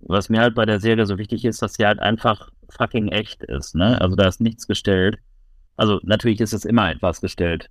was 0.00 0.28
mir 0.30 0.40
halt 0.40 0.56
bei 0.56 0.66
der 0.66 0.80
Serie 0.80 1.06
so 1.06 1.16
wichtig 1.16 1.44
ist, 1.44 1.62
dass 1.62 1.74
sie 1.74 1.86
halt 1.86 2.00
einfach 2.00 2.50
fucking 2.70 3.06
echt 3.06 3.44
ist, 3.44 3.76
ne? 3.76 4.00
Also 4.00 4.16
da 4.16 4.26
ist 4.26 4.40
nichts 4.40 4.66
gestellt. 4.66 5.18
Also 5.76 6.00
natürlich 6.02 6.40
ist 6.40 6.54
es 6.54 6.64
immer 6.64 6.90
etwas 6.90 7.20
gestellt. 7.20 7.70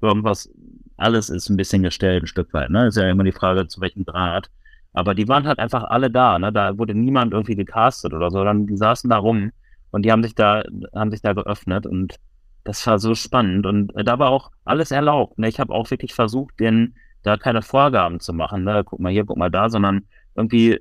Irgendwas, 0.00 0.48
alles 0.96 1.28
ist 1.28 1.48
ein 1.48 1.56
bisschen 1.56 1.82
gestellt, 1.82 2.22
ein 2.22 2.28
Stück 2.28 2.52
weit, 2.52 2.70
ne? 2.70 2.86
Ist 2.86 2.96
ja 2.96 3.10
immer 3.10 3.24
die 3.24 3.32
Frage, 3.32 3.66
zu 3.66 3.80
welchem 3.80 4.04
Grad. 4.04 4.48
Aber 4.96 5.14
die 5.14 5.28
waren 5.28 5.46
halt 5.46 5.58
einfach 5.58 5.84
alle 5.84 6.10
da, 6.10 6.38
ne? 6.38 6.50
Da 6.50 6.78
wurde 6.78 6.94
niemand 6.94 7.34
irgendwie 7.34 7.54
gecastet 7.54 8.14
oder 8.14 8.30
so, 8.30 8.38
sondern 8.38 8.66
die 8.66 8.78
saßen 8.78 9.10
da 9.10 9.18
rum 9.18 9.52
und 9.90 10.06
die 10.06 10.10
haben 10.10 10.22
sich 10.22 10.34
da, 10.34 10.62
haben 10.94 11.10
sich 11.10 11.20
da 11.20 11.34
geöffnet 11.34 11.86
und 11.86 12.16
das 12.64 12.86
war 12.86 12.98
so 12.98 13.14
spannend 13.14 13.66
und 13.66 13.94
äh, 13.94 14.04
da 14.04 14.18
war 14.18 14.30
auch 14.30 14.52
alles 14.64 14.90
erlaubt. 14.92 15.38
Ne? 15.38 15.48
Ich 15.48 15.60
habe 15.60 15.74
auch 15.74 15.90
wirklich 15.90 16.14
versucht, 16.14 16.58
denen 16.58 16.96
da 17.22 17.36
keine 17.36 17.60
Vorgaben 17.60 18.20
zu 18.20 18.32
machen. 18.32 18.64
Ne? 18.64 18.84
Guck 18.86 18.98
mal 18.98 19.12
hier, 19.12 19.26
guck 19.26 19.36
mal 19.36 19.50
da, 19.50 19.68
sondern 19.68 20.06
irgendwie 20.34 20.80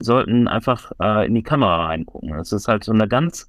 sollten 0.00 0.46
einfach 0.46 0.92
äh, 1.00 1.26
in 1.26 1.34
die 1.34 1.42
Kamera 1.42 1.86
reingucken. 1.86 2.34
Es 2.34 2.52
ist 2.52 2.68
halt 2.68 2.84
so 2.84 2.92
eine 2.92 3.08
ganz, 3.08 3.48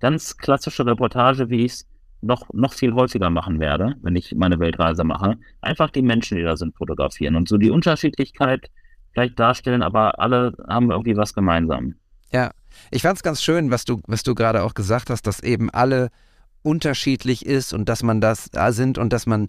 ganz 0.00 0.36
klassische 0.36 0.84
Reportage, 0.84 1.48
wie 1.48 1.64
ich 1.64 1.72
es 1.72 1.88
noch, 2.22 2.52
noch 2.52 2.72
viel 2.72 2.92
häufiger 2.92 3.30
machen 3.30 3.60
werde, 3.60 3.94
wenn 4.02 4.16
ich 4.16 4.34
meine 4.34 4.58
Weltreise 4.58 5.04
mache. 5.04 5.36
Einfach 5.60 5.90
die 5.90 6.02
Menschen, 6.02 6.38
die 6.38 6.42
da 6.42 6.56
sind, 6.56 6.76
fotografieren 6.76 7.36
und 7.36 7.48
so 7.48 7.56
die 7.56 7.70
Unterschiedlichkeit 7.70 8.68
vielleicht 9.12 9.38
darstellen, 9.38 9.82
aber 9.82 10.18
alle 10.18 10.54
haben 10.68 10.90
irgendwie 10.90 11.16
was 11.16 11.34
gemeinsam. 11.34 11.94
Ja, 12.32 12.50
ich 12.90 13.02
fand 13.02 13.16
es 13.16 13.22
ganz 13.22 13.42
schön, 13.42 13.70
was 13.70 13.84
du, 13.84 14.00
was 14.06 14.22
du 14.22 14.34
gerade 14.34 14.62
auch 14.62 14.74
gesagt 14.74 15.10
hast, 15.10 15.26
dass 15.26 15.40
eben 15.40 15.70
alle 15.70 16.10
unterschiedlich 16.62 17.46
ist 17.46 17.72
und 17.72 17.88
dass 17.88 18.02
man 18.02 18.20
das 18.20 18.50
da 18.50 18.72
sind 18.72 18.98
und 18.98 19.12
dass 19.12 19.26
man 19.26 19.48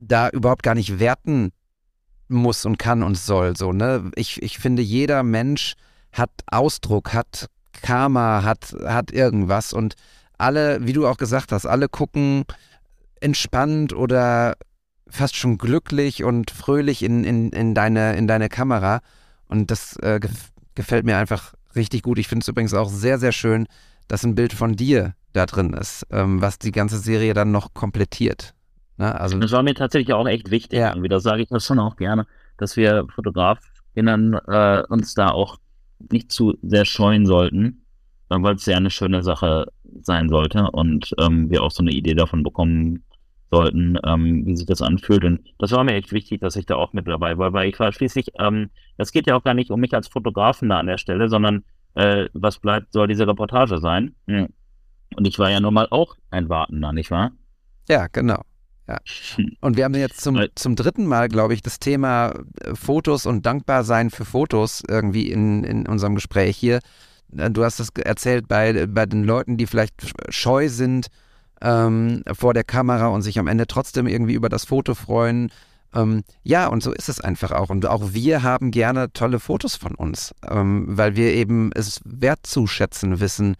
da 0.00 0.28
überhaupt 0.30 0.62
gar 0.62 0.74
nicht 0.74 0.98
werten 0.98 1.52
muss 2.28 2.64
und 2.64 2.78
kann 2.78 3.02
und 3.02 3.16
soll. 3.16 3.56
So, 3.56 3.72
ne? 3.72 4.10
ich, 4.16 4.42
ich 4.42 4.58
finde, 4.58 4.82
jeder 4.82 5.22
Mensch 5.22 5.74
hat 6.12 6.30
Ausdruck, 6.50 7.12
hat 7.12 7.48
Karma, 7.82 8.42
hat, 8.42 8.74
hat 8.84 9.10
irgendwas 9.12 9.72
und 9.72 9.94
alle, 10.38 10.84
wie 10.84 10.92
du 10.92 11.06
auch 11.06 11.16
gesagt 11.16 11.52
hast, 11.52 11.66
alle 11.66 11.88
gucken 11.88 12.44
entspannt 13.20 13.92
oder 13.92 14.56
fast 15.12 15.36
schon 15.36 15.58
glücklich 15.58 16.24
und 16.24 16.50
fröhlich 16.50 17.02
in, 17.02 17.24
in, 17.24 17.50
in, 17.50 17.74
deine, 17.74 18.16
in 18.16 18.26
deine 18.26 18.48
Kamera. 18.48 19.00
Und 19.46 19.70
das 19.70 19.96
äh, 19.98 20.18
gefällt 20.74 21.04
mir 21.04 21.18
einfach 21.18 21.54
richtig 21.76 22.02
gut. 22.02 22.18
Ich 22.18 22.28
finde 22.28 22.42
es 22.42 22.48
übrigens 22.48 22.74
auch 22.74 22.88
sehr, 22.88 23.18
sehr 23.18 23.32
schön, 23.32 23.66
dass 24.08 24.24
ein 24.24 24.34
Bild 24.34 24.52
von 24.52 24.74
dir 24.74 25.14
da 25.32 25.46
drin 25.46 25.74
ist, 25.74 26.06
ähm, 26.10 26.40
was 26.40 26.58
die 26.58 26.72
ganze 26.72 26.98
Serie 26.98 27.34
dann 27.34 27.52
noch 27.52 27.74
komplettiert. 27.74 28.54
Ne? 28.96 29.18
Also, 29.18 29.38
das 29.38 29.52
war 29.52 29.62
mir 29.62 29.74
tatsächlich 29.74 30.14
auch 30.14 30.26
echt 30.26 30.50
wichtig. 30.50 30.78
Ja. 30.78 30.90
Irgendwie. 30.90 31.08
Das 31.08 31.22
sage 31.22 31.42
ich 31.42 31.48
das 31.48 31.64
schon 31.64 31.78
auch 31.78 31.96
gerne, 31.96 32.26
dass 32.56 32.76
wir 32.76 33.06
Fotografinnen 33.14 34.34
äh, 34.46 34.82
uns 34.88 35.14
da 35.14 35.30
auch 35.30 35.58
nicht 36.10 36.32
zu 36.32 36.56
sehr 36.62 36.84
scheuen 36.84 37.26
sollten, 37.26 37.84
weil 38.28 38.54
es 38.54 38.66
ja 38.66 38.76
eine 38.76 38.90
schöne 38.90 39.22
Sache 39.22 39.66
sein 40.00 40.28
sollte 40.28 40.70
und 40.70 41.14
ähm, 41.18 41.50
wir 41.50 41.62
auch 41.62 41.70
so 41.70 41.82
eine 41.82 41.92
Idee 41.92 42.14
davon 42.14 42.42
bekommen 42.42 43.04
sollten, 43.52 43.98
ähm, 44.04 44.46
wie 44.46 44.56
sich 44.56 44.66
das 44.66 44.80
anfühlt. 44.80 45.24
Und 45.24 45.40
das 45.58 45.72
war 45.72 45.84
mir 45.84 45.92
echt 45.92 46.10
wichtig, 46.12 46.40
dass 46.40 46.56
ich 46.56 46.64
da 46.64 46.76
auch 46.76 46.94
mit 46.94 47.06
dabei 47.06 47.36
war, 47.36 47.52
weil 47.52 47.68
ich 47.68 47.78
war 47.78 47.92
schließlich, 47.92 48.28
ähm, 48.38 48.70
das 48.96 49.12
geht 49.12 49.26
ja 49.26 49.36
auch 49.36 49.44
gar 49.44 49.52
nicht 49.52 49.70
um 49.70 49.78
mich 49.78 49.94
als 49.94 50.08
Fotografen 50.08 50.70
da 50.70 50.78
an 50.78 50.86
der 50.86 50.96
Stelle, 50.96 51.28
sondern 51.28 51.62
äh, 51.94 52.28
was 52.32 52.58
bleibt, 52.58 52.92
soll 52.92 53.08
diese 53.08 53.26
Reportage 53.28 53.78
sein. 53.78 54.14
Mhm. 54.26 54.48
Und 55.14 55.28
ich 55.28 55.38
war 55.38 55.50
ja 55.50 55.60
nun 55.60 55.74
mal 55.74 55.86
auch 55.90 56.16
ein 56.30 56.48
Wartender, 56.48 56.94
nicht 56.94 57.10
wahr? 57.10 57.32
Ja, 57.90 58.06
genau. 58.10 58.40
Ja. 58.88 58.98
Und 59.60 59.76
wir 59.76 59.84
haben 59.84 59.94
jetzt 59.94 60.22
zum, 60.22 60.42
zum 60.54 60.74
dritten 60.74 61.04
Mal, 61.04 61.28
glaube 61.28 61.52
ich, 61.52 61.60
das 61.60 61.78
Thema 61.78 62.32
äh, 62.62 62.74
Fotos 62.74 63.26
und 63.26 63.44
Dankbarsein 63.44 64.08
für 64.08 64.24
Fotos 64.24 64.82
irgendwie 64.88 65.30
in, 65.30 65.62
in 65.64 65.86
unserem 65.86 66.14
Gespräch 66.14 66.56
hier. 66.56 66.80
Äh, 67.36 67.50
du 67.50 67.64
hast 67.64 67.80
es 67.80 67.90
erzählt 67.90 68.48
bei, 68.48 68.86
bei 68.86 69.04
den 69.04 69.24
Leuten, 69.24 69.58
die 69.58 69.66
vielleicht 69.66 69.94
scheu 70.30 70.70
sind 70.70 71.08
ähm, 71.62 72.22
vor 72.32 72.54
der 72.54 72.64
Kamera 72.64 73.06
und 73.06 73.22
sich 73.22 73.38
am 73.38 73.46
Ende 73.46 73.66
trotzdem 73.66 74.06
irgendwie 74.06 74.34
über 74.34 74.48
das 74.48 74.64
Foto 74.64 74.94
freuen. 74.94 75.50
Ähm, 75.94 76.24
ja, 76.42 76.66
und 76.66 76.82
so 76.82 76.92
ist 76.92 77.08
es 77.08 77.20
einfach 77.20 77.52
auch. 77.52 77.70
Und 77.70 77.86
auch 77.86 78.12
wir 78.12 78.42
haben 78.42 78.70
gerne 78.70 79.12
tolle 79.12 79.40
Fotos 79.40 79.76
von 79.76 79.94
uns, 79.94 80.34
ähm, 80.48 80.86
weil 80.88 81.16
wir 81.16 81.32
eben 81.32 81.70
es 81.74 82.00
wertzuschätzen 82.04 83.20
wissen, 83.20 83.56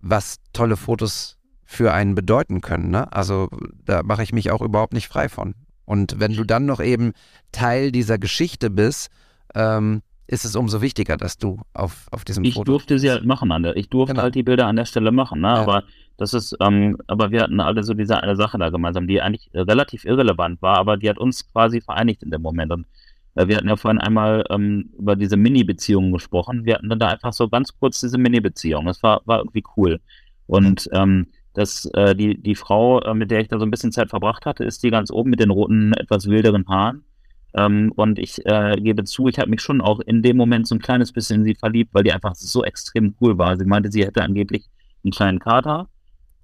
was 0.00 0.36
tolle 0.52 0.76
Fotos 0.76 1.36
für 1.64 1.92
einen 1.92 2.14
bedeuten 2.14 2.60
können. 2.60 2.90
Ne? 2.90 3.12
Also 3.12 3.48
da 3.84 4.02
mache 4.02 4.22
ich 4.22 4.32
mich 4.32 4.50
auch 4.50 4.62
überhaupt 4.62 4.92
nicht 4.92 5.08
frei 5.08 5.28
von. 5.28 5.54
Und 5.84 6.18
wenn 6.18 6.34
du 6.34 6.44
dann 6.44 6.64
noch 6.66 6.80
eben 6.80 7.12
Teil 7.52 7.92
dieser 7.92 8.18
Geschichte 8.18 8.70
bist, 8.70 9.08
ähm, 9.54 10.02
ist 10.26 10.44
es 10.44 10.56
umso 10.56 10.80
wichtiger, 10.80 11.16
dass 11.16 11.36
du 11.38 11.60
auf, 11.74 12.06
auf 12.10 12.24
diesem 12.24 12.44
ich 12.44 12.54
Foto. 12.54 12.62
Ich 12.62 12.66
durfte 12.66 12.98
sie 12.98 13.10
halt 13.10 13.24
machen, 13.24 13.52
an 13.52 13.62
der, 13.62 13.76
ich 13.76 13.88
durfte 13.88 14.14
Genau. 14.14 14.22
halt 14.22 14.34
die 14.34 14.42
Bilder 14.42 14.66
an 14.66 14.76
der 14.76 14.84
Stelle 14.86 15.12
machen, 15.12 15.40
ne? 15.40 15.48
Ja. 15.48 15.54
aber 15.56 15.84
das 16.16 16.32
ist, 16.32 16.56
ähm, 16.60 16.96
aber 17.08 17.30
wir 17.30 17.42
hatten 17.42 17.60
alle 17.60 17.82
so 17.82 17.92
diese 17.92 18.22
eine 18.22 18.36
Sache 18.36 18.56
da 18.58 18.70
gemeinsam, 18.70 19.06
die 19.06 19.20
eigentlich 19.20 19.50
äh, 19.52 19.60
relativ 19.60 20.04
irrelevant 20.04 20.62
war, 20.62 20.78
aber 20.78 20.96
die 20.96 21.10
hat 21.10 21.18
uns 21.18 21.50
quasi 21.52 21.80
vereinigt 21.80 22.22
in 22.22 22.30
dem 22.30 22.40
Moment. 22.40 22.72
Und 22.72 22.86
äh, 23.34 23.48
wir 23.48 23.56
hatten 23.56 23.68
ja 23.68 23.76
vorhin 23.76 23.98
einmal 24.00 24.44
ähm, 24.50 24.90
über 24.98 25.16
diese 25.16 25.36
Mini-Beziehungen 25.36 26.12
gesprochen. 26.12 26.64
Wir 26.64 26.74
hatten 26.74 26.88
dann 26.88 27.00
da 27.00 27.08
einfach 27.08 27.32
so 27.32 27.48
ganz 27.48 27.76
kurz 27.78 28.00
diese 28.00 28.16
Mini-Beziehung. 28.16 28.86
Das 28.86 29.02
war, 29.02 29.22
war 29.24 29.38
irgendwie 29.40 29.64
cool. 29.76 30.00
Und 30.46 30.88
ähm, 30.92 31.26
das, 31.54 31.86
äh, 31.94 32.14
die, 32.14 32.40
die 32.40 32.54
Frau, 32.54 33.00
äh, 33.00 33.14
mit 33.14 33.30
der 33.30 33.40
ich 33.40 33.48
da 33.48 33.58
so 33.58 33.64
ein 33.64 33.70
bisschen 33.70 33.92
Zeit 33.92 34.10
verbracht 34.10 34.46
hatte, 34.46 34.64
ist 34.64 34.82
die 34.82 34.90
ganz 34.90 35.10
oben 35.10 35.30
mit 35.30 35.40
den 35.40 35.50
roten, 35.50 35.92
etwas 35.94 36.26
wilderen 36.26 36.66
Haaren. 36.68 37.04
Ähm, 37.56 37.92
und 37.96 38.18
ich 38.18 38.44
äh, 38.46 38.76
gebe 38.80 39.04
zu, 39.04 39.28
ich 39.28 39.38
habe 39.38 39.50
mich 39.50 39.60
schon 39.62 39.80
auch 39.80 40.00
in 40.00 40.22
dem 40.22 40.36
Moment 40.36 40.66
so 40.66 40.74
ein 40.74 40.80
kleines 40.80 41.12
bisschen 41.12 41.40
in 41.40 41.44
sie 41.44 41.54
verliebt, 41.54 41.94
weil 41.94 42.02
die 42.02 42.12
einfach 42.12 42.34
so 42.34 42.64
extrem 42.64 43.14
cool 43.20 43.38
war. 43.38 43.56
Sie 43.56 43.64
meinte, 43.64 43.90
sie 43.92 44.04
hätte 44.04 44.22
angeblich 44.22 44.68
einen 45.04 45.12
kleinen 45.12 45.38
Kater. 45.38 45.88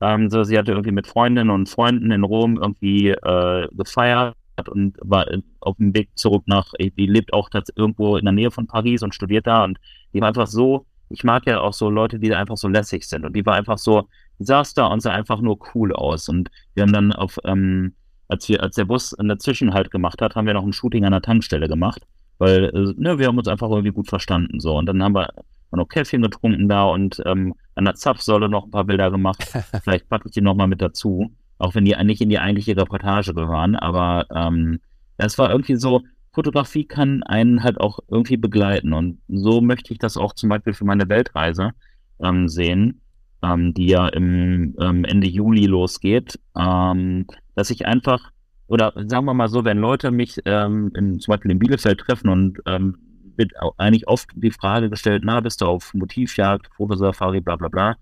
Ähm, 0.01 0.31
so, 0.31 0.45
sie 0.45 0.57
hatte 0.57 0.73
irgendwie 0.73 0.93
mit 0.93 1.07
Freundinnen 1.07 1.51
und 1.51 1.69
Freunden 1.69 2.11
in 2.11 2.25
Rom 2.25 2.57
irgendwie 2.57 3.09
äh, 3.09 3.69
gefeiert 3.73 4.37
und 4.69 4.97
war 5.03 5.29
äh, 5.31 5.43
auf 5.61 5.77
dem 5.77 5.95
Weg 5.95 6.11
zurück 6.15 6.45
nach, 6.47 6.73
äh, 6.79 6.91
die 6.91 7.07
lebt 7.07 7.33
auch 7.33 7.51
irgendwo 7.75 8.17
in 8.17 8.25
der 8.25 8.33
Nähe 8.33 8.51
von 8.51 8.67
Paris 8.67 9.03
und 9.03 9.15
studiert 9.15 9.47
da 9.47 9.65
und 9.65 9.79
die 10.15 10.21
war 10.21 10.29
einfach 10.29 10.47
so, 10.47 10.87
ich 11.11 11.25
mag 11.25 11.47
ja 11.47 11.61
auch 11.61 11.73
so 11.73 11.91
Leute, 11.91 12.19
die 12.19 12.35
einfach 12.35 12.57
so 12.57 12.69
lässig 12.69 13.07
sind 13.07 13.25
und 13.25 13.35
die 13.35 13.45
war 13.45 13.55
einfach 13.55 13.79
so, 13.79 14.09
saß 14.39 14.75
da 14.75 14.87
und 14.87 15.01
sah 15.01 15.13
einfach 15.13 15.41
nur 15.41 15.59
cool 15.75 15.93
aus 15.93 16.29
und 16.29 16.51
wir 16.75 16.85
haben 16.85 16.93
dann 16.93 17.13
auf, 17.13 17.39
ähm, 17.45 17.95
als 18.31 18.49
wir, 18.49 18.63
als 18.63 18.77
der 18.77 18.85
Bus 18.85 19.13
einen 19.15 19.39
Zwischenhalt 19.39 19.91
gemacht 19.91 20.23
hat, 20.23 20.35
haben 20.35 20.47
wir 20.47 20.55
noch 20.55 20.65
ein 20.65 20.73
Shooting 20.73 21.05
an 21.05 21.13
der 21.13 21.23
Tankstelle 21.23 21.69
gemacht, 21.69 22.07
weil, 22.39 22.65
äh, 22.65 22.95
ne, 22.97 23.19
wir 23.19 23.27
haben 23.27 23.39
uns 23.39 23.49
einfach 23.49 23.69
irgendwie 23.69 23.93
gut 23.93 24.09
verstanden, 24.09 24.61
so. 24.61 24.77
Und 24.77 24.87
dann 24.87 25.03
haben 25.03 25.15
wir 25.15 25.29
noch 25.73 25.89
Käffchen 25.89 26.23
getrunken 26.23 26.69
da 26.69 26.85
und 26.85 27.23
ähm, 27.27 27.55
an 27.75 27.85
der 27.85 27.95
Zapfsäule 27.95 28.49
noch 28.49 28.65
ein 28.65 28.71
paar 28.71 28.85
Bilder 28.85 29.11
gemacht. 29.11 29.43
Vielleicht 29.85 30.09
packe 30.09 30.29
ich 30.29 30.33
die 30.33 30.41
nochmal 30.41 30.69
mit 30.69 30.81
dazu, 30.81 31.31
auch 31.59 31.75
wenn 31.75 31.85
die 31.85 31.97
eigentlich 31.97 32.21
in 32.21 32.29
die 32.29 32.39
eigentliche 32.39 32.77
Reportage 32.77 33.35
gehören, 33.35 33.77
aber 33.77 34.27
ähm, 34.35 34.81
es 35.17 35.39
war 35.39 35.51
irgendwie 35.51 35.77
so, 35.77 36.03
Fotografie 36.33 36.85
kann 36.85 37.25
einen 37.25 37.65
halt 37.65 37.81
auch 37.81 37.99
irgendwie 38.09 38.37
begleiten 38.37 38.93
und 38.93 39.19
so 39.29 39.61
möchte 39.61 39.93
ich 39.93 39.99
das 39.99 40.17
auch 40.17 40.33
zum 40.35 40.49
Beispiel 40.49 40.73
für 40.73 40.85
meine 40.85 41.09
Weltreise 41.09 41.73
ähm, 42.21 42.49
sehen, 42.49 43.01
ähm, 43.43 43.75
die 43.75 43.87
ja 43.87 44.07
im 44.09 44.77
ähm, 44.81 45.05
Ende 45.05 45.27
Juli 45.27 45.67
losgeht, 45.67 46.39
ähm, 46.57 47.27
dass 47.61 47.69
ich 47.69 47.87
einfach, 47.87 48.31
oder 48.69 48.95
sagen 48.97 49.27
wir 49.27 49.35
mal 49.35 49.49
so, 49.49 49.67
wenn 49.67 49.77
Leute 49.77 50.11
mich 50.11 50.41
ähm, 50.47 50.91
in, 50.97 51.21
zum 51.21 51.33
Beispiel 51.33 51.51
in 51.51 51.59
Bielefeld 51.59 52.01
treffen 52.01 52.31
und 52.31 52.59
ähm, 52.65 52.97
wird 53.37 53.53
eigentlich 53.77 54.09
oft 54.09 54.31
die 54.35 54.51
Frage 54.51 54.89
gestellt, 54.89 55.25
na, 55.27 55.41
bist 55.41 55.61
du 55.61 55.67
auf 55.67 55.93
Motivjagd, 55.93 56.69
Fotosafari, 56.75 57.41
bla 57.41 57.57
bla 57.57 57.69
bla. 57.69 57.97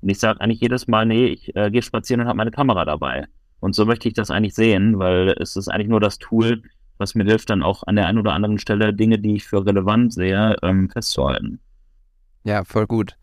Und 0.00 0.08
ich 0.08 0.18
sage 0.18 0.40
eigentlich 0.40 0.60
jedes 0.60 0.88
Mal, 0.88 1.04
nee, 1.04 1.26
ich 1.26 1.54
äh, 1.54 1.70
gehe 1.70 1.82
spazieren 1.82 2.22
und 2.22 2.26
habe 2.26 2.38
meine 2.38 2.50
Kamera 2.50 2.86
dabei. 2.86 3.26
Und 3.60 3.74
so 3.74 3.84
möchte 3.84 4.08
ich 4.08 4.14
das 4.14 4.30
eigentlich 4.30 4.54
sehen, 4.54 4.98
weil 4.98 5.36
es 5.38 5.56
ist 5.56 5.68
eigentlich 5.68 5.88
nur 5.88 6.00
das 6.00 6.18
Tool, 6.18 6.62
was 6.96 7.14
mir 7.14 7.24
hilft, 7.24 7.50
dann 7.50 7.62
auch 7.62 7.82
an 7.86 7.96
der 7.96 8.06
einen 8.06 8.18
oder 8.18 8.32
anderen 8.32 8.58
Stelle 8.58 8.94
Dinge, 8.94 9.18
die 9.18 9.34
ich 9.34 9.44
für 9.44 9.66
relevant 9.66 10.14
sehe, 10.14 10.56
ähm, 10.62 10.88
festzuhalten. 10.88 11.60
Ja, 12.44 12.64
voll 12.64 12.86
gut. 12.86 13.14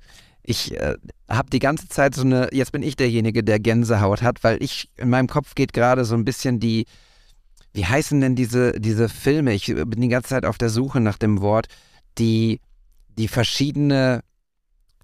Ich 0.50 0.76
äh, 0.76 0.96
habe 1.30 1.52
die 1.52 1.60
ganze 1.60 1.88
Zeit 1.90 2.16
so 2.16 2.24
eine, 2.24 2.50
jetzt 2.52 2.72
bin 2.72 2.82
ich 2.82 2.96
derjenige, 2.96 3.44
der 3.44 3.60
Gänsehaut 3.60 4.24
hat, 4.24 4.44
weil 4.44 4.58
ich, 4.64 4.90
in 4.98 5.12
meinem 5.12 5.28
Kopf 5.28 5.54
geht 5.54 5.74
gerade 5.74 6.06
so 6.06 6.16
ein 6.16 6.26
bisschen 6.26 6.60
die, 6.60 6.88
wie 7.72 7.86
heißen 7.86 8.20
denn 8.20 8.36
diese, 8.36 8.72
diese 8.80 9.10
Filme? 9.10 9.54
Ich 9.54 9.68
bin 9.68 10.02
die 10.02 10.08
ganze 10.08 10.30
Zeit 10.30 10.46
auf 10.46 10.58
der 10.58 10.70
Suche 10.70 11.02
nach 11.02 11.20
dem 11.20 11.42
Wort, 11.42 11.68
die, 12.18 12.62
die 13.16 13.28
verschiedene 13.28 14.22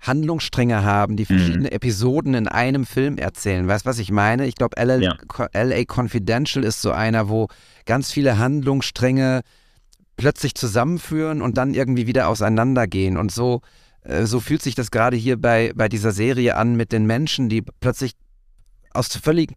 Handlungsstränge 0.01 0.83
haben, 0.83 1.15
die 1.15 1.25
verschiedene 1.25 1.71
Episoden 1.71 2.33
in 2.33 2.47
einem 2.47 2.87
Film 2.87 3.19
erzählen. 3.19 3.67
Weißt 3.67 3.85
du, 3.85 3.89
was 3.89 3.99
ich 3.99 4.11
meine? 4.11 4.47
Ich 4.47 4.55
glaube, 4.55 4.83
LA, 4.83 4.97
Ja. 4.97 5.15
LA 5.53 5.83
Confidential 5.85 6.65
ist 6.65 6.81
so 6.81 6.91
einer, 6.91 7.29
wo 7.29 7.49
ganz 7.85 8.11
viele 8.11 8.39
Handlungsstränge 8.39 9.41
plötzlich 10.17 10.55
zusammenführen 10.55 11.43
und 11.43 11.55
dann 11.59 11.75
irgendwie 11.75 12.07
wieder 12.07 12.29
auseinandergehen. 12.29 13.15
Und 13.15 13.31
so, 13.31 13.57
äh, 13.57 13.84
so 14.25 14.39
fühlt 14.39 14.61
sich 14.61 14.75
das 14.75 14.91
gerade 14.91 15.17
hier 15.17 15.39
bei, 15.39 15.71
bei 15.75 15.89
dieser 15.89 16.11
Serie 16.11 16.55
an 16.55 16.75
mit 16.75 16.91
den 16.91 17.05
Menschen, 17.05 17.49
die 17.49 17.61
plötzlich 17.61 18.13
aus 18.93 19.07
völlig 19.07 19.53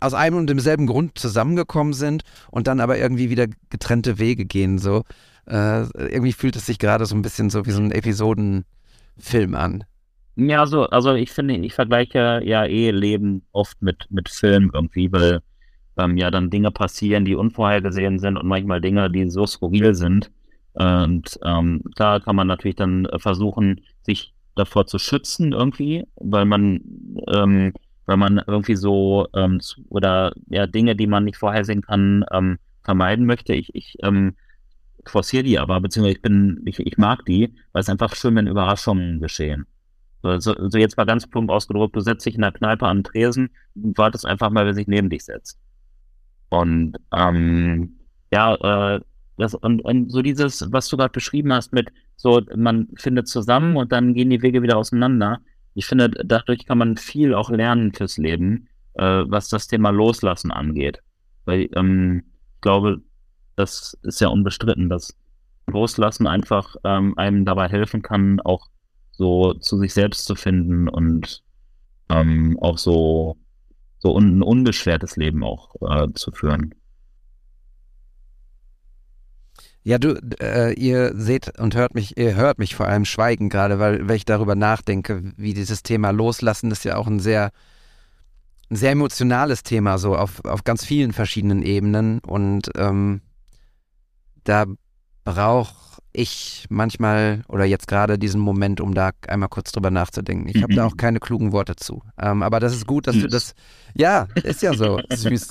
aus 0.00 0.12
einem 0.12 0.36
und 0.36 0.48
demselben 0.48 0.86
Grund 0.86 1.18
zusammengekommen 1.18 1.94
sind 1.94 2.24
und 2.50 2.66
dann 2.66 2.80
aber 2.80 2.98
irgendwie 2.98 3.30
wieder 3.30 3.46
getrennte 3.70 4.18
Wege 4.18 4.44
gehen. 4.44 4.78
So 4.78 5.02
äh, 5.46 5.84
irgendwie 5.96 6.32
fühlt 6.32 6.56
es 6.56 6.66
sich 6.66 6.78
gerade 6.78 7.06
so 7.06 7.14
ein 7.14 7.22
bisschen 7.22 7.48
so 7.48 7.64
wie 7.64 7.70
so 7.70 7.80
ein 7.80 7.90
Episodenfilm 7.90 9.54
an. 9.54 9.84
Ja, 10.36 10.66
so, 10.66 10.84
also 10.88 11.14
ich 11.14 11.30
finde, 11.30 11.56
ich 11.56 11.74
vergleiche 11.74 12.42
ja 12.44 12.64
eh 12.66 12.90
Leben 12.90 13.46
oft 13.52 13.80
mit, 13.80 14.06
mit 14.10 14.28
Film 14.28 14.70
irgendwie, 14.74 15.10
weil 15.12 15.40
ähm, 15.96 16.16
ja 16.16 16.30
dann 16.30 16.50
Dinge 16.50 16.70
passieren, 16.70 17.24
die 17.24 17.36
unvorhergesehen 17.36 18.18
sind 18.18 18.36
und 18.36 18.46
manchmal 18.46 18.80
Dinge, 18.80 19.10
die 19.10 19.30
so 19.30 19.46
skurril 19.46 19.94
sind. 19.94 20.30
Und 20.74 21.38
ähm, 21.44 21.82
klar 21.94 22.20
kann 22.20 22.36
man 22.36 22.46
natürlich 22.46 22.76
dann 22.76 23.06
äh, 23.06 23.18
versuchen, 23.18 23.80
sich 24.02 24.34
davor 24.56 24.86
zu 24.86 24.98
schützen 24.98 25.52
irgendwie, 25.52 26.04
weil 26.16 26.44
man, 26.44 26.80
ähm, 27.32 27.72
weil 28.06 28.16
man 28.16 28.42
irgendwie 28.46 28.76
so 28.76 29.26
ähm, 29.34 29.60
oder 29.88 30.32
ja 30.48 30.66
Dinge, 30.66 30.96
die 30.96 31.06
man 31.06 31.24
nicht 31.24 31.36
vorhersehen 31.36 31.82
kann, 31.82 32.24
ähm, 32.32 32.58
vermeiden 32.82 33.26
möchte. 33.26 33.54
Ich, 33.54 33.74
ich 33.74 33.96
ähm, 34.02 34.34
forciere 35.06 35.44
die 35.44 35.58
aber, 35.58 35.80
beziehungsweise 35.80 36.16
ich 36.16 36.22
bin, 36.22 36.62
ich, 36.66 36.78
ich 36.80 36.98
mag 36.98 37.24
die, 37.24 37.54
weil 37.72 37.80
es 37.80 37.88
einfach 37.88 38.14
schön, 38.14 38.34
wenn 38.36 38.46
Überraschungen 38.46 39.20
geschehen. 39.20 39.66
So, 40.22 40.38
so, 40.38 40.54
so 40.70 40.78
jetzt 40.78 40.96
mal 40.96 41.04
ganz 41.04 41.26
plump 41.26 41.50
ausgedrückt, 41.50 41.96
du 41.96 42.00
setzt 42.00 42.24
dich 42.26 42.34
in 42.34 42.40
der 42.40 42.52
Kneipe 42.52 42.86
an 42.86 42.98
den 42.98 43.04
Tresen 43.04 43.50
und 43.74 43.98
wartest 43.98 44.26
einfach 44.26 44.50
mal, 44.50 44.64
wer 44.64 44.74
sich 44.74 44.86
neben 44.86 45.10
dich 45.10 45.24
setzt. 45.24 45.58
Und 46.48 46.96
ähm, 47.12 47.98
ja, 48.32 48.54
äh, 48.54 49.00
das, 49.36 49.54
und, 49.54 49.80
und 49.84 50.10
so 50.10 50.22
dieses, 50.22 50.72
was 50.72 50.88
du 50.88 50.96
gerade 50.96 51.12
beschrieben 51.12 51.52
hast 51.52 51.72
mit 51.72 51.88
so, 52.16 52.40
man 52.54 52.88
findet 52.96 53.28
zusammen 53.28 53.76
und 53.76 53.92
dann 53.92 54.14
gehen 54.14 54.30
die 54.30 54.42
Wege 54.42 54.62
wieder 54.62 54.76
auseinander. 54.76 55.40
Ich 55.74 55.86
finde, 55.86 56.08
dadurch 56.08 56.66
kann 56.66 56.78
man 56.78 56.96
viel 56.96 57.34
auch 57.34 57.50
lernen 57.50 57.92
fürs 57.92 58.16
Leben, 58.16 58.68
äh, 58.94 59.24
was 59.26 59.48
das 59.48 59.66
Thema 59.66 59.90
Loslassen 59.90 60.52
angeht. 60.52 61.00
Weil 61.44 61.68
ähm, 61.74 62.22
ich 62.54 62.60
glaube, 62.60 63.02
das 63.56 63.98
ist 64.02 64.20
ja 64.20 64.28
unbestritten, 64.28 64.88
dass 64.88 65.16
Loslassen 65.66 66.26
einfach 66.26 66.76
ähm, 66.84 67.16
einem 67.18 67.44
dabei 67.44 67.68
helfen 67.68 68.02
kann, 68.02 68.40
auch 68.40 68.68
so 69.12 69.54
zu 69.54 69.78
sich 69.78 69.94
selbst 69.94 70.26
zu 70.26 70.34
finden 70.34 70.88
und 70.88 71.42
ähm, 72.08 72.58
auch 72.60 72.78
so, 72.78 73.36
so 73.98 74.16
ein 74.16 74.42
unbeschwertes 74.42 75.16
Leben 75.16 75.42
auch 75.42 75.74
äh, 75.82 76.12
zu 76.14 76.30
führen. 76.32 76.74
Ja, 79.86 79.98
du, 79.98 80.14
äh, 80.40 80.72
ihr 80.72 81.12
seht 81.14 81.58
und 81.60 81.74
hört 81.74 81.94
mich, 81.94 82.16
ihr 82.16 82.34
hört 82.34 82.58
mich 82.58 82.74
vor 82.74 82.88
allem 82.88 83.04
schweigen 83.04 83.50
gerade, 83.50 83.78
weil, 83.78 84.08
weil 84.08 84.16
ich 84.16 84.24
darüber 84.24 84.54
nachdenke, 84.54 85.22
wie 85.36 85.52
dieses 85.52 85.82
Thema 85.82 86.10
Loslassen 86.10 86.70
ist 86.70 86.84
ja 86.84 86.96
auch 86.96 87.06
ein 87.06 87.20
sehr, 87.20 87.50
ein 88.70 88.76
sehr 88.76 88.92
emotionales 88.92 89.62
Thema, 89.62 89.98
so 89.98 90.16
auf, 90.16 90.42
auf 90.46 90.64
ganz 90.64 90.86
vielen 90.86 91.12
verschiedenen 91.12 91.62
Ebenen. 91.62 92.20
Und 92.20 92.70
ähm, 92.76 93.20
da 94.44 94.64
brauche 95.24 96.00
ich 96.14 96.64
manchmal 96.70 97.42
oder 97.48 97.66
jetzt 97.66 97.86
gerade 97.86 98.18
diesen 98.18 98.40
Moment, 98.40 98.80
um 98.80 98.94
da 98.94 99.10
einmal 99.28 99.50
kurz 99.50 99.70
drüber 99.72 99.90
nachzudenken. 99.90 100.48
Ich 100.48 100.62
habe 100.62 100.74
da 100.74 100.86
auch 100.86 100.96
keine 100.96 101.20
klugen 101.20 101.52
Worte 101.52 101.76
zu. 101.76 102.02
Ähm, 102.18 102.42
aber 102.42 102.58
das 102.58 102.72
ist 102.72 102.86
gut, 102.86 103.06
dass 103.06 103.16
du 103.16 103.22
Süß. 103.22 103.30
das. 103.30 103.54
Ja, 103.94 104.28
ist 104.44 104.62
ja 104.62 104.72
so. 104.72 104.98
Süß. 105.10 105.48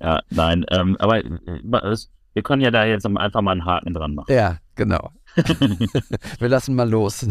Ja, 0.00 0.20
nein, 0.30 0.66
ähm, 0.70 0.96
aber 0.98 1.24
äh, 1.24 1.90
es, 1.90 2.10
wir 2.36 2.42
können 2.42 2.60
ja 2.60 2.70
da 2.70 2.84
jetzt 2.84 3.06
einfach 3.06 3.40
mal 3.40 3.52
einen 3.52 3.64
Haken 3.64 3.94
dran 3.94 4.14
machen. 4.14 4.30
ja, 4.30 4.58
genau. 4.74 5.10
Wir 6.38 6.48
lassen 6.50 6.74
mal 6.74 6.88
los. 6.88 7.26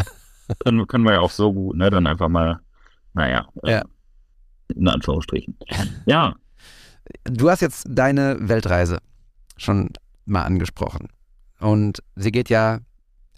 können, 0.60 0.88
können 0.88 1.03
wir 1.06 1.14
ja 1.14 1.20
auch 1.20 1.30
so 1.30 1.53
gut, 1.53 1.76
ne? 1.78 1.91
Dann 1.91 2.08
einfach 2.08 2.28
mal, 2.28 2.60
naja, 3.14 3.47
äh, 3.64 3.72
Ja. 3.74 3.84
in 4.76 4.88
Anführungsstrichen. 4.88 5.56
Ja, 6.08 6.34
Du 7.24 7.51
hast 7.51 7.62
jetzt 7.62 7.86
deine 7.88 8.38
Weltreise 8.39 8.97
schon 9.58 9.91
mal 10.26 10.41
angesprochen. 10.41 11.10
Und 11.60 12.01
sie 12.16 12.32
geht 12.32 12.49
ja 12.49 12.80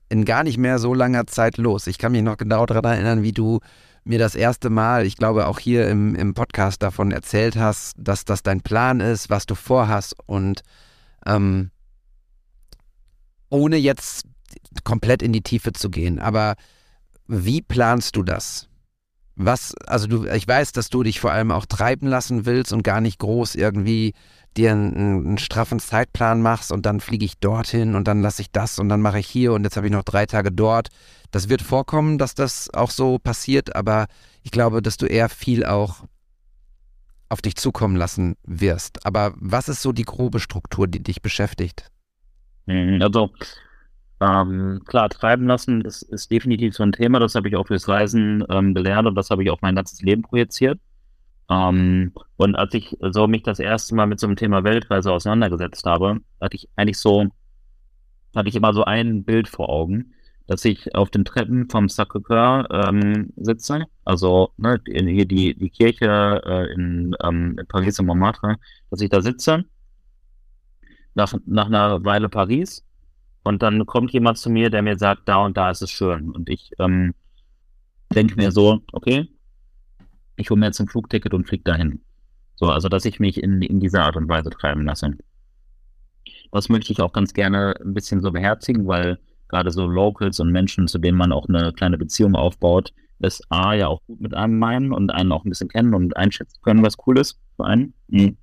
in 0.08 0.24
gar 0.24 0.44
nicht 0.46 0.58
mehr 0.58 0.80
so 0.80 0.94
langer 0.94 1.28
Zeit 1.28 1.58
los. 1.58 1.86
Ich 1.88 1.98
kann 1.98 2.14
mich 2.14 2.24
noch 2.24 2.38
genau 2.38 2.66
daran 2.66 2.86
erinnern, 2.86 3.24
wie 3.24 3.34
du 3.34 3.60
mir 4.06 4.20
das 4.20 4.36
erste 4.36 4.70
Mal, 4.70 5.06
ich 5.06 5.18
glaube 5.18 5.48
auch 5.48 5.60
hier 5.60 5.90
im, 5.90 6.16
im 6.16 6.34
Podcast 6.34 6.82
davon 6.82 7.12
erzählt 7.12 7.58
hast, 7.58 7.96
dass 7.98 8.24
das 8.24 8.42
dein 8.42 8.62
Plan 8.62 9.02
ist, 9.02 9.30
was 9.30 9.46
du 9.46 9.54
vorhast 9.54 10.16
und 10.28 10.62
ähm, 11.28 11.72
ohne 13.50 13.78
jetzt 13.78 14.26
komplett 14.84 15.22
in 15.22 15.34
die 15.34 15.42
Tiefe 15.42 15.74
zu 15.74 15.90
gehen. 15.90 16.20
Aber 16.20 16.56
wie 17.28 17.62
planst 17.62 18.16
du 18.16 18.24
das? 18.24 18.70
Was, 19.36 19.76
also 19.86 20.08
du, 20.08 20.26
ich 20.26 20.48
weiß, 20.48 20.72
dass 20.72 20.90
du 20.90 21.04
dich 21.04 21.20
vor 21.20 21.32
allem 21.32 21.52
auch 21.52 21.68
treiben 21.68 22.08
lassen 22.08 22.48
willst 22.48 22.74
und 22.74 22.84
gar 22.84 23.02
nicht 23.02 23.20
groß 23.20 23.54
irgendwie 23.54 24.14
dir 24.56 24.72
einen, 24.72 24.96
einen 24.96 25.38
straffen 25.38 25.80
Zeitplan 25.80 26.42
machst 26.42 26.72
und 26.72 26.88
dann 26.88 27.00
fliege 27.00 27.26
ich 27.26 27.38
dorthin 27.38 27.94
und 27.94 28.08
dann 28.08 28.24
lasse 28.24 28.42
ich 28.42 28.52
das 28.52 28.80
und 28.80 28.90
dann 28.90 29.02
mache 29.02 29.20
ich 29.20 29.28
hier 29.28 29.54
und 29.54 29.64
jetzt 29.64 29.78
habe 29.78 29.86
ich 29.86 29.94
noch 29.94 30.04
drei 30.04 30.26
Tage 30.26 30.52
dort. 30.52 30.88
Das 31.30 31.50
wird 31.50 31.62
vorkommen, 31.62 32.18
dass 32.18 32.34
das 32.34 32.74
auch 32.74 32.90
so 32.90 33.20
passiert, 33.20 33.76
aber 33.76 34.08
ich 34.42 34.50
glaube, 34.50 34.82
dass 34.82 34.98
du 34.98 35.06
eher 35.06 35.30
viel 35.30 35.66
auch 35.66 36.06
auf 37.30 37.42
dich 37.42 37.56
zukommen 37.56 37.96
lassen 37.96 38.36
wirst. 38.44 39.06
Aber 39.06 39.34
was 39.38 39.70
ist 39.70 39.82
so 39.82 39.92
die 39.92 40.04
grobe 40.06 40.40
Struktur, 40.40 40.88
die 40.88 41.04
dich 41.04 41.22
beschäftigt? 41.22 41.92
Mhm, 42.66 43.02
Also, 43.02 43.32
ähm, 44.22 44.82
klar, 44.88 45.10
treiben 45.10 45.48
lassen, 45.48 45.84
das 45.84 46.02
ist 46.04 46.32
definitiv 46.32 46.76
so 46.76 46.84
ein 46.84 46.92
Thema. 46.94 47.20
Das 47.20 47.36
habe 47.36 47.50
ich 47.50 47.56
auch 47.56 47.68
fürs 47.68 47.88
Reisen 47.88 48.44
ähm, 48.50 48.74
gelernt 48.74 49.08
und 49.08 49.16
das 49.16 49.30
habe 49.30 49.44
ich 49.44 49.50
auf 49.52 49.62
mein 49.62 49.76
ganzes 49.76 50.02
Leben 50.02 50.24
projiziert. 50.24 50.80
Ähm, 51.50 52.14
und 52.38 52.56
als 52.56 52.74
ich 52.76 52.98
so 53.12 53.28
mich 53.28 53.44
das 53.44 53.60
erste 53.60 53.96
Mal 53.96 54.08
mit 54.08 54.20
so 54.20 54.28
einem 54.28 54.38
Thema 54.38 54.64
Weltreise 54.64 55.12
auseinandergesetzt 55.14 55.86
habe, 55.86 56.22
hatte 56.42 56.56
ich 56.58 56.70
eigentlich 56.78 57.00
so, 57.00 57.28
hatte 58.36 58.50
ich 58.50 58.56
immer 58.56 58.74
so 58.74 58.84
ein 58.84 59.24
Bild 59.24 59.48
vor 59.48 59.70
Augen, 59.70 60.14
dass 60.48 60.64
ich 60.66 60.96
auf 60.96 61.10
den 61.10 61.26
Treppen 61.26 61.70
vom 61.70 61.88
Sacré-Cœur 61.88 62.90
ähm, 62.90 63.34
sitze, 63.36 63.86
also 64.06 64.54
ne, 64.58 64.82
hier 64.86 65.26
die, 65.26 65.56
die 65.56 65.70
Kirche 65.70 66.42
äh, 66.46 66.74
in, 66.74 67.16
ähm, 67.22 67.58
in 67.60 67.68
Paris 67.68 68.00
in 68.00 68.06
Montmartre, 68.06 68.56
dass 68.90 69.02
ich 69.02 69.10
da 69.10 69.22
sitze, 69.22 69.66
nach, 71.14 71.34
nach 71.46 71.66
einer 71.66 72.04
Weile 72.06 72.30
Paris 72.30 72.86
und 73.44 73.62
dann 73.62 73.86
kommt 73.86 74.12
jemand 74.12 74.38
zu 74.38 74.50
mir, 74.50 74.70
der 74.70 74.82
mir 74.82 74.98
sagt, 74.98 75.28
da 75.28 75.38
und 75.46 75.56
da 75.58 75.72
ist 75.72 75.82
es 75.82 75.90
schön. 75.90 76.32
Und 76.32 76.50
ich 76.50 76.72
ähm, 76.80 77.14
denke 78.14 78.36
mir 78.36 78.52
so, 78.52 78.82
okay, 78.92 79.28
ich 80.36 80.50
hole 80.50 80.60
mir 80.60 80.68
jetzt 80.68 80.80
ein 80.80 80.88
Flugticket 80.88 81.34
und 81.34 81.48
fliege 81.48 81.64
dahin. 81.64 82.02
So, 82.56 82.68
also 82.68 82.90
dass 82.90 83.06
ich 83.06 83.20
mich 83.20 83.42
in, 83.42 83.62
in 83.62 83.80
dieser 83.80 84.04
Art 84.04 84.16
und 84.16 84.28
Weise 84.28 84.50
treiben 84.50 84.84
lasse. 84.84 85.12
Das 86.52 86.70
möchte 86.70 86.92
ich 86.92 87.02
auch 87.02 87.14
ganz 87.14 87.34
gerne 87.34 87.76
ein 87.82 87.94
bisschen 87.94 88.22
so 88.22 88.32
beherzigen, 88.32 88.88
weil 88.88 89.20
gerade 89.50 89.72
so 89.72 89.88
Locals 89.88 90.40
und 90.40 90.52
Menschen, 90.52 90.88
zu 90.88 90.98
denen 90.98 91.18
man 91.18 91.32
auch 91.32 91.48
eine 91.48 91.74
kleine 91.74 91.98
Beziehung 91.98 92.36
aufbaut, 92.36 92.94
das 93.20 93.42
A 93.50 93.74
ja 93.74 93.88
auch 93.88 94.02
gut 94.06 94.22
mit 94.22 94.34
einem 94.34 94.60
meinen 94.60 94.92
und 94.92 95.12
einen 95.12 95.32
auch 95.32 95.44
ein 95.44 95.50
bisschen 95.50 95.70
kennen 95.70 95.94
und 95.94 96.16
einschätzen 96.16 96.60
können, 96.62 96.84
was 96.84 96.96
cool 97.06 97.18
ist 97.18 97.40
für 97.56 97.66
einen. 97.66 97.94
Mhm. 98.08 98.38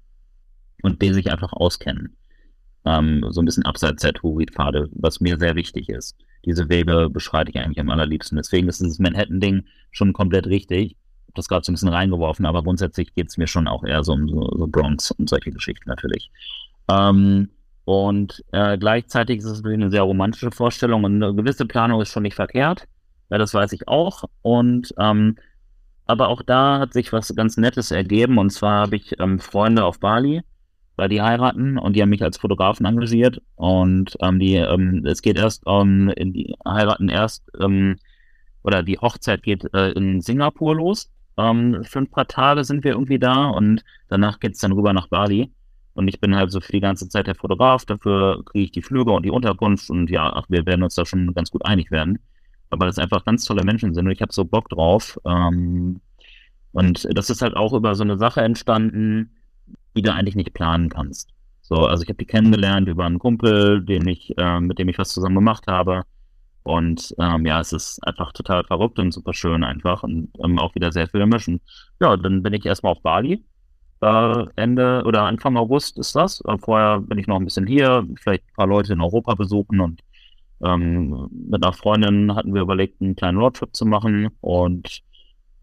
Und 0.82 0.98
B 0.98 1.12
sich 1.12 1.30
einfach 1.30 1.52
auskennen. 1.52 2.16
Ähm, 2.84 3.24
so 3.30 3.40
ein 3.40 3.46
bisschen 3.46 3.64
abseits 3.64 4.02
der 4.02 4.12
Touri-Pfade, 4.12 4.88
was 4.92 5.20
mir 5.20 5.38
sehr 5.38 5.54
wichtig 5.54 5.88
ist. 5.88 6.16
Diese 6.44 6.68
Wege 6.68 7.08
beschreite 7.08 7.50
ich 7.50 7.58
eigentlich 7.58 7.80
am 7.80 7.88
allerliebsten. 7.88 8.36
Deswegen 8.36 8.68
ist 8.68 8.80
dieses 8.80 8.98
Manhattan-Ding 8.98 9.64
schon 9.92 10.12
komplett 10.12 10.46
richtig. 10.46 10.90
Ich 10.92 11.28
hab 11.28 11.34
das 11.36 11.48
gerade 11.48 11.64
so 11.64 11.72
ein 11.72 11.74
bisschen 11.74 11.88
reingeworfen, 11.88 12.44
aber 12.44 12.62
grundsätzlich 12.62 13.14
geht 13.14 13.28
es 13.28 13.38
mir 13.38 13.46
schon 13.46 13.66
auch 13.66 13.84
eher 13.84 14.04
so 14.04 14.12
um 14.12 14.28
so, 14.28 14.50
so 14.58 14.66
Bronx 14.66 15.10
und 15.12 15.30
solche 15.30 15.52
Geschichten 15.52 15.88
natürlich. 15.88 16.30
Ähm, 16.88 17.48
und 17.84 18.42
äh, 18.52 18.78
gleichzeitig 18.78 19.38
ist 19.38 19.44
es 19.44 19.58
natürlich 19.58 19.82
eine 19.82 19.90
sehr 19.90 20.02
romantische 20.02 20.50
Vorstellung 20.50 21.04
und 21.04 21.22
eine 21.22 21.34
gewisse 21.34 21.66
Planung 21.66 22.00
ist 22.00 22.10
schon 22.10 22.22
nicht 22.22 22.34
verkehrt. 22.34 22.86
Ja, 23.30 23.38
das 23.38 23.52
weiß 23.52 23.72
ich 23.72 23.88
auch. 23.88 24.24
Und 24.42 24.94
ähm, 24.98 25.36
aber 26.06 26.28
auch 26.28 26.42
da 26.42 26.78
hat 26.80 26.92
sich 26.92 27.12
was 27.12 27.34
ganz 27.34 27.56
Nettes 27.56 27.90
ergeben. 27.90 28.38
Und 28.38 28.50
zwar 28.50 28.82
habe 28.82 28.96
ich 28.96 29.18
ähm, 29.20 29.38
Freunde 29.38 29.84
auf 29.84 30.00
Bali, 30.00 30.42
weil 30.96 31.08
die 31.08 31.22
heiraten 31.22 31.78
und 31.78 31.94
die 31.94 32.02
haben 32.02 32.10
mich 32.10 32.22
als 32.22 32.38
Fotografen 32.38 32.86
engagiert. 32.86 33.40
Und 33.56 34.16
ähm, 34.20 34.38
die, 34.38 34.54
ähm, 34.56 35.04
es 35.06 35.22
geht 35.22 35.38
erst 35.38 35.62
ähm, 35.66 36.10
in 36.16 36.32
die 36.32 36.54
heiraten 36.66 37.08
erst 37.08 37.44
ähm, 37.60 37.96
oder 38.62 38.82
die 38.82 38.98
Hochzeit 38.98 39.42
geht 39.42 39.72
äh, 39.74 39.90
in 39.92 40.20
Singapur 40.20 40.76
los. 40.76 41.10
Ähm, 41.36 41.84
für 41.84 42.00
ein 42.00 42.10
paar 42.10 42.28
Tage 42.28 42.64
sind 42.64 42.84
wir 42.84 42.92
irgendwie 42.92 43.18
da 43.18 43.48
und 43.48 43.84
danach 44.08 44.40
geht's 44.40 44.60
dann 44.60 44.72
rüber 44.72 44.92
nach 44.92 45.08
Bali. 45.08 45.50
Und 45.94 46.08
ich 46.08 46.20
bin 46.20 46.34
halt 46.34 46.50
so 46.50 46.60
für 46.60 46.72
die 46.72 46.80
ganze 46.80 47.08
Zeit 47.08 47.26
der 47.26 47.34
Fotograf, 47.34 47.84
dafür 47.84 48.42
kriege 48.44 48.64
ich 48.64 48.72
die 48.72 48.82
Flüge 48.82 49.12
und 49.12 49.24
die 49.24 49.30
Unterkunft 49.30 49.90
und 49.90 50.10
ja, 50.10 50.32
ach, 50.34 50.46
wir 50.48 50.66
werden 50.66 50.82
uns 50.82 50.96
da 50.96 51.06
schon 51.06 51.32
ganz 51.34 51.50
gut 51.50 51.64
einig 51.64 51.90
werden. 51.90 52.18
Aber 52.70 52.86
das 52.86 52.98
einfach 52.98 53.24
ganz 53.24 53.44
tolle 53.44 53.64
Menschen 53.64 53.94
sind 53.94 54.06
und 54.06 54.12
ich 54.12 54.20
habe 54.20 54.32
so 54.32 54.44
Bock 54.44 54.68
drauf. 54.68 55.18
Ähm, 55.24 56.00
und 56.72 57.06
das 57.16 57.30
ist 57.30 57.42
halt 57.42 57.54
auch 57.56 57.72
über 57.72 57.94
so 57.94 58.02
eine 58.02 58.18
Sache 58.18 58.40
entstanden, 58.40 59.30
die 59.96 60.02
du 60.02 60.12
eigentlich 60.12 60.34
nicht 60.34 60.52
planen 60.54 60.88
kannst. 60.88 61.30
So, 61.62 61.76
also 61.76 62.02
ich 62.02 62.08
habe 62.08 62.18
die 62.18 62.26
kennengelernt 62.26 62.88
über 62.88 63.04
einen 63.06 63.18
Kumpel, 63.18 63.84
den 63.84 64.06
ich, 64.08 64.36
äh, 64.36 64.60
mit 64.60 64.78
dem 64.78 64.88
ich 64.88 64.98
was 64.98 65.10
zusammen 65.10 65.36
gemacht 65.36 65.66
habe. 65.68 66.02
Und 66.64 67.14
ähm, 67.18 67.46
ja, 67.46 67.60
es 67.60 67.72
ist 67.72 68.06
einfach 68.06 68.32
total 68.32 68.64
verrückt 68.64 68.98
und 68.98 69.12
super 69.12 69.34
schön 69.34 69.64
einfach 69.64 70.02
und 70.02 70.30
ähm, 70.42 70.58
auch 70.58 70.74
wieder 70.74 70.92
sehr 70.92 71.08
viele 71.08 71.26
Menschen. 71.26 71.60
Ja, 72.00 72.16
dann 72.16 72.42
bin 72.42 72.54
ich 72.54 72.66
erstmal 72.66 72.92
auf 72.92 73.02
Bali. 73.02 73.44
Äh, 74.04 74.46
Ende 74.56 75.02
oder 75.06 75.22
Anfang 75.22 75.56
August 75.56 75.98
ist 75.98 76.14
das. 76.14 76.42
Äh, 76.46 76.58
vorher 76.58 77.00
bin 77.00 77.18
ich 77.18 77.26
noch 77.26 77.36
ein 77.36 77.44
bisschen 77.44 77.66
hier, 77.66 78.06
vielleicht 78.20 78.44
ein 78.44 78.54
paar 78.54 78.66
Leute 78.66 78.92
in 78.92 79.00
Europa 79.00 79.34
besuchen 79.34 79.80
und 79.80 80.02
ähm, 80.62 81.28
mit 81.30 81.64
einer 81.64 81.72
Freundin 81.72 82.34
hatten 82.34 82.54
wir 82.54 82.62
überlegt, 82.62 83.00
einen 83.00 83.16
kleinen 83.16 83.38
Roadtrip 83.38 83.74
zu 83.74 83.86
machen. 83.86 84.28
Und 84.40 85.02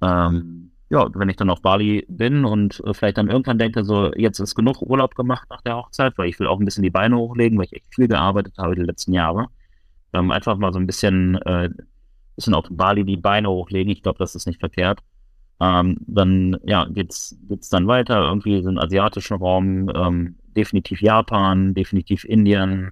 ähm, 0.01 0.71
ja, 0.89 1.07
wenn 1.13 1.29
ich 1.29 1.37
dann 1.37 1.51
auf 1.51 1.61
Bali 1.61 2.05
bin 2.09 2.43
und 2.45 2.81
äh, 2.85 2.93
vielleicht 2.95 3.17
dann 3.17 3.29
irgendwann 3.29 3.59
denke, 3.59 3.83
so 3.83 4.11
jetzt 4.15 4.39
ist 4.39 4.55
genug 4.55 4.81
Urlaub 4.81 5.15
gemacht 5.15 5.47
nach 5.51 5.61
der 5.61 5.77
Hochzeit, 5.77 6.17
weil 6.17 6.29
ich 6.29 6.39
will 6.39 6.47
auch 6.47 6.59
ein 6.59 6.65
bisschen 6.65 6.83
die 6.83 6.89
Beine 6.89 7.17
hochlegen, 7.17 7.57
weil 7.59 7.65
ich 7.65 7.73
echt 7.73 7.93
viel 7.93 8.07
gearbeitet 8.07 8.55
habe 8.57 8.75
die 8.75 8.81
letzten 8.81 9.13
Jahre. 9.13 9.47
Ähm, 10.13 10.31
einfach 10.31 10.57
mal 10.57 10.73
so 10.73 10.79
ein 10.79 10.87
bisschen, 10.87 11.35
äh, 11.43 11.69
bisschen 12.35 12.55
auf 12.55 12.65
Bali 12.71 13.05
die 13.05 13.17
Beine 13.17 13.49
hochlegen. 13.49 13.91
Ich 13.93 14.03
glaube, 14.03 14.19
das 14.19 14.35
ist 14.35 14.47
nicht 14.47 14.59
verkehrt. 14.59 15.01
Ähm, 15.61 15.97
dann 16.07 16.57
ja, 16.65 16.85
geht's 16.85 17.37
geht's 17.47 17.69
dann 17.69 17.87
weiter 17.87 18.19
irgendwie 18.23 18.57
in 18.57 18.65
den 18.65 18.79
asiatischen 18.79 19.37
Raum, 19.37 19.91
ähm, 19.95 20.35
definitiv 20.55 21.01
Japan, 21.01 21.75
definitiv 21.75 22.23
Indien, 22.25 22.91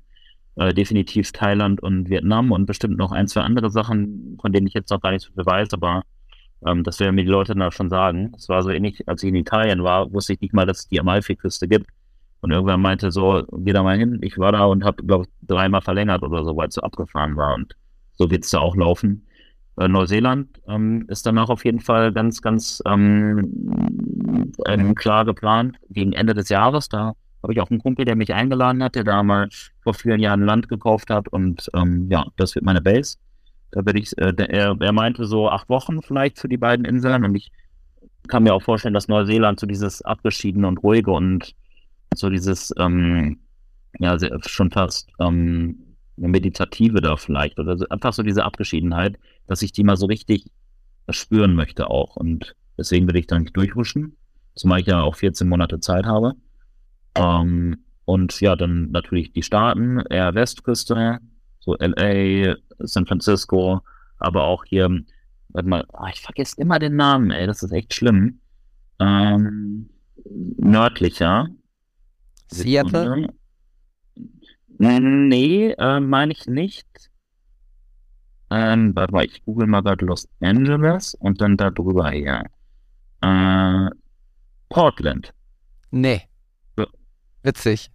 äh, 0.56 0.72
definitiv 0.74 1.32
Thailand 1.32 1.82
und 1.82 2.10
Vietnam 2.10 2.52
und 2.52 2.68
bestimmt 2.68 2.98
noch 2.98 3.12
ein, 3.12 3.28
zwei 3.28 3.42
andere 3.42 3.72
Sachen, 3.72 4.38
von 4.40 4.54
denen 4.54 4.68
ich 4.68 4.76
jetzt 4.76 4.92
noch 4.92 5.02
gar 5.02 5.12
nicht 5.12 5.26
so 5.26 5.34
viel 5.34 5.46
weiß, 5.46 5.74
aber 5.74 6.04
ähm, 6.66 6.84
das 6.84 7.00
werden 7.00 7.16
mir 7.16 7.24
die 7.24 7.32
Leute 7.32 7.56
dann 7.56 7.72
schon 7.72 7.90
sagen. 7.90 8.34
Es 8.38 8.50
war 8.50 8.62
so 8.62 8.70
ähnlich, 8.70 9.08
als 9.08 9.24
ich 9.24 9.30
in 9.30 9.36
Italien 9.36 9.84
war, 9.84 10.12
wusste 10.14 10.34
ich 10.34 10.42
nicht 10.42 10.54
mal, 10.54 10.66
dass 10.66 10.80
es 10.80 10.90
die 10.90 11.00
Amalfiküste 11.00 11.68
gibt. 11.68 11.88
Und 12.42 12.52
irgendwann 12.52 12.82
meinte 12.82 13.12
so, 13.12 13.44
geh 13.52 13.74
da 13.74 13.84
mal 13.84 13.98
hin. 13.98 14.20
Ich 14.22 14.38
war 14.38 14.52
da 14.52 14.66
und 14.66 14.84
habe, 14.84 15.04
glaube 15.04 15.26
ich, 15.26 15.48
dreimal 15.48 15.82
verlängert 15.82 16.24
oder 16.24 16.44
so, 16.46 16.56
weil 16.56 16.70
es 16.70 16.76
so 16.76 16.82
abgefahren 16.82 17.36
war. 17.36 17.56
Und 17.56 17.76
so 18.14 18.30
wird 18.30 18.44
es 18.46 18.52
da 18.52 18.60
auch 18.60 18.76
laufen. 18.76 19.26
Äh, 19.80 19.88
Neuseeland 19.88 20.62
ähm, 20.68 21.06
ist 21.08 21.26
danach 21.26 21.50
auf 21.50 21.64
jeden 21.64 21.80
Fall 21.80 22.12
ganz, 22.12 22.42
ganz 22.42 22.84
ähm, 22.86 24.52
ähm, 24.68 24.94
klar 24.94 25.24
geplant. 25.24 25.78
Gegen 25.90 26.12
Ende 26.12 26.34
des 26.34 26.50
Jahres, 26.50 26.90
da 26.90 27.14
habe 27.42 27.54
ich 27.54 27.62
auch 27.62 27.70
einen 27.70 27.80
Kumpel, 27.80 28.04
der 28.04 28.18
mich 28.18 28.34
eingeladen 28.34 28.84
hat, 28.84 28.96
der 28.96 29.06
da 29.06 29.24
mal 29.24 29.48
vor 29.82 29.94
vielen 29.94 30.20
Jahren 30.20 30.44
Land 30.44 30.68
gekauft 30.68 31.10
hat. 31.10 31.30
Und 31.30 31.70
ähm, 31.74 32.10
ja, 32.12 32.26
das 32.36 32.56
wird 32.56 32.66
meine 32.66 32.82
Base. 32.82 33.18
Da 33.72 33.86
werde 33.86 34.00
ich, 34.00 34.18
äh, 34.18 34.34
er, 34.38 34.76
er 34.78 34.92
meinte 34.92 35.24
so 35.24 35.50
acht 35.50 35.70
Wochen 35.70 36.02
vielleicht 36.02 36.40
für 36.40 36.50
die 36.50 36.58
beiden 36.58 36.84
Inseln. 36.84 37.24
Und 37.24 37.36
ich 37.36 37.50
kann 38.28 38.44
mir 38.44 38.54
auch 38.54 38.64
vorstellen, 38.64 38.94
dass 38.94 39.08
Neuseeland 39.08 39.62
so 39.62 39.68
dieses 39.68 40.02
abgeschiedene 40.02 40.68
und 40.68 40.84
ruhige 40.84 41.12
und 41.12 41.56
so 42.16 42.30
dieses, 42.30 42.74
ähm, 42.78 43.40
ja, 44.00 44.18
schon 44.46 44.72
fast 44.72 45.10
ähm, 45.22 45.89
meditative 46.28 47.02
da 47.02 47.18
vielleicht 47.18 47.60
oder 47.60 47.78
so, 47.78 47.88
einfach 47.90 48.14
so 48.14 48.24
diese 48.24 48.44
Abgeschiedenheit, 48.44 49.18
dass 49.48 49.62
ich 49.62 49.72
die 49.72 49.84
mal 49.84 49.98
so 49.98 50.06
richtig 50.06 50.52
spüren 51.10 51.56
möchte 51.56 51.90
auch. 51.90 52.16
Und 52.16 52.56
deswegen 52.78 53.08
will 53.08 53.16
ich 53.16 53.28
da 53.28 53.40
nicht 53.40 53.56
durchhuschen, 53.56 54.18
zumal 54.56 54.82
ich 54.82 54.88
ja 54.88 55.02
auch 55.02 55.16
14 55.16 55.48
Monate 55.48 55.80
Zeit 55.80 56.06
habe. 56.06 56.34
Ähm, 57.16 57.78
und 58.06 58.40
ja, 58.42 58.56
dann 58.56 58.92
natürlich 58.92 59.34
die 59.34 59.44
Staaten, 59.44 60.00
eher 60.10 60.34
Westküste, 60.34 61.20
so 61.60 61.76
LA, 61.80 62.56
San 62.80 63.06
Francisco, 63.06 63.82
aber 64.18 64.44
auch 64.44 64.66
hier, 64.66 64.90
warte 65.50 65.70
mal, 65.70 65.86
ah, 65.94 66.10
ich 66.12 66.22
vergesse 66.22 66.60
immer 66.60 66.80
den 66.80 66.96
Namen, 66.96 67.32
ey, 67.32 67.46
das 67.46 67.64
ist 67.64 67.72
echt 67.72 67.94
schlimm. 67.94 68.40
Ähm, 69.00 69.90
nördlicher. 70.58 71.48
Seattle? 72.48 73.28
Nee, 74.80 75.72
äh, 75.78 76.00
meine 76.00 76.32
ich 76.32 76.48
nicht. 76.48 76.88
Ähm, 78.50 78.96
warte 78.96 79.14
mal, 79.14 79.26
ich 79.26 79.44
google 79.46 79.68
mal 79.68 79.82
gerade 79.82 80.06
Los 80.06 80.28
Angeles 80.40 81.14
und 81.16 81.42
dann 81.42 81.58
da 81.58 81.70
drüber 81.70 82.10
her. 82.10 82.46
Äh, 83.22 83.90
Portland. 84.70 85.34
Nee. 85.92 86.22
Ja. 86.78 86.88
Witzig. 87.44 87.92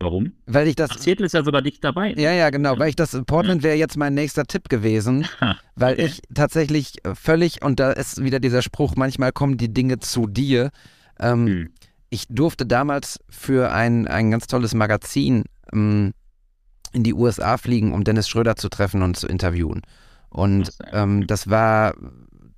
Warum? 0.00 0.32
Weil 0.46 0.68
ich 0.68 0.76
das. 0.76 0.90
Ach, 0.92 0.98
Seattle 0.98 1.24
ist 1.26 1.32
ja 1.32 1.42
sogar 1.42 1.62
dicht 1.62 1.82
dabei. 1.82 2.12
Ja, 2.12 2.32
ja, 2.32 2.50
genau. 2.50 2.78
Weil 2.78 2.90
ich 2.90 2.96
das. 2.96 3.18
Portland 3.26 3.62
wäre 3.62 3.76
jetzt 3.76 3.96
mein 3.96 4.12
nächster 4.14 4.44
Tipp 4.44 4.68
gewesen. 4.68 5.26
Weil 5.76 5.94
Okay. 5.94 6.04
ich 6.06 6.20
tatsächlich 6.34 6.98
völlig, 7.14 7.62
und 7.62 7.80
da 7.80 7.92
ist 7.92 8.22
wieder 8.22 8.38
dieser 8.40 8.60
Spruch, 8.62 8.94
manchmal 8.96 9.32
kommen 9.32 9.56
die 9.56 9.72
Dinge 9.72 9.98
zu 10.00 10.26
dir. 10.26 10.70
Ähm, 11.18 11.46
Hm. 11.46 11.70
Ich 12.10 12.26
durfte 12.28 12.64
damals 12.64 13.18
für 13.28 13.72
ein, 13.72 14.06
ein 14.06 14.30
ganz 14.30 14.46
tolles 14.46 14.72
Magazin 14.74 15.44
in 15.74 17.02
die 17.02 17.14
USA 17.14 17.56
fliegen, 17.56 17.92
um 17.92 18.04
Dennis 18.04 18.28
Schröder 18.28 18.56
zu 18.56 18.68
treffen 18.68 19.02
und 19.02 19.16
zu 19.16 19.26
interviewen. 19.26 19.82
Und 20.30 20.72
ähm, 20.92 21.26
das 21.26 21.50
war 21.50 21.94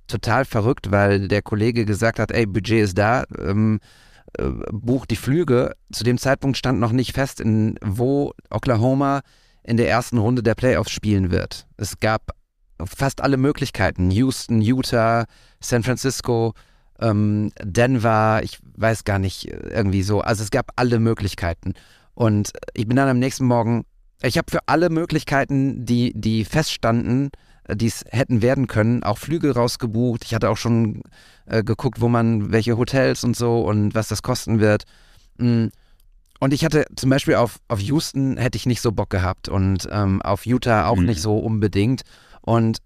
total 0.07 0.45
verrückt, 0.45 0.91
weil 0.91 1.27
der 1.27 1.41
Kollege 1.41 1.85
gesagt 1.85 2.19
hat, 2.19 2.31
ey, 2.31 2.45
Budget 2.45 2.83
ist 2.83 2.97
da, 2.97 3.23
ähm, 3.37 3.79
äh, 4.37 4.49
bucht 4.71 5.11
die 5.11 5.15
Flüge. 5.15 5.75
Zu 5.91 6.03
dem 6.03 6.17
Zeitpunkt 6.17 6.57
stand 6.57 6.79
noch 6.79 6.91
nicht 6.91 7.13
fest, 7.13 7.39
in 7.39 7.77
wo 7.83 8.33
Oklahoma 8.49 9.21
in 9.63 9.77
der 9.77 9.89
ersten 9.89 10.17
Runde 10.17 10.43
der 10.43 10.55
Playoffs 10.55 10.91
spielen 10.91 11.29
wird. 11.29 11.67
Es 11.75 11.99
gab 11.99 12.31
fast 12.85 13.21
alle 13.21 13.37
Möglichkeiten. 13.37 14.11
Houston, 14.11 14.61
Utah, 14.61 15.25
San 15.59 15.83
Francisco, 15.83 16.53
ähm, 16.99 17.51
Denver, 17.61 18.41
ich 18.43 18.59
weiß 18.75 19.03
gar 19.03 19.19
nicht, 19.19 19.45
irgendwie 19.45 20.03
so. 20.03 20.21
Also 20.21 20.43
es 20.43 20.51
gab 20.51 20.71
alle 20.75 20.99
Möglichkeiten. 20.99 21.73
Und 22.17 22.51
ich 22.73 22.87
bin 22.87 22.97
dann 22.97 23.09
am 23.09 23.19
nächsten 23.19 23.45
Morgen, 23.45 23.85
ich 24.23 24.39
habe 24.39 24.49
für 24.49 24.61
alle 24.65 24.89
Möglichkeiten, 24.89 25.85
die, 25.85 26.13
die 26.15 26.45
feststanden, 26.45 27.29
äh, 27.65 27.75
die 27.75 27.85
es 27.85 28.05
hätten 28.09 28.41
werden 28.41 28.65
können, 28.65 29.03
auch 29.03 29.19
Flüge 29.19 29.53
rausgebucht. 29.53 30.25
Ich 30.25 30.33
hatte 30.33 30.49
auch 30.49 30.57
schon 30.57 31.03
äh, 31.45 31.63
geguckt, 31.63 32.01
wo 32.01 32.07
man, 32.07 32.51
welche 32.51 32.75
Hotels 32.75 33.23
und 33.23 33.35
so 33.35 33.61
und 33.61 33.93
was 33.93 34.07
das 34.07 34.23
kosten 34.23 34.59
wird. 34.59 34.85
Mm. 35.37 35.67
Und 36.39 36.53
ich 36.55 36.65
hatte 36.65 36.87
zum 36.95 37.11
Beispiel 37.11 37.35
auf, 37.35 37.59
auf 37.67 37.79
Houston 37.81 38.37
hätte 38.37 38.57
ich 38.57 38.65
nicht 38.65 38.81
so 38.81 38.91
Bock 38.91 39.11
gehabt 39.11 39.47
und 39.47 39.87
ähm, 39.91 40.19
auf 40.23 40.47
Utah 40.47 40.87
auch 40.87 40.97
mhm. 40.97 41.05
nicht 41.05 41.21
so 41.21 41.37
unbedingt. 41.37 42.01
Und 42.41 42.79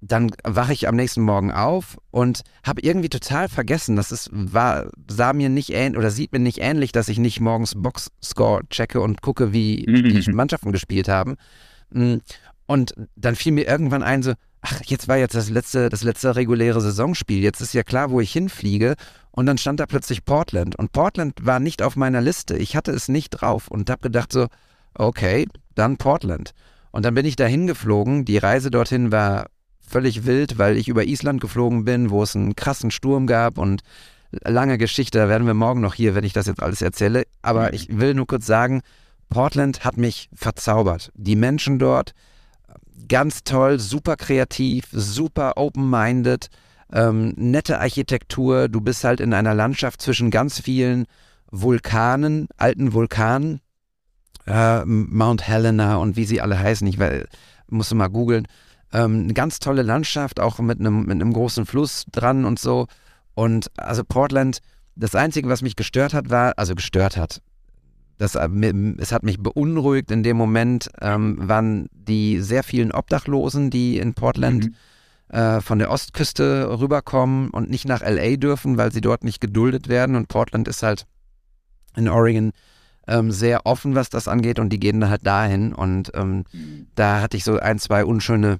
dann 0.00 0.30
wache 0.44 0.72
ich 0.72 0.88
am 0.88 0.96
nächsten 0.96 1.20
Morgen 1.20 1.52
auf 1.52 1.98
und 2.10 2.40
habe 2.64 2.80
irgendwie 2.80 3.10
total 3.10 3.48
vergessen, 3.48 3.96
das 3.96 4.12
ist, 4.12 4.30
war, 4.32 4.90
sah 5.08 5.32
mir 5.32 5.50
nicht 5.50 5.70
ähnlich 5.70 5.98
oder 5.98 6.10
sieht 6.10 6.32
mir 6.32 6.38
nicht 6.38 6.58
ähnlich, 6.58 6.92
dass 6.92 7.08
ich 7.08 7.18
nicht 7.18 7.40
morgens 7.40 7.74
Boxscore 7.76 8.62
checke 8.70 9.00
und 9.00 9.20
gucke, 9.20 9.52
wie 9.52 9.84
die 9.86 10.30
Mannschaften 10.32 10.72
gespielt 10.72 11.08
haben. 11.08 11.36
Mm. 11.90 12.16
Und 12.66 12.94
dann 13.16 13.34
fiel 13.34 13.52
mir 13.52 13.66
irgendwann 13.66 14.04
ein, 14.04 14.22
so, 14.22 14.34
ach, 14.60 14.80
jetzt 14.84 15.08
war 15.08 15.16
jetzt 15.16 15.34
das 15.34 15.50
letzte, 15.50 15.88
das 15.88 16.04
letzte 16.04 16.36
reguläre 16.36 16.80
Saisonspiel. 16.80 17.42
Jetzt 17.42 17.60
ist 17.60 17.74
ja 17.74 17.82
klar, 17.82 18.12
wo 18.12 18.20
ich 18.20 18.32
hinfliege. 18.32 18.94
Und 19.32 19.46
dann 19.46 19.58
stand 19.58 19.80
da 19.80 19.86
plötzlich 19.86 20.24
Portland. 20.24 20.76
Und 20.76 20.92
Portland 20.92 21.34
war 21.42 21.58
nicht 21.58 21.82
auf 21.82 21.96
meiner 21.96 22.20
Liste. 22.20 22.56
Ich 22.56 22.76
hatte 22.76 22.92
es 22.92 23.08
nicht 23.08 23.30
drauf 23.30 23.66
und 23.68 23.90
habe 23.90 24.02
gedacht 24.02 24.32
so, 24.32 24.46
okay, 24.94 25.48
dann 25.74 25.96
Portland. 25.96 26.52
Und 26.92 27.04
dann 27.04 27.14
bin 27.14 27.26
ich 27.26 27.34
da 27.34 27.46
hingeflogen. 27.46 28.24
Die 28.24 28.38
Reise 28.38 28.70
dorthin 28.70 29.10
war 29.10 29.46
völlig 29.90 30.24
wild, 30.24 30.58
weil 30.58 30.76
ich 30.76 30.88
über 30.88 31.04
Island 31.04 31.40
geflogen 31.40 31.84
bin, 31.84 32.10
wo 32.10 32.22
es 32.22 32.36
einen 32.36 32.54
krassen 32.56 32.90
Sturm 32.90 33.26
gab 33.26 33.58
und 33.58 33.82
lange 34.30 34.78
Geschichte, 34.78 35.18
da 35.18 35.28
werden 35.28 35.46
wir 35.46 35.54
morgen 35.54 35.80
noch 35.80 35.94
hier, 35.94 36.14
wenn 36.14 36.24
ich 36.24 36.32
das 36.32 36.46
jetzt 36.46 36.62
alles 36.62 36.82
erzähle. 36.82 37.24
Aber 37.42 37.68
mhm. 37.68 37.74
ich 37.74 37.98
will 37.98 38.14
nur 38.14 38.26
kurz 38.26 38.46
sagen, 38.46 38.82
Portland 39.28 39.84
hat 39.84 39.96
mich 39.96 40.28
verzaubert. 40.34 41.10
Die 41.14 41.36
Menschen 41.36 41.78
dort, 41.78 42.12
ganz 43.08 43.44
toll, 43.44 43.78
super 43.78 44.16
kreativ, 44.16 44.86
super 44.92 45.56
open-minded, 45.56 46.48
ähm, 46.92 47.34
nette 47.36 47.80
Architektur. 47.80 48.68
Du 48.68 48.80
bist 48.80 49.04
halt 49.04 49.20
in 49.20 49.34
einer 49.34 49.54
Landschaft 49.54 50.02
zwischen 50.02 50.30
ganz 50.30 50.60
vielen 50.60 51.06
Vulkanen, 51.50 52.48
alten 52.56 52.92
Vulkanen, 52.92 53.60
äh, 54.46 54.84
Mount 54.84 55.46
Helena 55.46 55.96
und 55.96 56.16
wie 56.16 56.24
sie 56.24 56.40
alle 56.40 56.58
heißen. 56.58 56.86
Ich 56.86 56.98
weil, 56.98 57.28
musste 57.68 57.94
mal 57.94 58.08
googeln. 58.08 58.46
Ähm, 58.92 59.24
eine 59.24 59.34
ganz 59.34 59.58
tolle 59.60 59.82
Landschaft, 59.82 60.40
auch 60.40 60.58
mit 60.58 60.80
einem, 60.80 61.02
mit 61.02 61.12
einem 61.12 61.32
großen 61.32 61.66
Fluss 61.66 62.06
dran 62.10 62.44
und 62.44 62.58
so. 62.58 62.86
Und 63.34 63.70
also 63.76 64.02
Portland, 64.04 64.58
das 64.96 65.14
Einzige, 65.14 65.48
was 65.48 65.62
mich 65.62 65.76
gestört 65.76 66.12
hat, 66.12 66.30
war, 66.30 66.54
also 66.56 66.74
gestört 66.74 67.16
hat, 67.16 67.40
das, 68.20 68.34
äh, 68.34 68.48
es 68.98 69.12
hat 69.12 69.22
mich 69.22 69.38
beunruhigt 69.40 70.10
in 70.10 70.22
dem 70.22 70.36
Moment, 70.36 70.90
ähm, 71.00 71.36
waren 71.40 71.88
die 71.92 72.40
sehr 72.40 72.62
vielen 72.62 72.92
Obdachlosen, 72.92 73.70
die 73.70 73.98
in 73.98 74.12
Portland 74.12 74.66
mhm. 75.30 75.34
äh, 75.34 75.60
von 75.62 75.78
der 75.78 75.90
Ostküste 75.90 76.68
rüberkommen 76.78 77.48
und 77.48 77.70
nicht 77.70 77.88
nach 77.88 78.02
LA 78.02 78.36
dürfen, 78.36 78.76
weil 78.76 78.92
sie 78.92 79.00
dort 79.00 79.24
nicht 79.24 79.40
geduldet 79.40 79.88
werden. 79.88 80.16
Und 80.16 80.28
Portland 80.28 80.68
ist 80.68 80.82
halt 80.82 81.06
in 81.96 82.08
Oregon 82.08 82.52
ähm, 83.08 83.32
sehr 83.32 83.64
offen, 83.64 83.94
was 83.94 84.10
das 84.10 84.28
angeht, 84.28 84.58
und 84.58 84.68
die 84.70 84.80
gehen 84.80 85.00
dann 85.00 85.08
halt 85.08 85.26
dahin. 85.26 85.72
Und 85.72 86.12
ähm, 86.14 86.44
mhm. 86.52 86.88
da 86.96 87.22
hatte 87.22 87.38
ich 87.38 87.44
so 87.44 87.58
ein, 87.58 87.78
zwei 87.78 88.04
unschöne 88.04 88.58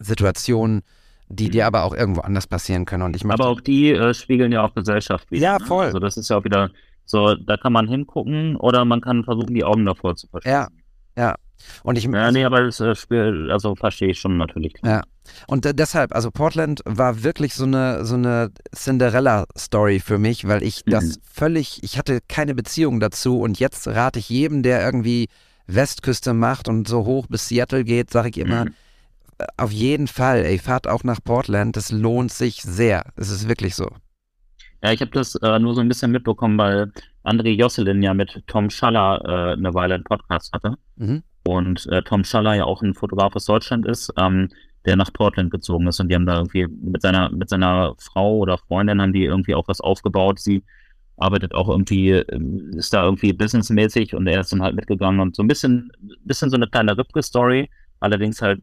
Situationen, 0.00 0.82
die 1.28 1.48
dir 1.48 1.62
mhm. 1.62 1.66
aber 1.68 1.84
auch 1.84 1.94
irgendwo 1.94 2.22
anders 2.22 2.46
passieren 2.46 2.84
können. 2.84 3.04
Und 3.04 3.14
ich 3.14 3.24
aber 3.24 3.46
auch 3.46 3.60
die 3.60 3.92
äh, 3.92 4.12
spiegeln 4.14 4.50
ja 4.52 4.64
auch 4.64 4.74
Gesellschaft 4.74 5.30
wieder. 5.30 5.42
Ja, 5.42 5.58
ne? 5.58 5.66
voll. 5.66 5.86
Also 5.86 6.00
das 6.00 6.16
ist 6.16 6.28
ja 6.28 6.36
auch 6.38 6.44
wieder 6.44 6.70
so, 7.04 7.34
da 7.34 7.56
kann 7.56 7.72
man 7.72 7.88
hingucken 7.88 8.56
oder 8.56 8.84
man 8.84 9.00
kann 9.00 9.24
versuchen, 9.24 9.54
die 9.54 9.64
Augen 9.64 9.84
davor 9.86 10.16
zu 10.16 10.26
verschließen. 10.28 10.68
Ja, 11.16 11.22
ja. 11.22 11.34
Und 11.82 11.98
ich, 11.98 12.04
ja, 12.04 12.32
nee, 12.32 12.44
aber 12.44 12.62
das 12.62 12.80
äh, 12.80 12.94
Spiel, 12.94 13.50
also 13.50 13.74
verstehe 13.74 14.10
ich 14.10 14.20
schon 14.20 14.36
natürlich. 14.38 14.74
Ja. 14.82 15.02
Und 15.46 15.66
äh, 15.66 15.74
deshalb, 15.74 16.14
also 16.14 16.30
Portland 16.30 16.80
war 16.84 17.22
wirklich 17.22 17.54
so 17.54 17.64
eine, 17.64 18.04
so 18.04 18.14
eine 18.14 18.50
Cinderella-Story 18.74 20.00
für 20.00 20.18
mich, 20.18 20.48
weil 20.48 20.62
ich 20.62 20.86
mhm. 20.86 20.92
das 20.92 21.18
völlig, 21.22 21.82
ich 21.82 21.98
hatte 21.98 22.20
keine 22.28 22.54
Beziehung 22.54 23.00
dazu 23.00 23.40
und 23.40 23.60
jetzt 23.60 23.86
rate 23.88 24.18
ich 24.18 24.28
jedem, 24.28 24.62
der 24.62 24.82
irgendwie 24.82 25.28
Westküste 25.66 26.34
macht 26.34 26.68
und 26.68 26.88
so 26.88 27.04
hoch 27.04 27.26
bis 27.28 27.48
Seattle 27.48 27.84
geht, 27.84 28.10
sage 28.10 28.30
ich 28.30 28.38
immer, 28.38 28.66
mhm. 28.66 28.74
Auf 29.56 29.72
jeden 29.72 30.06
Fall, 30.06 30.44
ey, 30.44 30.58
fahrt 30.58 30.86
auch 30.86 31.04
nach 31.04 31.20
Portland, 31.22 31.76
das 31.76 31.90
lohnt 31.90 32.32
sich 32.32 32.62
sehr. 32.62 33.04
Es 33.16 33.30
ist 33.30 33.48
wirklich 33.48 33.74
so. 33.74 33.88
Ja, 34.82 34.92
ich 34.92 35.00
habe 35.00 35.10
das 35.10 35.34
äh, 35.36 35.58
nur 35.58 35.74
so 35.74 35.80
ein 35.80 35.88
bisschen 35.88 36.10
mitbekommen, 36.10 36.56
weil 36.58 36.92
André 37.22 37.50
Josselin 37.50 38.02
ja 38.02 38.14
mit 38.14 38.42
Tom 38.46 38.70
Schaller 38.70 39.20
äh, 39.24 39.52
eine 39.52 39.74
Weile 39.74 39.94
einen 39.94 40.04
Podcast 40.04 40.52
hatte. 40.52 40.76
Mhm. 40.96 41.22
Und 41.44 41.86
äh, 41.86 42.02
Tom 42.02 42.24
Schaller 42.24 42.54
ja 42.54 42.64
auch 42.64 42.82
ein 42.82 42.94
Fotograf 42.94 43.36
aus 43.36 43.44
Deutschland 43.44 43.86
ist, 43.86 44.12
ähm, 44.16 44.48
der 44.86 44.96
nach 44.96 45.12
Portland 45.12 45.50
gezogen 45.50 45.86
ist. 45.86 46.00
Und 46.00 46.08
die 46.08 46.14
haben 46.14 46.26
da 46.26 46.36
irgendwie 46.36 46.66
mit 46.66 47.02
seiner, 47.02 47.30
mit 47.30 47.50
seiner 47.50 47.94
Frau 47.98 48.38
oder 48.38 48.56
Freundin 48.56 49.02
haben 49.02 49.12
die 49.12 49.24
irgendwie 49.24 49.54
auch 49.54 49.68
was 49.68 49.80
aufgebaut. 49.80 50.38
Sie 50.38 50.64
arbeitet 51.20 51.54
auch 51.54 51.68
irgendwie, 51.68 52.10
ähm, 52.12 52.70
ist 52.74 52.94
da 52.94 53.04
irgendwie 53.04 53.32
businessmäßig 53.32 54.14
und 54.14 54.26
er 54.26 54.40
ist 54.40 54.52
dann 54.52 54.62
halt 54.62 54.74
mitgegangen 54.74 55.20
und 55.20 55.36
so 55.36 55.42
ein 55.42 55.48
bisschen, 55.48 55.90
bisschen 56.24 56.48
so 56.48 56.56
eine 56.56 56.66
kleine 56.66 56.96
Ripke-Story, 56.96 57.68
allerdings 58.00 58.40
halt 58.40 58.62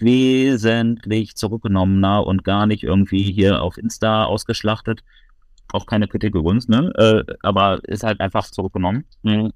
wesentlich 0.00 1.36
zurückgenommener 1.36 2.26
und 2.26 2.44
gar 2.44 2.66
nicht 2.66 2.82
irgendwie 2.82 3.32
hier 3.32 3.62
auf 3.62 3.78
Insta 3.78 4.24
ausgeschlachtet 4.24 5.02
auch 5.72 5.86
keine 5.86 6.08
Kritik 6.08 6.34
übrigens, 6.34 6.68
ne? 6.68 6.92
Äh, 6.96 7.34
aber 7.42 7.80
ist 7.84 8.02
halt 8.02 8.20
einfach 8.20 8.46
zurückgenommen. 8.46 9.04
Mhm. 9.22 9.52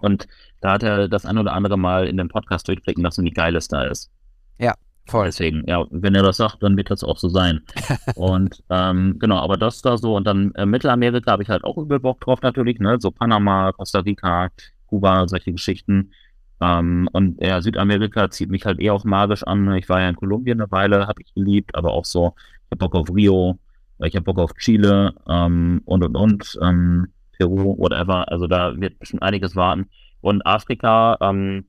Und 0.00 0.26
da 0.60 0.72
hat 0.72 0.82
er 0.82 1.08
das 1.08 1.24
ein 1.24 1.38
oder 1.38 1.52
andere 1.52 1.78
Mal 1.78 2.06
in 2.06 2.16
dem 2.16 2.28
Podcast 2.28 2.68
durchblicken 2.68 3.02
lassen, 3.02 3.24
wie 3.24 3.30
geil 3.30 3.56
es 3.56 3.68
da 3.68 3.84
ist. 3.84 4.10
Ja, 4.58 4.74
voll. 5.06 5.26
Deswegen, 5.26 5.64
ja, 5.66 5.86
wenn 5.90 6.14
er 6.14 6.22
das 6.22 6.38
sagt, 6.38 6.62
dann 6.62 6.76
wird 6.76 6.90
das 6.90 7.04
auch 7.04 7.18
so 7.18 7.28
sein. 7.28 7.60
und 8.14 8.62
ähm, 8.70 9.16
genau, 9.18 9.38
aber 9.38 9.56
das 9.56 9.82
da 9.82 9.96
so. 9.96 10.16
Und 10.16 10.26
dann 10.26 10.52
äh, 10.54 10.66
Mittelamerika 10.66 11.32
habe 11.32 11.42
ich 11.42 11.48
halt 11.48 11.64
auch 11.64 11.76
übel 11.78 12.00
Bock 12.00 12.20
drauf 12.20 12.40
natürlich, 12.42 12.78
ne? 12.78 12.98
So 13.00 13.10
Panama, 13.10 13.72
Costa 13.72 14.00
Rica, 14.00 14.48
Kuba, 14.86 15.28
solche 15.28 15.52
Geschichten. 15.52 16.12
Ähm, 16.60 17.08
und 17.12 17.42
ja, 17.42 17.60
Südamerika 17.60 18.30
zieht 18.30 18.50
mich 18.50 18.64
halt 18.64 18.80
eher 18.80 18.94
auch 18.94 19.04
magisch 19.04 19.42
an. 19.44 19.72
Ich 19.74 19.88
war 19.88 20.00
ja 20.00 20.08
in 20.08 20.16
Kolumbien 20.16 20.60
eine 20.60 20.70
Weile, 20.70 21.06
habe 21.06 21.22
ich 21.22 21.34
geliebt, 21.34 21.74
aber 21.74 21.92
auch 21.92 22.04
so, 22.04 22.34
ich 22.36 22.70
habe 22.72 22.78
Bock 22.78 22.94
auf 22.94 23.14
Rio, 23.14 23.58
ich 23.98 24.14
habe 24.14 24.24
Bock 24.24 24.38
auf 24.38 24.54
Chile 24.54 25.14
ähm, 25.28 25.82
und 25.84 26.02
und 26.04 26.16
und, 26.16 26.58
ähm, 26.62 27.08
Peru, 27.38 27.76
whatever. 27.78 28.30
Also 28.30 28.46
da 28.46 28.78
wird 28.80 28.98
bestimmt 28.98 29.22
einiges 29.22 29.56
warten. 29.56 29.88
Und 30.20 30.46
Afrika 30.46 31.18
ähm, 31.20 31.66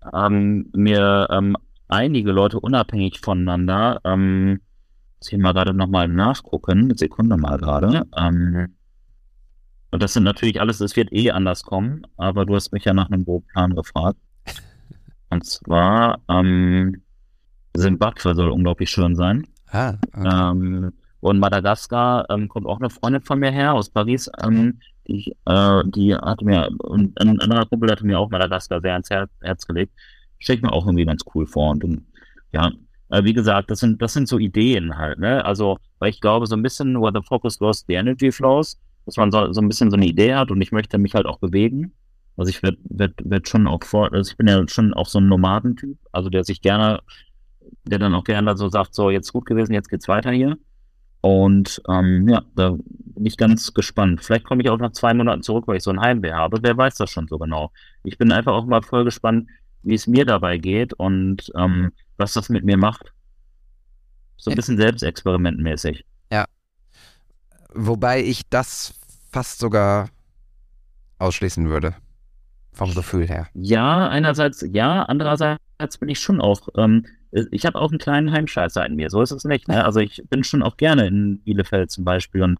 haben 0.00 0.70
mir 0.74 1.28
ähm, 1.30 1.56
einige 1.88 2.32
Leute 2.32 2.58
unabhängig 2.58 3.20
voneinander, 3.20 4.00
ähm, 4.04 4.60
jetzt 5.20 5.32
mal 5.38 5.52
gerade 5.52 5.74
nochmal 5.74 6.08
nachgucken, 6.08 6.84
eine 6.84 6.96
Sekunde 6.96 7.36
mal 7.36 7.58
gerade. 7.58 8.04
Ähm, 8.16 8.74
und 9.92 10.02
das 10.02 10.14
sind 10.14 10.24
natürlich 10.24 10.60
alles, 10.60 10.80
es 10.80 10.96
wird 10.96 11.12
eh 11.12 11.30
anders 11.30 11.62
kommen, 11.62 12.06
aber 12.16 12.46
du 12.46 12.54
hast 12.54 12.72
mich 12.72 12.84
ja 12.84 12.94
nach 12.94 13.10
einem 13.10 13.24
Plan 13.52 13.74
gefragt. 13.74 14.18
Und 15.30 15.46
zwar, 15.46 16.20
ähm, 16.28 17.02
Zimbabwe 17.76 18.34
soll 18.34 18.50
unglaublich 18.50 18.90
schön 18.90 19.16
sein. 19.16 19.46
Ah, 19.70 19.94
okay. 20.14 20.28
ähm, 20.30 20.92
und 21.20 21.38
Madagaskar 21.38 22.28
ähm, 22.30 22.48
kommt 22.48 22.66
auch 22.66 22.80
eine 22.80 22.90
Freundin 22.90 23.22
von 23.22 23.38
mir 23.38 23.50
her 23.50 23.74
aus 23.74 23.88
Paris. 23.88 24.30
Ähm, 24.42 24.80
die, 25.06 25.34
äh, 25.46 25.82
die 25.86 26.14
hatte 26.14 26.44
mir, 26.44 26.68
und 26.78 27.18
ein 27.20 27.40
anderer 27.40 27.64
Kumpel 27.66 27.90
hatte 27.90 28.04
mir 28.04 28.18
auch 28.18 28.28
Madagaskar 28.28 28.80
sehr 28.80 28.92
ans 28.92 29.08
Herz, 29.08 29.30
Herz 29.40 29.66
gelegt. 29.66 29.92
Stelle 30.38 30.56
ich 30.56 30.62
mir 30.62 30.72
auch 30.72 30.84
irgendwie 30.84 31.04
ganz 31.04 31.22
cool 31.34 31.46
vor. 31.46 31.70
Und, 31.70 31.84
und 31.84 32.06
ja, 32.52 32.72
äh, 33.10 33.22
wie 33.24 33.32
gesagt, 33.32 33.70
das 33.70 33.80
sind, 33.80 34.02
das 34.02 34.14
sind 34.14 34.26
so 34.26 34.38
Ideen 34.38 34.98
halt, 34.98 35.18
ne? 35.18 35.44
Also, 35.44 35.78
weil 36.00 36.10
ich 36.10 36.20
glaube, 36.20 36.46
so 36.46 36.56
ein 36.56 36.62
bisschen, 36.62 37.00
where 37.00 37.12
the 37.14 37.26
focus 37.26 37.58
goes, 37.58 37.84
the 37.86 37.94
energy 37.94 38.32
flows, 38.32 38.78
dass 39.06 39.16
man 39.16 39.30
so, 39.30 39.52
so 39.52 39.60
ein 39.60 39.68
bisschen 39.68 39.90
so 39.90 39.96
eine 39.96 40.06
Idee 40.06 40.34
hat 40.34 40.50
und 40.50 40.60
ich 40.60 40.72
möchte 40.72 40.98
mich 40.98 41.14
halt 41.14 41.26
auch 41.26 41.38
bewegen. 41.38 41.92
Also 42.36 42.48
ich 42.48 42.62
werde 42.62 42.78
werd, 42.84 43.14
werd 43.24 43.48
schon 43.48 43.66
auch 43.66 43.84
vor, 43.84 44.12
also 44.12 44.30
ich 44.30 44.36
bin 44.36 44.48
ja 44.48 44.66
schon 44.68 44.94
auch 44.94 45.06
so 45.06 45.20
ein 45.20 45.28
Nomadentyp, 45.28 45.98
also 46.12 46.30
der 46.30 46.44
sich 46.44 46.62
gerne, 46.62 47.00
der 47.84 47.98
dann 47.98 48.14
auch 48.14 48.24
gerne 48.24 48.56
so 48.56 48.68
sagt, 48.68 48.94
so 48.94 49.10
jetzt 49.10 49.32
gut 49.32 49.46
gewesen, 49.46 49.74
jetzt 49.74 49.90
geht's 49.90 50.08
weiter 50.08 50.30
hier. 50.30 50.56
Und 51.20 51.80
ähm, 51.88 52.28
ja, 52.28 52.42
da 52.56 52.70
bin 52.70 53.26
ich 53.26 53.36
ganz 53.36 53.72
gespannt. 53.72 54.24
Vielleicht 54.24 54.44
komme 54.44 54.62
ich 54.62 54.70
auch 54.70 54.78
nach 54.78 54.90
zwei 54.90 55.14
Monaten 55.14 55.42
zurück, 55.42 55.68
weil 55.68 55.76
ich 55.76 55.84
so 55.84 55.90
ein 55.90 56.00
Heimweh 56.00 56.32
habe. 56.32 56.58
Wer 56.62 56.76
weiß 56.76 56.96
das 56.96 57.10
schon 57.10 57.28
so 57.28 57.38
genau. 57.38 57.70
Ich 58.02 58.18
bin 58.18 58.32
einfach 58.32 58.52
auch 58.52 58.66
mal 58.66 58.82
voll 58.82 59.04
gespannt, 59.04 59.48
wie 59.82 59.94
es 59.94 60.08
mir 60.08 60.24
dabei 60.24 60.58
geht 60.58 60.94
und 60.94 61.52
ähm, 61.56 61.92
was 62.16 62.32
das 62.32 62.48
mit 62.48 62.64
mir 62.64 62.76
macht. 62.76 63.12
So 64.36 64.50
ein 64.50 64.56
bisschen 64.56 64.78
selbstexperimentmäßig. 64.78 66.04
Wobei 67.74 68.22
ich 68.22 68.42
das 68.48 68.94
fast 69.30 69.58
sogar 69.58 70.08
ausschließen 71.18 71.68
würde. 71.68 71.94
Vom 72.72 72.94
Gefühl 72.94 73.28
her. 73.28 73.48
Ja, 73.54 74.08
einerseits 74.08 74.64
ja, 74.66 75.02
andererseits 75.02 75.98
bin 75.98 76.08
ich 76.08 76.20
schon 76.20 76.40
auch, 76.40 76.68
ähm, 76.76 77.06
ich 77.50 77.66
habe 77.66 77.78
auch 77.78 77.90
einen 77.90 77.98
kleinen 77.98 78.32
Heimscheißer 78.32 78.84
in 78.86 78.96
mir, 78.96 79.10
so 79.10 79.20
ist 79.20 79.30
es 79.30 79.44
nicht. 79.44 79.68
Ne? 79.68 79.84
Also 79.84 80.00
ich 80.00 80.22
bin 80.30 80.42
schon 80.42 80.62
auch 80.62 80.76
gerne 80.76 81.06
in 81.06 81.40
Bielefeld 81.40 81.90
zum 81.90 82.04
Beispiel 82.04 82.42
und 82.42 82.58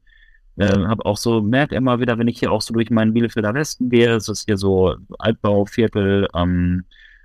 äh, 0.56 0.66
habe 0.66 1.06
auch 1.06 1.16
so, 1.16 1.40
merke 1.40 1.74
immer 1.74 1.98
wieder, 2.00 2.18
wenn 2.18 2.28
ich 2.28 2.38
hier 2.38 2.52
auch 2.52 2.60
so 2.60 2.74
durch 2.74 2.90
meinen 2.90 3.14
Bielefelder 3.14 3.54
Westen 3.54 3.88
gehe, 3.88 4.14
es 4.14 4.28
ist 4.28 4.44
hier 4.44 4.58
so 4.58 4.96
Altbauviertel 5.18 6.28
ähm, 6.34 6.84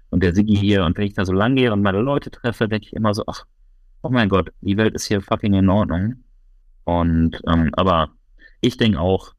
und 0.09 0.23
der 0.23 0.33
Sigi 0.33 0.55
hier 0.55 0.85
und 0.85 0.97
wenn 0.97 1.07
ich 1.07 1.13
da 1.13 1.25
so 1.25 1.33
lang 1.33 1.55
gehe 1.55 1.73
und 1.73 1.81
meine 1.81 1.99
Leute 1.99 2.31
treffe, 2.31 2.69
denke 2.69 2.87
ich 2.87 2.93
immer 2.93 3.13
so, 3.13 3.23
ach, 3.27 3.45
oh 4.01 4.09
mein 4.09 4.29
Gott, 4.29 4.51
die 4.61 4.77
Welt 4.77 4.95
ist 4.95 5.05
hier 5.07 5.21
fucking 5.21 5.53
in 5.55 5.69
Ordnung. 5.69 6.23
Und 6.87 7.41
ähm, 7.45 7.69
aber 7.73 8.11
ich 8.61 8.77
denke 8.77 8.97
auch, 9.01 9.33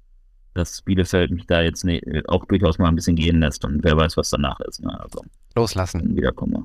dass 0.52 0.82
Bielefeld 0.82 1.30
mich 1.30 1.46
da 1.46 1.62
jetzt 1.62 1.82
ne, 1.82 1.98
auch 2.28 2.44
durchaus 2.44 2.78
mal 2.78 2.88
ein 2.88 2.94
bisschen 2.94 3.16
gehen 3.16 3.40
lässt 3.40 3.64
und 3.64 3.82
wer 3.82 3.96
weiß, 3.96 4.18
was 4.18 4.28
danach 4.28 4.60
ist. 4.60 4.82
Ne? 4.82 5.00
Also 5.00 5.24
Loslassen. 5.54 6.14
wiederkomme. 6.14 6.64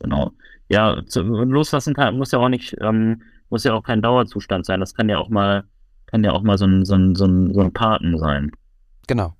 Genau. 0.00 0.32
Ja, 0.68 1.00
zu, 1.06 1.22
loslassen 1.22 1.94
kann, 1.94 2.18
muss 2.18 2.32
ja 2.32 2.40
auch 2.40 2.48
nicht, 2.48 2.76
ähm, 2.80 3.22
muss 3.50 3.62
ja 3.62 3.72
auch 3.72 3.84
kein 3.84 4.02
Dauerzustand 4.02 4.66
sein. 4.66 4.80
Das 4.80 4.94
kann 4.94 5.08
ja 5.08 5.18
auch 5.18 5.28
mal, 5.28 5.62
kann 6.06 6.24
ja 6.24 6.32
auch 6.32 6.42
mal 6.42 6.58
so 6.58 6.66
ein, 6.66 6.84
so 6.84 6.94
ein, 6.94 7.14
so 7.14 7.26
ein, 7.26 7.54
so 7.54 7.60
ein 7.60 7.72
Paten 7.72 8.18
sein. 8.18 8.50
Genau. 9.06 9.36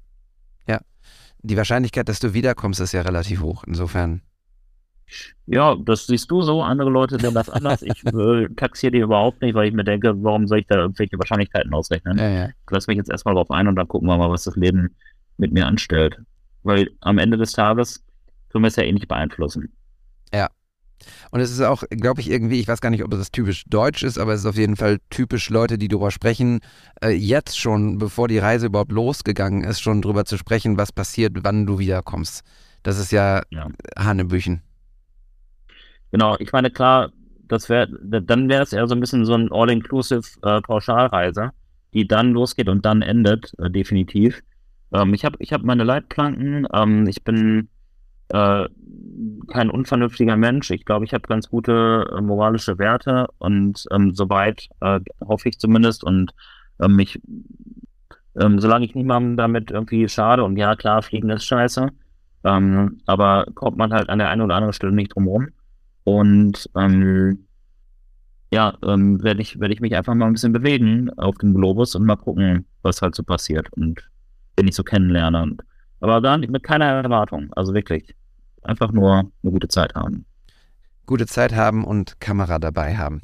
Ja. 0.68 0.80
Die 1.42 1.56
Wahrscheinlichkeit, 1.56 2.08
dass 2.08 2.20
du 2.20 2.32
wiederkommst, 2.32 2.78
ist 2.78 2.92
ja 2.92 3.02
relativ 3.02 3.40
hoch. 3.40 3.64
Insofern. 3.66 4.22
Ja, 5.46 5.76
das 5.76 6.06
siehst 6.06 6.30
du 6.30 6.42
so, 6.42 6.62
andere 6.62 6.90
Leute 6.90 7.18
sehen 7.20 7.34
das 7.34 7.48
anders. 7.48 7.82
Ich 7.82 8.04
äh, 8.04 8.48
taxiere 8.56 8.92
die 8.92 8.98
überhaupt 8.98 9.40
nicht, 9.42 9.54
weil 9.54 9.68
ich 9.68 9.74
mir 9.74 9.84
denke, 9.84 10.12
warum 10.22 10.46
soll 10.48 10.58
ich 10.58 10.66
da 10.66 10.76
irgendwelche 10.76 11.18
Wahrscheinlichkeiten 11.18 11.72
ausrechnen? 11.72 12.18
Ja, 12.18 12.28
ja. 12.28 12.48
Ich 12.48 12.70
lasse 12.70 12.90
mich 12.90 12.96
jetzt 12.96 13.10
erstmal 13.10 13.34
drauf 13.34 13.50
ein 13.50 13.68
und 13.68 13.76
dann 13.76 13.86
gucken 13.86 14.08
wir 14.08 14.16
mal, 14.16 14.30
was 14.30 14.44
das 14.44 14.56
Leben 14.56 14.94
mit 15.36 15.52
mir 15.52 15.66
anstellt. 15.66 16.18
Weil 16.64 16.90
am 17.00 17.18
Ende 17.18 17.36
des 17.36 17.52
Tages 17.52 18.04
können 18.50 18.64
wir 18.64 18.68
es 18.68 18.76
ja 18.76 18.82
eh 18.82 18.92
nicht 18.92 19.08
beeinflussen. 19.08 19.72
Und 21.30 21.40
es 21.40 21.50
ist 21.50 21.60
auch, 21.60 21.82
glaube 21.90 22.20
ich, 22.20 22.30
irgendwie, 22.30 22.60
ich 22.60 22.68
weiß 22.68 22.80
gar 22.80 22.90
nicht, 22.90 23.04
ob 23.04 23.10
das 23.10 23.30
typisch 23.30 23.64
deutsch 23.66 24.02
ist, 24.02 24.18
aber 24.18 24.32
es 24.32 24.40
ist 24.40 24.46
auf 24.46 24.56
jeden 24.56 24.76
Fall 24.76 24.98
typisch 25.10 25.50
Leute, 25.50 25.78
die 25.78 25.88
darüber 25.88 26.10
sprechen, 26.10 26.60
äh, 27.02 27.10
jetzt 27.10 27.58
schon, 27.58 27.98
bevor 27.98 28.28
die 28.28 28.38
Reise 28.38 28.66
überhaupt 28.66 28.92
losgegangen 28.92 29.64
ist, 29.64 29.80
schon 29.80 30.02
drüber 30.02 30.24
zu 30.24 30.36
sprechen, 30.36 30.78
was 30.78 30.92
passiert, 30.92 31.32
wann 31.42 31.66
du 31.66 31.78
wiederkommst. 31.78 32.42
Das 32.82 32.98
ist 32.98 33.12
ja, 33.12 33.42
Ja. 33.50 33.68
Hanebüchen. 33.98 34.62
Genau, 36.16 36.34
ich 36.38 36.50
meine, 36.50 36.70
klar, 36.70 37.12
das 37.46 37.68
wäre, 37.68 37.88
dann 37.90 38.48
wäre 38.48 38.62
es 38.62 38.72
eher 38.72 38.86
so 38.86 38.94
ein 38.94 39.00
bisschen 39.00 39.26
so 39.26 39.34
ein 39.34 39.52
All-Inclusive 39.52 40.22
äh, 40.40 40.62
Pauschalreise, 40.62 41.50
die 41.92 42.08
dann 42.08 42.32
losgeht 42.32 42.70
und 42.70 42.86
dann 42.86 43.02
endet, 43.02 43.52
äh, 43.58 43.70
definitiv. 43.70 44.42
Ähm, 44.94 45.12
ich 45.12 45.26
habe 45.26 45.36
ich 45.40 45.52
hab 45.52 45.62
meine 45.62 45.84
Leitplanken, 45.84 46.66
ähm, 46.72 47.06
ich 47.06 47.22
bin 47.22 47.68
äh, 48.30 48.66
kein 49.52 49.68
unvernünftiger 49.68 50.38
Mensch. 50.38 50.70
Ich 50.70 50.86
glaube, 50.86 51.04
ich 51.04 51.12
habe 51.12 51.28
ganz 51.28 51.50
gute 51.50 52.10
äh, 52.16 52.22
moralische 52.22 52.78
Werte 52.78 53.26
und 53.36 53.84
ähm, 53.90 54.14
soweit 54.14 54.70
äh, 54.80 55.00
hoffe 55.22 55.50
ich 55.50 55.58
zumindest 55.58 56.02
und 56.02 56.32
ähm, 56.80 56.98
ich, 56.98 57.20
ähm, 58.40 58.58
solange 58.58 58.86
ich 58.86 58.94
niemandem 58.94 59.36
damit 59.36 59.70
irgendwie 59.70 60.08
schade 60.08 60.44
und 60.44 60.56
ja, 60.56 60.76
klar, 60.76 61.02
Fliegen 61.02 61.28
ist 61.28 61.44
scheiße, 61.44 61.90
ähm, 62.44 63.02
aber 63.04 63.44
kommt 63.54 63.76
man 63.76 63.92
halt 63.92 64.08
an 64.08 64.18
der 64.18 64.30
einen 64.30 64.40
oder 64.40 64.54
anderen 64.54 64.72
Stelle 64.72 64.92
nicht 64.92 65.14
drum 65.14 65.28
rum. 65.28 65.48
Und 66.06 66.70
ähm, 66.76 67.46
ja, 68.52 68.78
ähm, 68.84 69.20
werde 69.24 69.42
ich, 69.42 69.58
werde 69.58 69.74
ich 69.74 69.80
mich 69.80 69.96
einfach 69.96 70.14
mal 70.14 70.26
ein 70.26 70.34
bisschen 70.34 70.52
bewegen 70.52 71.10
auf 71.18 71.34
dem 71.38 71.52
Globus 71.52 71.96
und 71.96 72.06
mal 72.06 72.14
gucken, 72.14 72.64
was 72.82 73.02
halt 73.02 73.16
so 73.16 73.24
passiert 73.24 73.72
und 73.72 74.08
den 74.56 74.68
ich 74.68 74.76
so 74.76 74.84
kennenlerne. 74.84 75.42
Und, 75.42 75.62
aber 76.00 76.20
dann 76.20 76.40
mit 76.42 76.62
keiner 76.62 76.86
Erwartung, 76.86 77.52
also 77.54 77.74
wirklich. 77.74 78.14
Einfach 78.62 78.92
nur 78.92 79.30
eine 79.42 79.52
gute 79.52 79.66
Zeit 79.68 79.96
haben. 79.96 80.26
Gute 81.06 81.26
Zeit 81.26 81.54
haben 81.54 81.84
und 81.84 82.20
Kamera 82.20 82.60
dabei 82.60 82.96
haben. 82.96 83.20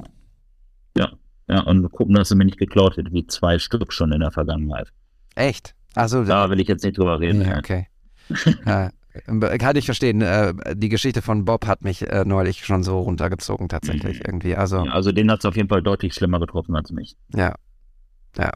Ja, 1.47 1.61
und 1.61 1.89
gucken, 1.91 2.15
dass 2.15 2.29
sie 2.29 2.35
mir 2.35 2.45
nicht 2.45 2.57
geklaut 2.57 2.97
wird, 2.97 3.11
wie 3.11 3.27
zwei 3.27 3.59
Stück 3.59 3.91
schon 3.91 4.11
in 4.11 4.21
der 4.21 4.31
Vergangenheit. 4.31 4.89
Echt? 5.35 5.75
Also, 5.95 6.23
Da 6.23 6.49
will 6.49 6.59
ich 6.59 6.67
jetzt 6.67 6.83
nicht 6.83 6.97
drüber 6.97 7.19
reden. 7.19 7.41
ja, 7.41 7.57
okay. 7.57 7.87
äh, 9.13 9.57
kann 9.57 9.75
ich 9.75 9.85
verstehen. 9.85 10.21
Äh, 10.21 10.53
die 10.75 10.89
Geschichte 10.89 11.21
von 11.21 11.45
Bob 11.45 11.65
hat 11.67 11.83
mich 11.83 12.07
äh, 12.09 12.23
neulich 12.25 12.65
schon 12.65 12.83
so 12.83 12.99
runtergezogen, 12.99 13.69
tatsächlich 13.69 14.19
Mhm. 14.19 14.25
irgendwie. 14.25 14.55
Also, 14.55 14.85
Ja, 14.85 14.91
Also 14.91 15.11
den 15.11 15.29
hat 15.31 15.39
es 15.39 15.45
auf 15.45 15.55
jeden 15.55 15.69
Fall 15.69 15.81
deutlich 15.83 16.13
schlimmer 16.13 16.39
getroffen 16.39 16.75
als 16.75 16.91
mich. 16.91 17.15
Ja. 17.35 17.55
Ja. 18.37 18.51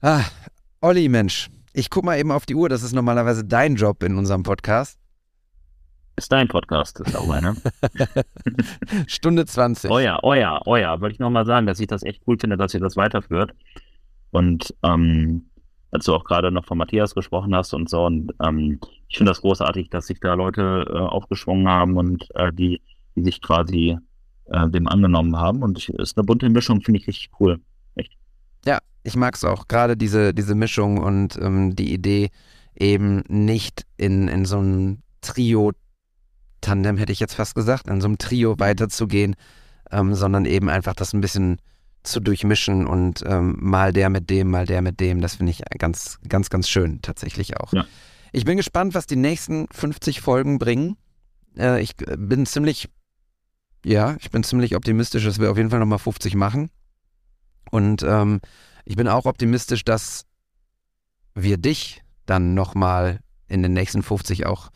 Ah, 0.00 0.22
Olli, 0.80 1.08
Mensch. 1.08 1.48
Ich 1.72 1.90
guck 1.90 2.04
mal 2.04 2.18
eben 2.18 2.32
auf 2.32 2.46
die 2.46 2.54
Uhr. 2.54 2.68
Das 2.68 2.82
ist 2.82 2.92
normalerweise 2.94 3.44
dein 3.44 3.76
Job 3.76 4.02
in 4.02 4.16
unserem 4.16 4.42
Podcast. 4.42 4.98
Ist 6.16 6.32
dein 6.32 6.48
Podcast, 6.48 6.98
ist 6.98 7.14
auch 7.16 7.30
einer. 7.30 7.54
Stunde 9.06 9.46
20. 9.46 9.90
Oh 9.90 9.98
ja, 10.00 10.18
oh 10.22 10.34
ja, 10.34 10.60
oh 10.66 10.76
ja. 10.76 11.00
Wollte 11.00 11.12
ich 11.14 11.18
nochmal 11.20 11.46
sagen, 11.46 11.66
dass 11.66 11.78
ich 11.78 11.86
das 11.86 12.02
echt 12.02 12.22
cool 12.26 12.36
finde, 12.40 12.56
dass 12.56 12.74
ihr 12.74 12.80
das 12.80 12.96
weiterführt. 12.96 13.52
Und 14.30 14.74
ähm, 14.82 15.48
als 15.90 16.04
du 16.04 16.14
auch 16.14 16.24
gerade 16.24 16.50
noch 16.50 16.66
von 16.66 16.78
Matthias 16.78 17.14
gesprochen 17.14 17.54
hast 17.54 17.72
und 17.74 17.88
so, 17.88 18.06
und 18.06 18.32
ähm, 18.42 18.78
ich 19.08 19.16
finde 19.16 19.30
das 19.30 19.40
großartig, 19.40 19.90
dass 19.90 20.06
sich 20.06 20.20
da 20.20 20.34
Leute 20.34 20.84
äh, 20.88 20.98
aufgeschwungen 20.98 21.68
haben 21.68 21.96
und 21.96 22.28
äh, 22.34 22.52
die, 22.52 22.80
die 23.16 23.24
sich 23.24 23.40
quasi 23.40 23.98
äh, 24.46 24.68
dem 24.68 24.86
angenommen 24.86 25.36
haben. 25.36 25.62
Und 25.62 25.78
ich, 25.78 25.88
ist 25.90 26.18
eine 26.18 26.24
bunte 26.24 26.48
Mischung, 26.50 26.80
finde 26.82 27.00
ich 27.00 27.06
richtig 27.06 27.30
cool. 27.40 27.60
Ja, 28.66 28.78
ich 29.02 29.16
mag's 29.16 29.44
auch. 29.44 29.68
Gerade 29.68 29.96
diese, 29.96 30.34
diese 30.34 30.54
Mischung 30.54 30.98
und 30.98 31.38
ähm, 31.40 31.74
die 31.74 31.92
Idee, 31.92 32.30
eben 32.78 33.22
nicht 33.28 33.86
in, 33.96 34.28
in 34.28 34.44
so 34.44 34.58
einem 34.58 34.98
Trio-Tandem, 35.20 36.96
hätte 36.96 37.12
ich 37.12 37.20
jetzt 37.20 37.34
fast 37.34 37.54
gesagt, 37.54 37.88
in 37.88 38.00
so 38.00 38.06
einem 38.06 38.18
Trio 38.18 38.58
weiterzugehen, 38.58 39.36
ähm, 39.90 40.14
sondern 40.14 40.44
eben 40.44 40.68
einfach 40.68 40.94
das 40.94 41.12
ein 41.12 41.20
bisschen 41.20 41.58
zu 42.10 42.20
durchmischen 42.20 42.86
und 42.86 43.22
ähm, 43.26 43.56
mal 43.60 43.92
der 43.92 44.10
mit 44.10 44.30
dem, 44.30 44.50
mal 44.50 44.66
der 44.66 44.82
mit 44.82 45.00
dem. 45.00 45.20
Das 45.20 45.36
finde 45.36 45.52
ich 45.52 45.62
ganz, 45.78 46.18
ganz, 46.28 46.50
ganz 46.50 46.68
schön 46.68 47.00
tatsächlich 47.02 47.58
auch. 47.58 47.72
Ja. 47.72 47.86
Ich 48.32 48.44
bin 48.44 48.56
gespannt, 48.56 48.94
was 48.94 49.06
die 49.06 49.16
nächsten 49.16 49.66
50 49.70 50.20
Folgen 50.20 50.58
bringen. 50.58 50.96
Äh, 51.56 51.82
ich 51.82 51.94
äh, 52.06 52.16
bin 52.18 52.46
ziemlich, 52.46 52.88
ja, 53.84 54.16
ich 54.20 54.30
bin 54.30 54.42
ziemlich 54.42 54.76
optimistisch, 54.76 55.24
dass 55.24 55.40
wir 55.40 55.50
auf 55.50 55.56
jeden 55.56 55.70
Fall 55.70 55.80
nochmal 55.80 55.98
50 55.98 56.34
machen. 56.34 56.70
Und 57.70 58.02
ähm, 58.02 58.40
ich 58.84 58.96
bin 58.96 59.08
auch 59.08 59.26
optimistisch, 59.26 59.84
dass 59.84 60.24
wir 61.34 61.58
dich 61.58 62.02
dann 62.26 62.54
nochmal 62.54 63.20
in 63.46 63.62
den 63.62 63.72
nächsten 63.72 64.02
50 64.02 64.46
auch 64.46 64.70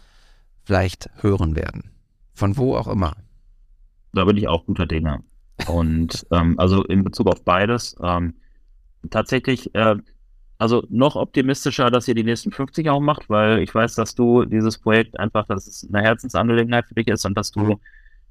vielleicht 0.65 1.11
hören 1.23 1.57
werden. 1.57 1.91
Von 2.35 2.57
wo 2.57 2.77
auch 2.77 2.89
immer. 2.89 3.15
Da 4.13 4.25
bin 4.25 4.37
ich 4.37 4.49
auch 4.49 4.65
guter 4.65 4.87
Dinge. 4.87 5.23
Und 5.69 6.27
ähm, 6.33 6.59
also 6.59 6.85
in 6.85 7.05
Bezug 7.05 7.29
auf 7.29 7.45
beides, 7.45 7.97
ähm, 8.03 8.35
tatsächlich, 9.11 9.75
äh, 9.75 9.97
also 10.59 10.85
noch 10.91 11.17
optimistischer, 11.17 11.91
dass 11.91 12.07
ihr 12.09 12.15
die 12.15 12.25
nächsten 12.25 12.53
50 12.53 12.89
auch 12.89 13.01
macht, 13.01 13.29
weil 13.29 13.59
ich 13.59 13.75
weiß, 13.75 13.95
dass 13.97 14.15
du 14.15 14.45
dieses 14.45 14.79
Projekt 14.79 15.19
einfach, 15.19 15.47
dass 15.47 15.67
es 15.67 15.89
eine 15.93 16.03
Herzensangelegenheit 16.03 16.87
für 16.87 16.95
dich 16.95 17.09
ist 17.09 17.25
und 17.25 17.37
dass 17.37 17.51
du, 17.51 17.81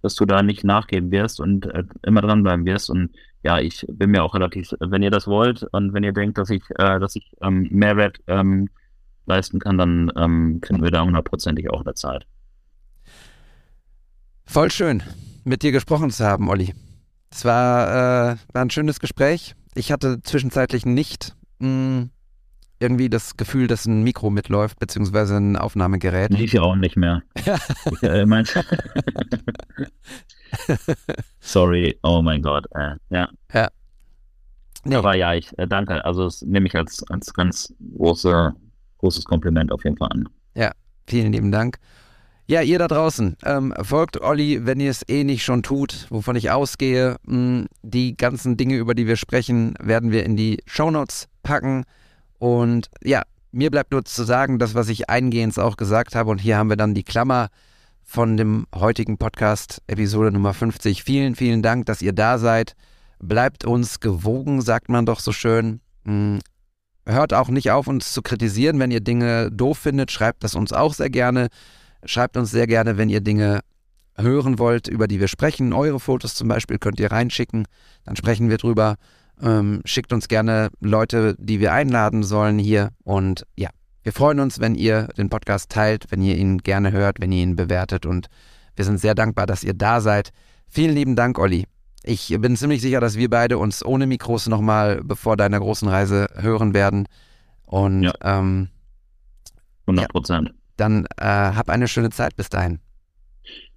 dass 0.01 0.15
du 0.15 0.25
da 0.25 0.41
nicht 0.41 0.63
nachgeben 0.63 1.11
wirst 1.11 1.39
und 1.39 1.65
äh, 1.67 1.83
immer 2.03 2.21
dranbleiben 2.21 2.65
wirst. 2.65 2.89
Und 2.89 3.11
ja, 3.43 3.59
ich 3.59 3.85
bin 3.89 4.11
mir 4.11 4.23
auch 4.23 4.33
relativ, 4.33 4.73
wenn 4.79 5.03
ihr 5.03 5.11
das 5.11 5.27
wollt 5.27 5.63
und 5.71 5.93
wenn 5.93 6.03
ihr 6.03 6.13
denkt, 6.13 6.37
dass 6.37 6.49
ich, 6.49 6.63
äh, 6.77 6.99
dass 6.99 7.15
ich 7.15 7.31
ähm, 7.41 7.67
Mehrwert 7.71 8.19
ähm, 8.27 8.69
leisten 9.25 9.59
kann, 9.59 9.77
dann 9.77 10.11
ähm, 10.15 10.61
finden 10.63 10.83
wir 10.83 10.91
da 10.91 11.03
hundertprozentig 11.03 11.69
auch 11.69 11.81
eine 11.81 11.93
Zeit. 11.93 12.25
Voll 14.45 14.71
schön, 14.71 15.03
mit 15.43 15.63
dir 15.63 15.71
gesprochen 15.71 16.11
zu 16.11 16.25
haben, 16.25 16.49
Olli. 16.49 16.73
Es 17.31 17.45
war, 17.45 18.33
äh, 18.33 18.37
war 18.53 18.61
ein 18.61 18.69
schönes 18.69 18.99
Gespräch. 18.99 19.55
Ich 19.73 19.91
hatte 19.91 20.21
zwischenzeitlich 20.21 20.85
nicht 20.85 21.35
mh, 21.59 22.09
irgendwie 22.79 23.09
das 23.09 23.37
Gefühl, 23.37 23.67
dass 23.67 23.85
ein 23.85 24.03
Mikro 24.03 24.29
mitläuft, 24.29 24.79
beziehungsweise 24.79 25.37
ein 25.37 25.55
Aufnahmegerät. 25.55 26.31
Lief 26.31 26.53
ja 26.53 26.61
auch 26.61 26.75
nicht 26.75 26.97
mehr. 26.97 27.21
ich, 27.35 28.03
äh, 28.03 28.25
mein 28.25 28.45
Sorry, 31.39 31.97
oh 32.03 32.21
mein 32.21 32.41
Gott. 32.41 32.65
Äh, 32.71 32.95
ja. 33.09 33.29
Nee. 34.83 34.95
Aber 34.95 35.15
ja, 35.15 35.33
ich 35.33 35.57
äh, 35.57 35.67
danke. 35.67 36.03
Also 36.03 36.25
das 36.25 36.41
nehme 36.41 36.67
ich 36.67 36.75
als, 36.75 37.03
als 37.09 37.33
ganz 37.33 37.73
große, 37.97 38.53
großes 38.97 39.23
Kompliment 39.25 39.71
auf 39.71 39.83
jeden 39.83 39.97
Fall 39.97 40.09
an. 40.11 40.27
Vielen 41.07 41.33
lieben 41.33 41.51
Dank. 41.51 41.77
Ja, 42.51 42.61
ihr 42.61 42.79
da 42.79 42.89
draußen, 42.89 43.37
ähm, 43.45 43.73
folgt 43.81 44.19
Olli, 44.19 44.65
wenn 44.65 44.81
ihr 44.81 44.91
es 44.91 45.07
eh 45.07 45.23
nicht 45.23 45.41
schon 45.41 45.63
tut, 45.63 46.05
wovon 46.09 46.35
ich 46.35 46.51
ausgehe. 46.51 47.15
Mh, 47.23 47.67
die 47.81 48.17
ganzen 48.17 48.57
Dinge, 48.57 48.75
über 48.75 48.93
die 48.93 49.07
wir 49.07 49.15
sprechen, 49.15 49.73
werden 49.79 50.11
wir 50.11 50.25
in 50.25 50.35
die 50.35 50.61
Shownotes 50.65 51.29
packen. 51.43 51.85
Und 52.39 52.89
ja, 53.01 53.21
mir 53.53 53.71
bleibt 53.71 53.93
nur 53.93 54.03
zu 54.03 54.25
sagen, 54.25 54.59
das, 54.59 54.75
was 54.75 54.89
ich 54.89 55.09
eingehend 55.09 55.57
auch 55.57 55.77
gesagt 55.77 56.13
habe, 56.13 56.29
und 56.29 56.39
hier 56.39 56.57
haben 56.57 56.67
wir 56.67 56.75
dann 56.75 56.93
die 56.93 57.05
Klammer 57.05 57.47
von 58.03 58.35
dem 58.35 58.67
heutigen 58.75 59.17
Podcast, 59.17 59.81
Episode 59.87 60.33
Nummer 60.33 60.53
50. 60.53 61.05
Vielen, 61.05 61.35
vielen 61.35 61.61
Dank, 61.61 61.85
dass 61.85 62.01
ihr 62.01 62.11
da 62.11 62.37
seid. 62.37 62.75
Bleibt 63.19 63.63
uns 63.63 64.01
gewogen, 64.01 64.61
sagt 64.61 64.89
man 64.89 65.05
doch 65.05 65.21
so 65.21 65.31
schön. 65.31 65.79
Hm, 66.03 66.39
hört 67.05 67.33
auch 67.33 67.47
nicht 67.47 67.71
auf, 67.71 67.87
uns 67.87 68.11
zu 68.11 68.21
kritisieren. 68.21 68.77
Wenn 68.77 68.91
ihr 68.91 68.99
Dinge 68.99 69.49
doof 69.53 69.77
findet, 69.77 70.11
schreibt 70.11 70.43
das 70.43 70.53
uns 70.53 70.73
auch 70.73 70.93
sehr 70.93 71.09
gerne. 71.09 71.47
Schreibt 72.05 72.37
uns 72.37 72.51
sehr 72.51 72.67
gerne, 72.67 72.97
wenn 72.97 73.09
ihr 73.09 73.21
Dinge 73.21 73.61
hören 74.17 74.59
wollt, 74.59 74.87
über 74.87 75.07
die 75.07 75.19
wir 75.19 75.27
sprechen. 75.27 75.73
Eure 75.73 75.99
Fotos 75.99 76.35
zum 76.35 76.47
Beispiel 76.47 76.77
könnt 76.77 76.99
ihr 76.99 77.11
reinschicken. 77.11 77.65
Dann 78.05 78.15
sprechen 78.15 78.49
wir 78.49 78.57
drüber. 78.57 78.95
Ähm, 79.41 79.81
schickt 79.85 80.13
uns 80.13 80.27
gerne 80.27 80.69
Leute, 80.79 81.35
die 81.39 81.59
wir 81.59 81.73
einladen 81.73 82.23
sollen 82.23 82.59
hier. 82.59 82.89
Und 83.03 83.45
ja, 83.55 83.69
wir 84.03 84.13
freuen 84.13 84.39
uns, 84.39 84.59
wenn 84.59 84.75
ihr 84.75 85.07
den 85.17 85.29
Podcast 85.29 85.69
teilt, 85.69 86.05
wenn 86.09 86.21
ihr 86.21 86.37
ihn 86.37 86.59
gerne 86.59 86.91
hört, 86.91 87.19
wenn 87.19 87.31
ihr 87.31 87.43
ihn 87.43 87.55
bewertet. 87.55 88.05
Und 88.05 88.27
wir 88.75 88.85
sind 88.85 88.99
sehr 88.99 89.15
dankbar, 89.15 89.45
dass 89.45 89.63
ihr 89.63 89.73
da 89.73 90.01
seid. 90.01 90.31
Vielen 90.67 90.95
lieben 90.95 91.15
Dank, 91.15 91.39
Olli. 91.39 91.65
Ich 92.03 92.35
bin 92.39 92.55
ziemlich 92.55 92.81
sicher, 92.81 92.99
dass 92.99 93.15
wir 93.15 93.29
beide 93.29 93.57
uns 93.57 93.85
ohne 93.85 94.07
Mikros 94.07 94.47
nochmal 94.47 95.01
bevor 95.03 95.37
deiner 95.37 95.59
großen 95.59 95.87
Reise 95.87 96.27
hören 96.35 96.73
werden. 96.73 97.07
Und 97.65 98.03
ja. 98.03 98.13
ähm, 98.23 98.69
100 99.85 100.11
Prozent. 100.11 100.47
Ja, 100.47 100.60
dann 100.77 101.05
äh, 101.17 101.25
hab 101.25 101.69
eine 101.69 101.87
schöne 101.87 102.09
Zeit 102.09 102.35
bis 102.35 102.49
dahin. 102.49 102.79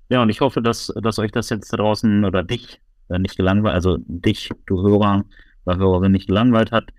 Ja, 0.08 0.22
und 0.22 0.28
ich 0.28 0.40
hoffe, 0.40 0.60
dass, 0.62 0.92
dass 1.02 1.18
euch 1.18 1.32
das 1.32 1.50
jetzt 1.50 1.72
da 1.72 1.76
draußen 1.76 2.24
oder 2.24 2.42
dich 2.42 2.80
äh, 3.08 3.18
nicht 3.18 3.36
gelangweilt, 3.36 3.74
also 3.74 3.98
dich, 4.06 4.50
du 4.66 4.82
Hörer 4.82 5.24
oder 5.64 5.76
Hörerin 5.78 6.12
nicht 6.12 6.26
gelangweilt 6.26 6.72
hat. 6.72 6.90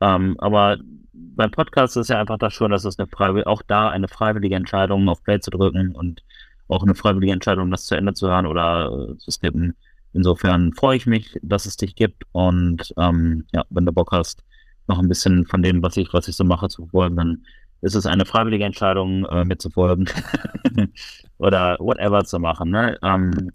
Ähm, 0.00 0.36
aber 0.38 0.78
beim 1.12 1.50
Podcast 1.50 1.96
ist 1.96 2.10
ja 2.10 2.20
einfach 2.20 2.38
das 2.38 2.52
schon, 2.54 2.70
dass 2.70 2.84
es 2.84 2.98
eine 2.98 3.46
auch 3.46 3.62
da 3.62 3.90
eine 3.90 4.08
freiwillige 4.08 4.56
Entscheidung 4.56 5.08
auf 5.08 5.22
Play 5.22 5.40
zu 5.40 5.50
drücken 5.50 5.94
und 5.94 6.22
auch 6.68 6.82
eine 6.82 6.94
freiwillige 6.94 7.32
Entscheidung, 7.32 7.70
das 7.70 7.86
zu 7.86 7.94
Ende 7.94 8.14
zu 8.14 8.28
hören 8.28 8.46
oder 8.46 9.10
äh, 9.10 9.16
zu 9.18 9.30
skippen. 9.30 9.74
Insofern 10.12 10.72
freue 10.72 10.96
ich 10.96 11.06
mich, 11.06 11.38
dass 11.42 11.66
es 11.66 11.76
dich 11.76 11.94
gibt 11.94 12.24
und 12.32 12.92
ähm, 12.96 13.46
ja, 13.52 13.64
wenn 13.70 13.86
du 13.86 13.92
Bock 13.92 14.10
hast, 14.12 14.44
noch 14.88 14.98
ein 14.98 15.08
bisschen 15.08 15.44
von 15.46 15.62
dem, 15.62 15.82
was 15.82 15.96
ich, 15.96 16.12
was 16.12 16.28
ich 16.28 16.36
so 16.36 16.44
mache, 16.44 16.68
zu 16.68 16.86
folgen, 16.86 17.16
dann 17.16 17.44
ist 17.80 17.94
es 17.94 18.06
eine 18.06 18.24
freiwillige 18.24 18.64
Entscheidung, 18.64 19.24
äh, 19.26 19.44
mir 19.44 19.58
zu 19.58 19.70
folgen 19.70 20.06
oder 21.38 21.76
whatever 21.78 22.24
zu 22.24 22.38
machen. 22.38 22.70
Ne? 22.70 22.98
Ähm, 23.02 23.50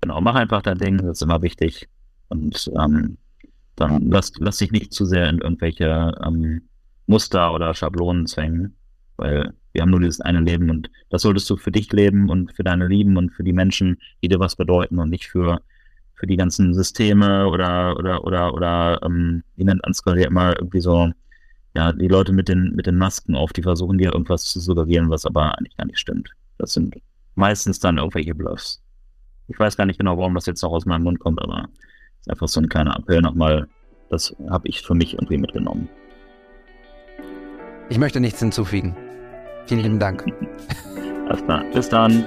genau, 0.00 0.20
mach 0.20 0.34
einfach 0.34 0.62
dein 0.62 0.78
Ding, 0.78 0.98
das 0.98 1.18
ist 1.18 1.22
immer 1.22 1.42
wichtig. 1.42 1.88
Und 2.28 2.70
ähm, 2.78 3.18
dann 3.76 4.10
lass, 4.10 4.32
lass 4.38 4.58
dich 4.58 4.72
nicht 4.72 4.92
zu 4.92 5.04
sehr 5.04 5.28
in 5.28 5.38
irgendwelche 5.38 6.12
ähm, 6.24 6.62
Muster 7.06 7.52
oder 7.52 7.74
Schablonen 7.74 8.26
zwängen, 8.26 8.76
weil 9.16 9.52
wir 9.72 9.82
haben 9.82 9.90
nur 9.90 10.00
dieses 10.00 10.20
eine 10.20 10.40
Leben 10.40 10.70
und 10.70 10.90
das 11.10 11.22
solltest 11.22 11.48
du 11.48 11.56
für 11.56 11.70
dich 11.70 11.92
leben 11.92 12.28
und 12.28 12.52
für 12.52 12.64
deine 12.64 12.88
Lieben 12.88 13.16
und 13.16 13.30
für 13.30 13.44
die 13.44 13.52
Menschen, 13.52 13.98
die 14.22 14.28
dir 14.28 14.40
was 14.40 14.56
bedeuten 14.56 14.98
und 14.98 15.10
nicht 15.10 15.28
für, 15.28 15.60
für 16.14 16.26
die 16.26 16.36
ganzen 16.36 16.74
Systeme 16.74 17.46
oder, 17.48 17.96
oder, 17.96 18.24
oder, 18.24 18.54
oder, 18.54 19.00
ähm, 19.04 19.42
wie 19.56 19.64
nennt 19.64 19.84
Ansgar 19.84 20.16
ja 20.16 20.26
immer 20.26 20.56
irgendwie 20.56 20.80
so, 20.80 21.12
ja, 21.74 21.92
die 21.92 22.08
Leute 22.08 22.32
mit 22.32 22.48
den, 22.48 22.74
mit 22.74 22.86
den 22.86 22.96
Masken 22.96 23.34
auf, 23.34 23.52
die 23.52 23.62
versuchen 23.62 23.98
dir 23.98 24.12
irgendwas 24.12 24.44
zu 24.44 24.60
suggerieren, 24.60 25.10
was 25.10 25.24
aber 25.24 25.56
eigentlich 25.56 25.76
gar 25.76 25.86
nicht 25.86 25.98
stimmt. 25.98 26.30
Das 26.58 26.72
sind 26.72 26.96
meistens 27.34 27.78
dann 27.78 27.98
irgendwelche 27.98 28.34
Bluffs. 28.34 28.82
Ich 29.48 29.58
weiß 29.58 29.76
gar 29.76 29.86
nicht 29.86 29.98
genau, 29.98 30.16
warum 30.18 30.34
das 30.34 30.46
jetzt 30.46 30.62
noch 30.62 30.72
aus 30.72 30.86
meinem 30.86 31.02
Mund 31.04 31.20
kommt, 31.20 31.40
aber 31.40 31.68
es 32.20 32.26
ist 32.26 32.30
einfach 32.30 32.48
so 32.48 32.60
ein 32.60 32.68
kleiner 32.68 32.96
Appell 32.96 33.20
nochmal. 33.20 33.68
Das 34.10 34.34
habe 34.48 34.68
ich 34.68 34.82
für 34.82 34.94
mich 34.94 35.14
irgendwie 35.14 35.38
mitgenommen. 35.38 35.88
Ich 37.88 37.98
möchte 37.98 38.20
nichts 38.20 38.40
hinzufügen. 38.40 38.96
Vielen 39.66 39.80
lieben 39.80 39.98
Dank. 39.98 40.24
Alles 41.28 41.44
klar. 41.44 41.64
Bis 41.72 41.88
dann. 41.88 42.24